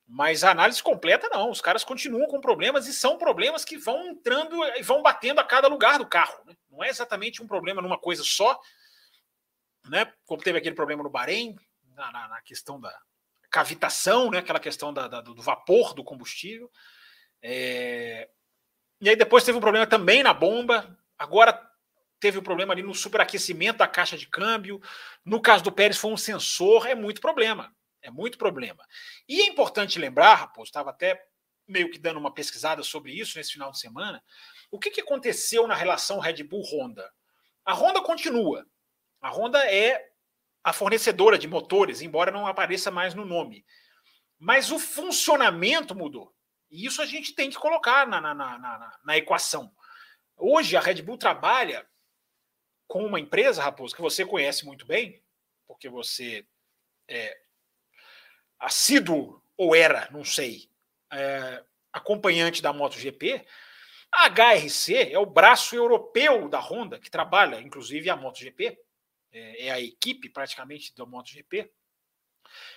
mas 0.07 0.43
a 0.43 0.51
análise 0.51 0.83
completa 0.83 1.29
não, 1.29 1.51
os 1.51 1.61
caras 1.61 1.85
continuam 1.85 2.27
com 2.27 2.41
problemas 2.41 2.87
e 2.87 2.95
são 2.95 3.19
problemas 3.19 3.63
que 3.63 3.77
vão 3.77 4.09
entrando 4.09 4.65
e 4.77 4.83
vão 4.83 5.03
batendo 5.03 5.39
a 5.39 5.45
cada 5.45 5.69
lugar 5.69 5.99
do 5.99 6.07
carro. 6.07 6.43
Né? 6.47 6.57
Não 6.71 6.83
é 6.83 6.89
exatamente 6.89 7.43
um 7.43 7.47
problema 7.47 7.83
numa 7.83 7.99
coisa 7.99 8.23
só, 8.25 8.59
né? 9.87 10.11
Como 10.25 10.43
teve 10.43 10.57
aquele 10.57 10.75
problema 10.75 11.03
no 11.03 11.11
Bahrein, 11.11 11.55
na, 11.95 12.11
na, 12.11 12.29
na 12.29 12.41
questão 12.41 12.81
da 12.81 12.97
cavitação, 13.51 14.31
né? 14.31 14.39
Aquela 14.39 14.61
questão 14.61 14.95
da, 14.95 15.09
da, 15.09 15.21
do 15.21 15.43
vapor 15.43 15.93
do 15.93 16.03
combustível. 16.03 16.71
É... 17.43 18.31
E 19.01 19.11
aí 19.11 19.17
depois 19.17 19.45
teve 19.45 19.59
um 19.59 19.61
problema 19.61 19.87
também 19.87 20.23
na 20.23 20.33
bomba. 20.33 20.99
Agora 21.19 21.68
teve 22.21 22.39
o 22.39 22.41
um 22.41 22.45
problema 22.45 22.73
ali 22.73 22.83
no 22.83 22.95
superaquecimento 22.95 23.79
da 23.79 23.89
caixa 23.89 24.17
de 24.17 24.27
câmbio. 24.27 24.81
No 25.25 25.41
caso 25.41 25.65
do 25.65 25.73
Pérez 25.73 25.97
foi 25.97 26.11
um 26.11 26.17
sensor. 26.17 26.87
É 26.87 26.95
muito 26.95 27.21
problema. 27.21 27.75
É 28.03 28.11
muito 28.11 28.39
problema. 28.39 28.85
E 29.29 29.41
é 29.41 29.47
importante 29.47 29.99
lembrar, 29.99 30.35
Raposo, 30.35 30.69
estava 30.69 30.91
até 30.91 31.23
meio 31.67 31.91
que 31.91 31.99
dando 31.99 32.19
uma 32.19 32.33
pesquisada 32.33 32.83
sobre 32.83 33.13
isso 33.13 33.37
nesse 33.37 33.53
final 33.53 33.71
de 33.71 33.79
semana. 33.79 34.23
O 34.71 34.79
que, 34.79 34.91
que 34.91 35.01
aconteceu 35.01 35.67
na 35.67 35.75
relação 35.75 36.19
Red 36.19 36.43
Bull-Honda? 36.45 37.13
A 37.65 37.75
Honda 37.75 38.01
continua. 38.01 38.67
A 39.21 39.31
Honda 39.31 39.59
é 39.71 40.09
a 40.65 40.73
fornecedora 40.73 41.39
de 41.39 41.49
motores, 41.49 42.01
embora 42.01 42.31
não 42.31 42.47
apareça 42.47 42.91
mais 42.91 43.15
no 43.15 43.25
nome. 43.25 43.65
Mas 44.39 44.71
o 44.71 44.79
funcionamento 44.79 45.95
mudou. 45.95 46.35
E 46.71 46.87
isso 46.87 47.03
a 47.03 47.07
gente 47.07 47.35
tem 47.35 47.51
que 47.51 47.59
colocar 47.59 48.07
na, 48.07 48.21
na, 48.21 48.35
na, 48.35 48.59
na, 48.59 48.99
na 49.05 49.17
equação. 49.17 49.73
Hoje 50.37 50.77
a 50.77 50.81
Red 50.81 51.03
Bull 51.03 51.19
trabalha 51.19 51.87
com 52.89 53.05
uma 53.05 53.21
empresa, 53.21 53.63
Raposo, 53.63 53.95
que 53.95 54.01
você 54.01 54.25
conhece 54.25 54.65
muito 54.65 54.87
bem, 54.87 55.23
porque 55.67 55.89
você 55.89 56.45
é 57.07 57.39
assíduo 58.59 59.41
ou 59.57 59.77
era, 59.77 60.09
não 60.11 60.25
sei, 60.25 60.71
é, 61.13 61.63
acompanhante 61.93 62.63
da 62.63 62.73
MotoGP. 62.73 63.47
A 64.11 64.29
HRC 64.29 65.13
é 65.13 65.19
o 65.19 65.27
braço 65.27 65.77
europeu 65.77 66.49
da 66.49 66.59
Honda, 66.59 66.99
que 66.99 67.11
trabalha, 67.11 67.61
inclusive, 67.61 68.09
a 68.09 68.17
MotoGP 68.17 68.79
é, 69.31 69.67
é 69.67 69.71
a 69.71 69.81
equipe 69.81 70.31
praticamente 70.31 70.95
do 70.95 71.07
MotoGP. 71.07 71.71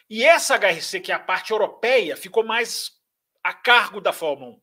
E 0.10 0.26
essa 0.26 0.58
HRC, 0.58 1.00
que 1.00 1.12
é 1.12 1.16
a 1.16 1.20
parte 1.20 1.52
europeia, 1.52 2.18
ficou 2.18 2.44
mais 2.44 3.00
a 3.42 3.54
cargo 3.54 4.02
da 4.02 4.12
Fórmula 4.12 4.52
1. 4.52 4.62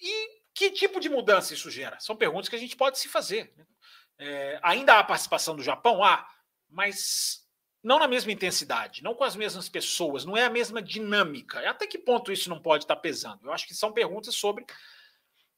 E 0.00 0.42
que 0.54 0.70
tipo 0.70 0.98
de 1.00 1.10
mudança 1.10 1.52
isso 1.52 1.70
gera? 1.70 2.00
São 2.00 2.16
perguntas 2.16 2.48
que 2.48 2.56
a 2.56 2.58
gente 2.58 2.76
pode 2.76 2.98
se 2.98 3.08
fazer. 3.08 3.52
Né? 3.56 3.66
É, 4.18 4.58
ainda 4.62 4.98
há 4.98 5.04
participação 5.04 5.56
do 5.56 5.62
Japão? 5.62 6.02
Há, 6.02 6.28
mas 6.68 7.44
não 7.82 7.98
na 7.98 8.08
mesma 8.08 8.32
intensidade, 8.32 9.02
não 9.02 9.14
com 9.14 9.24
as 9.24 9.36
mesmas 9.36 9.68
pessoas, 9.68 10.24
não 10.24 10.36
é 10.36 10.44
a 10.44 10.50
mesma 10.50 10.80
dinâmica. 10.80 11.68
Até 11.68 11.86
que 11.86 11.98
ponto 11.98 12.32
isso 12.32 12.48
não 12.48 12.60
pode 12.60 12.84
estar 12.84 12.96
pesando? 12.96 13.44
Eu 13.44 13.52
acho 13.52 13.66
que 13.66 13.74
são 13.74 13.92
perguntas 13.92 14.34
sobre 14.34 14.64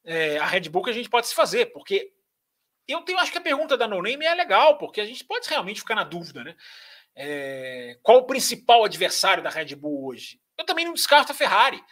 é, 0.04 0.38
a 0.38 0.46
Red 0.46 0.68
Bull 0.68 0.82
que 0.82 0.90
a 0.90 0.94
gente 0.94 1.08
pode 1.08 1.28
se 1.28 1.34
fazer, 1.34 1.66
porque 1.66 2.12
eu 2.88 3.02
tenho, 3.02 3.18
acho 3.18 3.32
que 3.32 3.38
a 3.38 3.42
pergunta 3.42 3.76
da 3.76 3.86
No 3.86 4.02
Name 4.02 4.24
é 4.24 4.34
legal, 4.34 4.78
porque 4.78 5.00
a 5.00 5.04
gente 5.04 5.24
pode 5.24 5.48
realmente 5.48 5.80
ficar 5.80 5.94
na 5.94 6.04
dúvida, 6.04 6.42
né? 6.42 6.56
É, 7.14 7.98
qual 8.02 8.18
o 8.18 8.26
principal 8.26 8.84
adversário 8.84 9.42
da 9.42 9.50
Red 9.50 9.74
Bull 9.74 10.06
hoje? 10.06 10.40
Eu 10.58 10.64
também 10.64 10.84
não 10.84 10.92
descarto 10.92 11.32
a 11.32 11.34
Ferrari, 11.34 11.82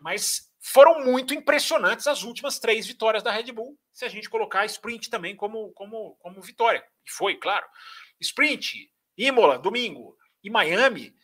mas 0.00 0.51
foram 0.62 1.04
muito 1.04 1.34
impressionantes 1.34 2.06
as 2.06 2.22
últimas 2.22 2.58
três 2.58 2.86
vitórias 2.86 3.22
da 3.22 3.30
Red 3.30 3.52
Bull, 3.52 3.76
se 3.92 4.04
a 4.04 4.08
gente 4.08 4.30
colocar 4.30 4.60
a 4.60 4.66
sprint 4.66 5.10
também 5.10 5.34
como, 5.34 5.72
como, 5.72 6.16
como 6.20 6.40
vitória. 6.40 6.84
E 7.04 7.10
foi, 7.10 7.36
claro. 7.36 7.66
Sprint, 8.20 8.90
Imola, 9.18 9.58
domingo, 9.58 10.16
e 10.42 10.48
Miami, 10.48 11.14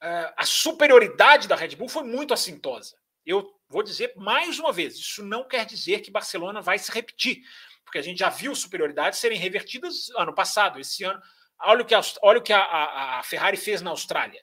é, 0.00 0.32
a 0.36 0.44
superioridade 0.46 1.48
da 1.48 1.56
Red 1.56 1.74
Bull 1.76 1.88
foi 1.88 2.04
muito 2.04 2.32
assintosa. 2.32 2.96
Eu 3.24 3.52
vou 3.68 3.82
dizer 3.82 4.12
mais 4.16 4.58
uma 4.58 4.72
vez: 4.72 4.94
isso 4.94 5.24
não 5.24 5.46
quer 5.46 5.66
dizer 5.66 6.00
que 6.00 6.10
Barcelona 6.10 6.62
vai 6.62 6.78
se 6.78 6.92
repetir 6.92 7.42
porque 7.86 7.98
a 7.98 8.02
gente 8.02 8.18
já 8.18 8.28
viu 8.28 8.54
superioridades 8.54 9.20
serem 9.20 9.38
revertidas 9.38 10.10
ano 10.16 10.34
passado, 10.34 10.80
esse 10.80 11.04
ano. 11.04 11.22
Olha 11.60 11.82
o 11.82 11.84
que 11.86 11.94
a, 11.94 12.00
olha 12.20 12.38
o 12.40 12.42
que 12.42 12.52
a, 12.52 12.58
a, 12.60 13.18
a 13.20 13.22
Ferrari 13.22 13.56
fez 13.56 13.80
na 13.80 13.90
Austrália. 13.90 14.42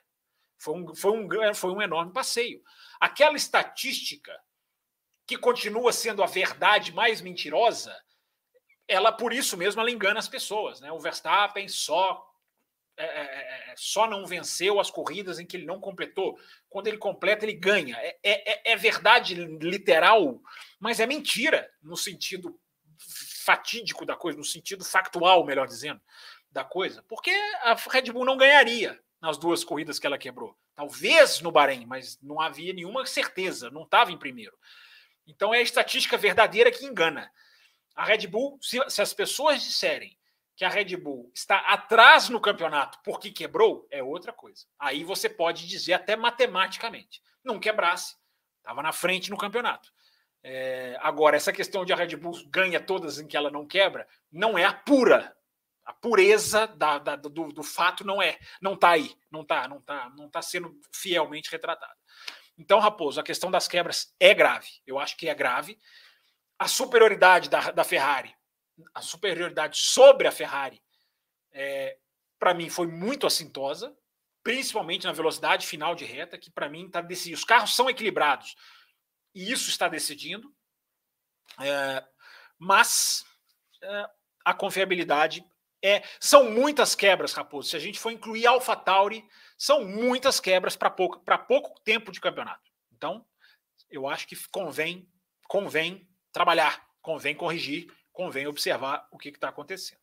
Foi 0.58 0.74
um, 0.74 0.96
foi, 0.96 1.12
um, 1.12 1.54
foi 1.54 1.72
um 1.72 1.82
enorme 1.82 2.14
passeio. 2.14 2.62
Aquela 3.04 3.36
estatística 3.36 4.32
que 5.28 5.38
continua 5.38 5.92
sendo 5.92 6.24
a 6.24 6.26
verdade 6.26 6.94
mais 6.94 7.20
mentirosa 7.20 7.94
ela, 8.88 9.12
por 9.12 9.34
isso 9.34 9.58
mesmo, 9.58 9.82
ela 9.82 9.92
engana 9.92 10.20
as 10.20 10.28
pessoas. 10.28 10.80
Né? 10.80 10.92
O 10.92 11.00
Verstappen 11.00 11.68
só 11.68 12.26
é, 12.96 13.06
é, 13.06 13.08
é, 13.08 13.72
é, 13.72 13.74
só 13.76 14.08
não 14.08 14.26
venceu 14.26 14.80
as 14.80 14.92
corridas 14.92 15.40
em 15.40 15.46
que 15.46 15.58
ele 15.58 15.66
não 15.66 15.80
completou. 15.80 16.40
Quando 16.70 16.88
ele 16.88 16.98
completa, 16.98 17.44
ele 17.44 17.54
ganha. 17.54 17.98
É, 17.98 18.18
é, 18.24 18.72
é, 18.72 18.76
verdade 18.76 19.34
literal, 19.34 20.40
mas 20.80 21.00
é 21.00 21.08
mentira 21.08 21.70
no 21.82 21.98
sentido 21.98 22.58
fatídico 23.44 24.06
da 24.06 24.16
coisa, 24.16 24.38
no 24.38 24.46
sentido 24.46 24.86
factual, 24.86 25.44
melhor 25.44 25.68
dizendo, 25.68 26.00
da 26.52 26.64
coisa. 26.64 27.04
Porque 27.10 27.32
a 27.64 27.74
Red 27.74 28.12
Bull 28.12 28.26
não 28.26 28.38
ganharia 28.38 28.98
nas 29.20 29.38
duas 29.38 29.64
corridas 29.64 29.98
que 29.98 30.06
ela 30.06 30.18
quebrou. 30.18 30.56
Talvez 30.76 31.40
no 31.42 31.52
Bahrein, 31.52 31.86
mas 31.86 32.20
não 32.22 32.42
havia 32.42 32.74
nenhuma 32.74 33.06
certeza, 33.06 33.70
não 33.70 33.84
estava 33.84 34.12
em 34.12 34.18
primeiro. 34.18 34.58
Então 35.26 35.54
é 35.54 35.60
a 35.60 35.62
estatística 35.62 36.18
verdadeira 36.18 36.72
que 36.72 36.86
engana. 36.86 37.32
A 37.96 38.04
Red 38.04 38.28
Bull, 38.28 38.58
se, 38.62 38.80
se 38.90 39.02
as 39.02 39.14
pessoas 39.14 39.62
disserem 39.62 40.18
que 40.56 40.66
a 40.66 40.70
Red 40.70 40.96
Bull 40.98 41.32
está 41.34 41.60
atrás 41.60 42.30
no 42.30 42.40
campeonato 42.40 43.00
porque 43.04 43.32
quebrou, 43.32 43.88
é 43.92 44.04
outra 44.04 44.34
coisa. 44.34 44.66
Aí 44.80 45.04
você 45.04 45.30
pode 45.30 45.68
dizer 45.68 45.94
até 45.94 46.16
matematicamente. 46.16 47.22
Não 47.44 47.60
quebrasse, 47.60 48.16
estava 48.58 48.82
na 48.82 48.92
frente 48.92 49.30
no 49.30 49.38
campeonato. 49.38 49.92
É, 50.44 50.98
agora, 51.02 51.38
essa 51.38 51.54
questão 51.54 51.86
de 51.86 51.94
a 51.94 51.96
Red 51.96 52.18
Bull 52.18 52.34
ganha 52.48 52.80
todas 52.80 53.18
em 53.18 53.28
que 53.28 53.38
ela 53.38 53.50
não 53.50 53.66
quebra, 53.66 54.08
não 54.32 54.58
é 54.58 54.66
a 54.66 54.74
pura. 54.74 55.36
A 55.86 55.94
pureza 55.94 56.68
da, 56.68 56.98
da, 56.98 57.16
do, 57.16 57.52
do, 57.52 57.64
fato 57.64 58.06
não 58.06 58.22
é, 58.22 58.40
não 58.62 58.74
está 58.74 58.92
aí, 58.92 59.16
não 59.30 59.42
está, 59.42 59.68
não 59.68 59.82
tá, 59.82 60.10
não 60.16 60.30
tá 60.30 60.42
sendo 60.42 60.80
fielmente 60.94 61.52
retratada. 61.52 61.94
Então, 62.58 62.80
Raposo, 62.80 63.20
a 63.20 63.24
questão 63.24 63.52
das 63.52 63.68
quebras 63.68 64.14
é 64.20 64.34
grave. 64.34 64.70
Eu 64.86 64.98
acho 64.98 65.18
que 65.18 65.28
é 65.28 65.36
grave. 65.36 65.78
A 66.58 66.68
superioridade 66.68 67.50
da, 67.50 67.72
da 67.72 67.84
Ferrari 67.84 68.34
a 68.94 69.02
superioridade 69.02 69.78
sobre 69.78 70.28
a 70.28 70.32
Ferrari, 70.32 70.82
é, 71.52 71.98
para 72.40 72.54
mim, 72.54 72.70
foi 72.70 72.88
muito 72.88 73.28
assintosa, 73.28 73.96
principalmente 74.44 75.06
na 75.06 75.14
velocidade 75.14 75.68
final 75.68 75.96
de 75.96 76.06
reta, 76.06 76.38
que 76.38 76.52
para 76.52 76.70
mim 76.70 76.88
está 76.88 77.02
decidindo. 77.02 77.38
Os 77.38 77.46
carros 77.46 77.76
são 77.76 77.90
equilibrados 77.90 78.56
e 79.34 79.52
isso 79.52 79.70
está 79.70 79.88
decidindo, 79.88 80.54
é, 81.60 82.06
mas 82.58 83.26
é, 83.82 84.10
a 84.44 84.54
confiabilidade 84.54 85.46
é. 85.84 86.04
São 86.20 86.50
muitas 86.52 86.96
quebras, 86.96 87.34
Raposo. 87.34 87.70
Se 87.70 87.76
a 87.76 87.80
gente 87.80 88.00
for 88.00 88.12
incluir 88.12 88.48
AlphaTauri, 88.48 89.24
são 89.58 89.84
muitas 89.86 90.40
quebras 90.40 90.76
para 90.76 90.90
pouco, 90.90 91.22
pouco 91.48 91.80
tempo 91.82 92.12
de 92.12 92.22
campeonato. 92.22 92.72
Então, 92.96 93.26
eu 93.90 94.08
acho 94.08 94.28
que 94.28 94.36
convém, 94.50 95.08
convém 95.48 96.08
trabalhar, 96.32 96.84
convém 97.02 97.36
corrigir 97.36 97.88
convém 98.14 98.46
observar 98.48 99.08
o 99.12 99.18
que 99.18 99.30
está 99.30 99.50
acontecendo. 99.50 100.00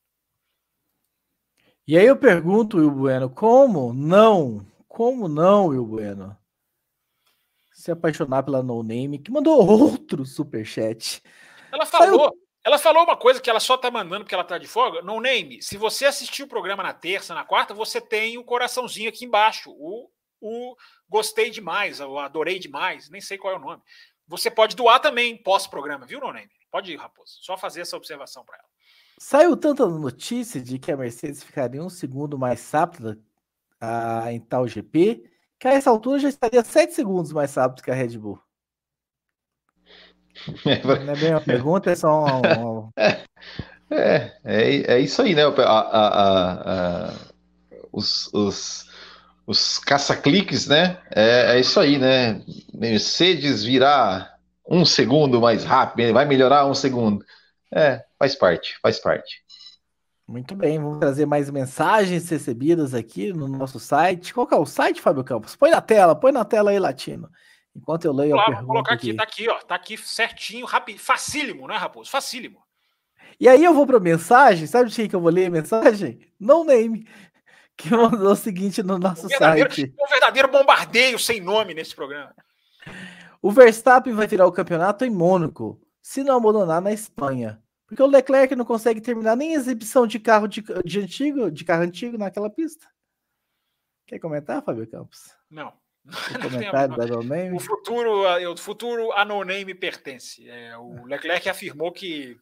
E 1.87 1.97
aí 1.97 2.07
eu 2.07 2.17
pergunto, 2.17 2.77
Will 2.77 2.91
Bueno, 2.91 3.31
como 3.31 3.95
não, 3.95 4.67
como 4.87 5.29
não, 5.29 5.69
Will 5.69 5.87
Bueno, 5.87 6.37
se 7.73 7.91
apaixonar 7.91 8.43
pela 8.43 8.63
No 8.63 8.83
Name, 8.83 9.19
que 9.19 9.31
mandou 9.31 9.57
outro 9.67 10.27
superchat. 10.27 11.23
Ela 11.73 11.87
falou, 11.87 12.19
Saiu... 12.19 12.40
ela 12.65 12.79
falou 12.79 13.05
uma 13.05 13.17
coisa 13.17 13.41
que 13.41 13.49
ela 13.49 13.61
só 13.61 13.77
tá 13.77 13.91
mandando 13.91 14.25
porque 14.25 14.35
ela 14.35 14.45
tá 14.45 14.59
de 14.59 14.67
folga. 14.67 15.01
No 15.03 15.21
Name, 15.21 15.63
se 15.63 15.77
você 15.77 16.05
assistiu 16.05 16.47
o 16.47 16.49
programa 16.49 16.83
na 16.83 16.93
terça, 16.93 17.35
na 17.35 17.45
quarta, 17.45 17.73
você 17.73 18.01
tem 18.01 18.37
o 18.37 18.45
coraçãozinho 18.45 19.09
aqui 19.09 19.25
embaixo, 19.25 19.71
o, 19.71 20.11
o 20.41 20.77
gostei 21.09 21.51
demais, 21.51 22.01
o 22.01 22.19
adorei 22.19 22.59
demais, 22.59 23.09
nem 23.09 23.21
sei 23.21 23.39
qual 23.39 23.55
é 23.55 23.57
o 23.57 23.61
nome. 23.61 23.83
Você 24.29 24.51
pode 24.51 24.77
doar 24.77 25.01
também 25.01 25.37
pós-programa, 25.37 26.07
viu, 26.07 26.21
No 26.21 26.33
Name? 26.33 26.51
Pode 26.71 26.93
ir, 26.93 26.97
Raposo. 26.97 27.39
Só 27.41 27.57
fazer 27.57 27.81
essa 27.81 27.97
observação 27.97 28.45
para 28.45 28.57
ela. 28.59 28.69
Saiu 29.19 29.57
tanta 29.57 29.87
notícia 29.87 30.61
de 30.61 30.79
que 30.79 30.93
a 30.93 30.97
Mercedes 30.97 31.43
ficaria 31.43 31.83
um 31.83 31.91
segundo 31.91 32.39
mais 32.39 32.71
rápida 32.71 33.19
ah, 33.81 34.33
em 34.33 34.39
tal 34.39 34.69
GP, 34.69 35.25
que 35.59 35.67
a 35.67 35.73
essa 35.73 35.91
altura 35.91 36.19
já 36.21 36.29
estaria 36.29 36.63
sete 36.63 36.95
segundos 36.95 37.33
mais 37.33 37.55
rápido 37.55 37.83
que 37.83 37.91
a 37.91 37.95
Red 37.95 38.17
Bull. 38.19 38.41
Não 40.65 41.13
é 41.13 41.17
bem 41.17 41.31
uma 41.31 41.41
pergunta, 41.41 41.91
é 41.91 41.95
só 41.95 42.25
um. 42.27 42.91
É, 43.93 44.31
é, 44.45 44.95
é 44.95 44.99
isso 45.01 45.21
aí, 45.21 45.35
né? 45.35 45.43
A, 45.43 45.51
a, 45.51 47.09
a, 47.09 47.15
os, 47.93 48.33
os, 48.33 48.87
os 49.45 49.81
caça-cliques, 49.81 50.69
né? 50.69 50.97
É, 51.11 51.57
é 51.57 51.61
isso 51.61 51.81
aí, 51.81 51.99
né? 51.99 52.41
Mercedes 52.73 53.65
virar 53.65 54.33
um 54.65 54.85
segundo 54.85 55.41
mais 55.41 55.65
rápido, 55.65 56.13
vai 56.13 56.25
melhorar 56.25 56.67
um 56.67 56.75
segundo. 56.75 57.25
É, 57.75 58.05
faz 58.17 58.37
parte, 58.37 58.79
faz 58.81 59.01
parte. 59.01 59.43
Muito 60.27 60.55
bem, 60.55 60.79
vamos 60.79 61.01
trazer 61.01 61.27
mais 61.27 61.51
mensagens 61.51 62.29
recebidas 62.31 62.95
aqui 62.95 63.33
no 63.33 63.49
nosso 63.49 63.81
site. 63.81 64.33
Qual 64.33 64.47
que 64.47 64.55
é 64.55 64.57
o 64.57 64.65
site, 64.65 65.01
Fábio 65.01 65.25
Campos? 65.25 65.57
Põe 65.57 65.73
na 65.73 65.81
tela, 65.81 66.15
põe 66.15 66.31
na 66.31 66.45
tela 66.45 66.71
aí, 66.71 66.79
Latino. 66.79 67.29
Enquanto 67.75 68.05
eu 68.05 68.13
leio 68.13 68.33
claro, 68.33 68.47
pergunta. 68.47 68.67
Vou 68.67 68.75
colocar 68.75 68.95
aqui, 68.95 69.11
aqui, 69.11 69.17
tá 69.17 69.23
aqui, 69.23 69.49
ó. 69.49 69.59
Tá 69.59 69.75
aqui 69.75 69.97
certinho, 69.97 70.67
rápido, 70.67 70.99
facílimo, 70.99 71.67
né, 71.69 71.77
Raposo? 71.77 72.11
Facílimo. 72.11 72.63
E 73.39 73.49
aí 73.49 73.65
eu 73.65 73.73
vou 73.73 73.87
para 73.87 74.01
mensagem, 74.01 74.67
sabe 74.67 74.91
de 74.91 74.97
quem 74.97 75.09
que 75.09 75.17
eu 75.17 75.21
vou 75.21 75.31
ler 75.31 75.47
a 75.47 75.51
mensagem? 75.51 76.31
No 76.39 76.65
name, 76.65 77.07
que 77.77 77.91
mandou 77.91 78.33
o 78.33 78.37
seguinte 78.37 78.83
no 78.83 78.99
nosso 78.99 79.27
um 79.27 79.31
site. 79.31 79.95
Um 79.99 80.07
verdadeiro 80.09 80.49
bombardeio 80.49 81.19
sem 81.19 81.41
nome 81.41 81.73
nesse 81.73 81.95
programa. 81.95 82.35
O 83.41 83.51
Verstappen 83.51 84.13
vai 84.13 84.27
virar 84.27 84.47
o 84.47 84.53
campeonato 84.53 85.05
em 85.05 85.11
Mônaco, 85.11 85.81
se 86.03 86.23
não 86.23 86.37
abandonar 86.37 86.83
na 86.83 86.93
Espanha. 86.93 87.63
Porque 87.87 88.03
o 88.03 88.07
Leclerc 88.07 88.55
não 88.55 88.65
consegue 88.65 89.01
terminar 89.01 89.37
nem 89.37 89.55
exibição 89.55 90.07
de 90.07 90.21
carro 90.21 90.47
de, 90.47 90.63
de 90.85 91.01
antigo, 91.01 91.51
de 91.51 91.65
carro 91.65 91.83
antigo 91.83 92.19
naquela 92.19 92.51
pista. 92.51 92.87
Quer 94.07 94.19
comentar, 94.19 94.63
Fábio 94.63 94.89
Campos? 94.89 95.35
Não. 95.51 95.73
O? 97.53 97.57
O 97.57 97.61
futuro, 97.61 98.53
o 98.53 98.57
futuro 98.57 99.13
a 99.13 99.25
no 99.25 99.45
name 99.45 99.75
pertence. 99.75 100.49
É, 100.49 100.77
o 100.77 101.05
Leclerc 101.05 101.49
afirmou 101.49 101.93
que, 101.93 102.37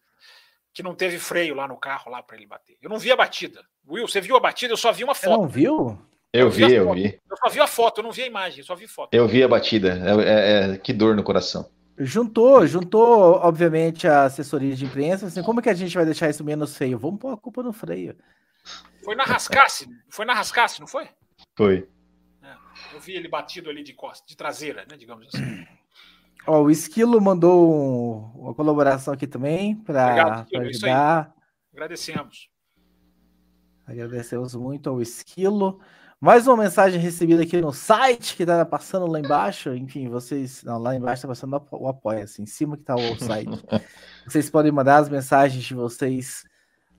que 0.72 0.82
não 0.82 0.94
teve 0.94 1.18
freio 1.18 1.54
lá 1.54 1.66
no 1.66 1.76
carro 1.76 2.10
lá 2.10 2.22
para 2.22 2.36
ele 2.36 2.46
bater. 2.46 2.76
Eu 2.80 2.88
não 2.88 2.98
vi 2.98 3.10
a 3.10 3.16
batida. 3.16 3.60
Will, 3.86 4.06
você 4.06 4.20
viu 4.20 4.36
a 4.36 4.40
batida? 4.40 4.72
Eu 4.72 4.76
só 4.76 4.92
vi 4.92 5.04
uma 5.04 5.14
foto. 5.14 5.30
Você 5.30 5.36
não 5.36 5.48
viu? 5.48 5.98
Eu, 6.32 6.50
vi, 6.50 6.74
eu 6.74 6.92
vi. 6.92 7.18
Eu 7.28 7.36
só 7.36 7.48
vi 7.48 7.60
a 7.60 7.66
foto, 7.66 7.98
eu 7.98 8.04
não 8.04 8.12
vi 8.12 8.22
a 8.22 8.26
imagem, 8.26 8.62
só 8.62 8.74
vi 8.74 8.86
foto. 8.86 9.14
Eu 9.14 9.26
vi 9.26 9.42
a 9.42 9.48
batida. 9.48 9.98
É, 10.04 10.22
é, 10.22 10.74
é, 10.74 10.78
que 10.78 10.92
dor 10.92 11.16
no 11.16 11.22
coração. 11.22 11.70
Juntou, 11.98 12.66
juntou, 12.66 13.34
obviamente, 13.36 14.06
a 14.06 14.24
assessoria 14.24 14.76
de 14.76 14.84
imprensa. 14.84 15.26
Assim, 15.26 15.42
como 15.42 15.60
que 15.60 15.70
a 15.70 15.74
gente 15.74 15.94
vai 15.96 16.04
deixar 16.04 16.28
isso 16.28 16.44
menos 16.44 16.76
feio? 16.76 16.98
Vamos 16.98 17.18
pôr 17.18 17.32
a 17.32 17.36
culpa 17.36 17.62
no 17.62 17.72
freio. 17.72 18.14
Foi 19.02 19.16
na 19.16 19.24
rascasse, 19.24 19.88
foi 20.10 20.24
na 20.24 20.34
rascasse, 20.34 20.80
não 20.80 20.86
foi? 20.86 21.08
Foi. 21.56 21.88
É, 22.90 22.94
eu 22.94 23.00
vi 23.00 23.12
ele 23.14 23.28
batido 23.28 23.70
ali 23.70 23.82
de 23.82 23.92
costa, 23.92 24.26
de 24.26 24.36
traseira, 24.36 24.84
né, 24.88 24.96
digamos 24.96 25.28
assim. 25.28 25.66
Ó, 26.46 26.62
o 26.62 26.70
Esquilo 26.70 27.20
mandou 27.20 27.74
um, 27.74 28.42
uma 28.42 28.54
colaboração 28.54 29.12
aqui 29.12 29.26
também 29.26 29.76
para 29.76 30.46
ajudar. 30.52 31.34
Agradecemos. 31.72 32.48
Agradecemos 33.86 34.54
muito 34.54 34.88
ao 34.88 35.00
Esquilo. 35.00 35.80
Mais 36.20 36.48
uma 36.48 36.56
mensagem 36.56 37.00
recebida 37.00 37.44
aqui 37.44 37.60
no 37.60 37.72
site 37.72 38.34
que 38.34 38.44
tá 38.44 38.64
passando 38.64 39.06
lá 39.06 39.20
embaixo. 39.20 39.72
Enfim, 39.74 40.08
vocês. 40.08 40.64
Não, 40.64 40.78
lá 40.78 40.96
embaixo 40.96 41.22
tá 41.22 41.28
passando 41.28 41.62
o 41.70 41.88
apoia, 41.88 42.24
assim, 42.24 42.42
em 42.42 42.46
cima 42.46 42.76
que 42.76 42.82
tá 42.82 42.96
o 42.96 43.16
site. 43.18 43.48
vocês 44.26 44.50
podem 44.50 44.72
mandar 44.72 44.96
as 44.96 45.08
mensagens 45.08 45.62
de 45.62 45.74
vocês 45.74 46.44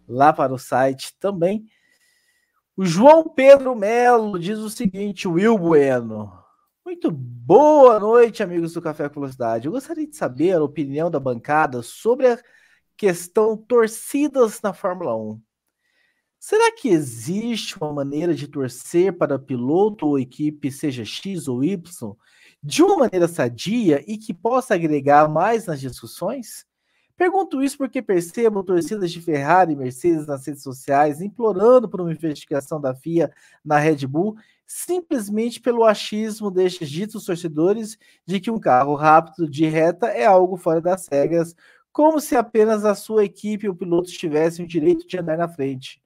lá 0.08 0.32
para 0.32 0.54
o 0.54 0.58
site 0.58 1.14
também. 1.20 1.66
O 2.80 2.86
João 2.86 3.28
Pedro 3.28 3.76
Melo 3.76 4.40
diz 4.40 4.58
o 4.58 4.70
seguinte: 4.70 5.28
Will 5.28 5.58
Bueno. 5.58 6.32
Muito 6.86 7.12
boa 7.12 8.00
noite, 8.00 8.42
amigos 8.42 8.72
do 8.72 8.82
Café 8.82 9.10
com 9.10 9.20
Velocidade. 9.20 9.66
Eu 9.66 9.74
gostaria 9.74 10.08
de 10.08 10.16
saber 10.16 10.54
a 10.54 10.64
opinião 10.64 11.12
da 11.12 11.20
bancada 11.20 11.84
sobre 11.84 12.28
a 12.28 12.40
questão 12.96 13.58
torcidas 13.58 14.62
na 14.62 14.72
Fórmula 14.72 15.14
1. 15.14 15.42
Será 16.40 16.72
que 16.74 16.88
existe 16.88 17.78
uma 17.78 17.92
maneira 17.92 18.34
de 18.34 18.48
torcer 18.48 19.12
para 19.12 19.38
piloto 19.38 20.08
ou 20.08 20.18
equipe, 20.18 20.72
seja 20.72 21.04
X 21.04 21.50
ou 21.50 21.62
Y, 21.62 22.16
de 22.64 22.82
uma 22.82 22.96
maneira 22.96 23.28
sadia 23.28 24.02
e 24.08 24.18
que 24.18 24.34
possa 24.34 24.76
agregar 24.76 25.28
mais 25.28 25.66
nas 25.66 25.82
discussões? 25.82 26.66
Pergunto 27.20 27.62
isso 27.62 27.78
porque 27.78 28.02
percebo 28.02 28.64
torcidas 28.64 29.12
de 29.12 29.22
Ferrari 29.22 29.74
e 29.74 29.76
Mercedes 29.76 30.26
nas 30.26 30.48
redes 30.48 30.64
sociais 30.64 31.20
implorando 31.20 31.90
por 31.90 32.00
uma 32.00 32.14
investigação 32.14 32.80
da 32.80 32.96
FIA 32.96 33.30
na 33.64 33.78
Red 33.78 34.08
Bull, 34.08 34.38
simplesmente 34.66 35.60
pelo 35.60 35.84
achismo 35.84 36.50
destes 36.50 36.90
ditos 36.90 37.26
torcedores 37.26 37.98
de 38.26 38.40
que 38.40 38.50
um 38.50 38.58
carro 38.58 38.96
rápido 38.96 39.50
de 39.50 39.66
reta 39.66 40.08
é 40.08 40.26
algo 40.26 40.56
fora 40.56 40.80
das 40.80 41.10
regras, 41.10 41.54
como 41.92 42.22
se 42.22 42.38
apenas 42.38 42.86
a 42.86 42.96
sua 42.96 43.26
equipe 43.26 43.66
e 43.66 43.70
o 43.70 43.76
piloto 43.76 44.10
tivessem 44.10 44.64
o 44.64 44.68
direito 44.68 45.06
de 45.06 45.18
andar 45.18 45.38
na 45.38 45.50
frente. 45.50 46.02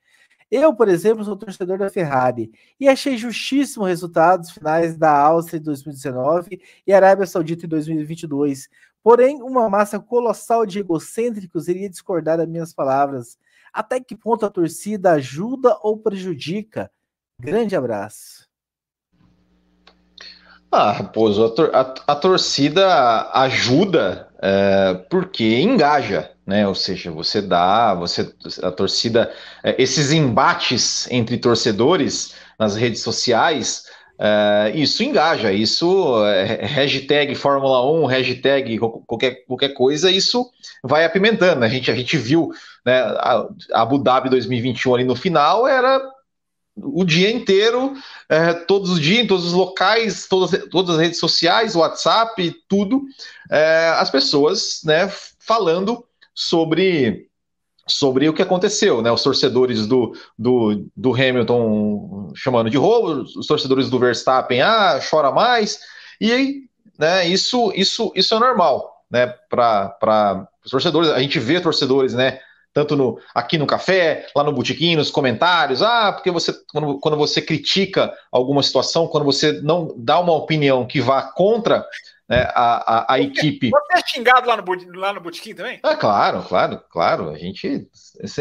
Eu, 0.49 0.73
por 0.75 0.87
exemplo, 0.87 1.23
sou 1.23 1.35
torcedor 1.35 1.77
da 1.77 1.89
Ferrari 1.89 2.51
e 2.79 2.87
achei 2.87 3.17
justíssimo 3.17 3.85
resultados 3.85 4.51
finais 4.51 4.97
da 4.97 5.11
Áustria 5.11 5.59
em 5.59 5.63
2019 5.63 6.59
e 6.85 6.93
Arábia 6.93 7.25
Saudita 7.27 7.65
em 7.65 7.69
2022. 7.69 8.67
Porém, 9.03 9.43
uma 9.43 9.69
massa 9.69 9.99
colossal 9.99 10.65
de 10.65 10.79
egocêntricos 10.79 11.67
iria 11.67 11.89
discordar 11.89 12.37
das 12.37 12.47
minhas 12.47 12.73
palavras. 12.73 13.37
Até 13.73 13.99
que 13.99 14.15
ponto 14.15 14.45
a 14.45 14.49
torcida 14.49 15.11
ajuda 15.11 15.77
ou 15.81 15.97
prejudica? 15.97 16.89
Grande 17.37 17.75
abraço. 17.75 18.47
Ah, 20.71 20.91
Raposo, 20.91 21.45
a, 21.45 21.49
tor 21.51 21.69
a, 21.75 21.93
a 22.07 22.15
torcida 22.15 23.29
ajuda 23.33 24.27
é, 24.41 24.95
porque 25.07 25.61
engaja, 25.61 26.31
né? 26.47 26.67
Ou 26.67 26.73
seja, 26.73 27.11
você 27.11 27.41
dá, 27.41 27.93
você 27.93 28.33
a 28.63 28.71
torcida, 28.71 29.31
é, 29.63 29.79
esses 29.79 30.11
embates 30.11 31.07
entre 31.11 31.37
torcedores 31.37 32.33
nas 32.57 32.75
redes 32.75 33.01
sociais, 33.01 33.85
é, 34.19 34.71
isso 34.75 35.03
engaja, 35.03 35.51
isso 35.51 36.23
é, 36.25 36.65
hashtag 36.65 37.35
Fórmula 37.35 37.85
1, 37.91 38.05
hashtag 38.05 38.77
qualquer, 38.79 39.45
qualquer 39.45 39.69
coisa, 39.69 40.11
isso 40.11 40.49
vai 40.83 41.03
apimentando. 41.03 41.65
A 41.65 41.69
gente, 41.69 41.89
a 41.89 41.95
gente 41.95 42.17
viu 42.17 42.51
né, 42.85 43.01
a, 43.01 43.47
Abu 43.73 43.97
Dhabi 43.97 44.29
2021 44.29 44.95
ali 44.95 45.03
no 45.03 45.15
final, 45.15 45.67
era 45.67 46.01
o 46.75 47.03
dia 47.03 47.31
inteiro, 47.31 47.93
é, 48.29 48.53
todos 48.53 48.89
os 48.89 48.99
dias, 48.99 49.23
em 49.23 49.27
todos 49.27 49.45
os 49.45 49.53
locais, 49.53 50.27
todas, 50.27 50.51
todas 50.69 50.95
as 50.95 51.01
redes 51.01 51.19
sociais, 51.19 51.75
WhatsApp, 51.75 52.55
tudo, 52.67 53.03
as 53.97 54.09
pessoas 54.09 54.81
né, 54.83 55.07
falando 55.39 56.03
sobre 56.33 57.29
sobre 57.87 58.29
o 58.29 58.33
que 58.33 58.41
aconteceu, 58.41 59.01
né? 59.01 59.11
Os 59.11 59.23
torcedores 59.23 59.85
do, 59.87 60.13
do, 60.37 60.85
do 60.95 61.13
Hamilton 61.13 62.31
chamando 62.35 62.69
de 62.69 62.77
roubo, 62.77 63.23
os 63.37 63.45
torcedores 63.45 63.89
do 63.89 63.99
Verstappen, 63.99 64.61
ah, 64.61 64.99
chora 65.09 65.31
mais, 65.31 65.79
e 66.19 66.31
aí, 66.31 66.61
né? 66.97 67.27
Isso, 67.27 67.71
isso, 67.75 68.11
isso 68.15 68.33
é 68.33 68.39
normal, 68.39 69.03
né? 69.11 69.27
Para 69.49 70.47
os 70.63 70.71
torcedores, 70.71 71.09
a 71.09 71.19
gente 71.19 71.39
vê 71.39 71.59
torcedores, 71.59 72.13
né? 72.13 72.39
tanto 72.73 72.95
no, 72.95 73.19
aqui 73.35 73.57
no 73.57 73.67
café, 73.67 74.25
lá 74.35 74.43
no 74.43 74.51
botequim, 74.51 74.95
nos 74.95 75.11
comentários. 75.11 75.83
Ah, 75.83 76.11
porque 76.11 76.31
você 76.31 76.51
quando, 76.71 76.99
quando 76.99 77.15
você 77.15 77.41
critica 77.41 78.11
alguma 78.31 78.63
situação, 78.63 79.07
quando 79.07 79.25
você 79.25 79.61
não 79.61 79.93
dá 79.95 80.19
uma 80.19 80.33
opinião 80.33 80.85
que 80.85 80.99
vá 80.99 81.21
contra 81.21 81.85
né, 82.33 82.51
a, 82.55 82.95
a, 82.95 83.13
a 83.13 83.19
equipe. 83.19 83.69
Você 83.69 83.93
é 83.93 84.07
xingado 84.07 84.47
lá 84.47 84.57
no, 84.57 84.99
lá 84.99 85.13
no 85.13 85.21
botequim 85.21 85.53
também? 85.53 85.79
É 85.83 85.95
claro, 85.95 86.43
claro, 86.43 86.81
claro. 86.89 87.29
A 87.29 87.37
gente 87.37 87.87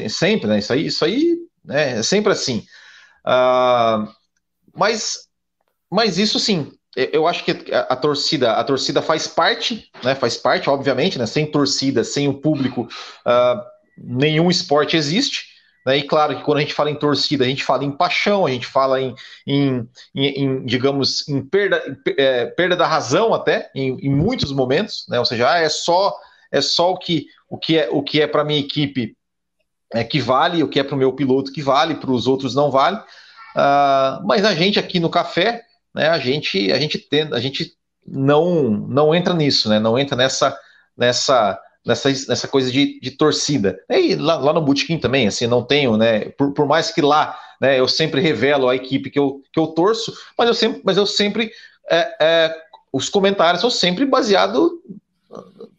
sempre, 0.09 0.47
né? 0.49 0.59
Isso 0.59 0.73
aí, 0.73 0.87
isso 0.87 1.05
aí 1.05 1.37
né, 1.65 1.99
é 1.99 2.03
sempre 2.03 2.33
assim. 2.33 2.65
Uh, 3.27 4.09
mas, 4.75 5.29
mas 5.91 6.19
isso 6.19 6.39
sim, 6.39 6.73
eu 6.97 7.27
acho 7.27 7.45
que 7.45 7.73
a, 7.73 7.81
a, 7.81 7.97
torcida, 7.97 8.53
a 8.55 8.65
torcida 8.65 9.03
faz 9.03 9.29
parte, 9.29 9.91
né? 10.03 10.15
Faz 10.15 10.37
parte, 10.37 10.71
obviamente, 10.71 11.19
né? 11.19 11.27
Sem 11.27 11.51
torcida, 11.51 12.03
sem 12.03 12.29
o 12.29 12.35
público. 12.35 12.89
Uh, 13.27 13.61
nenhum 13.97 14.51
esporte 14.51 14.97
existe. 14.97 15.52
Né? 15.85 15.99
E 15.99 16.03
claro 16.03 16.37
que 16.37 16.45
quando 16.45 16.59
a 16.59 16.61
gente 16.61 16.75
fala 16.75 16.91
em 16.91 16.99
torcida, 16.99 17.45
a 17.45 17.49
gente 17.49 17.65
fala 17.65 17.85
em 17.85 17.91
paixão, 17.91 18.47
a 18.47 18.51
gente 18.51 18.67
fala 18.67 19.01
em, 19.01 19.15
em, 19.47 19.89
em, 20.15 20.45
em 20.45 20.65
digamos, 20.65 21.29
em 21.29 21.43
perda, 21.43 21.83
é, 22.17 22.47
perda 22.47 22.77
da 22.77 22.87
razão 22.87 23.35
até, 23.35 23.71
em, 23.75 24.11
muitos 24.11 24.53
momentos, 24.53 25.07
né? 25.09 25.19
Ou 25.19 25.25
seja, 25.25 25.51
ah, 25.51 25.59
é 25.59 25.69
só 25.69 26.17
é 26.51 26.61
só 26.61 26.93
o 26.93 26.99
que 26.99 27.27
o 27.49 27.59
que 27.59 27.79
é 27.79 27.89
o 27.91 28.03
que 28.03 28.21
é 28.21 28.27
para 28.27 28.45
minha 28.45 28.61
equipe 28.61 29.17
é, 29.93 30.05
que 30.05 30.21
vale, 30.21 30.63
o 30.63 30.69
que 30.69 30.79
é 30.79 30.85
para 30.85 30.95
o 30.95 30.99
meu 30.99 31.13
piloto 31.13 31.53
que 31.53 31.63
vale, 31.63 31.97
para 31.97 32.11
os 32.11 32.27
outros 32.27 32.55
não 32.55 32.71
vale. 32.71 32.97
Uh, 32.97 34.25
mas 34.25 34.45
a 34.45 34.55
gente 34.55 34.79
aqui 34.79 34.99
no 35.01 35.11
café, 35.11 35.63
né? 35.95 36.09
A 36.09 36.19
gente 36.19 36.71
a 36.73 36.79
gente 36.79 36.99
tenta, 36.99 37.37
a 37.37 37.41
gente 37.41 37.73
não 38.07 38.71
não 38.71 39.15
entra 39.15 39.35
nisso, 39.35 39.69
né? 39.69 39.79
Não 39.79 39.99
entra 39.99 40.17
nessa 40.17 40.57
nessa 40.97 41.59
nessa, 41.85 42.09
nessa 42.09 42.49
coisa 42.49 42.71
de, 42.71 42.99
de 43.01 43.11
torcida. 43.11 43.79
E 43.89 44.15
lá, 44.15 44.39
lá 44.39 44.53
no 44.53 44.63
Botequim 44.63 44.99
também, 44.99 45.27
assim, 45.27 45.47
não 45.47 45.63
tenho, 45.63 45.97
né? 45.97 46.27
Por, 46.31 46.53
por 46.53 46.67
mais 46.67 46.91
que 46.91 47.01
lá 47.01 47.39
né, 47.61 47.79
eu 47.79 47.89
sempre 47.89 48.21
revelo 48.21 48.69
a 48.69 48.77
equipe 48.77 49.11
que 49.11 49.19
eu, 49.19 49.43
que 49.53 49.59
eu 49.59 49.69
torço, 49.69 50.13
mas 50.37 50.49
eu 50.49 50.55
sempre, 50.55 50.81
mas 50.85 50.97
eu 50.97 51.07
sempre 51.07 51.53
é, 51.91 52.17
é, 52.21 52.57
os 52.93 53.09
comentários 53.09 53.61
são 53.61 53.71
sempre 53.71 54.05
baseados 54.05 54.71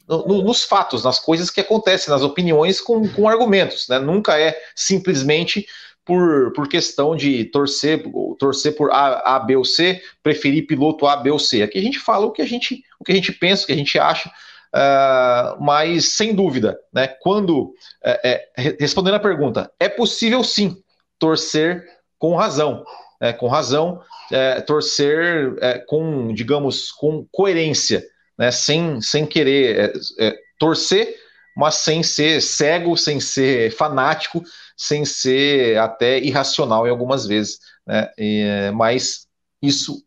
no, 0.07 0.27
no, 0.27 0.41
nos 0.43 0.63
fatos, 0.63 1.03
nas 1.03 1.19
coisas 1.19 1.49
que 1.49 1.61
acontecem, 1.61 2.11
nas 2.11 2.23
opiniões 2.23 2.81
com, 2.81 3.07
com 3.09 3.27
argumentos, 3.27 3.87
né? 3.87 3.99
Nunca 3.99 4.39
é 4.39 4.59
simplesmente 4.75 5.65
por, 6.05 6.51
por 6.53 6.67
questão 6.67 7.15
de 7.15 7.45
torcer, 7.45 8.03
torcer 8.37 8.75
por 8.75 8.91
A, 8.91 9.35
A, 9.35 9.39
B 9.39 9.55
ou 9.55 9.63
C, 9.63 10.01
preferir 10.21 10.67
piloto 10.67 11.07
A, 11.07 11.15
B 11.15 11.31
ou 11.31 11.39
C. 11.39 11.63
Aqui 11.63 11.79
a 11.79 11.81
gente 11.81 11.99
fala 11.99 12.25
o 12.25 12.31
que 12.31 12.41
a 12.41 12.45
gente, 12.45 12.83
o 12.99 13.03
que 13.03 13.11
a 13.11 13.15
gente 13.15 13.31
pensa, 13.31 13.63
o 13.63 13.67
que 13.67 13.73
a 13.73 13.77
gente 13.77 13.97
acha, 13.97 14.29
Uh, 14.75 15.61
mas 15.63 16.15
sem 16.15 16.33
dúvida, 16.33 16.79
né? 16.91 17.07
Quando 17.07 17.75
é, 18.03 18.47
é, 18.57 18.75
respondendo 18.79 19.13
a 19.13 19.19
pergunta, 19.19 19.71
é 19.79 19.87
possível 19.87 20.43
sim 20.43 20.81
torcer 21.19 21.87
com 22.17 22.35
razão, 22.35 22.83
é, 23.21 23.31
com 23.31 23.47
razão, 23.47 24.01
é, 24.31 24.61
torcer 24.61 25.53
é, 25.61 25.77
com, 25.77 26.33
digamos, 26.33 26.91
com 26.91 27.27
coerência, 27.31 28.03
né? 28.35 28.49
Sem, 28.49 28.99
sem 28.99 29.27
querer 29.27 29.93
é, 30.19 30.35
torcer, 30.57 31.17
mas 31.55 31.75
sem 31.75 32.01
ser 32.01 32.41
cego, 32.41 32.97
sem 32.97 33.19
ser 33.19 33.71
fanático, 33.75 34.41
sem 34.75 35.05
ser 35.05 35.77
até 35.77 36.17
irracional 36.17 36.87
em 36.87 36.89
algumas 36.89 37.27
vezes, 37.27 37.59
né? 37.85 38.09
E, 38.17 38.71
mas 38.73 39.27
isso 39.61 40.03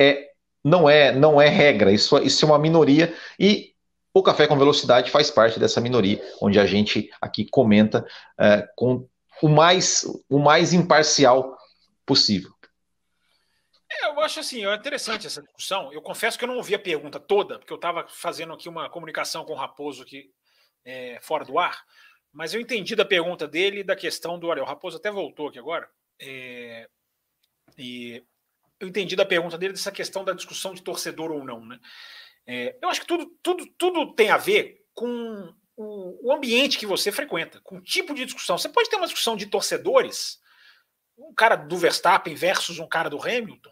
é 0.00 0.28
não 0.64 0.88
é 0.88 1.12
não 1.12 1.40
é 1.40 1.48
regra, 1.48 1.92
isso, 1.92 2.16
isso 2.18 2.44
é 2.44 2.48
uma 2.48 2.58
minoria 2.58 3.14
e 3.38 3.74
o 4.12 4.22
Café 4.22 4.46
com 4.46 4.58
Velocidade 4.58 5.10
faz 5.10 5.30
parte 5.30 5.58
dessa 5.58 5.80
minoria, 5.80 6.20
onde 6.40 6.58
a 6.58 6.66
gente 6.66 7.10
aqui 7.20 7.46
comenta 7.48 8.06
é, 8.38 8.68
com 8.76 9.08
o 9.42 9.48
mais, 9.48 10.04
o 10.28 10.38
mais 10.38 10.72
imparcial 10.72 11.56
possível. 12.04 12.50
É, 13.90 14.06
eu 14.06 14.20
acho 14.20 14.40
assim, 14.40 14.66
é 14.66 14.74
interessante 14.74 15.26
essa 15.26 15.42
discussão. 15.42 15.92
Eu 15.92 16.02
confesso 16.02 16.38
que 16.38 16.44
eu 16.44 16.48
não 16.48 16.56
ouvi 16.56 16.74
a 16.74 16.78
pergunta 16.78 17.18
toda, 17.18 17.58
porque 17.58 17.72
eu 17.72 17.76
estava 17.76 18.06
fazendo 18.08 18.52
aqui 18.52 18.68
uma 18.68 18.90
comunicação 18.90 19.44
com 19.44 19.52
o 19.52 19.56
Raposo 19.56 20.02
aqui, 20.02 20.30
é, 20.84 21.18
fora 21.22 21.44
do 21.44 21.58
ar, 21.58 21.84
mas 22.32 22.54
eu 22.54 22.60
entendi 22.60 22.94
da 22.94 23.04
pergunta 23.04 23.48
dele 23.48 23.82
da 23.82 23.96
questão 23.96 24.38
do. 24.38 24.48
Olha, 24.48 24.62
o 24.62 24.66
Raposo 24.66 24.96
até 24.96 25.10
voltou 25.10 25.48
aqui 25.48 25.58
agora. 25.58 25.88
É, 26.20 26.88
e 27.76 28.22
eu 28.78 28.88
entendi 28.88 29.16
da 29.16 29.24
pergunta 29.24 29.56
dele 29.56 29.72
dessa 29.72 29.92
questão 29.92 30.24
da 30.24 30.32
discussão 30.32 30.74
de 30.74 30.82
torcedor 30.82 31.30
ou 31.30 31.44
não, 31.44 31.64
né? 31.64 31.78
É, 32.50 32.78
eu 32.80 32.88
acho 32.88 33.02
que 33.02 33.06
tudo, 33.06 33.26
tudo, 33.42 33.66
tudo 33.76 34.14
tem 34.14 34.30
a 34.30 34.38
ver 34.38 34.82
com 34.94 35.54
o, 35.76 36.28
o, 36.28 36.32
ambiente 36.32 36.78
que 36.78 36.86
você 36.86 37.12
frequenta, 37.12 37.60
com 37.60 37.76
o 37.76 37.82
tipo 37.82 38.14
de 38.14 38.24
discussão. 38.24 38.56
Você 38.56 38.70
pode 38.70 38.88
ter 38.88 38.96
uma 38.96 39.06
discussão 39.06 39.36
de 39.36 39.44
torcedores, 39.44 40.40
um 41.18 41.34
cara 41.34 41.56
do 41.56 41.76
Verstappen 41.76 42.34
versus 42.34 42.78
um 42.78 42.88
cara 42.88 43.10
do 43.10 43.20
Hamilton, 43.20 43.70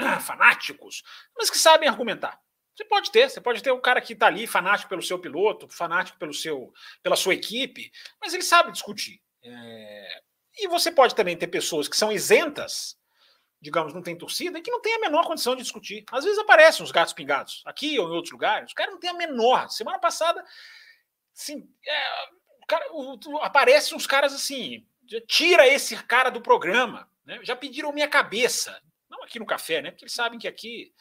fanáticos, 0.24 1.02
mas 1.36 1.50
que 1.50 1.58
sabem 1.58 1.86
argumentar. 1.86 2.40
Você 2.74 2.84
pode 2.86 3.10
ter, 3.10 3.28
você 3.28 3.42
pode 3.42 3.62
ter 3.62 3.72
um 3.72 3.80
cara 3.80 4.00
que 4.00 4.14
está 4.14 4.26
ali 4.26 4.46
fanático 4.46 4.88
pelo 4.88 5.02
seu 5.02 5.18
piloto, 5.18 5.68
fanático 5.68 6.18
pelo 6.18 6.32
seu, 6.32 6.72
pela 7.02 7.16
sua 7.16 7.34
equipe, 7.34 7.90
mas 8.18 8.32
ele 8.32 8.42
sabe 8.42 8.72
discutir. 8.72 9.20
É... 9.44 10.22
E 10.56 10.68
você 10.68 10.90
pode 10.90 11.14
também 11.14 11.36
ter 11.36 11.48
pessoas 11.48 11.88
que 11.88 11.96
são 11.96 12.10
isentas 12.10 12.96
digamos, 13.60 13.92
não 13.92 14.02
tem 14.02 14.16
torcida, 14.16 14.58
e 14.58 14.62
que 14.62 14.70
não 14.70 14.80
tem 14.80 14.94
a 14.94 15.00
menor 15.00 15.26
condição 15.26 15.56
de 15.56 15.62
discutir. 15.62 16.04
Às 16.12 16.24
vezes 16.24 16.38
aparecem 16.38 16.84
os 16.84 16.92
gatos 16.92 17.12
pingados, 17.12 17.62
aqui 17.66 17.98
ou 17.98 18.08
em 18.08 18.12
outros 18.12 18.32
lugares, 18.32 18.68
os 18.68 18.74
caras 18.74 18.92
não 18.92 19.00
têm 19.00 19.10
a 19.10 19.14
menor. 19.14 19.68
Semana 19.68 19.98
passada, 19.98 20.44
assim, 21.36 21.68
é, 21.86 22.28
cara, 22.66 22.86
o, 22.92 23.18
aparecem 23.42 23.96
uns 23.96 24.06
caras 24.06 24.32
assim, 24.32 24.86
tira 25.26 25.66
esse 25.66 25.96
cara 26.04 26.30
do 26.30 26.40
programa, 26.40 27.08
né? 27.24 27.40
já 27.42 27.56
pediram 27.56 27.92
minha 27.92 28.08
cabeça, 28.08 28.80
não 29.08 29.22
aqui 29.22 29.38
no 29.38 29.46
café, 29.46 29.82
né? 29.82 29.90
Porque 29.90 30.04
eles 30.04 30.14
sabem 30.14 30.38
que 30.38 30.46
aqui, 30.46 30.92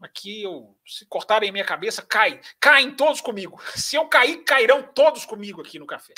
aqui 0.00 0.42
eu, 0.42 0.76
se 0.86 1.06
cortarem 1.06 1.52
minha 1.52 1.64
cabeça, 1.64 2.02
cai, 2.02 2.40
caem 2.60 2.94
todos 2.94 3.20
comigo. 3.20 3.60
Se 3.76 3.96
eu 3.96 4.06
cair, 4.08 4.44
cairão 4.44 4.82
todos 4.82 5.24
comigo 5.24 5.60
aqui 5.60 5.78
no 5.78 5.86
café. 5.86 6.14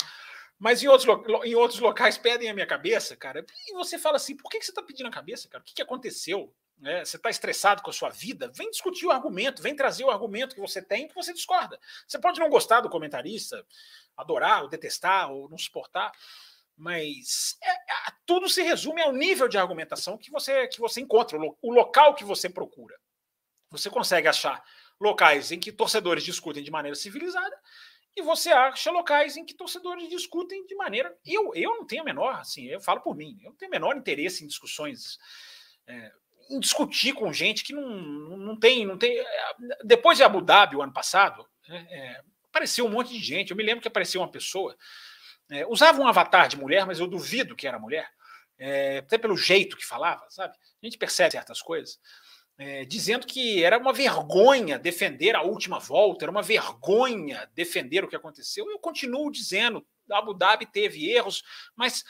Mas 0.61 0.83
em 0.83 0.87
outros, 0.87 1.07
em 1.43 1.55
outros 1.55 1.79
locais 1.79 2.19
pedem 2.19 2.47
a 2.47 2.53
minha 2.53 2.67
cabeça, 2.67 3.15
cara. 3.15 3.43
E 3.67 3.73
você 3.73 3.97
fala 3.97 4.17
assim: 4.17 4.37
por 4.37 4.47
que 4.47 4.61
você 4.61 4.69
está 4.69 4.83
pedindo 4.83 5.07
a 5.07 5.11
cabeça, 5.11 5.49
cara? 5.49 5.59
O 5.59 5.65
que, 5.65 5.73
que 5.73 5.81
aconteceu? 5.81 6.53
É, 6.83 7.03
você 7.03 7.17
está 7.17 7.31
estressado 7.31 7.81
com 7.81 7.89
a 7.89 7.93
sua 7.93 8.09
vida? 8.09 8.51
Vem 8.53 8.69
discutir 8.69 9.07
o 9.07 9.11
argumento, 9.11 9.59
vem 9.59 9.75
trazer 9.75 10.03
o 10.03 10.11
argumento 10.11 10.53
que 10.53 10.61
você 10.61 10.79
tem 10.79 11.07
que 11.07 11.15
você 11.15 11.33
discorda. 11.33 11.79
Você 12.07 12.19
pode 12.19 12.39
não 12.39 12.47
gostar 12.47 12.81
do 12.81 12.91
comentarista, 12.91 13.65
adorar, 14.15 14.61
ou 14.61 14.69
detestar, 14.69 15.31
ou 15.31 15.49
não 15.49 15.57
suportar, 15.57 16.11
mas 16.77 17.57
é, 17.63 17.71
é, 17.71 18.13
tudo 18.23 18.47
se 18.47 18.61
resume 18.61 19.01
ao 19.01 19.11
nível 19.11 19.47
de 19.47 19.57
argumentação 19.57 20.15
que 20.15 20.29
você, 20.29 20.67
que 20.67 20.79
você 20.79 21.01
encontra, 21.01 21.39
o, 21.39 21.57
o 21.59 21.73
local 21.73 22.13
que 22.13 22.23
você 22.23 22.47
procura. 22.47 22.95
Você 23.71 23.89
consegue 23.89 24.27
achar 24.27 24.63
locais 24.99 25.51
em 25.51 25.59
que 25.59 25.71
torcedores 25.71 26.23
discutem 26.23 26.61
de 26.61 26.69
maneira 26.69 26.95
civilizada 26.95 27.59
e 28.15 28.21
você 28.21 28.51
acha 28.51 28.91
locais 28.91 29.37
em 29.37 29.45
que 29.45 29.53
torcedores 29.53 30.09
discutem 30.09 30.65
de 30.65 30.75
maneira. 30.75 31.15
Eu, 31.25 31.51
eu 31.55 31.77
não 31.77 31.85
tenho 31.85 32.01
a 32.01 32.05
menor, 32.05 32.35
assim, 32.35 32.65
eu 32.65 32.81
falo 32.81 33.01
por 33.01 33.15
mim, 33.15 33.37
eu 33.41 33.51
não 33.51 33.57
tenho 33.57 33.69
o 33.69 33.73
menor 33.73 33.95
interesse 33.95 34.43
em 34.43 34.47
discussões. 34.47 35.17
É, 35.87 36.11
em 36.49 36.59
discutir 36.59 37.13
com 37.13 37.31
gente 37.31 37.63
que 37.63 37.73
não, 37.73 37.87
não 38.37 38.59
tem. 38.59 38.85
não 38.85 38.97
tem 38.97 39.23
Depois 39.83 40.17
de 40.17 40.23
Abu 40.23 40.41
Dhabi, 40.41 40.75
o 40.75 40.81
ano 40.81 40.93
passado, 40.93 41.47
Né? 41.67 41.87
É, 41.89 42.21
apareceu 42.51 42.85
um 42.85 42.89
monte 42.89 43.13
de 43.13 43.19
gente. 43.19 43.51
Eu 43.51 43.57
me 43.57 43.63
lembro 43.63 43.81
que 43.81 43.87
apareceu 43.87 44.21
uma 44.21 44.29
pessoa, 44.29 44.77
é, 45.49 45.65
usava 45.65 46.01
um 46.01 46.07
avatar 46.07 46.47
de 46.47 46.57
mulher, 46.57 46.85
mas 46.85 46.99
eu 46.99 47.07
duvido 47.07 47.55
que 47.55 47.67
era 47.67 47.79
mulher, 47.79 48.09
é, 48.59 48.99
até 48.99 49.17
pelo 49.17 49.37
jeito 49.37 49.77
que 49.77 49.85
falava, 49.85 50.29
sabe? 50.29 50.53
A 50.53 50.85
gente 50.85 50.97
percebe 50.97 51.31
certas 51.31 51.61
coisas. 51.61 51.99
É, 52.63 52.85
dizendo 52.85 53.25
que 53.25 53.63
era 53.63 53.79
uma 53.79 53.91
vergonha 53.91 54.77
defender 54.77 55.35
a 55.35 55.41
última 55.41 55.79
volta, 55.79 56.25
era 56.25 56.31
uma 56.31 56.43
vergonha 56.43 57.49
defender 57.55 58.03
o 58.03 58.07
que 58.07 58.15
aconteceu. 58.15 58.69
Eu 58.69 58.77
continuo 58.77 59.31
dizendo, 59.31 59.83
Abu 60.11 60.31
Dhabi 60.31 60.67
teve 60.67 61.09
erros, 61.09 61.43
mas 61.75 62.03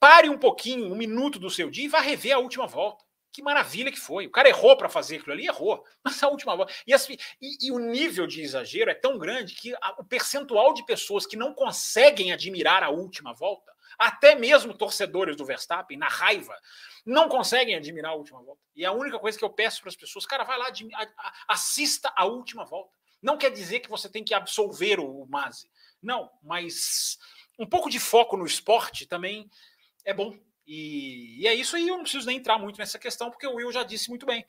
pare 0.00 0.28
um 0.28 0.36
pouquinho, 0.36 0.92
um 0.92 0.96
minuto 0.96 1.38
do 1.38 1.48
seu 1.48 1.70
dia 1.70 1.84
e 1.84 1.88
vá 1.88 2.00
rever 2.00 2.34
a 2.34 2.40
última 2.40 2.66
volta. 2.66 3.04
Que 3.32 3.40
maravilha 3.40 3.92
que 3.92 4.00
foi. 4.00 4.26
O 4.26 4.32
cara 4.32 4.48
errou 4.48 4.76
para 4.76 4.88
fazer 4.88 5.18
aquilo 5.18 5.32
ali, 5.32 5.46
errou. 5.46 5.84
Mas 6.02 6.20
a 6.22 6.28
última 6.28 6.56
volta. 6.56 6.72
E, 6.84 6.92
assim, 6.92 7.16
e, 7.40 7.68
e, 7.68 7.70
o 7.70 7.78
nível 7.78 8.26
de 8.26 8.40
exagero 8.42 8.90
é 8.90 8.94
tão 8.94 9.16
grande 9.16 9.54
que 9.54 9.74
a, 9.74 9.94
o 9.98 10.04
percentual 10.04 10.74
de 10.74 10.84
pessoas 10.84 11.24
que 11.24 11.36
não 11.36 11.54
conseguem 11.54 12.32
admirar 12.32 12.82
a 12.82 12.90
última 12.90 13.32
volta, 13.32 13.72
até 13.98 14.34
mesmo 14.34 14.74
torcedores 14.74 15.36
do 15.36 15.44
Verstappen, 15.44 15.96
na 15.96 16.08
raiva, 16.08 16.56
não 17.04 17.28
conseguem 17.28 17.74
admirar 17.74 18.12
a 18.12 18.16
última 18.16 18.42
volta. 18.42 18.62
E 18.74 18.84
a 18.84 18.92
única 18.92 19.18
coisa 19.18 19.38
que 19.38 19.44
eu 19.44 19.50
peço 19.50 19.80
para 19.80 19.90
as 19.90 19.96
pessoas, 19.96 20.26
cara, 20.26 20.44
vai 20.44 20.58
lá, 20.58 20.66
assista 21.48 22.12
a 22.16 22.24
última 22.24 22.64
volta. 22.64 22.96
Não 23.22 23.38
quer 23.38 23.50
dizer 23.50 23.80
que 23.80 23.88
você 23.88 24.08
tem 24.08 24.24
que 24.24 24.34
absolver 24.34 25.00
o 25.00 25.26
Mazi. 25.26 25.70
Não, 26.02 26.30
mas 26.42 27.18
um 27.58 27.66
pouco 27.66 27.88
de 27.88 27.98
foco 27.98 28.36
no 28.36 28.46
esporte 28.46 29.06
também 29.06 29.48
é 30.04 30.12
bom. 30.12 30.38
E, 30.66 31.42
e, 31.42 31.46
é 31.46 31.54
isso 31.54 31.76
aí, 31.76 31.88
eu 31.88 31.96
não 31.96 32.02
preciso 32.02 32.26
nem 32.26 32.38
entrar 32.38 32.58
muito 32.58 32.78
nessa 32.78 32.98
questão, 32.98 33.30
porque 33.30 33.46
o 33.46 33.54
Will 33.54 33.72
já 33.72 33.82
disse 33.82 34.08
muito 34.08 34.26
bem. 34.26 34.46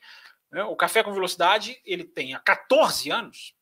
Né? 0.50 0.64
O 0.64 0.76
Café 0.76 1.02
com 1.02 1.12
Velocidade, 1.12 1.80
ele 1.84 2.04
tem 2.04 2.34
há 2.34 2.40
14 2.40 3.10
anos 3.10 3.54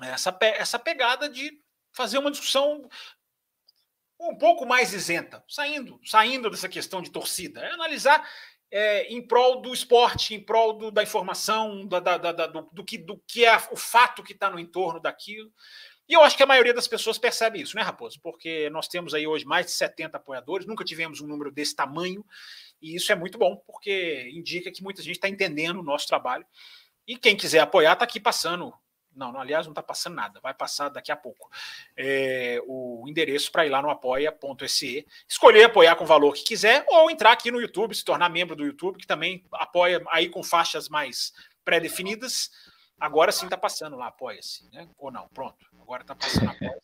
essa, 0.00 0.36
essa 0.40 0.78
pegada 0.78 1.28
de 1.28 1.60
fazer 1.92 2.18
uma 2.18 2.30
discussão 2.30 2.88
um 4.20 4.36
pouco 4.36 4.64
mais 4.66 4.92
isenta, 4.92 5.44
saindo, 5.48 6.00
saindo 6.04 6.50
dessa 6.50 6.68
questão 6.68 7.02
de 7.02 7.10
torcida, 7.10 7.60
é 7.60 7.70
analisar 7.70 8.26
é, 8.70 9.04
em 9.12 9.22
prol 9.22 9.60
do 9.60 9.72
esporte, 9.72 10.34
em 10.34 10.40
prol 10.40 10.72
do, 10.74 10.90
da 10.90 11.02
informação, 11.02 11.86
da, 11.86 12.00
da, 12.00 12.16
da, 12.18 12.46
do, 12.46 12.68
do, 12.72 12.84
que, 12.84 12.98
do 12.98 13.18
que 13.26 13.44
é 13.44 13.56
o 13.70 13.76
fato 13.76 14.22
que 14.22 14.32
está 14.32 14.50
no 14.50 14.58
entorno 14.58 15.00
daquilo. 15.00 15.52
E 16.08 16.14
eu 16.14 16.22
acho 16.22 16.36
que 16.36 16.42
a 16.42 16.46
maioria 16.46 16.72
das 16.72 16.86
pessoas 16.86 17.18
percebe 17.18 17.60
isso, 17.60 17.76
né, 17.76 17.82
Raposo? 17.82 18.20
Porque 18.22 18.70
nós 18.70 18.86
temos 18.86 19.12
aí 19.12 19.26
hoje 19.26 19.44
mais 19.44 19.66
de 19.66 19.72
70 19.72 20.16
apoiadores, 20.16 20.66
nunca 20.66 20.84
tivemos 20.84 21.20
um 21.20 21.26
número 21.26 21.50
desse 21.50 21.74
tamanho, 21.74 22.24
e 22.80 22.94
isso 22.94 23.10
é 23.10 23.14
muito 23.14 23.38
bom, 23.38 23.56
porque 23.66 24.30
indica 24.32 24.70
que 24.70 24.82
muita 24.82 25.02
gente 25.02 25.16
está 25.16 25.28
entendendo 25.28 25.80
o 25.80 25.84
nosso 25.84 26.06
trabalho. 26.06 26.46
E 27.06 27.16
quem 27.16 27.36
quiser 27.36 27.60
apoiar, 27.60 27.94
está 27.94 28.04
aqui 28.04 28.20
passando. 28.20 28.72
Não, 29.16 29.32
não, 29.32 29.40
aliás, 29.40 29.66
não 29.66 29.72
está 29.72 29.82
passando 29.82 30.14
nada, 30.14 30.38
vai 30.40 30.52
passar 30.52 30.90
daqui 30.90 31.10
a 31.10 31.16
pouco. 31.16 31.50
É, 31.96 32.60
o 32.66 33.04
endereço 33.08 33.50
para 33.50 33.64
ir 33.66 33.70
lá 33.70 33.80
no 33.80 33.90
apoia.se, 33.90 35.06
escolher 35.28 35.64
apoiar 35.64 35.96
com 35.96 36.04
o 36.04 36.06
valor 36.06 36.34
que 36.34 36.44
quiser, 36.44 36.84
ou 36.88 37.10
entrar 37.10 37.32
aqui 37.32 37.50
no 37.50 37.60
YouTube, 37.60 37.94
se 37.94 38.04
tornar 38.04 38.28
membro 38.28 38.54
do 38.54 38.64
YouTube, 38.64 38.98
que 38.98 39.06
também 39.06 39.44
apoia 39.52 40.02
aí 40.10 40.28
com 40.28 40.42
faixas 40.42 40.88
mais 40.88 41.32
pré-definidas. 41.64 42.50
Agora 42.98 43.30
sim 43.30 43.44
está 43.44 43.56
passando 43.58 43.96
lá, 43.96 44.06
apoia-se, 44.06 44.68
né? 44.72 44.88
Ou 44.98 45.10
não, 45.10 45.28
pronto. 45.28 45.66
Agora 45.80 46.02
tá 46.02 46.14
passando 46.14 46.48
a 46.50 46.54
bola. 46.54 46.80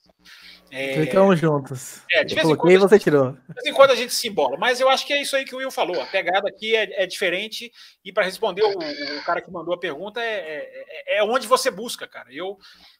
É... 0.70 0.94
Clicamos 0.94 1.40
juntos. 1.40 2.02
É, 2.10 2.22
de 2.22 2.34
vez 2.34 2.48
em 2.48 2.54
quando, 2.54 2.80
você 2.80 2.98
tirou. 2.98 3.32
De 3.32 3.54
vez 3.54 3.66
em 3.66 3.72
quando 3.72 3.90
a 3.90 3.96
gente 3.96 4.12
se 4.12 4.28
embola, 4.28 4.56
mas 4.56 4.78
eu 4.78 4.88
acho 4.88 5.06
que 5.06 5.12
é 5.12 5.20
isso 5.20 5.34
aí 5.34 5.44
que 5.44 5.54
o 5.54 5.58
Will 5.58 5.70
falou. 5.70 6.00
A 6.00 6.06
pegada 6.06 6.48
aqui 6.48 6.76
é, 6.76 7.02
é 7.02 7.06
diferente. 7.06 7.72
E 8.04 8.12
para 8.12 8.24
responder 8.24 8.62
o, 8.62 8.78
o, 8.78 9.24
cara 9.24 9.40
que 9.40 9.50
mandou 9.50 9.74
a 9.74 9.78
pergunta, 9.78 10.20
é, 10.22 10.68
é, 11.06 11.18
é, 11.18 11.24
onde 11.24 11.46
você 11.46 11.70
busca, 11.70 12.06
cara. 12.06 12.32
Eu, 12.32 12.58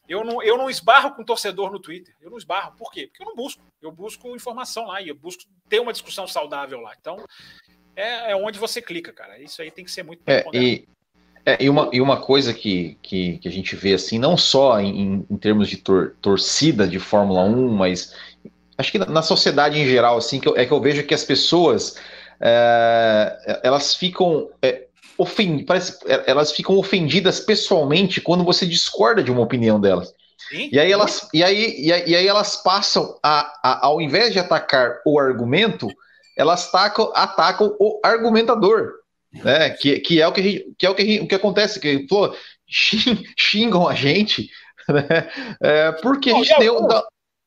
eu, 0.09 0.23
não, 0.23 0.41
eu 0.41 0.57
não 0.57 0.69
esbarro 0.69 1.15
com 1.15 1.23
torcedor 1.23 1.71
no 1.71 1.79
Twitter. 1.79 2.15
Eu 2.19 2.31
não 2.31 2.37
esbarro. 2.37 2.75
Por 2.75 2.91
quê? 2.91 3.07
Porque 3.07 3.23
eu 3.23 3.27
não 3.27 3.35
busco. 3.35 3.61
Eu 3.81 3.91
busco 3.91 4.35
informação 4.35 4.87
lá 4.87 5.01
e 5.01 5.07
eu 5.07 5.15
busco 5.15 5.43
ter 5.69 5.79
uma 5.79 5.93
discussão 5.93 6.27
saudável 6.27 6.81
lá. 6.81 6.93
Então, 6.99 7.23
é, 7.95 8.31
é 8.31 8.35
onde 8.35 8.57
você 8.57 8.81
clica, 8.81 9.13
cara. 9.13 9.39
Isso 9.39 9.61
aí 9.61 9.69
tem 9.69 9.85
que 9.85 9.91
ser 9.91 10.03
muito 10.03 10.21
é, 10.27 10.43
e 10.53 10.87
é, 11.45 11.63
e, 11.63 11.69
uma, 11.69 11.89
e 11.91 11.99
uma 11.99 12.17
coisa 12.17 12.53
que, 12.53 12.97
que, 13.01 13.37
que, 13.37 13.47
a 13.47 13.51
gente 13.51 13.75
vê, 13.75 13.93
assim, 13.93 14.17
não 14.17 14.37
só 14.37 14.79
em, 14.79 15.25
em 15.29 15.37
termos 15.37 15.67
de 15.67 15.77
tor 15.77 16.15
torcida 16.21 16.87
de 16.87 16.99
Fórmula 16.99 17.43
1, 17.43 17.69
mas 17.69 18.13
acho 18.77 18.91
que 18.91 18.97
na, 18.97 19.21
sociedade 19.21 19.77
em 19.77 19.85
geral, 19.85 20.17
assim, 20.17 20.39
que 20.39 20.47
eu, 20.47 20.55
é 20.55 20.65
que 20.65 20.71
eu 20.71 20.79
vejo 20.79 21.03
que 21.03 21.13
as 21.13 21.23
pessoas 21.23 21.97
é, 22.39 23.59
elas 23.61 23.93
ficam 23.93 24.49
é, 24.61 24.83
ofend, 25.17 25.63
parece, 25.65 25.97
é, 26.05 26.23
elas 26.27 26.51
ficam 26.53 26.77
ofendidas 26.77 27.41
pessoalmente 27.41 28.21
quando 28.21 28.45
você 28.45 28.65
discorda 28.65 29.21
de 29.21 29.31
uma 29.31 29.41
opinião 29.41 29.81
delas. 29.81 30.13
Sim. 30.49 30.69
E 30.71 30.79
aí 30.79 30.91
elas, 30.91 31.27
e 31.33 31.43
aí, 31.43 31.75
e 31.77 31.91
aí, 31.91 32.03
e 32.07 32.15
aí 32.15 32.27
elas 32.27 32.55
passam 32.55 33.17
a, 33.21 33.53
a, 33.61 33.85
ao 33.85 34.01
invés 34.01 34.31
de 34.31 34.39
atacar 34.39 35.01
o 35.05 35.19
argumento, 35.19 35.89
elas 36.37 36.67
atacam, 36.67 37.11
atacam 37.13 37.75
o 37.79 37.99
argumentador 38.01 39.02
né? 39.33 39.69
Que, 39.71 39.99
que 39.99 40.21
é 40.21 40.27
o 40.27 40.31
que, 40.31 40.41
a 40.41 40.43
gente, 40.43 40.75
que 40.77 40.85
é 40.85 40.89
o 40.89 40.95
que, 40.95 41.05
gente, 41.05 41.23
o 41.23 41.27
que 41.27 41.35
acontece, 41.35 41.79
que 41.79 41.99
pô, 42.07 42.35
xingam 43.37 43.87
a 43.87 43.95
gente, 43.95 44.49
né? 44.87 45.29
É, 45.61 45.91
porque 45.93 46.31
a 46.31 46.35
gente 46.35 46.55
tem 46.57 46.67
alguns, 46.67 47.03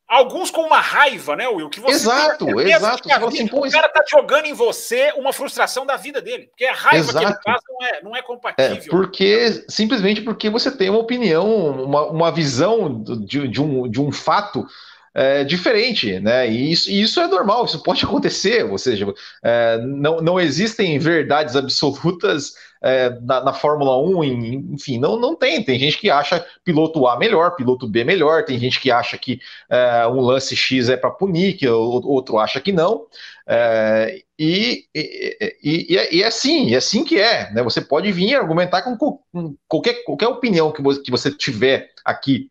alguns 0.09 0.51
com 0.51 0.63
uma 0.63 0.81
raiva, 0.81 1.37
né, 1.37 1.49
Will? 1.49 1.69
Que 1.69 1.81
você 1.81 1.95
exato, 1.95 2.61
exato. 2.61 3.27
Assim, 3.27 3.49
o 3.53 3.71
cara 3.71 3.89
tá 3.89 4.05
jogando 4.11 4.47
em 4.47 4.53
você 4.53 5.13
uma 5.17 5.33
frustração 5.33 5.85
da 5.85 5.97
vida 5.97 6.21
dele, 6.21 6.47
porque 6.49 6.65
a 6.65 6.75
raiva 6.75 7.11
exato. 7.11 7.19
que 7.19 7.33
ele 7.33 7.41
faz 7.45 7.61
não 7.69 7.87
é, 7.87 8.03
não 8.03 8.17
é 8.17 8.23
compatível. 8.23 8.77
É, 8.77 8.89
porque 8.89 9.65
simplesmente 9.69 10.23
porque 10.23 10.49
você 10.51 10.71
tem 10.71 10.91
uma 10.91 11.01
opinião, 11.01 11.85
uma, 11.85 12.07
uma 12.07 12.33
visão 12.33 13.03
de, 13.03 13.49
de, 13.49 13.61
um, 13.61 13.89
de 13.89 14.01
um 14.01 14.13
fato 14.13 14.67
é, 15.17 15.45
diferente, 15.45 16.21
né? 16.21 16.47
E 16.47 16.71
isso, 16.73 16.91
e 16.91 17.01
isso, 17.01 17.19
é 17.19 17.27
normal, 17.27 17.65
isso 17.65 17.83
pode 17.83 18.05
acontecer, 18.05 18.67
ou 18.67 18.77
seja, 18.77 19.07
é, 19.43 19.79
não, 19.79 20.21
não 20.21 20.39
existem 20.39 20.99
verdades 20.99 21.57
absolutas 21.57 22.53
é, 22.83 23.09
na, 23.23 23.43
na, 23.43 23.53
Fórmula 23.55 23.99
1, 23.99 24.25
em, 24.25 24.55
enfim, 24.75 24.99
não, 24.99 25.19
não 25.19 25.35
tem. 25.35 25.65
Tem 25.65 25.79
gente 25.79 25.97
que 25.97 26.11
acha 26.11 26.45
piloto 26.63 27.07
A 27.07 27.19
melhor, 27.19 27.57
piloto 27.57 27.89
B 27.89 28.05
melhor, 28.05 28.45
tem 28.45 28.59
gente 28.59 28.79
que 28.79 28.91
acha 28.91 29.17
que 29.17 29.41
é, 29.71 30.07
um 30.07 30.21
lance 30.21 30.55
X 30.55 30.91
é 30.91 30.99
para 30.99 31.11
punir, 31.11 31.55
que 31.55 31.67
outro 31.67 32.39
acha 32.39 32.61
que 32.61 32.71
não. 32.71 33.07
É, 33.49 34.21
e, 34.39 34.85
e, 34.95 35.57
e, 35.65 35.97
e, 36.13 36.23
é 36.23 36.27
assim, 36.27 36.75
é 36.75 36.77
assim 36.77 37.05
que 37.05 37.19
é. 37.19 37.51
Né? 37.55 37.63
Você 37.63 37.81
pode 37.81 38.13
vir 38.13 38.35
argumentar 38.35 38.83
com, 38.83 38.95
com 38.99 39.57
qualquer, 39.67 40.05
qualquer 40.05 40.29
opinião 40.29 40.71
que 40.71 40.83
você, 40.83 41.01
que 41.01 41.11
você 41.11 41.31
tiver 41.31 41.91
aqui 42.05 42.51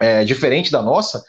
é, 0.00 0.24
diferente 0.24 0.72
da 0.72 0.80
nossa, 0.80 1.22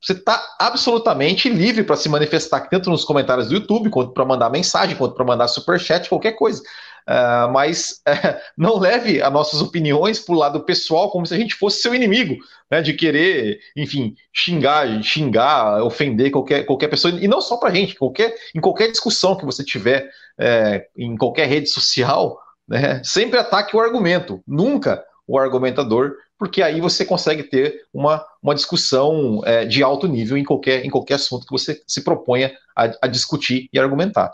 você 0.00 0.12
está 0.12 0.42
absolutamente 0.58 1.48
livre 1.48 1.84
para 1.84 1.96
se 1.96 2.08
manifestar 2.08 2.68
tanto 2.68 2.88
nos 2.88 3.04
comentários 3.04 3.48
do 3.48 3.54
YouTube, 3.54 3.90
quanto 3.90 4.12
para 4.12 4.24
mandar 4.24 4.50
mensagem, 4.50 4.96
quanto 4.96 5.14
para 5.14 5.24
mandar 5.24 5.48
superchat, 5.48 6.08
qualquer 6.08 6.32
coisa. 6.32 6.62
Uh, 7.08 7.50
mas 7.52 8.00
uh, 8.06 8.38
não 8.56 8.78
leve 8.78 9.20
as 9.20 9.32
nossas 9.32 9.60
opiniões 9.60 10.18
para 10.20 10.34
o 10.34 10.38
lado 10.38 10.60
pessoal 10.64 11.10
como 11.10 11.26
se 11.26 11.34
a 11.34 11.36
gente 11.36 11.54
fosse 11.54 11.82
seu 11.82 11.94
inimigo, 11.94 12.36
né, 12.70 12.80
de 12.80 12.94
querer, 12.94 13.58
enfim, 13.76 14.14
xingar, 14.32 15.02
xingar, 15.02 15.82
ofender 15.82 16.30
qualquer, 16.30 16.64
qualquer 16.64 16.88
pessoa, 16.88 17.12
e 17.20 17.26
não 17.26 17.40
só 17.40 17.56
para 17.56 17.70
a 17.70 17.74
gente, 17.74 17.94
qualquer, 17.94 18.34
em 18.54 18.60
qualquer 18.60 18.90
discussão 18.90 19.36
que 19.36 19.44
você 19.44 19.64
tiver 19.64 20.08
é, 20.38 20.86
em 20.96 21.16
qualquer 21.16 21.46
rede 21.46 21.68
social, 21.68 22.38
né, 22.68 23.02
sempre 23.04 23.38
ataque 23.38 23.76
o 23.76 23.80
argumento, 23.80 24.42
nunca 24.46 25.02
o 25.26 25.38
argumentador, 25.38 26.14
porque 26.40 26.62
aí 26.62 26.80
você 26.80 27.04
consegue 27.04 27.42
ter 27.42 27.86
uma, 27.92 28.26
uma 28.42 28.54
discussão 28.54 29.42
é, 29.44 29.66
de 29.66 29.82
alto 29.82 30.08
nível 30.08 30.38
em 30.38 30.42
qualquer, 30.42 30.86
em 30.86 30.88
qualquer 30.88 31.16
assunto 31.16 31.44
que 31.44 31.52
você 31.52 31.82
se 31.86 32.02
proponha 32.02 32.56
a, 32.74 32.90
a 33.02 33.06
discutir 33.06 33.68
e 33.70 33.78
argumentar. 33.78 34.32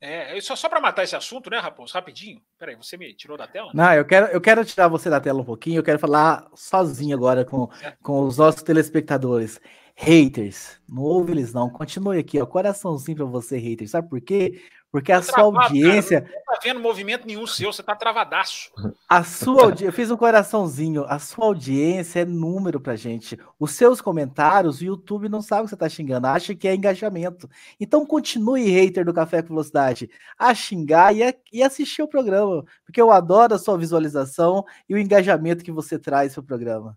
É, 0.00 0.38
só, 0.40 0.56
só 0.56 0.68
para 0.68 0.80
matar 0.80 1.04
esse 1.04 1.14
assunto, 1.14 1.48
né, 1.48 1.60
Raposo? 1.60 1.94
Rapidinho. 1.94 2.42
Peraí, 2.58 2.74
você 2.74 2.96
me 2.96 3.14
tirou 3.14 3.38
da 3.38 3.46
tela? 3.46 3.70
Não, 3.72 3.94
eu 3.94 4.04
quero, 4.04 4.26
eu 4.26 4.40
quero 4.40 4.64
tirar 4.64 4.88
você 4.88 5.08
da 5.08 5.20
tela 5.20 5.40
um 5.40 5.44
pouquinho. 5.44 5.78
Eu 5.78 5.84
quero 5.84 6.00
falar 6.00 6.48
sozinho 6.56 7.16
agora 7.16 7.44
com, 7.44 7.70
é. 7.80 7.92
com 8.02 8.26
os 8.26 8.36
nossos 8.36 8.64
telespectadores. 8.64 9.60
Haters, 9.94 10.80
não 10.88 11.04
ouve 11.04 11.30
eles 11.30 11.54
não. 11.54 11.70
Continue 11.70 12.18
aqui, 12.18 12.40
ó. 12.40 12.44
Coraçãozinho 12.44 13.18
para 13.18 13.26
você, 13.26 13.56
haters. 13.56 13.92
Sabe 13.92 14.08
por 14.08 14.20
quê? 14.20 14.60
Porque 14.94 15.10
a 15.10 15.20
sua 15.20 15.34
travado, 15.34 15.58
audiência. 15.58 16.20
Cara, 16.20 16.34
não 16.36 16.54
tá 16.54 16.60
vendo 16.62 16.78
movimento 16.78 17.26
nenhum 17.26 17.48
seu, 17.48 17.72
você 17.72 17.82
tá 17.82 17.96
travadaço. 17.96 18.70
A 19.08 19.24
sua 19.24 19.64
audiência, 19.64 19.86
eu 19.86 19.92
fiz 19.92 20.08
um 20.08 20.16
coraçãozinho. 20.16 21.04
A 21.08 21.18
sua 21.18 21.46
audiência 21.46 22.20
é 22.20 22.24
número 22.24 22.78
pra 22.78 22.94
gente. 22.94 23.36
Os 23.58 23.72
seus 23.72 24.00
comentários, 24.00 24.80
o 24.80 24.84
YouTube 24.84 25.28
não 25.28 25.42
sabe 25.42 25.64
que 25.64 25.70
você 25.70 25.76
tá 25.76 25.88
xingando, 25.88 26.28
acha 26.28 26.54
que 26.54 26.68
é 26.68 26.76
engajamento. 26.76 27.50
Então 27.80 28.06
continue, 28.06 28.70
hater 28.70 29.04
do 29.04 29.12
Café 29.12 29.42
com 29.42 29.48
Velocidade, 29.48 30.08
a 30.38 30.54
xingar 30.54 31.12
e, 31.12 31.24
a, 31.24 31.34
e 31.52 31.60
assistir 31.60 32.02
o 32.02 32.06
programa. 32.06 32.64
Porque 32.86 33.02
eu 33.02 33.10
adoro 33.10 33.52
a 33.52 33.58
sua 33.58 33.76
visualização 33.76 34.64
e 34.88 34.94
o 34.94 34.98
engajamento 34.98 35.64
que 35.64 35.72
você 35.72 35.98
traz 35.98 36.34
pro 36.34 36.44
programa. 36.44 36.96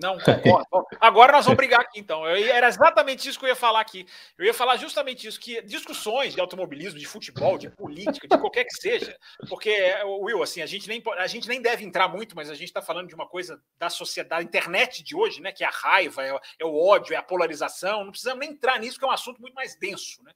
Não 0.00 0.18
concordo. 0.18 0.86
Agora 1.00 1.32
nós 1.32 1.44
vamos 1.44 1.56
brigar 1.56 1.80
aqui, 1.80 1.98
então. 1.98 2.26
Eu, 2.26 2.52
era 2.52 2.68
exatamente 2.68 3.28
isso 3.28 3.38
que 3.38 3.44
eu 3.44 3.48
ia 3.48 3.56
falar 3.56 3.80
aqui. 3.80 4.06
Eu 4.38 4.44
ia 4.44 4.54
falar 4.54 4.76
justamente 4.76 5.26
isso, 5.26 5.40
que 5.40 5.60
discussões 5.62 6.34
de 6.34 6.40
automobilismo, 6.40 6.98
de 6.98 7.06
futebol, 7.06 7.58
de 7.58 7.68
política, 7.70 8.28
de 8.28 8.38
qualquer 8.38 8.64
que 8.64 8.74
seja, 8.74 9.16
porque, 9.48 9.76
Will, 10.04 10.42
assim, 10.42 10.62
a 10.62 10.66
gente 10.66 10.88
nem, 10.88 11.02
a 11.18 11.26
gente 11.26 11.48
nem 11.48 11.60
deve 11.60 11.84
entrar 11.84 12.08
muito, 12.08 12.36
mas 12.36 12.50
a 12.50 12.54
gente 12.54 12.68
está 12.68 12.80
falando 12.80 13.08
de 13.08 13.14
uma 13.14 13.26
coisa 13.26 13.60
da 13.78 13.90
sociedade, 13.90 14.44
da 14.44 14.48
internet 14.48 15.02
de 15.02 15.16
hoje, 15.16 15.40
né? 15.40 15.52
Que 15.52 15.64
é 15.64 15.66
a 15.66 15.70
raiva, 15.70 16.24
é, 16.24 16.38
é 16.60 16.64
o 16.64 16.76
ódio, 16.76 17.14
é 17.14 17.16
a 17.16 17.22
polarização. 17.22 18.04
Não 18.04 18.10
precisamos 18.10 18.40
nem 18.40 18.50
entrar 18.50 18.78
nisso, 18.78 18.98
que 18.98 19.04
é 19.04 19.08
um 19.08 19.12
assunto 19.12 19.40
muito 19.40 19.54
mais 19.54 19.76
denso, 19.76 20.22
né? 20.22 20.32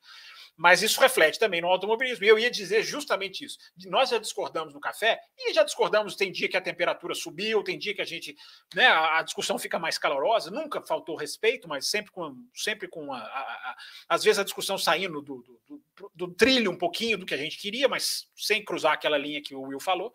Mas 0.56 0.82
isso 0.82 1.00
reflete 1.00 1.38
também 1.38 1.60
no 1.60 1.68
automobilismo. 1.68 2.24
E 2.24 2.28
eu 2.28 2.38
ia 2.38 2.50
dizer 2.50 2.82
justamente 2.82 3.44
isso. 3.44 3.58
Nós 3.86 4.10
já 4.10 4.18
discordamos 4.18 4.74
no 4.74 4.80
café 4.80 5.18
e 5.38 5.52
já 5.52 5.62
discordamos. 5.62 6.14
Tem 6.14 6.30
dia 6.30 6.48
que 6.48 6.56
a 6.56 6.60
temperatura 6.60 7.14
subiu, 7.14 7.62
tem 7.62 7.78
dia 7.78 7.94
que 7.94 8.02
a 8.02 8.04
gente. 8.04 8.36
Né, 8.74 8.86
a, 8.86 9.22
discussão 9.22 9.58
fica 9.58 9.78
mais 9.78 9.98
calorosa. 9.98 10.50
Nunca 10.50 10.82
faltou 10.82 11.16
respeito, 11.16 11.68
mas 11.68 11.88
sempre 11.88 12.12
com, 12.12 12.36
sempre 12.54 12.88
com 12.88 13.12
a, 13.12 13.18
a, 13.18 13.20
a 13.20 13.76
às 14.08 14.22
vezes 14.22 14.38
a 14.38 14.44
discussão 14.44 14.76
saindo 14.76 15.22
do, 15.22 15.42
do, 15.42 15.82
do, 15.96 16.12
do 16.14 16.34
trilho 16.34 16.70
um 16.70 16.78
pouquinho 16.78 17.18
do 17.18 17.26
que 17.26 17.34
a 17.34 17.38
gente 17.38 17.58
queria, 17.58 17.88
mas 17.88 18.28
sem 18.36 18.64
cruzar 18.64 18.92
aquela 18.92 19.18
linha 19.18 19.42
que 19.42 19.54
o 19.54 19.62
Will 19.62 19.80
falou. 19.80 20.12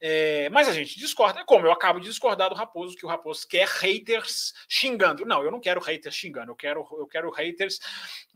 É, 0.00 0.48
mas 0.50 0.68
a 0.68 0.72
gente 0.72 0.96
discorda, 0.96 1.44
como 1.44 1.66
eu 1.66 1.72
acabo 1.72 1.98
de 1.98 2.06
discordar 2.06 2.48
do 2.48 2.54
Raposo, 2.54 2.96
que 2.96 3.04
o 3.04 3.08
Raposo 3.08 3.46
quer 3.48 3.66
haters 3.66 4.54
xingando. 4.68 5.24
Não, 5.26 5.42
eu 5.42 5.50
não 5.50 5.60
quero 5.60 5.80
haters 5.80 6.14
xingando, 6.14 6.52
eu 6.52 6.56
quero, 6.56 6.86
eu 6.98 7.06
quero 7.06 7.30
haters 7.30 7.80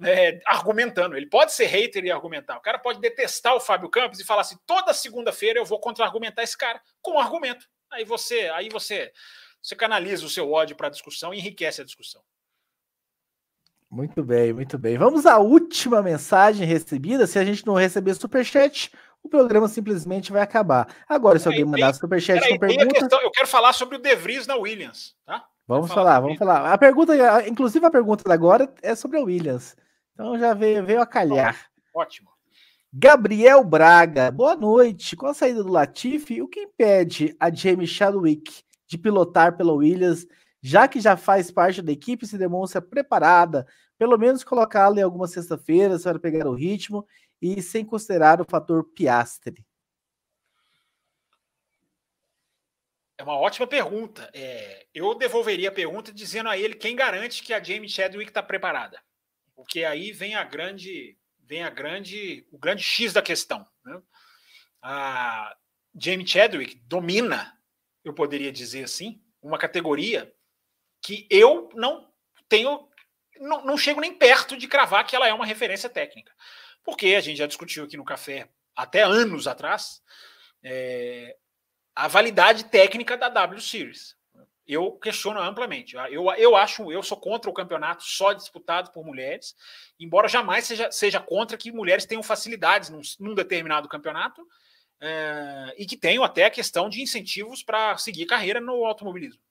é, 0.03 0.41
argumentando. 0.45 1.17
Ele 1.17 1.27
pode 1.27 1.53
ser 1.53 1.67
hater 1.67 2.05
e 2.05 2.11
argumentar. 2.11 2.57
O 2.57 2.63
cara 2.63 2.79
pode 2.79 3.01
detestar 3.01 3.55
o 3.55 3.61
Fábio 3.61 3.89
Campos 3.89 4.19
e 4.19 4.25
falar 4.25 4.41
assim: 4.43 4.57
toda 4.67 4.93
segunda-feira 4.93 5.59
eu 5.61 5.65
vou 5.65 5.79
contra-argumentar 5.79 6.43
esse 6.43 6.59
cara 6.59 6.81
com 7.01 7.19
argumento. 7.19 7.69
Aí 7.93 8.05
você, 8.05 8.49
aí 8.55 8.69
você, 8.69 9.13
você 9.63 9.77
canaliza 9.77 10.27
o 10.27 10.31
seu 10.31 10.51
ódio 10.51 10.75
para 10.75 10.89
a 10.89 10.91
discussão 10.91 11.33
e 11.33 11.39
enriquece 11.39 11.81
a 11.81 11.85
discussão. 11.85 12.23
Muito 13.89 14.25
bem, 14.25 14.55
muito 14.55 14.79
bem. 14.79 14.97
Vamos 14.97 15.27
à 15.27 15.39
última 15.39 16.03
mensagem 16.03 16.67
recebida. 16.67 17.27
Se 17.27 17.39
a 17.39 17.45
gente 17.45 17.67
não 17.67 17.75
receber 17.75 18.15
superchat, 18.15 18.91
o 19.23 19.29
programa 19.29 19.69
simplesmente 19.69 20.33
vai 20.33 20.43
acabar. 20.43 20.89
Agora, 21.09 21.39
se 21.39 21.47
alguém 21.49 21.65
mandar 21.65 21.95
superchat 21.95 22.47
com 22.49 22.59
pergunta... 22.59 22.95
Questão, 22.95 23.21
eu 23.23 23.31
quero 23.31 23.47
falar 23.47 23.73
sobre 23.73 23.97
o 23.97 23.99
De 24.01 24.15
Vries 24.17 24.47
na 24.47 24.57
Williams, 24.57 25.15
tá? 25.25 25.45
Vamos 25.67 25.89
falar, 25.89 26.05
falar 26.05 26.21
vamos 26.21 26.39
falar. 26.39 26.73
A 26.73 26.77
pergunta, 26.77 27.47
inclusive 27.47 27.87
a 27.87 27.91
pergunta 27.91 28.25
da 28.25 28.35
agora 28.35 28.73
é 28.83 28.95
sobre 28.95 29.19
a 29.19 29.23
Williams. 29.23 29.77
Então 30.13 30.39
já 30.39 30.53
veio, 30.53 30.85
veio 30.85 31.01
a 31.01 31.07
calhar. 31.07 31.57
Ótimo. 31.95 32.31
Gabriel 32.93 33.65
Braga, 33.65 34.31
boa 34.31 34.55
noite. 34.55 35.17
Com 35.17 35.27
a 35.27 35.35
saída 35.35 35.63
do 35.63 35.71
Latifi, 35.71 36.43
o 36.43 36.49
que 36.49 36.61
impede 36.61 37.35
a 37.41 37.51
Jamie 37.51 37.87
Chadwick 37.87 38.63
de 38.87 38.99
pilotar 38.99 39.57
pela 39.57 39.73
Williams, 39.73 40.27
já 40.61 40.87
que 40.87 41.01
já 41.01 41.17
faz 41.17 41.51
parte 41.51 41.81
da 41.81 41.93
equipe 41.93 42.25
e 42.25 42.29
se 42.29 42.37
demonstra 42.37 42.83
preparada, 42.83 43.67
pelo 43.99 44.19
menos 44.19 44.45
colocá-la 44.45 45.01
em 45.01 45.03
algumas 45.03 45.31
sexta-feiras 45.31 46.03
para 46.03 46.19
pegar 46.19 46.47
o 46.47 46.55
ritmo 46.55 47.07
e 47.41 47.61
sem 47.63 47.85
considerar 47.85 48.41
o 48.41 48.47
fator 48.49 48.85
Piastre? 48.85 49.65
É 53.23 53.23
uma 53.23 53.39
ótima 53.39 53.67
pergunta. 53.67 54.29
É, 54.35 54.87
eu 54.93 55.15
devolveria 55.15 55.69
a 55.69 55.73
pergunta 55.73 56.13
dizendo 56.13 56.49
a 56.49 56.59
ele 56.59 56.75
quem 56.75 56.97
garante 56.97 57.43
que 57.43 57.55
a 57.55 57.63
Jamie 57.63 57.89
Chadwick 57.89 58.31
está 58.31 58.43
preparada. 58.43 59.01
Porque 59.55 59.85
aí 59.85 60.11
vem 60.11 60.35
a 60.35 60.43
grande, 60.43 61.17
vem 61.39 61.63
a 61.63 61.71
grande, 61.71 62.45
o 62.51 62.59
grande 62.59 62.83
X 62.83 63.13
da 63.13 63.23
questão. 63.23 63.65
Né? 63.85 64.03
A 64.83 65.57
Jamie 65.95 66.27
Chadwick 66.27 66.75
domina, 66.87 67.57
eu 68.05 68.13
poderia 68.13 68.51
dizer 68.51 68.85
assim, 68.85 69.23
uma 69.41 69.59
categoria 69.59 70.35
que 71.01 71.27
eu 71.31 71.69
não 71.75 72.13
tenho, 72.49 72.89
não, 73.43 73.65
não 73.65 73.77
chego 73.77 74.01
nem 74.01 74.15
perto 74.15 74.57
de 74.57 74.67
cravar 74.67 75.07
que 75.07 75.15
ela 75.15 75.29
é 75.29 75.35
uma 75.35 75.47
referência 75.47 75.89
técnica 75.89 76.33
porque 76.85 77.15
a 77.15 77.21
gente 77.21 77.39
já 77.39 77.47
discutiu 77.47 77.85
aqui 77.85 77.97
no 77.97 78.05
café 78.05 78.49
até 78.75 79.03
anos 79.03 79.47
atrás 79.47 80.03
é, 80.63 81.37
a 81.95 82.09
validade 82.09 82.65
técnica 82.65 83.17
da 83.17 83.29
W 83.29 83.61
Series. 83.61 84.17
Eu 84.67 84.93
questiono 84.93 85.41
amplamente. 85.41 85.97
Eu, 86.11 86.31
eu 86.33 86.57
acho, 86.57 86.91
eu 86.91 87.03
sou 87.03 87.19
contra 87.19 87.51
o 87.51 87.55
campeonato 87.55 88.05
só 88.05 88.33
disputado 88.33 88.93
por 88.93 89.05
mulheres, 89.05 89.55
embora 89.99 90.29
jamais 90.29 90.65
seja, 90.65 90.91
seja 90.91 91.21
contra 91.21 91.59
que 91.59 91.73
mulheres 91.73 92.07
tenham 92.07 92.23
facilidades 92.23 92.89
num, 92.89 93.01
num 93.19 93.35
determinado 93.35 93.89
campeonato 93.89 94.47
é, 95.01 95.75
e 95.77 95.85
que 95.85 95.97
tenham 95.97 96.23
até 96.23 96.45
a 96.45 96.51
questão 96.51 96.89
de 96.89 97.03
incentivos 97.03 97.63
para 97.63 97.99
seguir 97.99 98.25
carreira 98.25 98.61
no 98.61 98.85
automobilismo. 98.85 99.43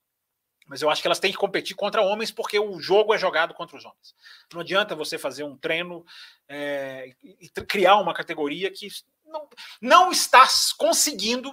Mas 0.71 0.81
eu 0.81 0.89
acho 0.89 1.01
que 1.01 1.07
elas 1.09 1.19
têm 1.19 1.33
que 1.33 1.37
competir 1.37 1.75
contra 1.75 2.01
homens 2.01 2.31
porque 2.31 2.57
o 2.57 2.79
jogo 2.79 3.13
é 3.13 3.17
jogado 3.17 3.53
contra 3.53 3.75
os 3.75 3.83
homens. 3.83 4.15
Não 4.53 4.61
adianta 4.61 4.95
você 4.95 5.17
fazer 5.17 5.43
um 5.43 5.57
treino 5.57 6.05
é, 6.47 7.13
e 7.21 7.49
criar 7.67 7.97
uma 7.97 8.13
categoria 8.13 8.71
que 8.71 8.87
não, 9.25 9.49
não 9.81 10.11
está 10.13 10.47
conseguindo. 10.77 11.51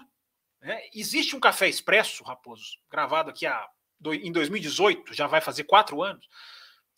Né? 0.61 0.83
Existe 0.95 1.35
um 1.35 1.41
café 1.41 1.69
expresso, 1.69 2.23
Raposo, 2.23 2.79
gravado 2.89 3.31
aqui 3.31 3.45
há, 3.45 3.67
em 4.07 4.31
2018, 4.31 5.13
já 5.13 5.27
vai 5.27 5.41
fazer 5.41 5.65
quatro 5.65 6.01
anos, 6.01 6.25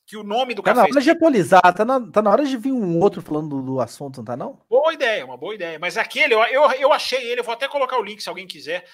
que 0.04 0.18
o 0.18 0.22
nome 0.22 0.52
do 0.52 0.60
tá 0.60 0.74
café. 0.74 0.88
Na 0.88 0.94
hora 0.94 1.00
de 1.00 1.10
atualizar, 1.10 1.74
tá 1.74 1.86
na, 1.86 2.06
tá 2.06 2.20
na 2.20 2.30
hora 2.30 2.44
de 2.44 2.54
vir 2.58 2.72
um 2.72 3.00
outro 3.00 3.22
falando 3.22 3.48
do, 3.48 3.62
do, 3.62 3.80
assunto, 3.80 4.18
não 4.18 4.24
tá 4.26 4.36
não? 4.36 4.60
Boa 4.68 4.92
ideia, 4.92 5.24
uma 5.24 5.38
boa 5.38 5.54
ideia. 5.54 5.78
Mas 5.78 5.96
aquele, 5.96 6.34
eu, 6.34 6.42
eu, 6.42 6.70
eu 6.72 6.92
achei 6.92 7.30
ele, 7.30 7.40
eu 7.40 7.44
vou 7.44 7.54
até 7.54 7.66
colocar 7.66 7.98
o 7.98 8.04
link 8.04 8.22
se 8.22 8.28
alguém 8.28 8.46
quiser. 8.46 8.84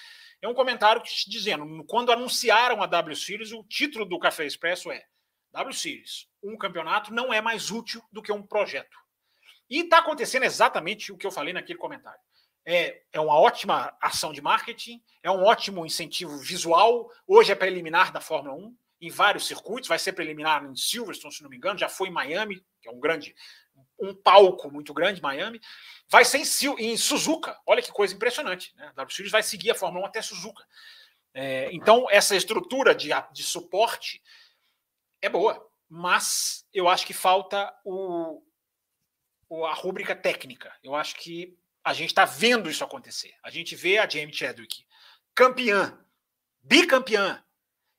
É 0.41 0.47
um 0.47 0.53
comentário 0.53 1.01
dizendo: 1.27 1.83
quando 1.85 2.11
anunciaram 2.11 2.81
a 2.81 2.85
W 2.85 3.15
Series, 3.15 3.51
o 3.51 3.63
título 3.63 4.05
do 4.05 4.19
Café 4.19 4.45
Expresso 4.45 4.91
é 4.91 5.03
W 5.51 5.73
Series. 5.73 6.27
Um 6.43 6.57
campeonato 6.57 7.13
não 7.13 7.33
é 7.33 7.41
mais 7.41 7.71
útil 7.71 8.01
do 8.11 8.21
que 8.21 8.31
um 8.31 8.43
projeto. 8.43 8.97
E 9.69 9.81
está 9.81 9.99
acontecendo 9.99 10.43
exatamente 10.43 11.11
o 11.11 11.17
que 11.17 11.27
eu 11.27 11.31
falei 11.31 11.53
naquele 11.53 11.79
comentário. 11.79 12.19
É, 12.65 13.01
é 13.13 13.19
uma 13.19 13.39
ótima 13.39 13.95
ação 14.01 14.33
de 14.33 14.41
marketing, 14.41 15.01
é 15.23 15.31
um 15.31 15.43
ótimo 15.43 15.85
incentivo 15.85 16.37
visual. 16.37 17.09
Hoje 17.25 17.51
é 17.51 17.55
preliminar 17.55 18.11
da 18.11 18.21
Fórmula 18.21 18.55
1, 18.55 18.77
em 19.01 19.09
vários 19.09 19.47
circuitos, 19.47 19.87
vai 19.87 19.99
ser 19.99 20.13
preliminar 20.13 20.65
em 20.65 20.75
Silverstone, 20.75 21.33
se 21.33 21.43
não 21.43 21.49
me 21.49 21.57
engano, 21.57 21.79
já 21.79 21.87
foi 21.87 22.09
em 22.09 22.11
Miami, 22.11 22.63
que 22.81 22.89
é 22.89 22.91
um 22.91 22.99
grande, 22.99 23.33
um 23.99 24.13
palco 24.13 24.71
muito 24.71 24.93
grande, 24.93 25.21
Miami. 25.21 25.59
Vai 26.09 26.23
ser 26.23 26.39
em, 26.39 26.91
em 26.91 26.97
Suzuka. 26.97 27.59
Olha 27.65 27.81
que 27.81 27.91
coisa 27.91 28.13
impressionante. 28.13 28.75
Né? 28.75 28.87
A 28.87 28.91
W 28.93 29.15
Series 29.15 29.31
vai 29.31 29.43
seguir 29.43 29.71
a 29.71 29.75
Fórmula 29.75 30.05
1 30.05 30.07
até 30.07 30.21
Suzuka. 30.21 30.63
É, 31.33 31.69
então, 31.71 32.07
essa 32.09 32.35
estrutura 32.35 32.95
de, 32.95 33.09
de 33.31 33.43
suporte 33.43 34.23
é 35.21 35.29
boa, 35.29 35.69
mas 35.89 36.65
eu 36.73 36.87
acho 36.87 37.05
que 37.05 37.13
falta 37.13 37.73
o, 37.83 38.41
o, 39.49 39.65
a 39.65 39.73
rúbrica 39.73 40.15
técnica. 40.15 40.73
Eu 40.83 40.95
acho 40.95 41.15
que 41.15 41.57
a 41.83 41.93
gente 41.93 42.09
está 42.09 42.25
vendo 42.25 42.69
isso 42.69 42.83
acontecer. 42.83 43.33
A 43.43 43.49
gente 43.49 43.75
vê 43.75 43.97
a 43.97 44.07
Jamie 44.07 44.33
Chadwick 44.33 44.85
campeã, 45.33 45.97
bicampeã, 46.63 47.43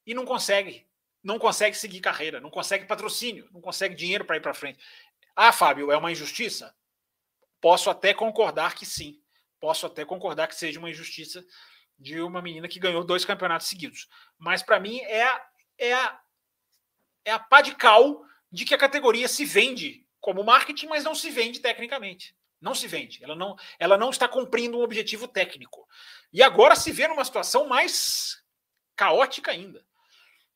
e 0.05 0.13
não 0.13 0.25
consegue, 0.25 0.85
não 1.23 1.39
consegue 1.39 1.77
seguir 1.77 2.01
carreira, 2.01 2.41
não 2.41 2.51
consegue 2.51 2.87
patrocínio, 2.87 3.49
não 3.53 3.61
consegue 3.61 3.95
dinheiro 3.95 4.25
para 4.25 4.37
ir 4.37 4.41
para 4.41 4.53
frente. 4.53 4.81
Ah, 5.41 5.53
Fábio, 5.53 5.93
é 5.93 5.97
uma 5.97 6.11
injustiça? 6.11 6.75
Posso 7.61 7.89
até 7.89 8.13
concordar 8.13 8.75
que 8.75 8.85
sim. 8.85 9.23
Posso 9.61 9.87
até 9.87 10.05
concordar 10.05 10.49
que 10.49 10.55
seja 10.57 10.81
uma 10.81 10.91
injustiça 10.91 11.45
de 11.97 12.21
uma 12.21 12.43
menina 12.43 12.67
que 12.67 12.81
ganhou 12.81 13.05
dois 13.05 13.25
campeonatos 13.25 13.69
seguidos. 13.69 14.09
Mas 14.37 14.65
para 14.65 14.81
mim 14.81 14.99
é 15.03 15.23
a, 15.23 15.47
é 15.79 15.95
a, 15.95 16.21
é 17.25 17.31
a 17.31 17.39
pá 17.39 17.61
de 17.61 17.73
cal 17.77 18.21
de 18.51 18.65
que 18.65 18.75
a 18.75 18.79
categoria 18.79 19.29
se 19.29 19.45
vende 19.45 20.05
como 20.19 20.43
marketing, 20.43 20.89
mas 20.89 21.05
não 21.05 21.15
se 21.15 21.31
vende 21.31 21.61
tecnicamente. 21.61 22.35
Não 22.61 22.75
se 22.75 22.89
vende. 22.89 23.23
Ela 23.23 23.37
não, 23.37 23.55
ela 23.79 23.97
não 23.97 24.11
está 24.11 24.27
cumprindo 24.27 24.77
um 24.77 24.83
objetivo 24.83 25.29
técnico. 25.29 25.87
E 26.33 26.43
agora 26.43 26.75
se 26.75 26.91
vê 26.91 27.07
numa 27.07 27.25
situação 27.25 27.69
mais 27.69 28.43
caótica 28.97 29.53
ainda. 29.53 29.87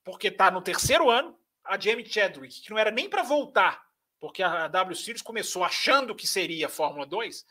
Porque 0.03 0.27
está 0.27 0.51
no 0.51 0.61
terceiro 0.61 1.09
ano, 1.09 1.39
a 1.63 1.79
Jamie 1.79 2.05
Chadwick, 2.05 2.63
que 2.63 2.71
não 2.73 2.79
era 2.79 2.91
nem 2.91 3.09
para 3.09 3.23
voltar 3.23 3.92
porque 4.23 4.41
a 4.41 4.69
W 4.69 4.95
Series 4.95 5.21
começou 5.21 5.65
achando 5.65 6.15
que 6.15 6.29
seria 6.29 6.69
Fórmula 6.69 7.05
2 7.05 7.45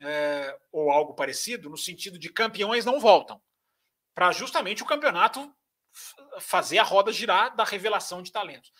é, 0.00 0.58
ou 0.72 0.90
algo 0.90 1.12
parecido, 1.12 1.68
no 1.68 1.76
sentido 1.76 2.18
de 2.18 2.32
campeões 2.32 2.86
não 2.86 2.98
voltam, 2.98 3.38
para 4.14 4.32
justamente 4.32 4.82
o 4.82 4.86
campeonato 4.86 5.54
fazer 6.40 6.78
a 6.78 6.82
roda 6.82 7.12
girar 7.12 7.54
da 7.54 7.62
revelação 7.62 8.22
de 8.22 8.32
talentos. 8.32 8.72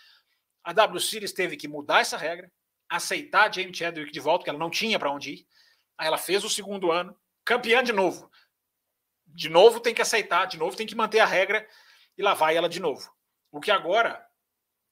A 0.65 0.73
W 0.73 0.99
Series 0.99 1.35
teve 1.35 1.59
que 1.59 1.69
mudar 1.69 2.01
essa 2.01 2.17
regra, 2.17 2.51
aceitar 2.89 3.47
a 3.47 3.53
Jamie 3.53 3.75
Chadwick 3.75 4.11
de 4.11 4.21
volta, 4.21 4.45
que 4.45 4.49
ela 4.49 4.59
não 4.59 4.71
tinha 4.71 4.99
para 4.99 5.13
onde 5.13 5.33
ir. 5.33 5.49
Aí 5.99 6.07
ela 6.07 6.17
fez 6.17 6.43
o 6.45 6.49
segundo 6.49 6.91
ano, 6.91 7.15
campeã 7.45 7.85
de 7.85 7.93
novo. 7.93 8.31
De 9.27 9.51
novo 9.51 9.81
tem 9.81 9.95
que 9.95 10.01
aceitar, 10.01 10.47
de 10.47 10.57
novo 10.57 10.75
tem 10.75 10.87
que 10.87 10.95
manter 10.95 11.21
a 11.21 11.27
regra 11.27 11.69
e 12.17 12.23
lá 12.23 12.33
vai 12.33 12.57
ela 12.57 12.71
de 12.71 12.81
novo. 12.81 13.15
O 13.53 13.61
que 13.61 13.71
agora 13.71 14.27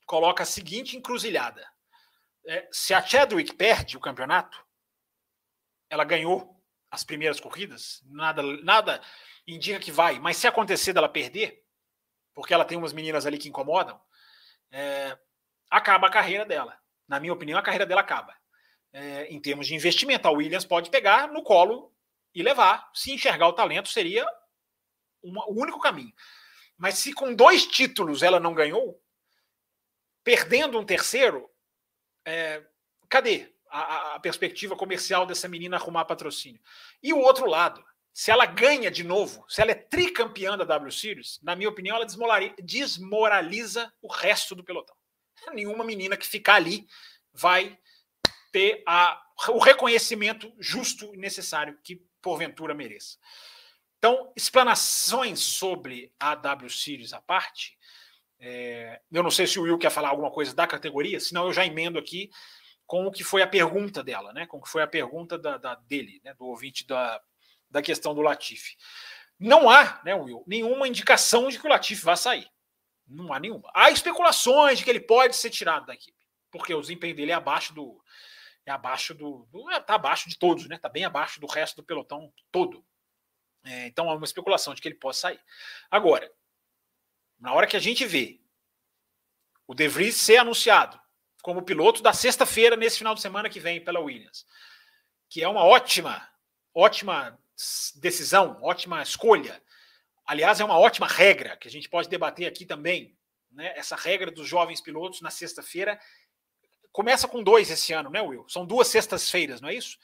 coloca 0.04 0.42
a 0.42 0.46
seguinte 0.46 0.98
encruzilhada 0.98 1.66
é, 2.47 2.68
se 2.70 2.94
a 2.94 3.02
Chadwick 3.02 3.55
perde 3.55 3.97
o 3.97 4.01
campeonato, 4.01 4.64
ela 5.90 6.05
ganhou 6.05 6.56
as 6.90 7.05
primeiras 7.05 7.40
corridas, 7.40 8.02
nada, 8.06 8.43
nada 8.62 9.02
indica 9.47 9.78
que 9.78 9.90
vai, 9.90 10.18
mas 10.18 10.36
se 10.36 10.47
acontecer 10.47 10.93
dela 10.93 11.09
perder, 11.09 11.64
porque 12.35 12.55
ela 12.55 12.64
tem 12.64 12.78
umas 12.78 12.93
meninas 12.93 13.27
ali 13.27 13.39
que 13.39 13.48
incomodam, 13.48 14.01
é, 14.70 15.18
acaba 15.70 16.06
a 16.06 16.10
carreira 16.10 16.44
dela. 16.44 16.78
Na 17.09 17.20
minha 17.20 17.32
opinião, 17.32 17.59
a 17.59 17.62
carreira 17.62 17.86
dela 17.86 18.01
acaba. 18.01 18.35
É, 18.93 19.27
em 19.27 19.40
termos 19.40 19.66
de 19.66 19.74
investimento, 19.74 20.27
a 20.27 20.31
Williams 20.31 20.64
pode 20.64 20.90
pegar 20.90 21.28
no 21.28 21.43
colo 21.43 21.94
e 22.35 22.43
levar. 22.43 22.90
Se 22.94 23.12
enxergar 23.12 23.48
o 23.48 23.52
talento, 23.52 23.89
seria 23.89 24.27
uma, 25.23 25.44
o 25.48 25.60
único 25.60 25.81
caminho. 25.81 26.12
Mas 26.77 26.98
se 26.98 27.12
com 27.12 27.35
dois 27.35 27.66
títulos 27.66 28.23
ela 28.23 28.40
não 28.40 28.55
ganhou, 28.55 29.01
perdendo 30.24 30.78
um 30.78 30.85
terceiro, 30.85 31.48
é, 32.26 32.62
cadê 33.08 33.54
a, 33.70 34.14
a, 34.14 34.20
perspectiva 34.20 34.76
comercial 34.76 35.24
dessa 35.24 35.48
menina 35.48 35.76
arrumar 35.76 36.04
patrocínio? 36.04 36.60
E 37.02 37.12
o 37.12 37.18
outro 37.18 37.46
lado, 37.46 37.82
se 38.12 38.30
ela 38.30 38.44
ganha 38.44 38.90
de 38.90 39.04
novo, 39.04 39.44
se 39.48 39.62
ela 39.62 39.70
é 39.70 39.74
tricampeã 39.74 40.58
da 40.58 40.64
W 40.64 40.90
Series, 40.90 41.38
na 41.42 41.54
minha 41.54 41.68
opinião, 41.68 41.96
ela 41.96 42.06
desmoraliza 42.62 43.92
o 44.02 44.12
resto 44.12 44.54
do 44.54 44.64
pelotão. 44.64 44.96
Nenhuma 45.52 45.84
menina 45.84 46.16
que 46.16 46.26
ficar 46.26 46.56
ali 46.56 46.86
vai 47.32 47.78
ter 48.50 48.82
a, 48.86 49.22
o 49.50 49.58
reconhecimento 49.58 50.52
justo 50.58 51.14
e 51.14 51.18
necessário 51.18 51.78
que 51.84 52.02
porventura 52.20 52.74
mereça. 52.74 53.18
Então, 53.98 54.32
explanações 54.36 55.40
sobre 55.40 56.12
a 56.18 56.34
W 56.34 56.70
Series 56.70 57.12
à 57.12 57.20
parte. 57.20 57.75
É, 58.38 59.00
eu 59.10 59.22
não 59.22 59.30
sei 59.30 59.46
se 59.46 59.58
o 59.58 59.62
Will 59.62 59.78
quer 59.78 59.90
falar 59.90 60.10
alguma 60.10 60.30
coisa 60.30 60.54
da 60.54 60.66
categoria, 60.66 61.18
senão 61.20 61.46
eu 61.46 61.52
já 61.52 61.64
emendo 61.64 61.98
aqui 61.98 62.30
com 62.86 63.06
o 63.06 63.10
que 63.10 63.24
foi 63.24 63.42
a 63.42 63.46
pergunta 63.46 64.02
dela, 64.02 64.32
né? 64.32 64.46
Com 64.46 64.58
o 64.58 64.62
que 64.62 64.68
foi 64.68 64.82
a 64.82 64.86
pergunta 64.86 65.38
da, 65.38 65.56
da 65.58 65.74
dele, 65.74 66.20
né? 66.24 66.34
Do 66.34 66.46
ouvinte 66.46 66.86
da, 66.86 67.20
da 67.70 67.82
questão 67.82 68.14
do 68.14 68.20
Latifi. 68.20 68.76
Não 69.38 69.68
há, 69.68 70.00
né, 70.04 70.14
Will, 70.14 70.42
nenhuma 70.46 70.88
indicação 70.88 71.48
de 71.48 71.58
que 71.58 71.66
o 71.66 71.70
Latifi 71.70 72.04
vai 72.04 72.16
sair. 72.16 72.48
Não 73.06 73.32
há 73.32 73.38
nenhuma. 73.38 73.70
Há 73.74 73.90
especulações 73.90 74.78
de 74.78 74.84
que 74.84 74.90
ele 74.90 75.00
pode 75.00 75.36
ser 75.36 75.50
tirado 75.50 75.86
da 75.86 75.94
equipe, 75.94 76.16
porque 76.50 76.74
o 76.74 76.80
desempenho 76.80 77.14
dele 77.14 77.32
é 77.32 77.34
abaixo 77.34 77.74
do. 77.74 78.00
É 78.64 78.70
abaixo 78.70 79.14
do. 79.14 79.46
do 79.50 79.70
é, 79.70 79.80
tá 79.80 79.94
abaixo 79.94 80.28
de 80.28 80.38
todos, 80.38 80.66
né? 80.68 80.78
Tá 80.78 80.88
bem 80.88 81.04
abaixo 81.04 81.40
do 81.40 81.46
resto 81.46 81.76
do 81.76 81.84
pelotão 81.84 82.32
todo. 82.50 82.84
É, 83.64 83.86
então 83.86 84.08
há 84.08 84.14
uma 84.14 84.24
especulação 84.24 84.74
de 84.74 84.80
que 84.80 84.88
ele 84.88 84.94
possa 84.96 85.20
sair. 85.20 85.40
Agora, 85.90 86.30
na 87.47 87.52
hora 87.52 87.68
que 87.68 87.77
a 87.77 87.81
gente 87.81 88.05
vê 88.05 88.40
o 89.68 89.73
De 89.73 89.86
Vries 89.86 90.16
ser 90.16 90.39
anunciado 90.39 91.01
como 91.40 91.62
piloto 91.62 92.02
da 92.02 92.12
sexta-feira, 92.12 92.74
nesse 92.74 92.98
final 92.98 93.14
de 93.14 93.20
semana 93.20 93.48
que 93.48 93.60
vem, 93.60 93.81
pela 93.81 94.01
Williams, 94.01 94.44
que 95.28 95.44
é 95.44 95.48
uma 95.48 95.62
ótima, 95.62 96.28
ótima 96.74 97.39
decisão, 97.94 98.59
ótima 98.60 99.01
escolha. 99.01 99.62
Aliás, 100.27 100.59
é 100.59 100.64
uma 100.64 100.77
ótima 100.77 101.06
regra 101.06 101.56
que 101.56 101.68
a 101.68 101.70
gente 101.70 101.89
pode 101.89 102.09
debater 102.09 102.48
aqui 102.48 102.66
também. 102.66 103.16
Né? 103.52 103.73
Essa 103.77 103.94
regra 103.94 104.28
dos 104.32 104.48
jovens 104.48 104.81
pilotos 104.81 105.20
na 105.20 105.31
sexta-feira 105.31 106.01
começa 106.90 107.28
com 107.28 107.44
dois 107.44 107.70
esse 107.70 107.93
ano, 107.93 108.10
né, 108.10 108.20
Will? 108.20 108.48
São 108.48 108.66
duas 108.66 108.89
sextas-feiras, 108.89 109.60
não 109.60 109.68
é 109.68 109.74
isso? 109.74 109.97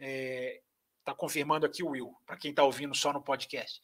É, 0.00 0.60
Está 0.98 1.14
confirmando 1.14 1.64
aqui 1.64 1.84
o 1.84 1.90
Will, 1.90 2.12
para 2.26 2.36
quem 2.36 2.50
está 2.50 2.64
ouvindo 2.64 2.92
só 2.92 3.12
no 3.12 3.22
podcast. 3.22 3.80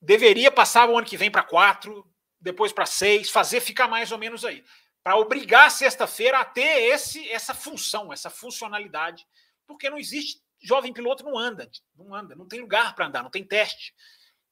Deveria 0.00 0.50
passar 0.50 0.88
o 0.88 0.98
ano 0.98 1.06
que 1.06 1.16
vem 1.16 1.30
para 1.30 1.44
quatro, 1.44 2.11
depois 2.42 2.72
para 2.72 2.84
seis, 2.84 3.30
fazer 3.30 3.60
ficar 3.60 3.88
mais 3.88 4.10
ou 4.10 4.18
menos 4.18 4.44
aí. 4.44 4.64
Para 5.02 5.16
obrigar 5.16 5.66
a 5.66 5.70
sexta-feira 5.70 6.40
a 6.40 6.44
ter 6.44 6.90
esse, 6.92 7.28
essa 7.30 7.54
função, 7.54 8.12
essa 8.12 8.28
funcionalidade. 8.28 9.26
Porque 9.66 9.88
não 9.88 9.96
existe. 9.96 10.42
Jovem 10.60 10.92
piloto 10.92 11.24
não 11.24 11.36
anda, 11.36 11.68
não 11.96 12.14
anda, 12.14 12.36
não 12.36 12.46
tem 12.46 12.60
lugar 12.60 12.94
para 12.94 13.06
andar, 13.06 13.22
não 13.22 13.30
tem 13.30 13.44
teste. 13.44 13.94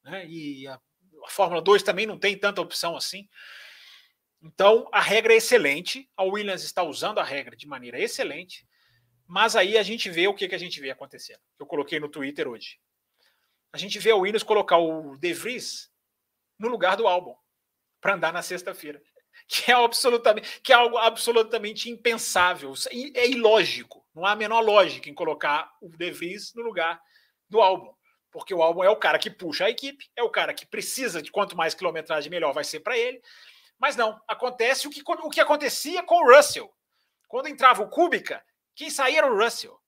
Né? 0.02 0.26
E 0.26 0.66
a, 0.66 0.74
a 1.24 1.30
Fórmula 1.30 1.60
2 1.60 1.82
também 1.82 2.06
não 2.06 2.18
tem 2.18 2.36
tanta 2.36 2.60
opção 2.60 2.96
assim. 2.96 3.28
Então, 4.42 4.88
a 4.92 5.00
regra 5.00 5.32
é 5.32 5.36
excelente. 5.36 6.08
A 6.16 6.24
Williams 6.24 6.64
está 6.64 6.82
usando 6.82 7.18
a 7.18 7.24
regra 7.24 7.56
de 7.56 7.66
maneira 7.66 8.00
excelente. 8.00 8.66
Mas 9.26 9.54
aí 9.54 9.76
a 9.76 9.82
gente 9.82 10.10
vê 10.10 10.26
o 10.26 10.34
que, 10.34 10.48
que 10.48 10.54
a 10.54 10.58
gente 10.58 10.80
vê 10.80 10.90
acontecendo. 10.90 11.40
Eu 11.58 11.66
coloquei 11.66 12.00
no 12.00 12.08
Twitter 12.08 12.48
hoje. 12.48 12.80
A 13.72 13.78
gente 13.78 13.98
vê 14.00 14.12
o 14.12 14.20
Williams 14.20 14.42
colocar 14.42 14.78
o 14.78 15.16
De 15.16 15.32
Vries 15.32 15.92
no 16.58 16.68
lugar 16.68 16.96
do 16.96 17.06
álbum 17.06 17.36
para 18.00 18.14
andar 18.14 18.32
na 18.32 18.42
sexta-feira. 18.42 19.00
Que 19.48 19.72
é 19.72 19.74
absolutamente, 19.74 20.60
que 20.60 20.72
é 20.72 20.76
algo 20.76 20.96
absolutamente 20.98 21.90
impensável, 21.90 22.72
é 23.14 23.26
ilógico. 23.28 24.06
Não 24.14 24.24
há 24.24 24.32
a 24.32 24.36
menor 24.36 24.60
lógica 24.60 25.08
em 25.08 25.14
colocar 25.14 25.72
o 25.80 25.88
De 25.88 26.10
Vries 26.10 26.52
no 26.54 26.62
lugar 26.62 27.00
do 27.48 27.60
álbum, 27.60 27.92
porque 28.30 28.54
o 28.54 28.62
álbum 28.62 28.84
é 28.84 28.90
o 28.90 28.96
cara 28.96 29.18
que 29.18 29.30
puxa 29.30 29.64
a 29.64 29.70
equipe, 29.70 30.08
é 30.14 30.22
o 30.22 30.30
cara 30.30 30.54
que 30.54 30.66
precisa 30.66 31.20
de 31.20 31.32
quanto 31.32 31.56
mais 31.56 31.74
quilometragem 31.74 32.30
melhor 32.30 32.52
vai 32.52 32.62
ser 32.62 32.80
para 32.80 32.96
ele. 32.96 33.20
Mas 33.78 33.96
não, 33.96 34.20
acontece 34.28 34.86
o 34.86 34.90
que, 34.90 35.02
o 35.02 35.30
que 35.30 35.40
acontecia 35.40 36.02
com 36.02 36.16
o 36.16 36.36
Russell. 36.36 36.70
Quando 37.26 37.48
entrava 37.48 37.82
o 37.82 37.88
Kubica, 37.88 38.44
quem 38.76 38.90
saía 38.90 39.18
era 39.18 39.32
o 39.32 39.36
Russell. 39.36 39.80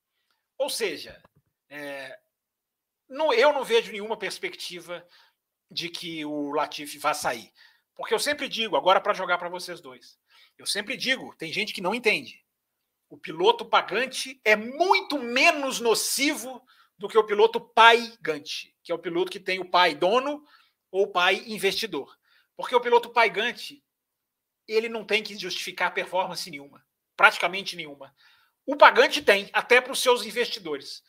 Ou 0.59 0.71
seja, 0.71 1.23
é, 1.69 2.19
não, 3.09 3.33
eu 3.33 3.53
não 3.53 3.65
vejo 3.65 3.93
nenhuma 3.93 4.17
perspectiva 4.17 5.07
de 5.71 5.89
que 5.89 6.25
o 6.25 6.53
Latifi 6.53 6.99
vá 6.99 7.13
sair. 7.13 7.53
Porque 7.95 8.15
eu 8.15 8.19
sempre 8.19 8.49
digo, 8.49 8.77
agora 8.77 9.01
para 9.01 9.15
jogar 9.15 9.39
para 9.39 9.49
vocês 9.49 9.81
dois, 9.81 10.19
eu 10.59 10.67
sempre 10.67 10.97
digo, 10.97 11.35
tem 11.37 11.53
gente 11.53 11.73
que 11.73 11.81
não 11.81 11.95
entende. 11.95 12.45
O 13.09 13.19
piloto 13.19 13.65
pagante 13.65 14.41
é 14.45 14.57
muito 14.57 15.19
menos 15.19 15.81
nocivo 15.81 16.65
do 16.97 17.09
que 17.09 17.19
o 17.19 17.25
piloto 17.25 17.61
paigante, 17.61 18.75
que 18.83 18.91
é 18.91 18.95
o 18.95 18.99
piloto 18.99 19.31
que 19.31 19.41
tem 19.41 19.59
o 19.59 19.69
pai 19.69 19.95
dono 19.95 20.45
ou 20.91 21.11
pai 21.11 21.43
investidor. 21.47 22.17
Porque 22.57 22.75
o 22.75 22.81
piloto 22.81 23.11
paigante, 23.11 23.83
ele 24.67 24.89
não 24.89 25.05
tem 25.05 25.23
que 25.23 25.37
justificar 25.37 25.93
performance 25.93 26.51
nenhuma, 26.51 26.85
praticamente 27.17 27.77
nenhuma. 27.77 28.15
O 28.65 28.77
pagante 28.77 29.21
tem, 29.21 29.51
até 29.53 29.81
para 29.81 29.93
os 29.93 30.01
seus 30.01 30.25
investidores. 30.25 31.03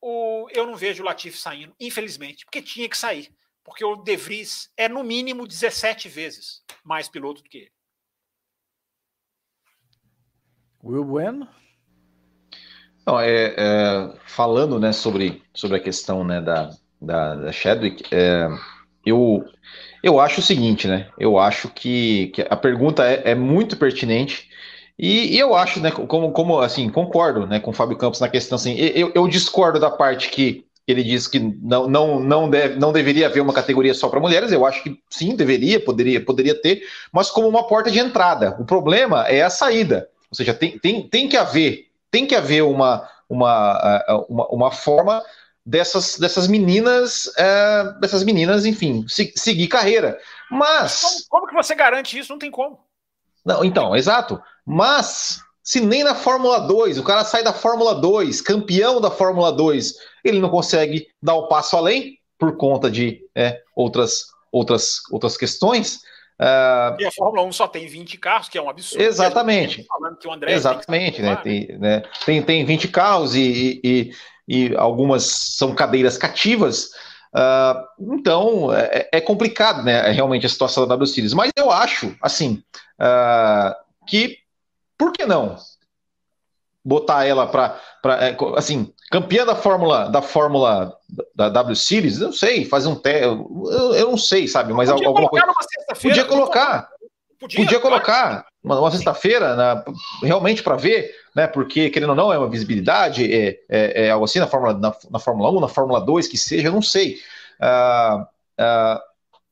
O, 0.00 0.48
eu 0.50 0.66
não 0.66 0.76
vejo 0.76 1.02
o 1.02 1.06
Latif 1.06 1.36
saindo, 1.36 1.74
infelizmente, 1.80 2.44
porque 2.44 2.60
tinha 2.60 2.88
que 2.88 2.98
sair. 2.98 3.34
Porque 3.64 3.84
o 3.84 3.96
De 3.96 4.16
Vries 4.16 4.70
é, 4.76 4.88
no 4.88 5.04
mínimo, 5.04 5.46
17 5.46 6.08
vezes 6.08 6.62
mais 6.84 7.08
piloto 7.08 7.42
do 7.42 7.48
que 7.48 7.58
ele. 7.58 7.72
Will 10.82 11.04
Bueno? 11.04 11.48
Não, 13.06 13.18
é, 13.20 13.54
é, 13.56 14.16
falando 14.26 14.78
né, 14.78 14.92
sobre, 14.92 15.42
sobre 15.54 15.76
a 15.76 15.80
questão 15.80 16.24
né, 16.24 16.40
da, 16.40 16.70
da, 17.00 17.34
da 17.36 17.52
Chadwick, 17.52 18.04
é, 18.12 18.48
eu, 19.04 19.44
eu 20.02 20.20
acho 20.20 20.40
o 20.40 20.42
seguinte, 20.42 20.86
né? 20.86 21.10
Eu 21.18 21.38
acho 21.38 21.68
que, 21.68 22.28
que 22.28 22.42
a 22.42 22.56
pergunta 22.56 23.04
é, 23.04 23.30
é 23.30 23.34
muito 23.34 23.76
pertinente 23.76 24.50
e, 24.98 25.34
e, 25.34 25.38
eu 25.38 25.54
acho, 25.54 25.80
né, 25.80 25.90
como, 25.90 26.30
como 26.32 26.60
assim, 26.60 26.88
concordo 26.88 27.46
né, 27.46 27.58
com 27.58 27.70
o 27.70 27.74
Fábio 27.74 27.96
Campos 27.96 28.20
na 28.20 28.28
questão 28.28 28.56
assim, 28.56 28.74
eu, 28.76 29.10
eu 29.14 29.26
discordo 29.26 29.80
da 29.80 29.90
parte 29.90 30.30
que 30.30 30.64
ele 30.86 31.02
diz 31.02 31.28
que 31.28 31.38
não, 31.38 31.88
não, 31.88 32.20
não, 32.20 32.50
deve, 32.50 32.78
não 32.78 32.92
deveria 32.92 33.26
haver 33.26 33.40
uma 33.40 33.52
categoria 33.52 33.94
só 33.94 34.08
para 34.08 34.20
mulheres, 34.20 34.50
eu 34.50 34.66
acho 34.66 34.82
que 34.82 35.00
sim, 35.08 35.36
deveria, 35.36 35.78
poderia, 35.78 36.24
poderia 36.24 36.60
ter, 36.60 36.82
mas 37.12 37.30
como 37.30 37.48
uma 37.48 37.66
porta 37.66 37.90
de 37.90 37.98
entrada. 37.98 38.56
O 38.58 38.64
problema 38.64 39.26
é 39.28 39.42
a 39.42 39.50
saída. 39.50 40.08
Ou 40.30 40.36
seja, 40.36 40.52
tem, 40.54 40.78
tem, 40.78 41.08
tem 41.08 41.28
que 41.28 41.36
haver, 41.36 41.88
tem 42.10 42.26
que 42.26 42.34
haver 42.34 42.62
uma, 42.62 43.08
uma, 43.28 44.24
uma, 44.28 44.46
uma 44.48 44.70
forma 44.70 45.22
dessas, 45.64 46.18
dessas 46.18 46.48
meninas, 46.48 47.30
é, 47.36 47.84
dessas 48.00 48.24
meninas, 48.24 48.66
enfim, 48.66 49.04
se, 49.08 49.32
seguir 49.36 49.68
carreira. 49.68 50.18
Mas. 50.50 51.26
Como, 51.28 51.28
como 51.28 51.46
que 51.46 51.54
você 51.54 51.74
garante 51.74 52.18
isso? 52.18 52.32
Não 52.32 52.38
tem 52.38 52.50
como. 52.50 52.80
Não, 53.44 53.64
então, 53.64 53.96
exato. 53.96 54.40
Mas, 54.64 55.40
se 55.62 55.80
nem 55.80 56.02
na 56.02 56.14
Fórmula 56.14 56.60
2, 56.60 56.98
o 56.98 57.04
cara 57.04 57.24
sai 57.24 57.44
da 57.44 57.52
Fórmula 57.52 57.94
2, 57.94 58.40
campeão 58.40 59.00
da 59.00 59.10
Fórmula 59.10 59.52
2, 59.52 59.94
ele 60.24 60.40
não 60.40 60.48
consegue 60.48 61.06
dar 61.22 61.34
o 61.34 61.46
passo 61.46 61.76
além 61.76 62.18
por 62.38 62.56
conta 62.56 62.90
de 62.90 63.20
é, 63.34 63.60
outras, 63.76 64.26
outras, 64.50 65.00
outras 65.10 65.36
questões. 65.36 66.00
Uh, 66.40 66.98
e 66.98 67.06
a 67.06 67.12
Fórmula 67.12 67.46
1 67.46 67.52
só 67.52 67.68
tem 67.68 67.86
20 67.86 68.18
carros, 68.18 68.48
que 68.48 68.58
é 68.58 68.62
um 68.62 68.68
absurdo. 68.68 69.00
Exatamente. 69.00 69.86
exatamente, 70.48 71.16
tem 71.16 71.24
né? 71.24 71.36
Tem, 71.36 71.78
né? 71.78 72.02
Tem, 72.26 72.42
tem 72.42 72.64
20 72.64 72.88
carros 72.88 73.36
e, 73.36 73.80
e, 73.84 74.12
e 74.48 74.76
algumas 74.76 75.22
são 75.22 75.72
cadeiras 75.72 76.18
cativas. 76.18 76.90
Uh, 77.32 78.12
então 78.14 78.74
é, 78.74 79.08
é, 79.12 79.20
complicado, 79.20 79.84
né? 79.84 80.10
Realmente 80.10 80.44
a 80.44 80.48
situação 80.48 80.82
da 80.82 80.96
W 80.96 81.06
Series. 81.06 81.32
Mas 81.32 81.52
eu 81.56 81.70
acho, 81.70 82.16
assim, 82.20 82.62
uh, 83.00 83.74
que 84.08 84.41
por 85.02 85.12
que 85.12 85.26
não 85.26 85.56
botar 86.84 87.26
ela 87.26 87.46
para 87.46 87.80
é, 88.20 88.36
assim 88.56 88.92
campeã 89.10 89.44
da 89.44 89.56
Fórmula 89.56 90.08
da 90.08 90.22
Fórmula 90.22 90.96
da 91.34 91.48
W 91.48 91.74
Series? 91.74 92.20
Não 92.20 92.32
sei, 92.32 92.64
fazer 92.64 92.86
um 92.88 92.94
teste, 92.94 93.24
eu, 93.24 93.94
eu, 93.94 94.10
não 94.10 94.16
sei, 94.16 94.46
sabe? 94.46 94.72
Mas 94.72 94.88
podia 94.90 95.08
alguma 95.08 95.28
coisa. 95.28 95.46
Podia 96.00 96.24
colocar. 96.24 96.88
Podia, 97.40 97.58
podia 97.58 97.80
colocar 97.80 98.46
uma, 98.62 98.78
uma 98.78 98.90
sexta-feira 98.92 99.84
realmente 100.22 100.62
para 100.62 100.76
ver, 100.76 101.12
né? 101.34 101.48
Porque, 101.48 101.90
querendo 101.90 102.10
ou 102.10 102.16
não, 102.16 102.32
é 102.32 102.38
uma 102.38 102.48
visibilidade, 102.48 103.24
é, 103.24 103.58
é, 103.68 104.06
é 104.06 104.10
algo 104.10 104.24
assim 104.24 104.38
na 104.38 104.46
Fórmula, 104.46 104.74
na, 104.74 104.94
na, 105.10 105.18
Fórmula 105.18 105.50
1, 105.50 105.60
na 105.60 105.68
Fórmula 105.68 106.00
2, 106.00 106.28
que 106.28 106.38
seja, 106.38 106.68
eu 106.68 106.72
não 106.72 106.82
sei. 106.82 107.18
Uh, 107.60 108.22
uh, 108.22 109.00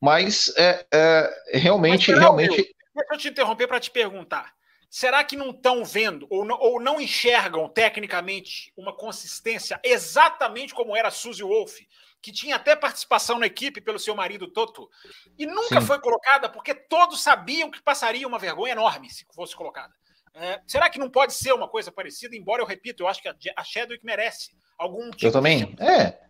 mas 0.01 0.55
é, 0.57 0.87
é 0.93 1.31
realmente, 1.55 2.13
mas, 2.13 2.21
realmente. 2.21 2.57
Deixa 2.95 3.15
eu 3.15 3.19
te 3.19 3.29
interromper 3.29 3.67
para 3.67 3.81
te 3.81 3.91
perguntar. 3.91 4.53
Será 4.91 5.23
que 5.23 5.37
não 5.37 5.51
estão 5.51 5.85
vendo 5.85 6.27
ou 6.29 6.45
não, 6.45 6.59
ou 6.59 6.81
não, 6.81 7.01
enxergam 7.01 7.69
tecnicamente 7.69 8.73
uma 8.77 8.93
consistência 8.93 9.81
exatamente 9.85 10.75
como 10.75 10.97
era 10.97 11.07
a 11.07 11.13
Suzy 11.13 11.45
Wolf, 11.45 11.79
que 12.21 12.33
tinha 12.33 12.57
até 12.57 12.75
participação 12.75 13.39
na 13.39 13.47
equipe 13.47 13.81
pelo 13.81 14.01
seu 14.01 14.17
marido 14.17 14.51
Toto, 14.51 14.91
e 15.39 15.47
nunca 15.47 15.81
Sim. 15.81 15.87
foi 15.87 16.01
colocada 16.01 16.49
porque 16.49 16.75
todos 16.75 17.23
sabiam 17.23 17.71
que 17.71 17.81
passaria 17.81 18.27
uma 18.27 18.39
vergonha 18.39 18.73
enorme 18.73 19.09
se 19.09 19.25
fosse 19.33 19.55
colocada? 19.55 19.95
É, 20.35 20.61
será 20.67 20.91
que 20.91 20.99
não 20.99 21.09
pode 21.09 21.35
ser 21.35 21.53
uma 21.53 21.69
coisa 21.69 21.93
parecida? 21.93 22.35
Embora 22.37 22.61
eu 22.61 22.67
repito, 22.67 23.05
eu 23.05 23.09
acho 23.09 23.23
que 23.23 23.29
a 23.29 23.65
Chadwick 23.65 24.05
merece 24.05 24.51
algum 24.77 25.09
tipo 25.11 25.27
Eu 25.27 25.33
também. 25.33 25.67
De... 25.67 25.83
É. 25.83 26.21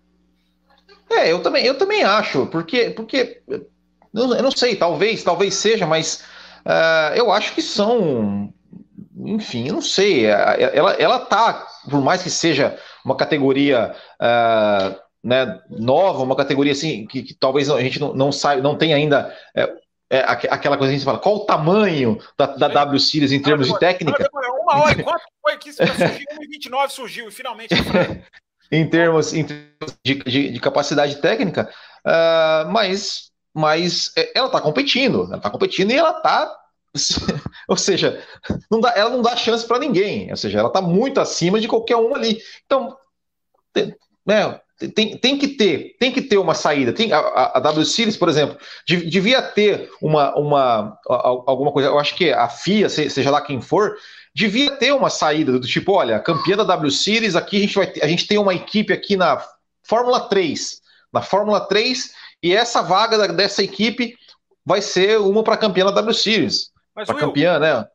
É, 1.08 1.32
eu 1.32 1.42
também, 1.42 1.64
eu 1.64 1.78
também 1.78 2.02
acho, 2.02 2.46
porque, 2.48 2.90
porque 2.90 3.42
eu 4.12 4.42
não 4.42 4.50
sei, 4.50 4.76
talvez, 4.76 5.22
talvez 5.22 5.54
seja, 5.54 5.86
mas 5.86 6.24
Uh, 6.66 7.14
eu 7.14 7.32
acho 7.32 7.54
que 7.54 7.62
são, 7.62 8.52
enfim, 9.16 9.68
eu 9.68 9.74
não 9.74 9.82
sei. 9.82 10.26
É, 10.26 10.70
ela, 10.74 10.92
ela 10.94 11.18
tá, 11.18 11.66
por 11.88 12.00
mais 12.00 12.22
que 12.22 12.30
seja 12.30 12.78
uma 13.04 13.16
categoria 13.16 13.94
uh, 14.20 15.00
né, 15.22 15.60
nova, 15.68 16.22
uma 16.22 16.36
categoria 16.36 16.72
assim 16.72 17.06
que, 17.06 17.22
que, 17.22 17.34
talvez 17.34 17.70
a 17.70 17.80
gente 17.80 18.00
não, 18.00 18.14
não 18.14 18.32
saiba, 18.32 18.62
não 18.62 18.76
tenha 18.76 18.96
ainda 18.96 19.34
é, 19.54 19.72
é, 20.10 20.20
aquela 20.20 20.76
coisa 20.76 20.90
que 20.90 20.96
a 20.96 20.98
gente 20.98 21.04
fala, 21.04 21.18
qual 21.18 21.36
o 21.36 21.46
tamanho 21.46 22.18
da, 22.36 22.46
da 22.46 22.68
W 22.68 22.98
Series 22.98 23.32
em 23.32 23.40
termos 23.40 23.68
de 23.68 23.78
técnica? 23.78 24.28
Uma 24.32 24.84
hora, 24.84 25.00
enquanto 25.00 25.22
foi 25.42 25.56
que 25.58 25.72
surgiu, 25.72 25.96
2029 25.96 26.92
surgiu 26.92 27.28
e 27.28 27.30
finalmente. 27.30 27.74
em 28.72 28.88
termos, 28.88 29.34
em 29.34 29.44
termos 29.44 29.98
de, 30.04 30.14
de, 30.14 30.50
de 30.50 30.60
capacidade 30.60 31.16
técnica, 31.16 31.70
uh, 32.06 32.70
mas 32.70 33.29
mas 33.54 34.12
é, 34.16 34.32
ela 34.34 34.46
está 34.46 34.60
competindo, 34.60 35.24
ela 35.24 35.36
está 35.36 35.50
competindo 35.50 35.90
e 35.90 35.96
ela 35.96 36.16
está, 36.16 36.56
ou 37.68 37.76
seja, 37.76 38.22
não 38.70 38.80
dá, 38.80 38.92
ela 38.96 39.10
não 39.10 39.22
dá 39.22 39.36
chance 39.36 39.66
para 39.66 39.78
ninguém, 39.78 40.30
ou 40.30 40.36
seja, 40.36 40.58
ela 40.58 40.68
está 40.68 40.80
muito 40.80 41.20
acima 41.20 41.60
de 41.60 41.68
qualquer 41.68 41.96
um 41.96 42.14
ali. 42.14 42.40
Então, 42.64 42.96
tem, 43.72 43.94
né, 44.26 44.60
tem, 44.88 45.16
tem 45.16 45.36
que 45.36 45.48
ter, 45.48 45.96
tem 45.98 46.10
que 46.10 46.22
ter 46.22 46.38
uma 46.38 46.54
saída. 46.54 46.92
Tem, 46.92 47.12
a, 47.12 47.18
a 47.54 47.60
W 47.60 47.84
Series, 47.84 48.16
por 48.16 48.28
exemplo, 48.28 48.56
devia 48.86 49.42
ter 49.42 49.90
uma, 50.00 50.34
uma 50.36 50.98
alguma 51.06 51.70
coisa. 51.70 51.88
Eu 51.88 51.98
acho 51.98 52.14
que 52.14 52.32
a 52.32 52.48
FIA, 52.48 52.88
seja 52.88 53.30
lá 53.30 53.42
quem 53.42 53.60
for, 53.60 53.96
devia 54.34 54.70
ter 54.76 54.92
uma 54.92 55.10
saída 55.10 55.52
do 55.52 55.66
tipo, 55.66 55.92
olha, 55.92 56.18
campeã 56.18 56.56
da 56.56 56.64
W 56.64 56.90
Series, 56.90 57.36
aqui 57.36 57.58
a 57.58 57.60
gente 57.60 57.74
vai 57.74 57.92
a 58.02 58.06
gente 58.06 58.26
tem 58.26 58.38
uma 58.38 58.54
equipe 58.54 58.92
aqui 58.92 59.16
na 59.16 59.44
Fórmula 59.82 60.20
3. 60.28 60.80
Na 61.12 61.20
Fórmula 61.20 61.60
3, 61.60 62.12
e 62.42 62.54
essa 62.54 62.82
vaga 62.82 63.28
dessa 63.28 63.62
equipe 63.62 64.16
vai 64.64 64.80
ser 64.82 65.18
uma 65.18 65.42
para 65.42 65.56
campeã 65.56 65.84
da 65.84 65.90
W 65.90 66.14
Series. 66.14 66.72
Para 66.94 67.14
campeã, 67.14 67.58
né? 67.58 67.88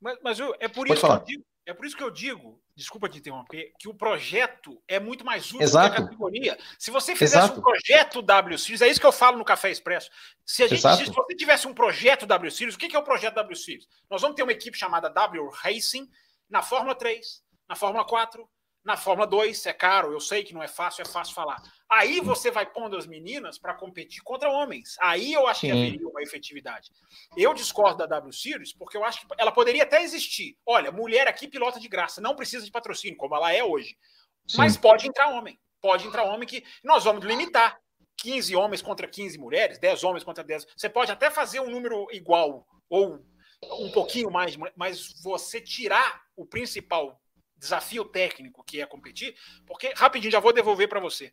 Mas, 0.00 0.18
mas 0.22 0.40
é, 0.58 0.68
por 0.68 0.88
isso 0.88 1.00
que 1.00 1.12
eu 1.12 1.24
digo, 1.24 1.44
é 1.66 1.74
por 1.74 1.86
isso 1.86 1.96
que 1.96 2.02
eu 2.02 2.10
digo, 2.10 2.60
desculpa 2.74 3.08
te 3.08 3.18
interromper, 3.18 3.72
que 3.78 3.88
o 3.88 3.94
projeto 3.94 4.82
é 4.88 4.98
muito 4.98 5.24
mais 5.24 5.46
útil 5.52 5.62
Exato. 5.62 5.94
que 5.94 6.00
a 6.00 6.04
categoria. 6.04 6.58
Se 6.78 6.90
você 6.90 7.14
fizesse 7.14 7.44
Exato. 7.44 7.60
um 7.60 7.62
projeto 7.62 8.22
W 8.22 8.58
Series, 8.58 8.82
é 8.82 8.88
isso 8.88 9.00
que 9.00 9.06
eu 9.06 9.12
falo 9.12 9.36
no 9.36 9.44
Café 9.44 9.70
Expresso. 9.70 10.10
Se, 10.44 10.62
a 10.62 10.66
gente, 10.66 10.80
se 10.80 11.10
você 11.10 11.36
tivesse 11.36 11.68
um 11.68 11.74
projeto 11.74 12.26
W 12.26 12.50
Series, 12.50 12.74
o 12.74 12.78
que 12.78 12.94
é 12.94 12.98
o 12.98 13.04
projeto 13.04 13.34
W 13.34 13.56
Series? 13.56 13.86
Nós 14.10 14.22
vamos 14.22 14.36
ter 14.36 14.42
uma 14.42 14.52
equipe 14.52 14.76
chamada 14.76 15.08
W 15.08 15.48
Racing 15.50 16.08
na 16.48 16.62
Fórmula 16.62 16.94
3, 16.94 17.42
na 17.68 17.76
Fórmula 17.76 18.04
4, 18.04 18.48
na 18.84 18.96
Fórmula 18.96 19.26
2 19.26 19.66
é 19.66 19.72
caro, 19.72 20.12
eu 20.12 20.20
sei 20.20 20.42
que 20.42 20.54
não 20.54 20.62
é 20.62 20.68
fácil, 20.68 21.02
é 21.02 21.04
fácil 21.04 21.34
falar. 21.34 21.62
Aí 21.90 22.20
você 22.20 22.52
vai 22.52 22.64
pondo 22.64 22.96
as 22.96 23.04
meninas 23.04 23.58
para 23.58 23.74
competir 23.74 24.22
contra 24.22 24.48
homens. 24.48 24.96
Aí 25.00 25.32
eu 25.32 25.48
acho 25.48 25.62
Sim. 25.62 25.66
que 25.66 25.72
haveria 25.72 26.08
uma 26.08 26.22
efetividade. 26.22 26.92
Eu 27.36 27.52
discordo 27.52 27.98
da 27.98 28.06
W 28.06 28.32
Series 28.32 28.72
porque 28.72 28.96
eu 28.96 29.04
acho 29.04 29.20
que 29.20 29.26
ela 29.36 29.50
poderia 29.50 29.82
até 29.82 30.00
existir. 30.00 30.56
Olha, 30.64 30.92
mulher 30.92 31.26
aqui 31.26 31.48
pilota 31.48 31.80
de 31.80 31.88
graça, 31.88 32.20
não 32.20 32.36
precisa 32.36 32.64
de 32.64 32.70
patrocínio, 32.70 33.16
como 33.16 33.34
ela 33.34 33.52
é 33.52 33.64
hoje. 33.64 33.98
Sim. 34.46 34.58
Mas 34.58 34.76
pode 34.76 35.08
entrar 35.08 35.30
homem. 35.30 35.58
Pode 35.80 36.06
entrar 36.06 36.22
homem 36.22 36.46
que 36.46 36.64
nós 36.84 37.04
vamos 37.04 37.24
limitar. 37.24 37.80
15 38.18 38.54
homens 38.54 38.82
contra 38.82 39.08
15 39.08 39.38
mulheres, 39.38 39.78
10 39.78 40.04
homens 40.04 40.22
contra 40.22 40.44
10. 40.44 40.66
Você 40.76 40.88
pode 40.90 41.10
até 41.10 41.30
fazer 41.30 41.58
um 41.58 41.70
número 41.70 42.06
igual 42.12 42.66
ou 42.88 43.24
um 43.62 43.90
pouquinho 43.90 44.30
mais, 44.30 44.56
mas 44.76 45.20
você 45.22 45.60
tirar 45.60 46.22
o 46.36 46.46
principal 46.46 47.20
desafio 47.56 48.04
técnico 48.04 48.64
que 48.64 48.80
é 48.80 48.86
competir, 48.86 49.36
porque 49.66 49.92
rapidinho 49.94 50.32
já 50.32 50.40
vou 50.40 50.52
devolver 50.52 50.88
para 50.88 50.98
você. 50.98 51.32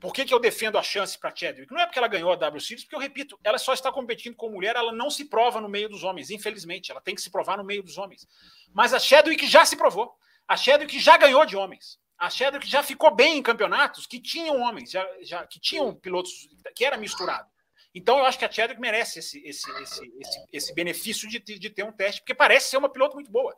Por 0.00 0.14
que, 0.14 0.24
que 0.24 0.32
eu 0.32 0.38
defendo 0.38 0.78
a 0.78 0.82
chance 0.82 1.18
para 1.18 1.34
Chadwick? 1.34 1.70
Não 1.70 1.80
é 1.80 1.84
porque 1.84 1.98
ela 1.98 2.08
ganhou 2.08 2.32
a 2.32 2.36
W 2.36 2.60
Series, 2.60 2.84
porque 2.84 2.96
eu 2.96 3.00
repito, 3.00 3.38
ela 3.44 3.58
só 3.58 3.74
está 3.74 3.92
competindo 3.92 4.34
com 4.34 4.48
mulher, 4.48 4.74
ela 4.74 4.92
não 4.92 5.10
se 5.10 5.26
prova 5.26 5.60
no 5.60 5.68
meio 5.68 5.90
dos 5.90 6.02
homens, 6.02 6.30
infelizmente, 6.30 6.90
ela 6.90 7.02
tem 7.02 7.14
que 7.14 7.20
se 7.20 7.30
provar 7.30 7.58
no 7.58 7.64
meio 7.64 7.82
dos 7.82 7.98
homens. 7.98 8.26
Mas 8.72 8.94
a 8.94 8.98
Chadwick 8.98 9.46
já 9.46 9.64
se 9.64 9.76
provou. 9.76 10.16
A 10.48 10.56
Chadwick 10.56 10.98
já 10.98 11.18
ganhou 11.18 11.44
de 11.44 11.54
homens. 11.54 11.98
A 12.18 12.30
Chadwick 12.30 12.66
já 12.66 12.82
ficou 12.82 13.14
bem 13.14 13.38
em 13.38 13.42
campeonatos 13.42 14.06
que 14.06 14.18
tinham 14.18 14.60
homens, 14.60 14.90
já, 14.90 15.06
já 15.20 15.46
que 15.46 15.60
tinham 15.60 15.94
pilotos 15.94 16.48
que 16.74 16.84
era 16.84 16.96
misturado. 16.96 17.48
Então 17.94 18.18
eu 18.18 18.24
acho 18.24 18.38
que 18.38 18.44
a 18.44 18.50
Chadwick 18.50 18.80
merece 18.80 19.18
esse, 19.18 19.38
esse, 19.46 19.70
esse, 19.82 20.12
esse, 20.18 20.44
esse 20.52 20.74
benefício 20.74 21.28
de, 21.28 21.38
de 21.38 21.70
ter 21.70 21.82
um 21.82 21.92
teste, 21.92 22.20
porque 22.22 22.34
parece 22.34 22.70
ser 22.70 22.76
uma 22.78 22.88
piloto 22.88 23.16
muito 23.16 23.30
boa. 23.30 23.54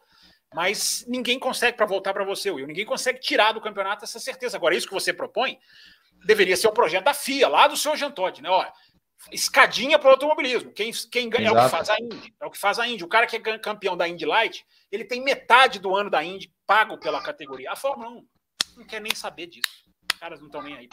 Mas 0.55 1.05
ninguém 1.09 1.39
consegue, 1.39 1.77
para 1.77 1.87
voltar 1.87 2.13
para 2.13 2.25
você, 2.25 2.51
Will, 2.51 2.67
ninguém 2.67 2.85
consegue 2.85 3.19
tirar 3.19 3.53
do 3.53 3.61
campeonato 3.61 4.05
essa 4.05 4.21
certeza. 4.21 4.57
Agora, 4.57 4.75
isso 4.75 4.87
que 4.87 4.93
você 4.93 5.13
propõe 5.13 5.59
deveria 6.25 6.57
ser 6.57 6.69
um 6.69 6.73
projeto 6.73 7.05
da 7.05 7.15
FIA, 7.15 7.49
lá 7.49 7.67
do 7.67 7.77
seu 7.77 7.97
Jean 7.97 8.11
Todt, 8.11 8.43
né? 8.43 8.49
Olha, 8.49 8.73
escadinha 9.31 9.99
para 9.99 10.09
o 10.09 10.13
automobilismo. 10.13 10.73
Quem, 10.73 10.91
quem 11.11 11.29
ganha 11.29 11.49
é 11.49 11.53
o 11.53 11.57
que 11.57 11.69
faz 11.69 11.91
a 11.91 11.97
Indy. 12.01 12.35
É 12.41 12.47
o 12.47 12.51
que 12.51 12.59
faz 12.59 12.79
a 12.79 12.87
Indy. 12.87 13.05
O 13.05 13.09
cara 13.09 13.27
que 13.27 13.37
é 13.37 13.59
campeão 13.59 13.97
da 13.97 14.09
Indy 14.09 14.25
Light, 14.25 14.65
ele 14.91 15.05
tem 15.05 15.23
metade 15.23 15.79
do 15.79 15.95
ano 15.95 16.11
da 16.11 16.25
Indy 16.25 16.51
pago 16.67 16.99
pela 16.99 17.23
categoria. 17.23 17.71
A 17.71 17.77
Fórmula 17.77 18.11
1 18.11 18.25
não 18.79 18.87
quer 18.87 19.01
nem 19.01 19.15
saber 19.15 19.47
disso. 19.47 19.69
Os 20.13 20.19
caras 20.19 20.41
não 20.41 20.47
estão 20.47 20.63
nem 20.63 20.75
aí. 20.75 20.89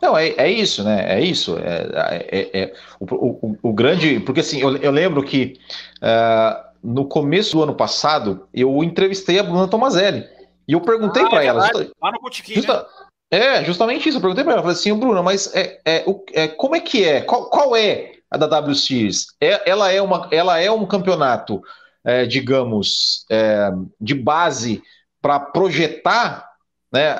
Não, 0.00 0.16
é, 0.16 0.28
é 0.30 0.50
isso, 0.50 0.82
né? 0.82 1.18
É 1.18 1.20
isso. 1.20 1.56
É, 1.58 2.28
é, 2.30 2.62
é 2.62 2.74
o, 2.98 3.04
o, 3.14 3.58
o, 3.62 3.72
grande. 3.72 4.20
Porque 4.20 4.40
assim, 4.40 4.60
eu, 4.60 4.76
eu 4.76 4.90
lembro 4.90 5.22
que. 5.24 5.58
Uh, 5.98 6.72
no 6.82 7.06
começo 7.06 7.52
do 7.52 7.62
ano 7.62 7.74
passado, 7.74 8.48
eu 8.52 8.82
entrevistei 8.82 9.38
a 9.38 9.42
Bruna 9.42 9.68
Tomazelli. 9.68 10.26
E 10.66 10.72
eu 10.72 10.80
perguntei 10.80 11.22
ah, 11.22 11.28
para 11.28 11.44
é 11.44 11.46
ela. 11.46 11.62
Justa, 11.62 11.92
lá 12.00 12.10
no 12.10 12.20
Botequim, 12.20 12.54
justa, 12.54 12.82
né? 12.82 13.01
É, 13.32 13.64
justamente 13.64 14.06
isso. 14.06 14.18
Eu 14.18 14.20
perguntei 14.20 14.44
para 14.44 14.52
ela. 14.52 14.62
Falei 14.62 14.76
assim, 14.76 14.92
Bruna, 14.92 15.22
mas 15.22 15.50
é, 15.54 15.80
é, 15.86 16.04
é, 16.34 16.48
como 16.48 16.76
é 16.76 16.80
que 16.80 17.02
é? 17.02 17.22
Qual, 17.22 17.48
qual 17.48 17.74
é 17.74 18.12
a 18.30 18.36
da 18.36 18.46
W 18.46 18.74
Series? 18.74 19.28
É, 19.40 19.70
ela, 19.70 19.90
é 19.90 20.02
uma, 20.02 20.28
ela 20.30 20.60
é 20.60 20.70
um 20.70 20.86
campeonato, 20.86 21.62
é, 22.04 22.26
digamos, 22.26 23.24
é, 23.30 23.70
de 23.98 24.14
base 24.14 24.82
para 25.22 25.40
projetar, 25.40 26.46
né, 26.92 27.14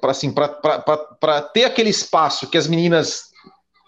para 0.00 0.10
assim, 0.12 0.32
ter 1.52 1.64
aquele 1.64 1.90
espaço 1.90 2.48
que 2.48 2.58
as 2.58 2.68
meninas 2.68 3.24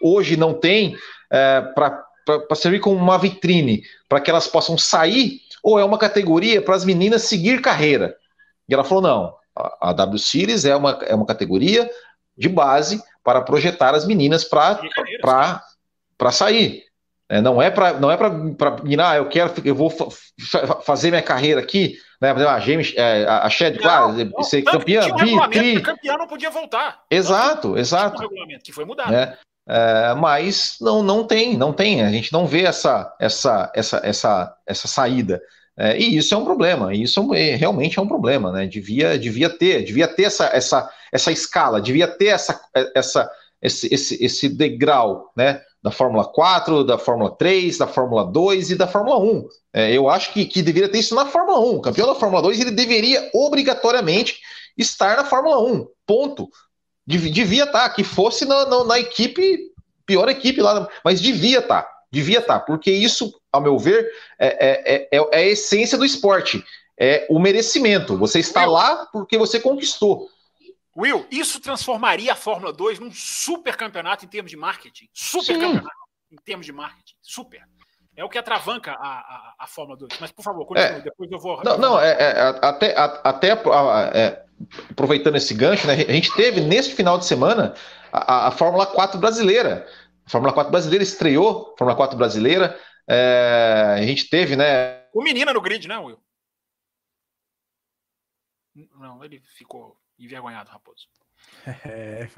hoje 0.02 0.36
não 0.36 0.52
têm 0.52 0.96
é, 1.30 1.60
para 1.60 2.04
para 2.46 2.56
servir 2.56 2.80
como 2.80 2.94
uma 2.94 3.16
vitrine 3.16 3.82
para 4.06 4.20
que 4.20 4.30
elas 4.30 4.46
possam 4.46 4.76
sair, 4.76 5.40
ou 5.62 5.78
é 5.78 5.84
uma 5.84 5.96
categoria 5.96 6.60
para 6.60 6.74
as 6.74 6.84
meninas 6.84 7.22
seguir 7.22 7.62
carreira? 7.62 8.14
E 8.68 8.74
ela 8.74 8.84
falou: 8.84 9.02
não, 9.02 9.34
a, 9.58 9.90
a 9.90 9.92
W 9.92 10.18
Series 10.18 10.64
é 10.64 10.74
uma, 10.76 10.98
é 11.02 11.14
uma 11.14 11.26
categoria 11.26 11.90
de 12.36 12.48
base 12.48 13.02
para 13.22 13.42
projetar 13.42 13.94
as 13.94 14.06
meninas 14.06 14.44
para 14.44 14.80
sair. 16.32 16.84
É, 17.30 17.42
não 17.42 17.60
é 17.60 17.70
para 17.70 17.92
não 17.94 18.10
é 18.10 18.16
para 18.16 18.32
ah, 19.04 19.16
eu 19.16 19.28
quero 19.28 19.52
eu 19.62 19.74
vou 19.74 19.92
fazer 20.82 21.10
minha 21.10 21.22
carreira 21.22 21.60
aqui, 21.60 21.98
né? 22.20 22.30
A 22.30 22.58
James, 22.58 22.94
é, 22.96 23.26
a 23.26 23.50
Shed, 23.50 23.78
claro, 23.78 24.14
ser 24.44 24.62
campeã, 24.62 25.02
um 25.06 25.50
tri. 25.50 25.82
campeã 25.82 26.16
não 26.16 26.26
podia 26.26 26.48
voltar. 26.48 27.02
Exato, 27.10 27.76
exato. 27.76 28.22
Um 28.22 28.28
regulamento 28.28 28.64
que 28.64 28.72
foi 28.72 28.86
mudado. 28.86 29.12
É. 29.12 29.36
É, 29.70 30.14
mas 30.14 30.76
não, 30.80 31.02
não 31.02 31.24
tem, 31.24 31.54
não 31.54 31.74
tem, 31.74 32.02
a 32.02 32.10
gente 32.10 32.32
não 32.32 32.46
vê 32.46 32.62
essa, 32.62 33.14
essa, 33.20 33.70
essa, 33.74 34.00
essa, 34.02 34.56
essa 34.66 34.88
saída. 34.88 35.42
É, 35.78 35.96
e 35.96 36.16
isso 36.16 36.34
é 36.34 36.36
um 36.36 36.44
problema, 36.44 36.92
isso 36.92 37.32
é, 37.32 37.54
realmente 37.54 38.00
é 38.00 38.02
um 38.02 38.08
problema, 38.08 38.50
né? 38.50 38.66
Devia, 38.66 39.16
devia 39.16 39.48
ter, 39.48 39.84
devia 39.84 40.08
ter 40.08 40.24
essa, 40.24 40.46
essa, 40.52 40.90
essa 41.12 41.30
escala, 41.30 41.80
devia 41.80 42.08
ter 42.08 42.26
essa, 42.26 42.60
essa, 42.96 43.30
esse, 43.62 43.94
esse, 43.94 44.24
esse 44.24 44.48
degrau, 44.48 45.30
né? 45.36 45.62
Da 45.80 45.92
Fórmula 45.92 46.24
4, 46.24 46.82
da 46.82 46.98
Fórmula 46.98 47.30
3, 47.30 47.78
da 47.78 47.86
Fórmula 47.86 48.24
2 48.24 48.72
e 48.72 48.74
da 48.74 48.88
Fórmula 48.88 49.18
1. 49.18 49.48
É, 49.72 49.92
eu 49.92 50.10
acho 50.10 50.32
que, 50.32 50.44
que 50.44 50.62
deveria 50.62 50.88
ter 50.88 50.98
isso 50.98 51.14
na 51.14 51.26
Fórmula 51.26 51.60
1. 51.60 51.76
O 51.76 51.80
campeão 51.80 52.08
da 52.08 52.16
Fórmula 52.16 52.42
2 52.42 52.60
ele 52.60 52.72
deveria 52.72 53.30
obrigatoriamente 53.32 54.40
estar 54.76 55.16
na 55.16 55.24
Fórmula 55.24 55.62
1. 55.62 55.86
Ponto. 56.04 56.48
Devia 57.06 57.64
estar, 57.64 57.88
tá, 57.88 57.90
que 57.90 58.02
fosse 58.02 58.44
na, 58.44 58.66
na, 58.66 58.84
na, 58.84 58.98
equipe, 58.98 59.70
pior 60.04 60.28
equipe 60.28 60.60
lá, 60.60 60.88
mas 61.04 61.20
devia 61.20 61.60
estar, 61.60 61.82
tá, 61.82 61.90
devia 62.12 62.40
estar, 62.40 62.58
tá, 62.58 62.64
porque 62.66 62.90
isso, 62.90 63.32
ao 63.52 63.60
meu 63.60 63.78
ver, 63.78 64.10
é, 64.38 64.46
é, 64.46 64.94
é, 64.94 65.18
é, 65.18 65.36
a 65.36 65.42
essência 65.42 65.96
do 65.96 66.04
esporte, 66.04 66.64
é 66.98 67.26
o 67.30 67.38
merecimento. 67.38 68.16
Você 68.16 68.40
está 68.40 68.66
lá 68.66 69.06
porque 69.12 69.38
você 69.38 69.60
conquistou. 69.60 70.28
Will, 70.96 71.26
isso 71.30 71.60
transformaria 71.60 72.32
a 72.32 72.36
Fórmula 72.36 72.72
2 72.72 72.98
num 72.98 73.12
super 73.12 73.76
campeonato 73.76 74.24
em 74.24 74.28
termos 74.28 74.50
de 74.50 74.56
marketing. 74.56 75.08
Super 75.12 75.54
Sim. 75.54 75.60
campeonato 75.60 75.96
em 76.32 76.36
termos 76.44 76.66
de 76.66 76.72
marketing. 76.72 77.14
Super. 77.22 77.62
É 78.16 78.24
o 78.24 78.28
que 78.28 78.36
atravanca 78.36 78.94
a, 78.94 78.94
a, 78.96 79.54
a 79.60 79.66
Fórmula 79.68 79.96
2. 79.96 80.18
Mas, 80.20 80.32
por 80.32 80.42
favor, 80.42 80.66
continue. 80.66 80.90
É, 80.90 81.00
depois 81.00 81.30
eu 81.30 81.38
vou. 81.38 81.62
Não, 81.62 81.78
não 81.78 82.00
é, 82.00 82.10
é, 82.10 82.40
até, 82.60 82.92
até 82.96 83.52
é, 84.12 84.44
aproveitando 84.90 85.36
esse 85.36 85.54
gancho, 85.54 85.86
né, 85.86 85.92
a 85.94 86.12
gente 86.12 86.34
teve 86.34 86.60
neste 86.60 86.96
final 86.96 87.16
de 87.16 87.26
semana 87.26 87.74
a, 88.12 88.48
a 88.48 88.50
Fórmula 88.50 88.86
4 88.86 89.20
brasileira. 89.20 89.86
A 90.26 90.30
Fórmula 90.30 90.52
4 90.52 90.68
brasileira 90.68 91.04
estreou, 91.04 91.76
Fórmula 91.78 91.96
4 91.96 92.18
brasileira. 92.18 92.76
É, 93.08 93.94
a 93.96 94.02
gente 94.02 94.28
teve, 94.28 94.54
né? 94.54 95.04
O 95.14 95.22
menino 95.22 95.52
no 95.52 95.60
grid, 95.60 95.88
né, 95.88 95.98
Will? 95.98 96.18
Não, 98.98 99.24
ele 99.24 99.40
ficou 99.56 99.96
envergonhado, 100.18 100.70
Raposo. 100.70 101.06
É, 101.86 102.28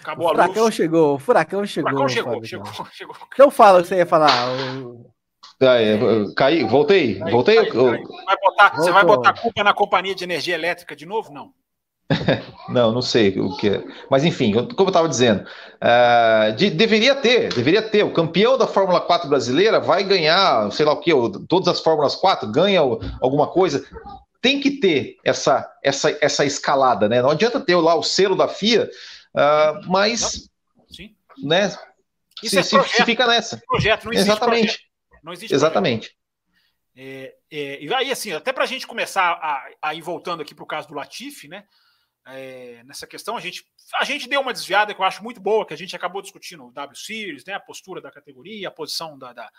Acabou 0.00 0.26
o 0.26 0.30
furacão 0.30 0.64
luz. 0.64 0.74
chegou, 0.74 1.14
o 1.14 1.18
furacão 1.18 1.64
chegou. 1.66 1.90
Furacão 1.90 2.08
chegou, 2.08 2.44
chegou, 2.44 2.66
chegou. 2.92 3.16
Então 3.32 3.50
fala 3.50 3.78
o 3.78 3.82
que 3.82 3.88
você 3.88 3.96
ia 3.96 4.06
falar. 4.06 4.30
O... 4.82 5.08
Ah, 5.60 5.80
é, 5.80 5.96
caí, 6.36 6.64
voltei, 6.64 7.18
cai, 7.18 7.30
voltei. 7.30 7.56
Cai, 7.56 7.70
cai. 7.70 8.02
Vai 8.24 8.36
botar, 8.40 8.76
você 8.76 8.90
vai 8.90 9.04
botar 9.04 9.34
culpa 9.34 9.62
na 9.62 9.72
companhia 9.72 10.14
de 10.14 10.24
energia 10.24 10.54
elétrica 10.54 10.96
de 10.96 11.06
novo? 11.06 11.32
Não. 11.32 11.54
não, 12.68 12.92
não 12.92 13.02
sei 13.02 13.38
o 13.38 13.56
que 13.56 13.68
é. 13.68 13.84
Mas 14.10 14.24
enfim, 14.24 14.52
como 14.52 14.74
eu 14.78 14.88
estava 14.88 15.08
dizendo, 15.08 15.42
uh, 15.42 16.52
de, 16.56 16.70
deveria 16.70 17.14
ter, 17.14 17.52
deveria 17.52 17.82
ter. 17.82 18.04
O 18.04 18.12
campeão 18.12 18.58
da 18.58 18.66
Fórmula 18.66 19.00
4 19.00 19.28
brasileira 19.28 19.80
vai 19.80 20.02
ganhar, 20.02 20.70
sei 20.72 20.84
lá 20.84 20.92
o 20.92 21.00
que, 21.00 21.12
todas 21.48 21.68
as 21.68 21.80
Fórmulas 21.80 22.16
4, 22.16 22.50
ganha 22.50 22.80
alguma 23.20 23.46
coisa 23.46 23.84
tem 24.40 24.60
que 24.60 24.80
ter 24.80 25.18
essa, 25.24 25.70
essa, 25.82 26.16
essa 26.20 26.44
escalada, 26.44 27.08
né? 27.08 27.20
Não 27.20 27.30
adianta 27.30 27.60
ter 27.60 27.76
lá 27.76 27.94
o 27.94 28.02
selo 28.02 28.34
da 28.34 28.48
FIA, 28.48 28.90
uh, 29.34 29.86
mas 29.86 30.48
Sim. 30.88 31.14
né? 31.42 31.68
Isso 32.42 32.62
se, 32.62 32.76
é 32.76 32.78
projeto, 32.78 32.96
se 32.96 33.04
fica 33.04 33.26
nessa. 33.26 33.62
Projeto, 33.66 34.04
não 34.04 34.12
existe 34.12 34.30
Exatamente. 34.30 34.66
Projeto. 34.66 34.90
Não 35.22 35.32
existe 35.32 35.54
Exatamente. 35.54 36.16
É, 36.96 37.34
é, 37.50 37.84
e 37.84 37.94
aí, 37.94 38.10
assim, 38.10 38.32
até 38.32 38.52
para 38.52 38.64
a 38.64 38.66
gente 38.66 38.86
começar 38.86 39.32
a, 39.32 39.64
a 39.82 39.94
ir 39.94 40.00
voltando 40.00 40.40
aqui 40.40 40.54
para 40.54 40.64
o 40.64 40.66
caso 40.66 40.88
do 40.88 40.94
Latifi, 40.94 41.48
né? 41.48 41.64
É, 42.26 42.82
nessa 42.84 43.06
questão, 43.06 43.36
a 43.36 43.40
gente, 43.40 43.64
a 43.94 44.04
gente 44.04 44.28
deu 44.28 44.40
uma 44.40 44.52
desviada 44.52 44.94
que 44.94 45.00
eu 45.00 45.04
acho 45.04 45.22
muito 45.22 45.40
boa, 45.40 45.66
que 45.66 45.74
a 45.74 45.76
gente 45.76 45.96
acabou 45.96 46.20
discutindo 46.20 46.66
o 46.66 46.72
W 46.72 46.96
Series, 46.96 47.44
né? 47.44 47.54
A 47.54 47.60
postura 47.60 48.00
da 48.00 48.10
categoria, 48.10 48.68
a 48.68 48.72
posição 48.72 49.18
da, 49.18 49.32
da, 49.32 49.50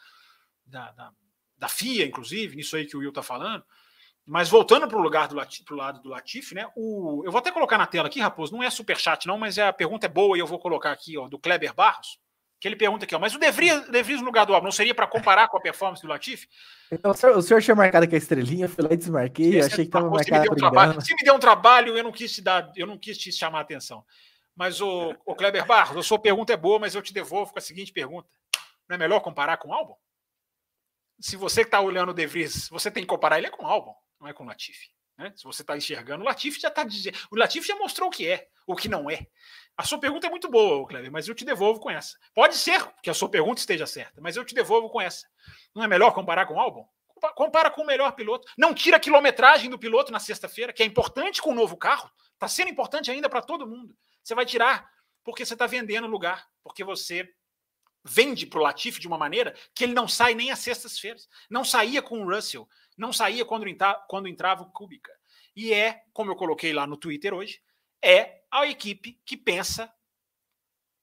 da, 0.65 0.91
da, 0.91 1.11
da 1.57 1.67
FIA, 1.67 2.05
inclusive, 2.05 2.55
nisso 2.55 2.75
aí 2.75 2.85
que 2.85 2.95
o 2.95 2.99
Will 2.99 3.09
está 3.09 3.23
falando. 3.23 3.63
Mas 4.25 4.49
voltando 4.49 4.87
para 4.87 4.97
o 4.97 5.01
lugar 5.01 5.27
do 5.27 5.35
pro 5.65 5.75
lado 5.75 6.01
do 6.01 6.09
Latif, 6.09 6.53
né? 6.53 6.71
O, 6.75 7.23
eu 7.25 7.31
vou 7.31 7.39
até 7.39 7.51
colocar 7.51 7.77
na 7.77 7.87
tela 7.87 8.07
aqui, 8.07 8.19
Raposo, 8.19 8.53
não 8.53 8.63
é 8.63 8.69
super 8.69 8.97
chat, 8.97 9.25
não, 9.25 9.37
mas 9.37 9.57
é, 9.57 9.67
a 9.67 9.73
pergunta 9.73 10.05
é 10.05 10.09
boa 10.09 10.37
e 10.37 10.39
eu 10.39 10.47
vou 10.47 10.59
colocar 10.59 10.91
aqui, 10.91 11.17
ó, 11.17 11.27
do 11.27 11.39
Kleber 11.39 11.73
Barros, 11.73 12.19
que 12.61 12.67
ele 12.67 12.75
pergunta 12.75 13.05
aqui, 13.05 13.15
ó, 13.15 13.19
mas 13.19 13.33
o 13.33 13.39
De 13.39 13.51
Vries, 13.51 13.89
De 13.89 14.03
Vries 14.03 14.19
no 14.19 14.27
lugar 14.27 14.45
do 14.45 14.53
Albon 14.53 14.65
não 14.65 14.71
seria 14.71 14.93
para 14.93 15.07
comparar 15.07 15.47
com 15.47 15.57
a 15.57 15.59
performance 15.59 16.01
do 16.01 16.07
Latif? 16.07 16.45
Então, 16.91 17.11
o 17.11 17.13
senhor, 17.13 17.37
o 17.37 17.41
senhor 17.41 17.61
tinha 17.61 17.75
marcado 17.75 18.05
aqui 18.05 18.15
a 18.15 18.17
estrelinha, 18.17 18.69
fui 18.69 18.83
lá 18.83 18.93
e 18.93 18.97
desmarquei, 18.97 19.59
achei 19.59 19.77
que 19.77 19.81
estava 19.81 20.09
marcado. 20.09 20.43
Se 20.43 20.49
me, 20.49 20.49
um 20.51 20.55
trabalho, 20.55 21.01
se 21.01 21.15
me 21.15 21.23
deu 21.23 21.33
um 21.33 21.39
trabalho, 21.39 21.97
eu 21.97 22.03
não 22.03 22.11
quis 22.11 22.31
te 22.31 22.41
dar, 22.41 22.71
eu 22.75 22.85
não 22.85 22.97
quis 22.97 23.17
te 23.17 23.31
chamar 23.31 23.57
a 23.57 23.61
atenção. 23.61 24.05
Mas 24.55 24.79
o, 24.79 25.15
o 25.25 25.35
Kleber 25.35 25.65
Barros, 25.65 25.97
a 25.97 26.03
sua 26.03 26.19
pergunta 26.19 26.53
é 26.53 26.57
boa, 26.57 26.77
mas 26.77 26.93
eu 26.93 27.01
te 27.01 27.13
devolvo 27.13 27.51
com 27.51 27.57
a 27.59 27.61
seguinte 27.61 27.91
pergunta: 27.91 28.29
não 28.87 28.95
é 28.95 28.97
melhor 28.97 29.19
comparar 29.21 29.57
com 29.57 29.69
o 29.69 29.73
Albon? 29.73 29.97
Se 31.19 31.35
você 31.35 31.61
está 31.61 31.81
olhando 31.81 32.09
o 32.09 32.13
De 32.13 32.27
Vries, 32.27 32.69
você 32.69 32.91
tem 32.91 33.03
que 33.03 33.09
comparar 33.09 33.37
ele 33.37 33.47
é 33.47 33.49
com 33.49 33.63
o 33.63 33.67
Albon 33.67 33.95
não 34.21 34.27
é 34.27 34.33
com 34.33 34.43
o 34.43 34.47
Latifi. 34.47 34.89
Né? 35.17 35.33
Se 35.35 35.43
você 35.43 35.63
está 35.63 35.75
enxergando, 35.75 36.23
o 36.23 36.25
Latifi 36.25 36.61
já 36.61 36.69
está 36.69 36.83
dizendo. 36.83 37.17
O 37.31 37.35
Latifi 37.35 37.67
já 37.67 37.75
mostrou 37.75 38.07
o 38.07 38.11
que 38.11 38.27
é, 38.27 38.47
o 38.67 38.75
que 38.75 38.87
não 38.87 39.09
é. 39.09 39.27
A 39.77 39.83
sua 39.83 39.99
pergunta 39.99 40.27
é 40.27 40.29
muito 40.29 40.49
boa, 40.49 40.87
Kleber, 40.87 41.11
mas 41.11 41.27
eu 41.27 41.33
te 41.33 41.45
devolvo 41.45 41.79
com 41.79 41.89
essa. 41.89 42.17
Pode 42.33 42.55
ser 42.55 42.85
que 43.01 43.09
a 43.09 43.13
sua 43.13 43.29
pergunta 43.29 43.59
esteja 43.59 43.87
certa, 43.87 44.21
mas 44.21 44.35
eu 44.35 44.45
te 44.45 44.53
devolvo 44.53 44.89
com 44.89 45.01
essa. 45.01 45.27
Não 45.73 45.83
é 45.83 45.87
melhor 45.87 46.13
comparar 46.13 46.45
com 46.45 46.55
o 46.55 46.59
Albon? 46.59 46.87
Compara 47.35 47.69
com 47.69 47.81
o 47.83 47.85
melhor 47.85 48.13
piloto. 48.13 48.47
Não 48.57 48.73
tira 48.73 48.97
a 48.97 48.99
quilometragem 48.99 49.69
do 49.69 49.77
piloto 49.77 50.11
na 50.11 50.19
sexta-feira, 50.19 50.73
que 50.73 50.81
é 50.81 50.85
importante 50.85 51.41
com 51.41 51.51
o 51.51 51.55
novo 51.55 51.77
carro. 51.77 52.09
Está 52.33 52.47
sendo 52.47 52.69
importante 52.69 53.11
ainda 53.11 53.29
para 53.29 53.41
todo 53.41 53.67
mundo. 53.67 53.95
Você 54.23 54.33
vai 54.33 54.45
tirar 54.45 54.89
porque 55.23 55.45
você 55.45 55.53
está 55.53 55.67
vendendo 55.67 56.07
lugar, 56.07 56.47
porque 56.63 56.83
você 56.83 57.29
vende 58.03 58.47
para 58.47 58.59
o 58.59 58.63
Latifi 58.63 58.99
de 58.99 59.07
uma 59.07 59.17
maneira 59.17 59.55
que 59.75 59.83
ele 59.83 59.93
não 59.93 60.07
sai 60.07 60.33
nem 60.33 60.51
às 60.51 60.59
sextas-feiras. 60.59 61.27
Não 61.49 61.63
saía 61.63 62.01
com 62.01 62.21
o 62.21 62.33
Russell, 62.33 62.67
não 62.97 63.13
saía 63.13 63.45
quando, 63.45 63.65
quando 64.07 64.27
entrava 64.27 64.63
o 64.63 64.71
Kubica. 64.71 65.11
E 65.55 65.73
é, 65.73 66.01
como 66.13 66.31
eu 66.31 66.35
coloquei 66.35 66.73
lá 66.73 66.87
no 66.87 66.97
Twitter 66.97 67.33
hoje, 67.33 67.61
é 68.03 68.41
a 68.51 68.67
equipe 68.67 69.19
que 69.25 69.37
pensa 69.37 69.91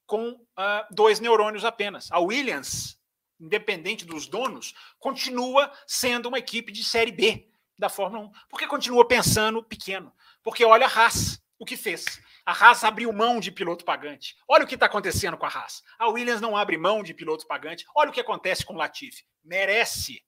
com 0.05 0.31
uh, 0.31 0.85
dois 0.91 1.19
neurônios 1.19 1.63
apenas. 1.63 2.11
A 2.11 2.19
Williams, 2.19 2.99
independente 3.39 4.05
dos 4.05 4.27
donos, 4.27 4.73
continua 4.99 5.71
sendo 5.87 6.27
uma 6.27 6.39
equipe 6.39 6.71
de 6.71 6.83
Série 6.83 7.11
B 7.11 7.49
da 7.77 7.89
Fórmula 7.89 8.25
1. 8.25 8.31
Porque 8.49 8.67
continua 8.67 9.07
pensando 9.07 9.63
pequeno. 9.63 10.13
Porque 10.43 10.65
olha 10.65 10.87
a 10.87 10.89
Haas, 10.89 11.41
o 11.57 11.65
que 11.65 11.77
fez. 11.77 12.05
A 12.45 12.51
Haas 12.51 12.83
abriu 12.83 13.13
mão 13.13 13.39
de 13.39 13.51
piloto 13.51 13.85
pagante. 13.85 14.35
Olha 14.47 14.63
o 14.63 14.67
que 14.67 14.73
está 14.73 14.87
acontecendo 14.87 15.37
com 15.37 15.45
a 15.45 15.49
Haas. 15.49 15.83
A 15.97 16.07
Williams 16.07 16.41
não 16.41 16.57
abre 16.57 16.77
mão 16.77 17.03
de 17.03 17.13
piloto 17.13 17.45
pagante. 17.45 17.85
Olha 17.95 18.09
o 18.09 18.13
que 18.13 18.21
acontece 18.21 18.65
com 18.65 18.73
o 18.73 18.77
Latifi. 18.77 19.23
Merece 19.43 20.23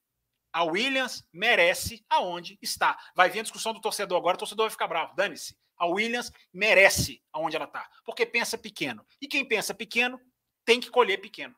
a 0.54 0.64
Williams 0.64 1.24
merece 1.32 2.06
aonde 2.10 2.58
está. 2.62 2.98
Vai 3.16 3.30
vir 3.30 3.40
a 3.40 3.44
discussão 3.44 3.74
do 3.74 3.82
torcedor 3.82 4.18
agora, 4.18 4.36
o 4.36 4.40
torcedor 4.40 4.66
vai 4.66 4.72
ficar 4.72 4.88
bravo. 4.88 5.16
Dane-se. 5.16 5.56
A 5.82 5.88
Williams 5.88 6.32
merece 6.54 7.24
aonde 7.34 7.56
ela 7.56 7.66
está, 7.66 7.90
porque 8.06 8.24
pensa 8.24 8.56
pequeno. 8.56 9.04
E 9.20 9.28
quem 9.28 9.44
pensa 9.44 9.74
pequeno 9.74 10.22
tem 10.64 10.80
que 10.80 10.92
colher 10.92 11.20
pequeno. 11.20 11.56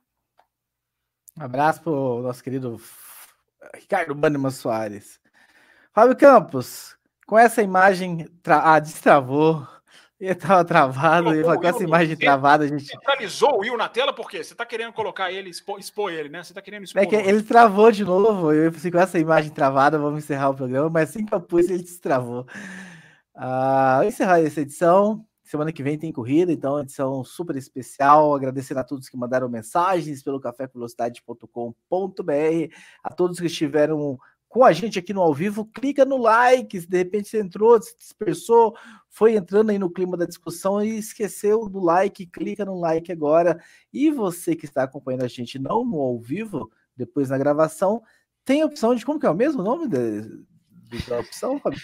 Um 1.37 1.43
abraço 1.43 1.81
para 1.81 1.91
o 1.91 2.21
nosso 2.21 2.41
querido 2.41 2.81
Ricardo 3.75 4.15
Bandeman 4.15 4.49
Soares. 4.49 5.19
Fábio 5.91 6.15
Campos, 6.15 6.95
com 7.27 7.37
essa 7.37 7.61
imagem. 7.61 8.25
Tra... 8.41 8.61
Ah, 8.63 8.79
destravou. 8.79 9.67
Ele 10.17 10.35
tava 10.39 10.63
travado, 10.63 11.35
e 11.35 11.43
com 11.43 11.67
essa 11.67 11.83
imagem 11.83 12.15
travada, 12.15 12.63
a 12.63 12.67
gente. 12.67 12.85
Centralizou 12.85 13.55
o 13.55 13.59
Will 13.59 13.75
na 13.75 13.89
tela, 13.89 14.13
por 14.13 14.29
quê? 14.29 14.41
Você 14.41 14.55
tá 14.55 14.65
querendo 14.65 14.93
colocar 14.93 15.33
ele, 15.33 15.49
expor, 15.49 15.77
expor 15.77 16.13
ele, 16.13 16.29
né? 16.29 16.41
Você 16.41 16.53
tá 16.53 16.61
querendo 16.61 16.85
expor. 16.85 17.03
É 17.03 17.05
que 17.05 17.15
ele 17.15 17.43
travou 17.43 17.91
de 17.91 18.05
novo. 18.05 18.53
Eu 18.53 18.71
pensei 18.71 18.89
com 18.89 18.99
essa 18.99 19.19
imagem 19.19 19.51
travada, 19.51 19.99
vamos 19.99 20.23
encerrar 20.23 20.51
o 20.51 20.55
programa, 20.55 20.89
mas 20.89 21.09
assim 21.09 21.25
que 21.25 21.33
eu 21.33 21.41
pus, 21.41 21.69
ele 21.69 21.83
destravou. 21.83 22.47
Ah, 23.35 24.01
encerrar 24.05 24.39
essa 24.39 24.61
edição. 24.61 25.25
Semana 25.43 25.73
que 25.73 25.83
vem 25.83 25.97
tem 25.97 26.11
corrida, 26.11 26.51
então 26.51 26.79
edição 26.79 27.23
super 27.23 27.55
especial. 27.55 28.33
Agradecer 28.33 28.77
a 28.77 28.83
todos 28.83 29.09
que 29.09 29.17
mandaram 29.17 29.49
mensagens 29.49 30.23
pelo 30.23 30.39
cafévelocidade.com.br, 30.39 32.75
a 33.03 33.13
todos 33.13 33.39
que 33.39 33.47
estiveram 33.47 34.17
com 34.53 34.63
a 34.63 34.71
gente 34.71 34.99
aqui 34.99 35.15
no 35.15 35.21
ao 35.21 35.33
vivo, 35.33 35.65
clica 35.65 36.05
no 36.05 36.15
like, 36.15 36.79
se 36.79 36.87
de 36.87 36.95
repente 36.95 37.27
você 37.27 37.41
entrou, 37.41 37.81
se 37.81 37.97
dispersou, 37.97 38.77
foi 39.09 39.35
entrando 39.35 39.71
aí 39.71 39.79
no 39.79 39.89
clima 39.89 40.15
da 40.15 40.27
discussão 40.27 40.83
e 40.83 40.99
esqueceu 40.99 41.67
do 41.67 41.79
like, 41.79 42.27
clica 42.27 42.63
no 42.63 42.79
like 42.79 43.11
agora. 43.11 43.59
E 43.91 44.11
você 44.11 44.55
que 44.55 44.65
está 44.65 44.83
acompanhando 44.83 45.23
a 45.23 45.27
gente 45.27 45.57
não 45.57 45.83
no 45.83 45.99
ao 45.99 46.19
vivo, 46.19 46.69
depois 46.95 47.29
na 47.29 47.37
gravação, 47.39 48.03
tem 48.45 48.61
a 48.61 48.67
opção 48.67 48.93
de 48.93 49.03
como 49.03 49.19
que 49.19 49.25
é 49.25 49.29
o 49.29 49.35
mesmo 49.35 49.63
nome 49.63 49.87
da, 49.87 51.19
opção, 51.19 51.59
Fábio? 51.59 51.79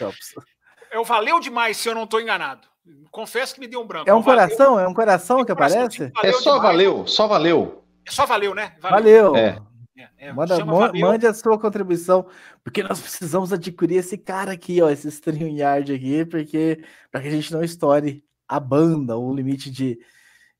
É 0.91 0.99
o 0.99 1.03
valeu 1.03 1.39
demais, 1.39 1.77
se 1.77 1.87
eu 1.87 1.95
não 1.95 2.03
estou 2.03 2.19
enganado. 2.19 2.67
Confesso 3.11 3.53
que 3.53 3.59
me 3.59 3.67
deu 3.67 3.81
um 3.81 3.85
branco. 3.87 4.09
É 4.09 4.13
um 4.13 4.23
coração? 4.23 4.71
Valeu. 4.75 4.79
É 4.79 4.87
um 4.87 4.93
coração 4.93 5.45
que 5.45 5.51
aparece? 5.51 6.11
É 6.23 6.31
só 6.31 6.55
demais. 6.55 6.61
valeu, 6.61 7.07
só 7.07 7.27
valeu. 7.27 7.83
É 8.05 8.11
só 8.11 8.25
valeu, 8.25 8.55
né? 8.55 8.75
Valeu. 8.79 9.31
valeu. 9.31 9.35
É. 9.35 9.69
É, 9.99 10.27
é, 10.29 10.33
Manda, 10.33 10.63
mande 10.65 11.27
a 11.27 11.33
sua 11.33 11.59
contribuição, 11.59 12.25
porque 12.63 12.81
nós 12.81 13.01
precisamos 13.01 13.51
adquirir 13.51 13.97
esse 13.97 14.17
cara 14.17 14.53
aqui, 14.53 14.81
ó, 14.81 14.89
esse 14.89 15.09
StreamYard 15.09 15.93
aqui, 15.93 16.25
porque 16.25 16.81
para 17.11 17.21
que 17.21 17.27
a 17.27 17.31
gente 17.31 17.51
não 17.51 17.61
estoure 17.61 18.23
a 18.47 18.59
banda, 18.61 19.17
o 19.17 19.33
limite 19.33 19.69
de, 19.69 19.99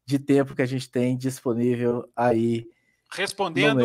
de 0.06 0.20
tempo 0.20 0.54
que 0.54 0.62
a 0.62 0.66
gente 0.66 0.90
tem 0.92 1.18
disponível 1.18 2.06
aí. 2.16 2.68
Respondendo 3.12 3.82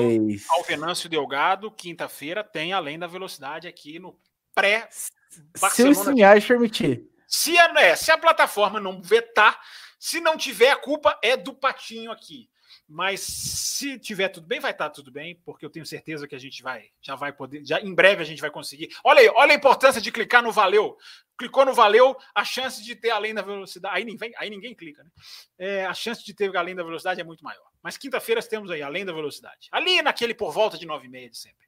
ao 0.50 0.62
Venâncio 0.64 1.08
Delgado, 1.08 1.70
quinta-feira 1.70 2.42
tem 2.42 2.72
além 2.72 2.98
da 2.98 3.06
velocidade 3.06 3.68
aqui 3.68 3.98
no 3.98 4.18
pré 4.54 4.88
Se 4.90 5.82
o 5.82 5.90
StreamYard 5.90 6.46
permitir. 6.46 7.08
Se 7.26 7.58
a, 7.58 7.72
é, 7.80 7.96
se 7.96 8.10
a 8.10 8.18
plataforma 8.18 8.78
não 8.78 9.02
vetar, 9.02 9.60
se 9.98 10.20
não 10.20 10.36
tiver, 10.36 10.70
a 10.70 10.76
culpa 10.76 11.18
é 11.22 11.36
do 11.36 11.52
Patinho 11.52 12.12
aqui. 12.12 12.48
Mas 12.88 13.20
se 13.20 13.98
tiver 13.98 14.28
tudo 14.28 14.46
bem, 14.46 14.60
vai 14.60 14.72
estar 14.72 14.90
tudo 14.90 15.10
bem, 15.10 15.40
porque 15.44 15.64
eu 15.64 15.70
tenho 15.70 15.86
certeza 15.86 16.28
que 16.28 16.34
a 16.34 16.38
gente 16.38 16.62
vai, 16.62 16.90
já 17.00 17.14
vai 17.14 17.32
poder, 17.32 17.64
já 17.64 17.80
em 17.80 17.94
breve 17.94 18.22
a 18.22 18.26
gente 18.26 18.40
vai 18.40 18.50
conseguir. 18.50 18.94
Olha 19.02 19.20
aí, 19.20 19.28
olha 19.28 19.52
a 19.52 19.56
importância 19.56 20.00
de 20.00 20.12
clicar 20.12 20.42
no 20.42 20.52
valeu. 20.52 20.96
Clicou 21.36 21.64
no 21.64 21.72
valeu, 21.72 22.16
a 22.34 22.44
chance 22.44 22.84
de 22.84 22.94
ter 22.94 23.10
além 23.10 23.34
da 23.34 23.42
velocidade, 23.42 23.96
aí 23.96 24.04
ninguém, 24.04 24.32
aí 24.36 24.50
ninguém 24.50 24.74
clica, 24.74 25.02
né? 25.02 25.10
É, 25.58 25.86
a 25.86 25.94
chance 25.94 26.24
de 26.24 26.34
ter 26.34 26.54
além 26.56 26.74
da 26.74 26.84
velocidade 26.84 27.20
é 27.20 27.24
muito 27.24 27.42
maior. 27.42 27.66
Mas 27.82 27.96
quinta-feira 27.96 28.42
temos 28.42 28.70
aí 28.70 28.82
além 28.82 29.04
da 29.04 29.12
velocidade. 29.12 29.68
Ali 29.72 30.00
naquele 30.02 30.34
por 30.34 30.52
volta 30.52 30.78
de 30.78 30.86
9 30.86 31.06
e 31.06 31.10
meia 31.10 31.30
de 31.30 31.38
sempre. 31.38 31.66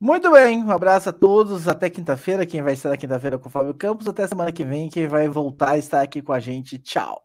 Muito 0.00 0.30
bem, 0.30 0.62
um 0.62 0.70
abraço 0.70 1.08
a 1.08 1.12
todos. 1.12 1.66
Até 1.66 1.88
quinta-feira. 1.88 2.44
Quem 2.44 2.62
vai 2.62 2.74
estar 2.74 2.90
na 2.90 2.96
quinta-feira 2.96 3.38
com 3.38 3.48
o 3.48 3.52
Fábio 3.52 3.74
Campos. 3.74 4.06
Até 4.06 4.26
semana 4.26 4.52
que 4.52 4.64
vem. 4.64 4.88
Quem 4.88 5.08
vai 5.08 5.28
voltar 5.28 5.70
a 5.70 5.78
estar 5.78 6.02
aqui 6.02 6.20
com 6.20 6.32
a 6.32 6.40
gente. 6.40 6.78
Tchau. 6.78 7.20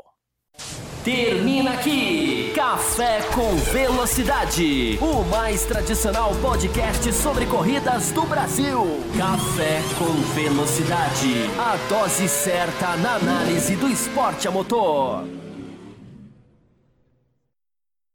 Termina 1.03 1.71
aqui 1.73 2.53
Café 2.55 3.21
com 3.33 3.55
Velocidade, 3.71 4.99
o 5.01 5.23
mais 5.31 5.65
tradicional 5.65 6.31
podcast 6.41 7.11
sobre 7.13 7.47
corridas 7.47 8.11
do 8.11 8.21
Brasil. 8.21 8.83
Café 9.17 9.81
com 9.97 10.13
Velocidade, 10.35 11.49
a 11.57 11.75
dose 11.89 12.27
certa 12.29 12.95
na 12.97 13.15
análise 13.15 13.75
do 13.75 13.87
esporte 13.87 14.47
a 14.47 14.51
motor. 14.51 15.40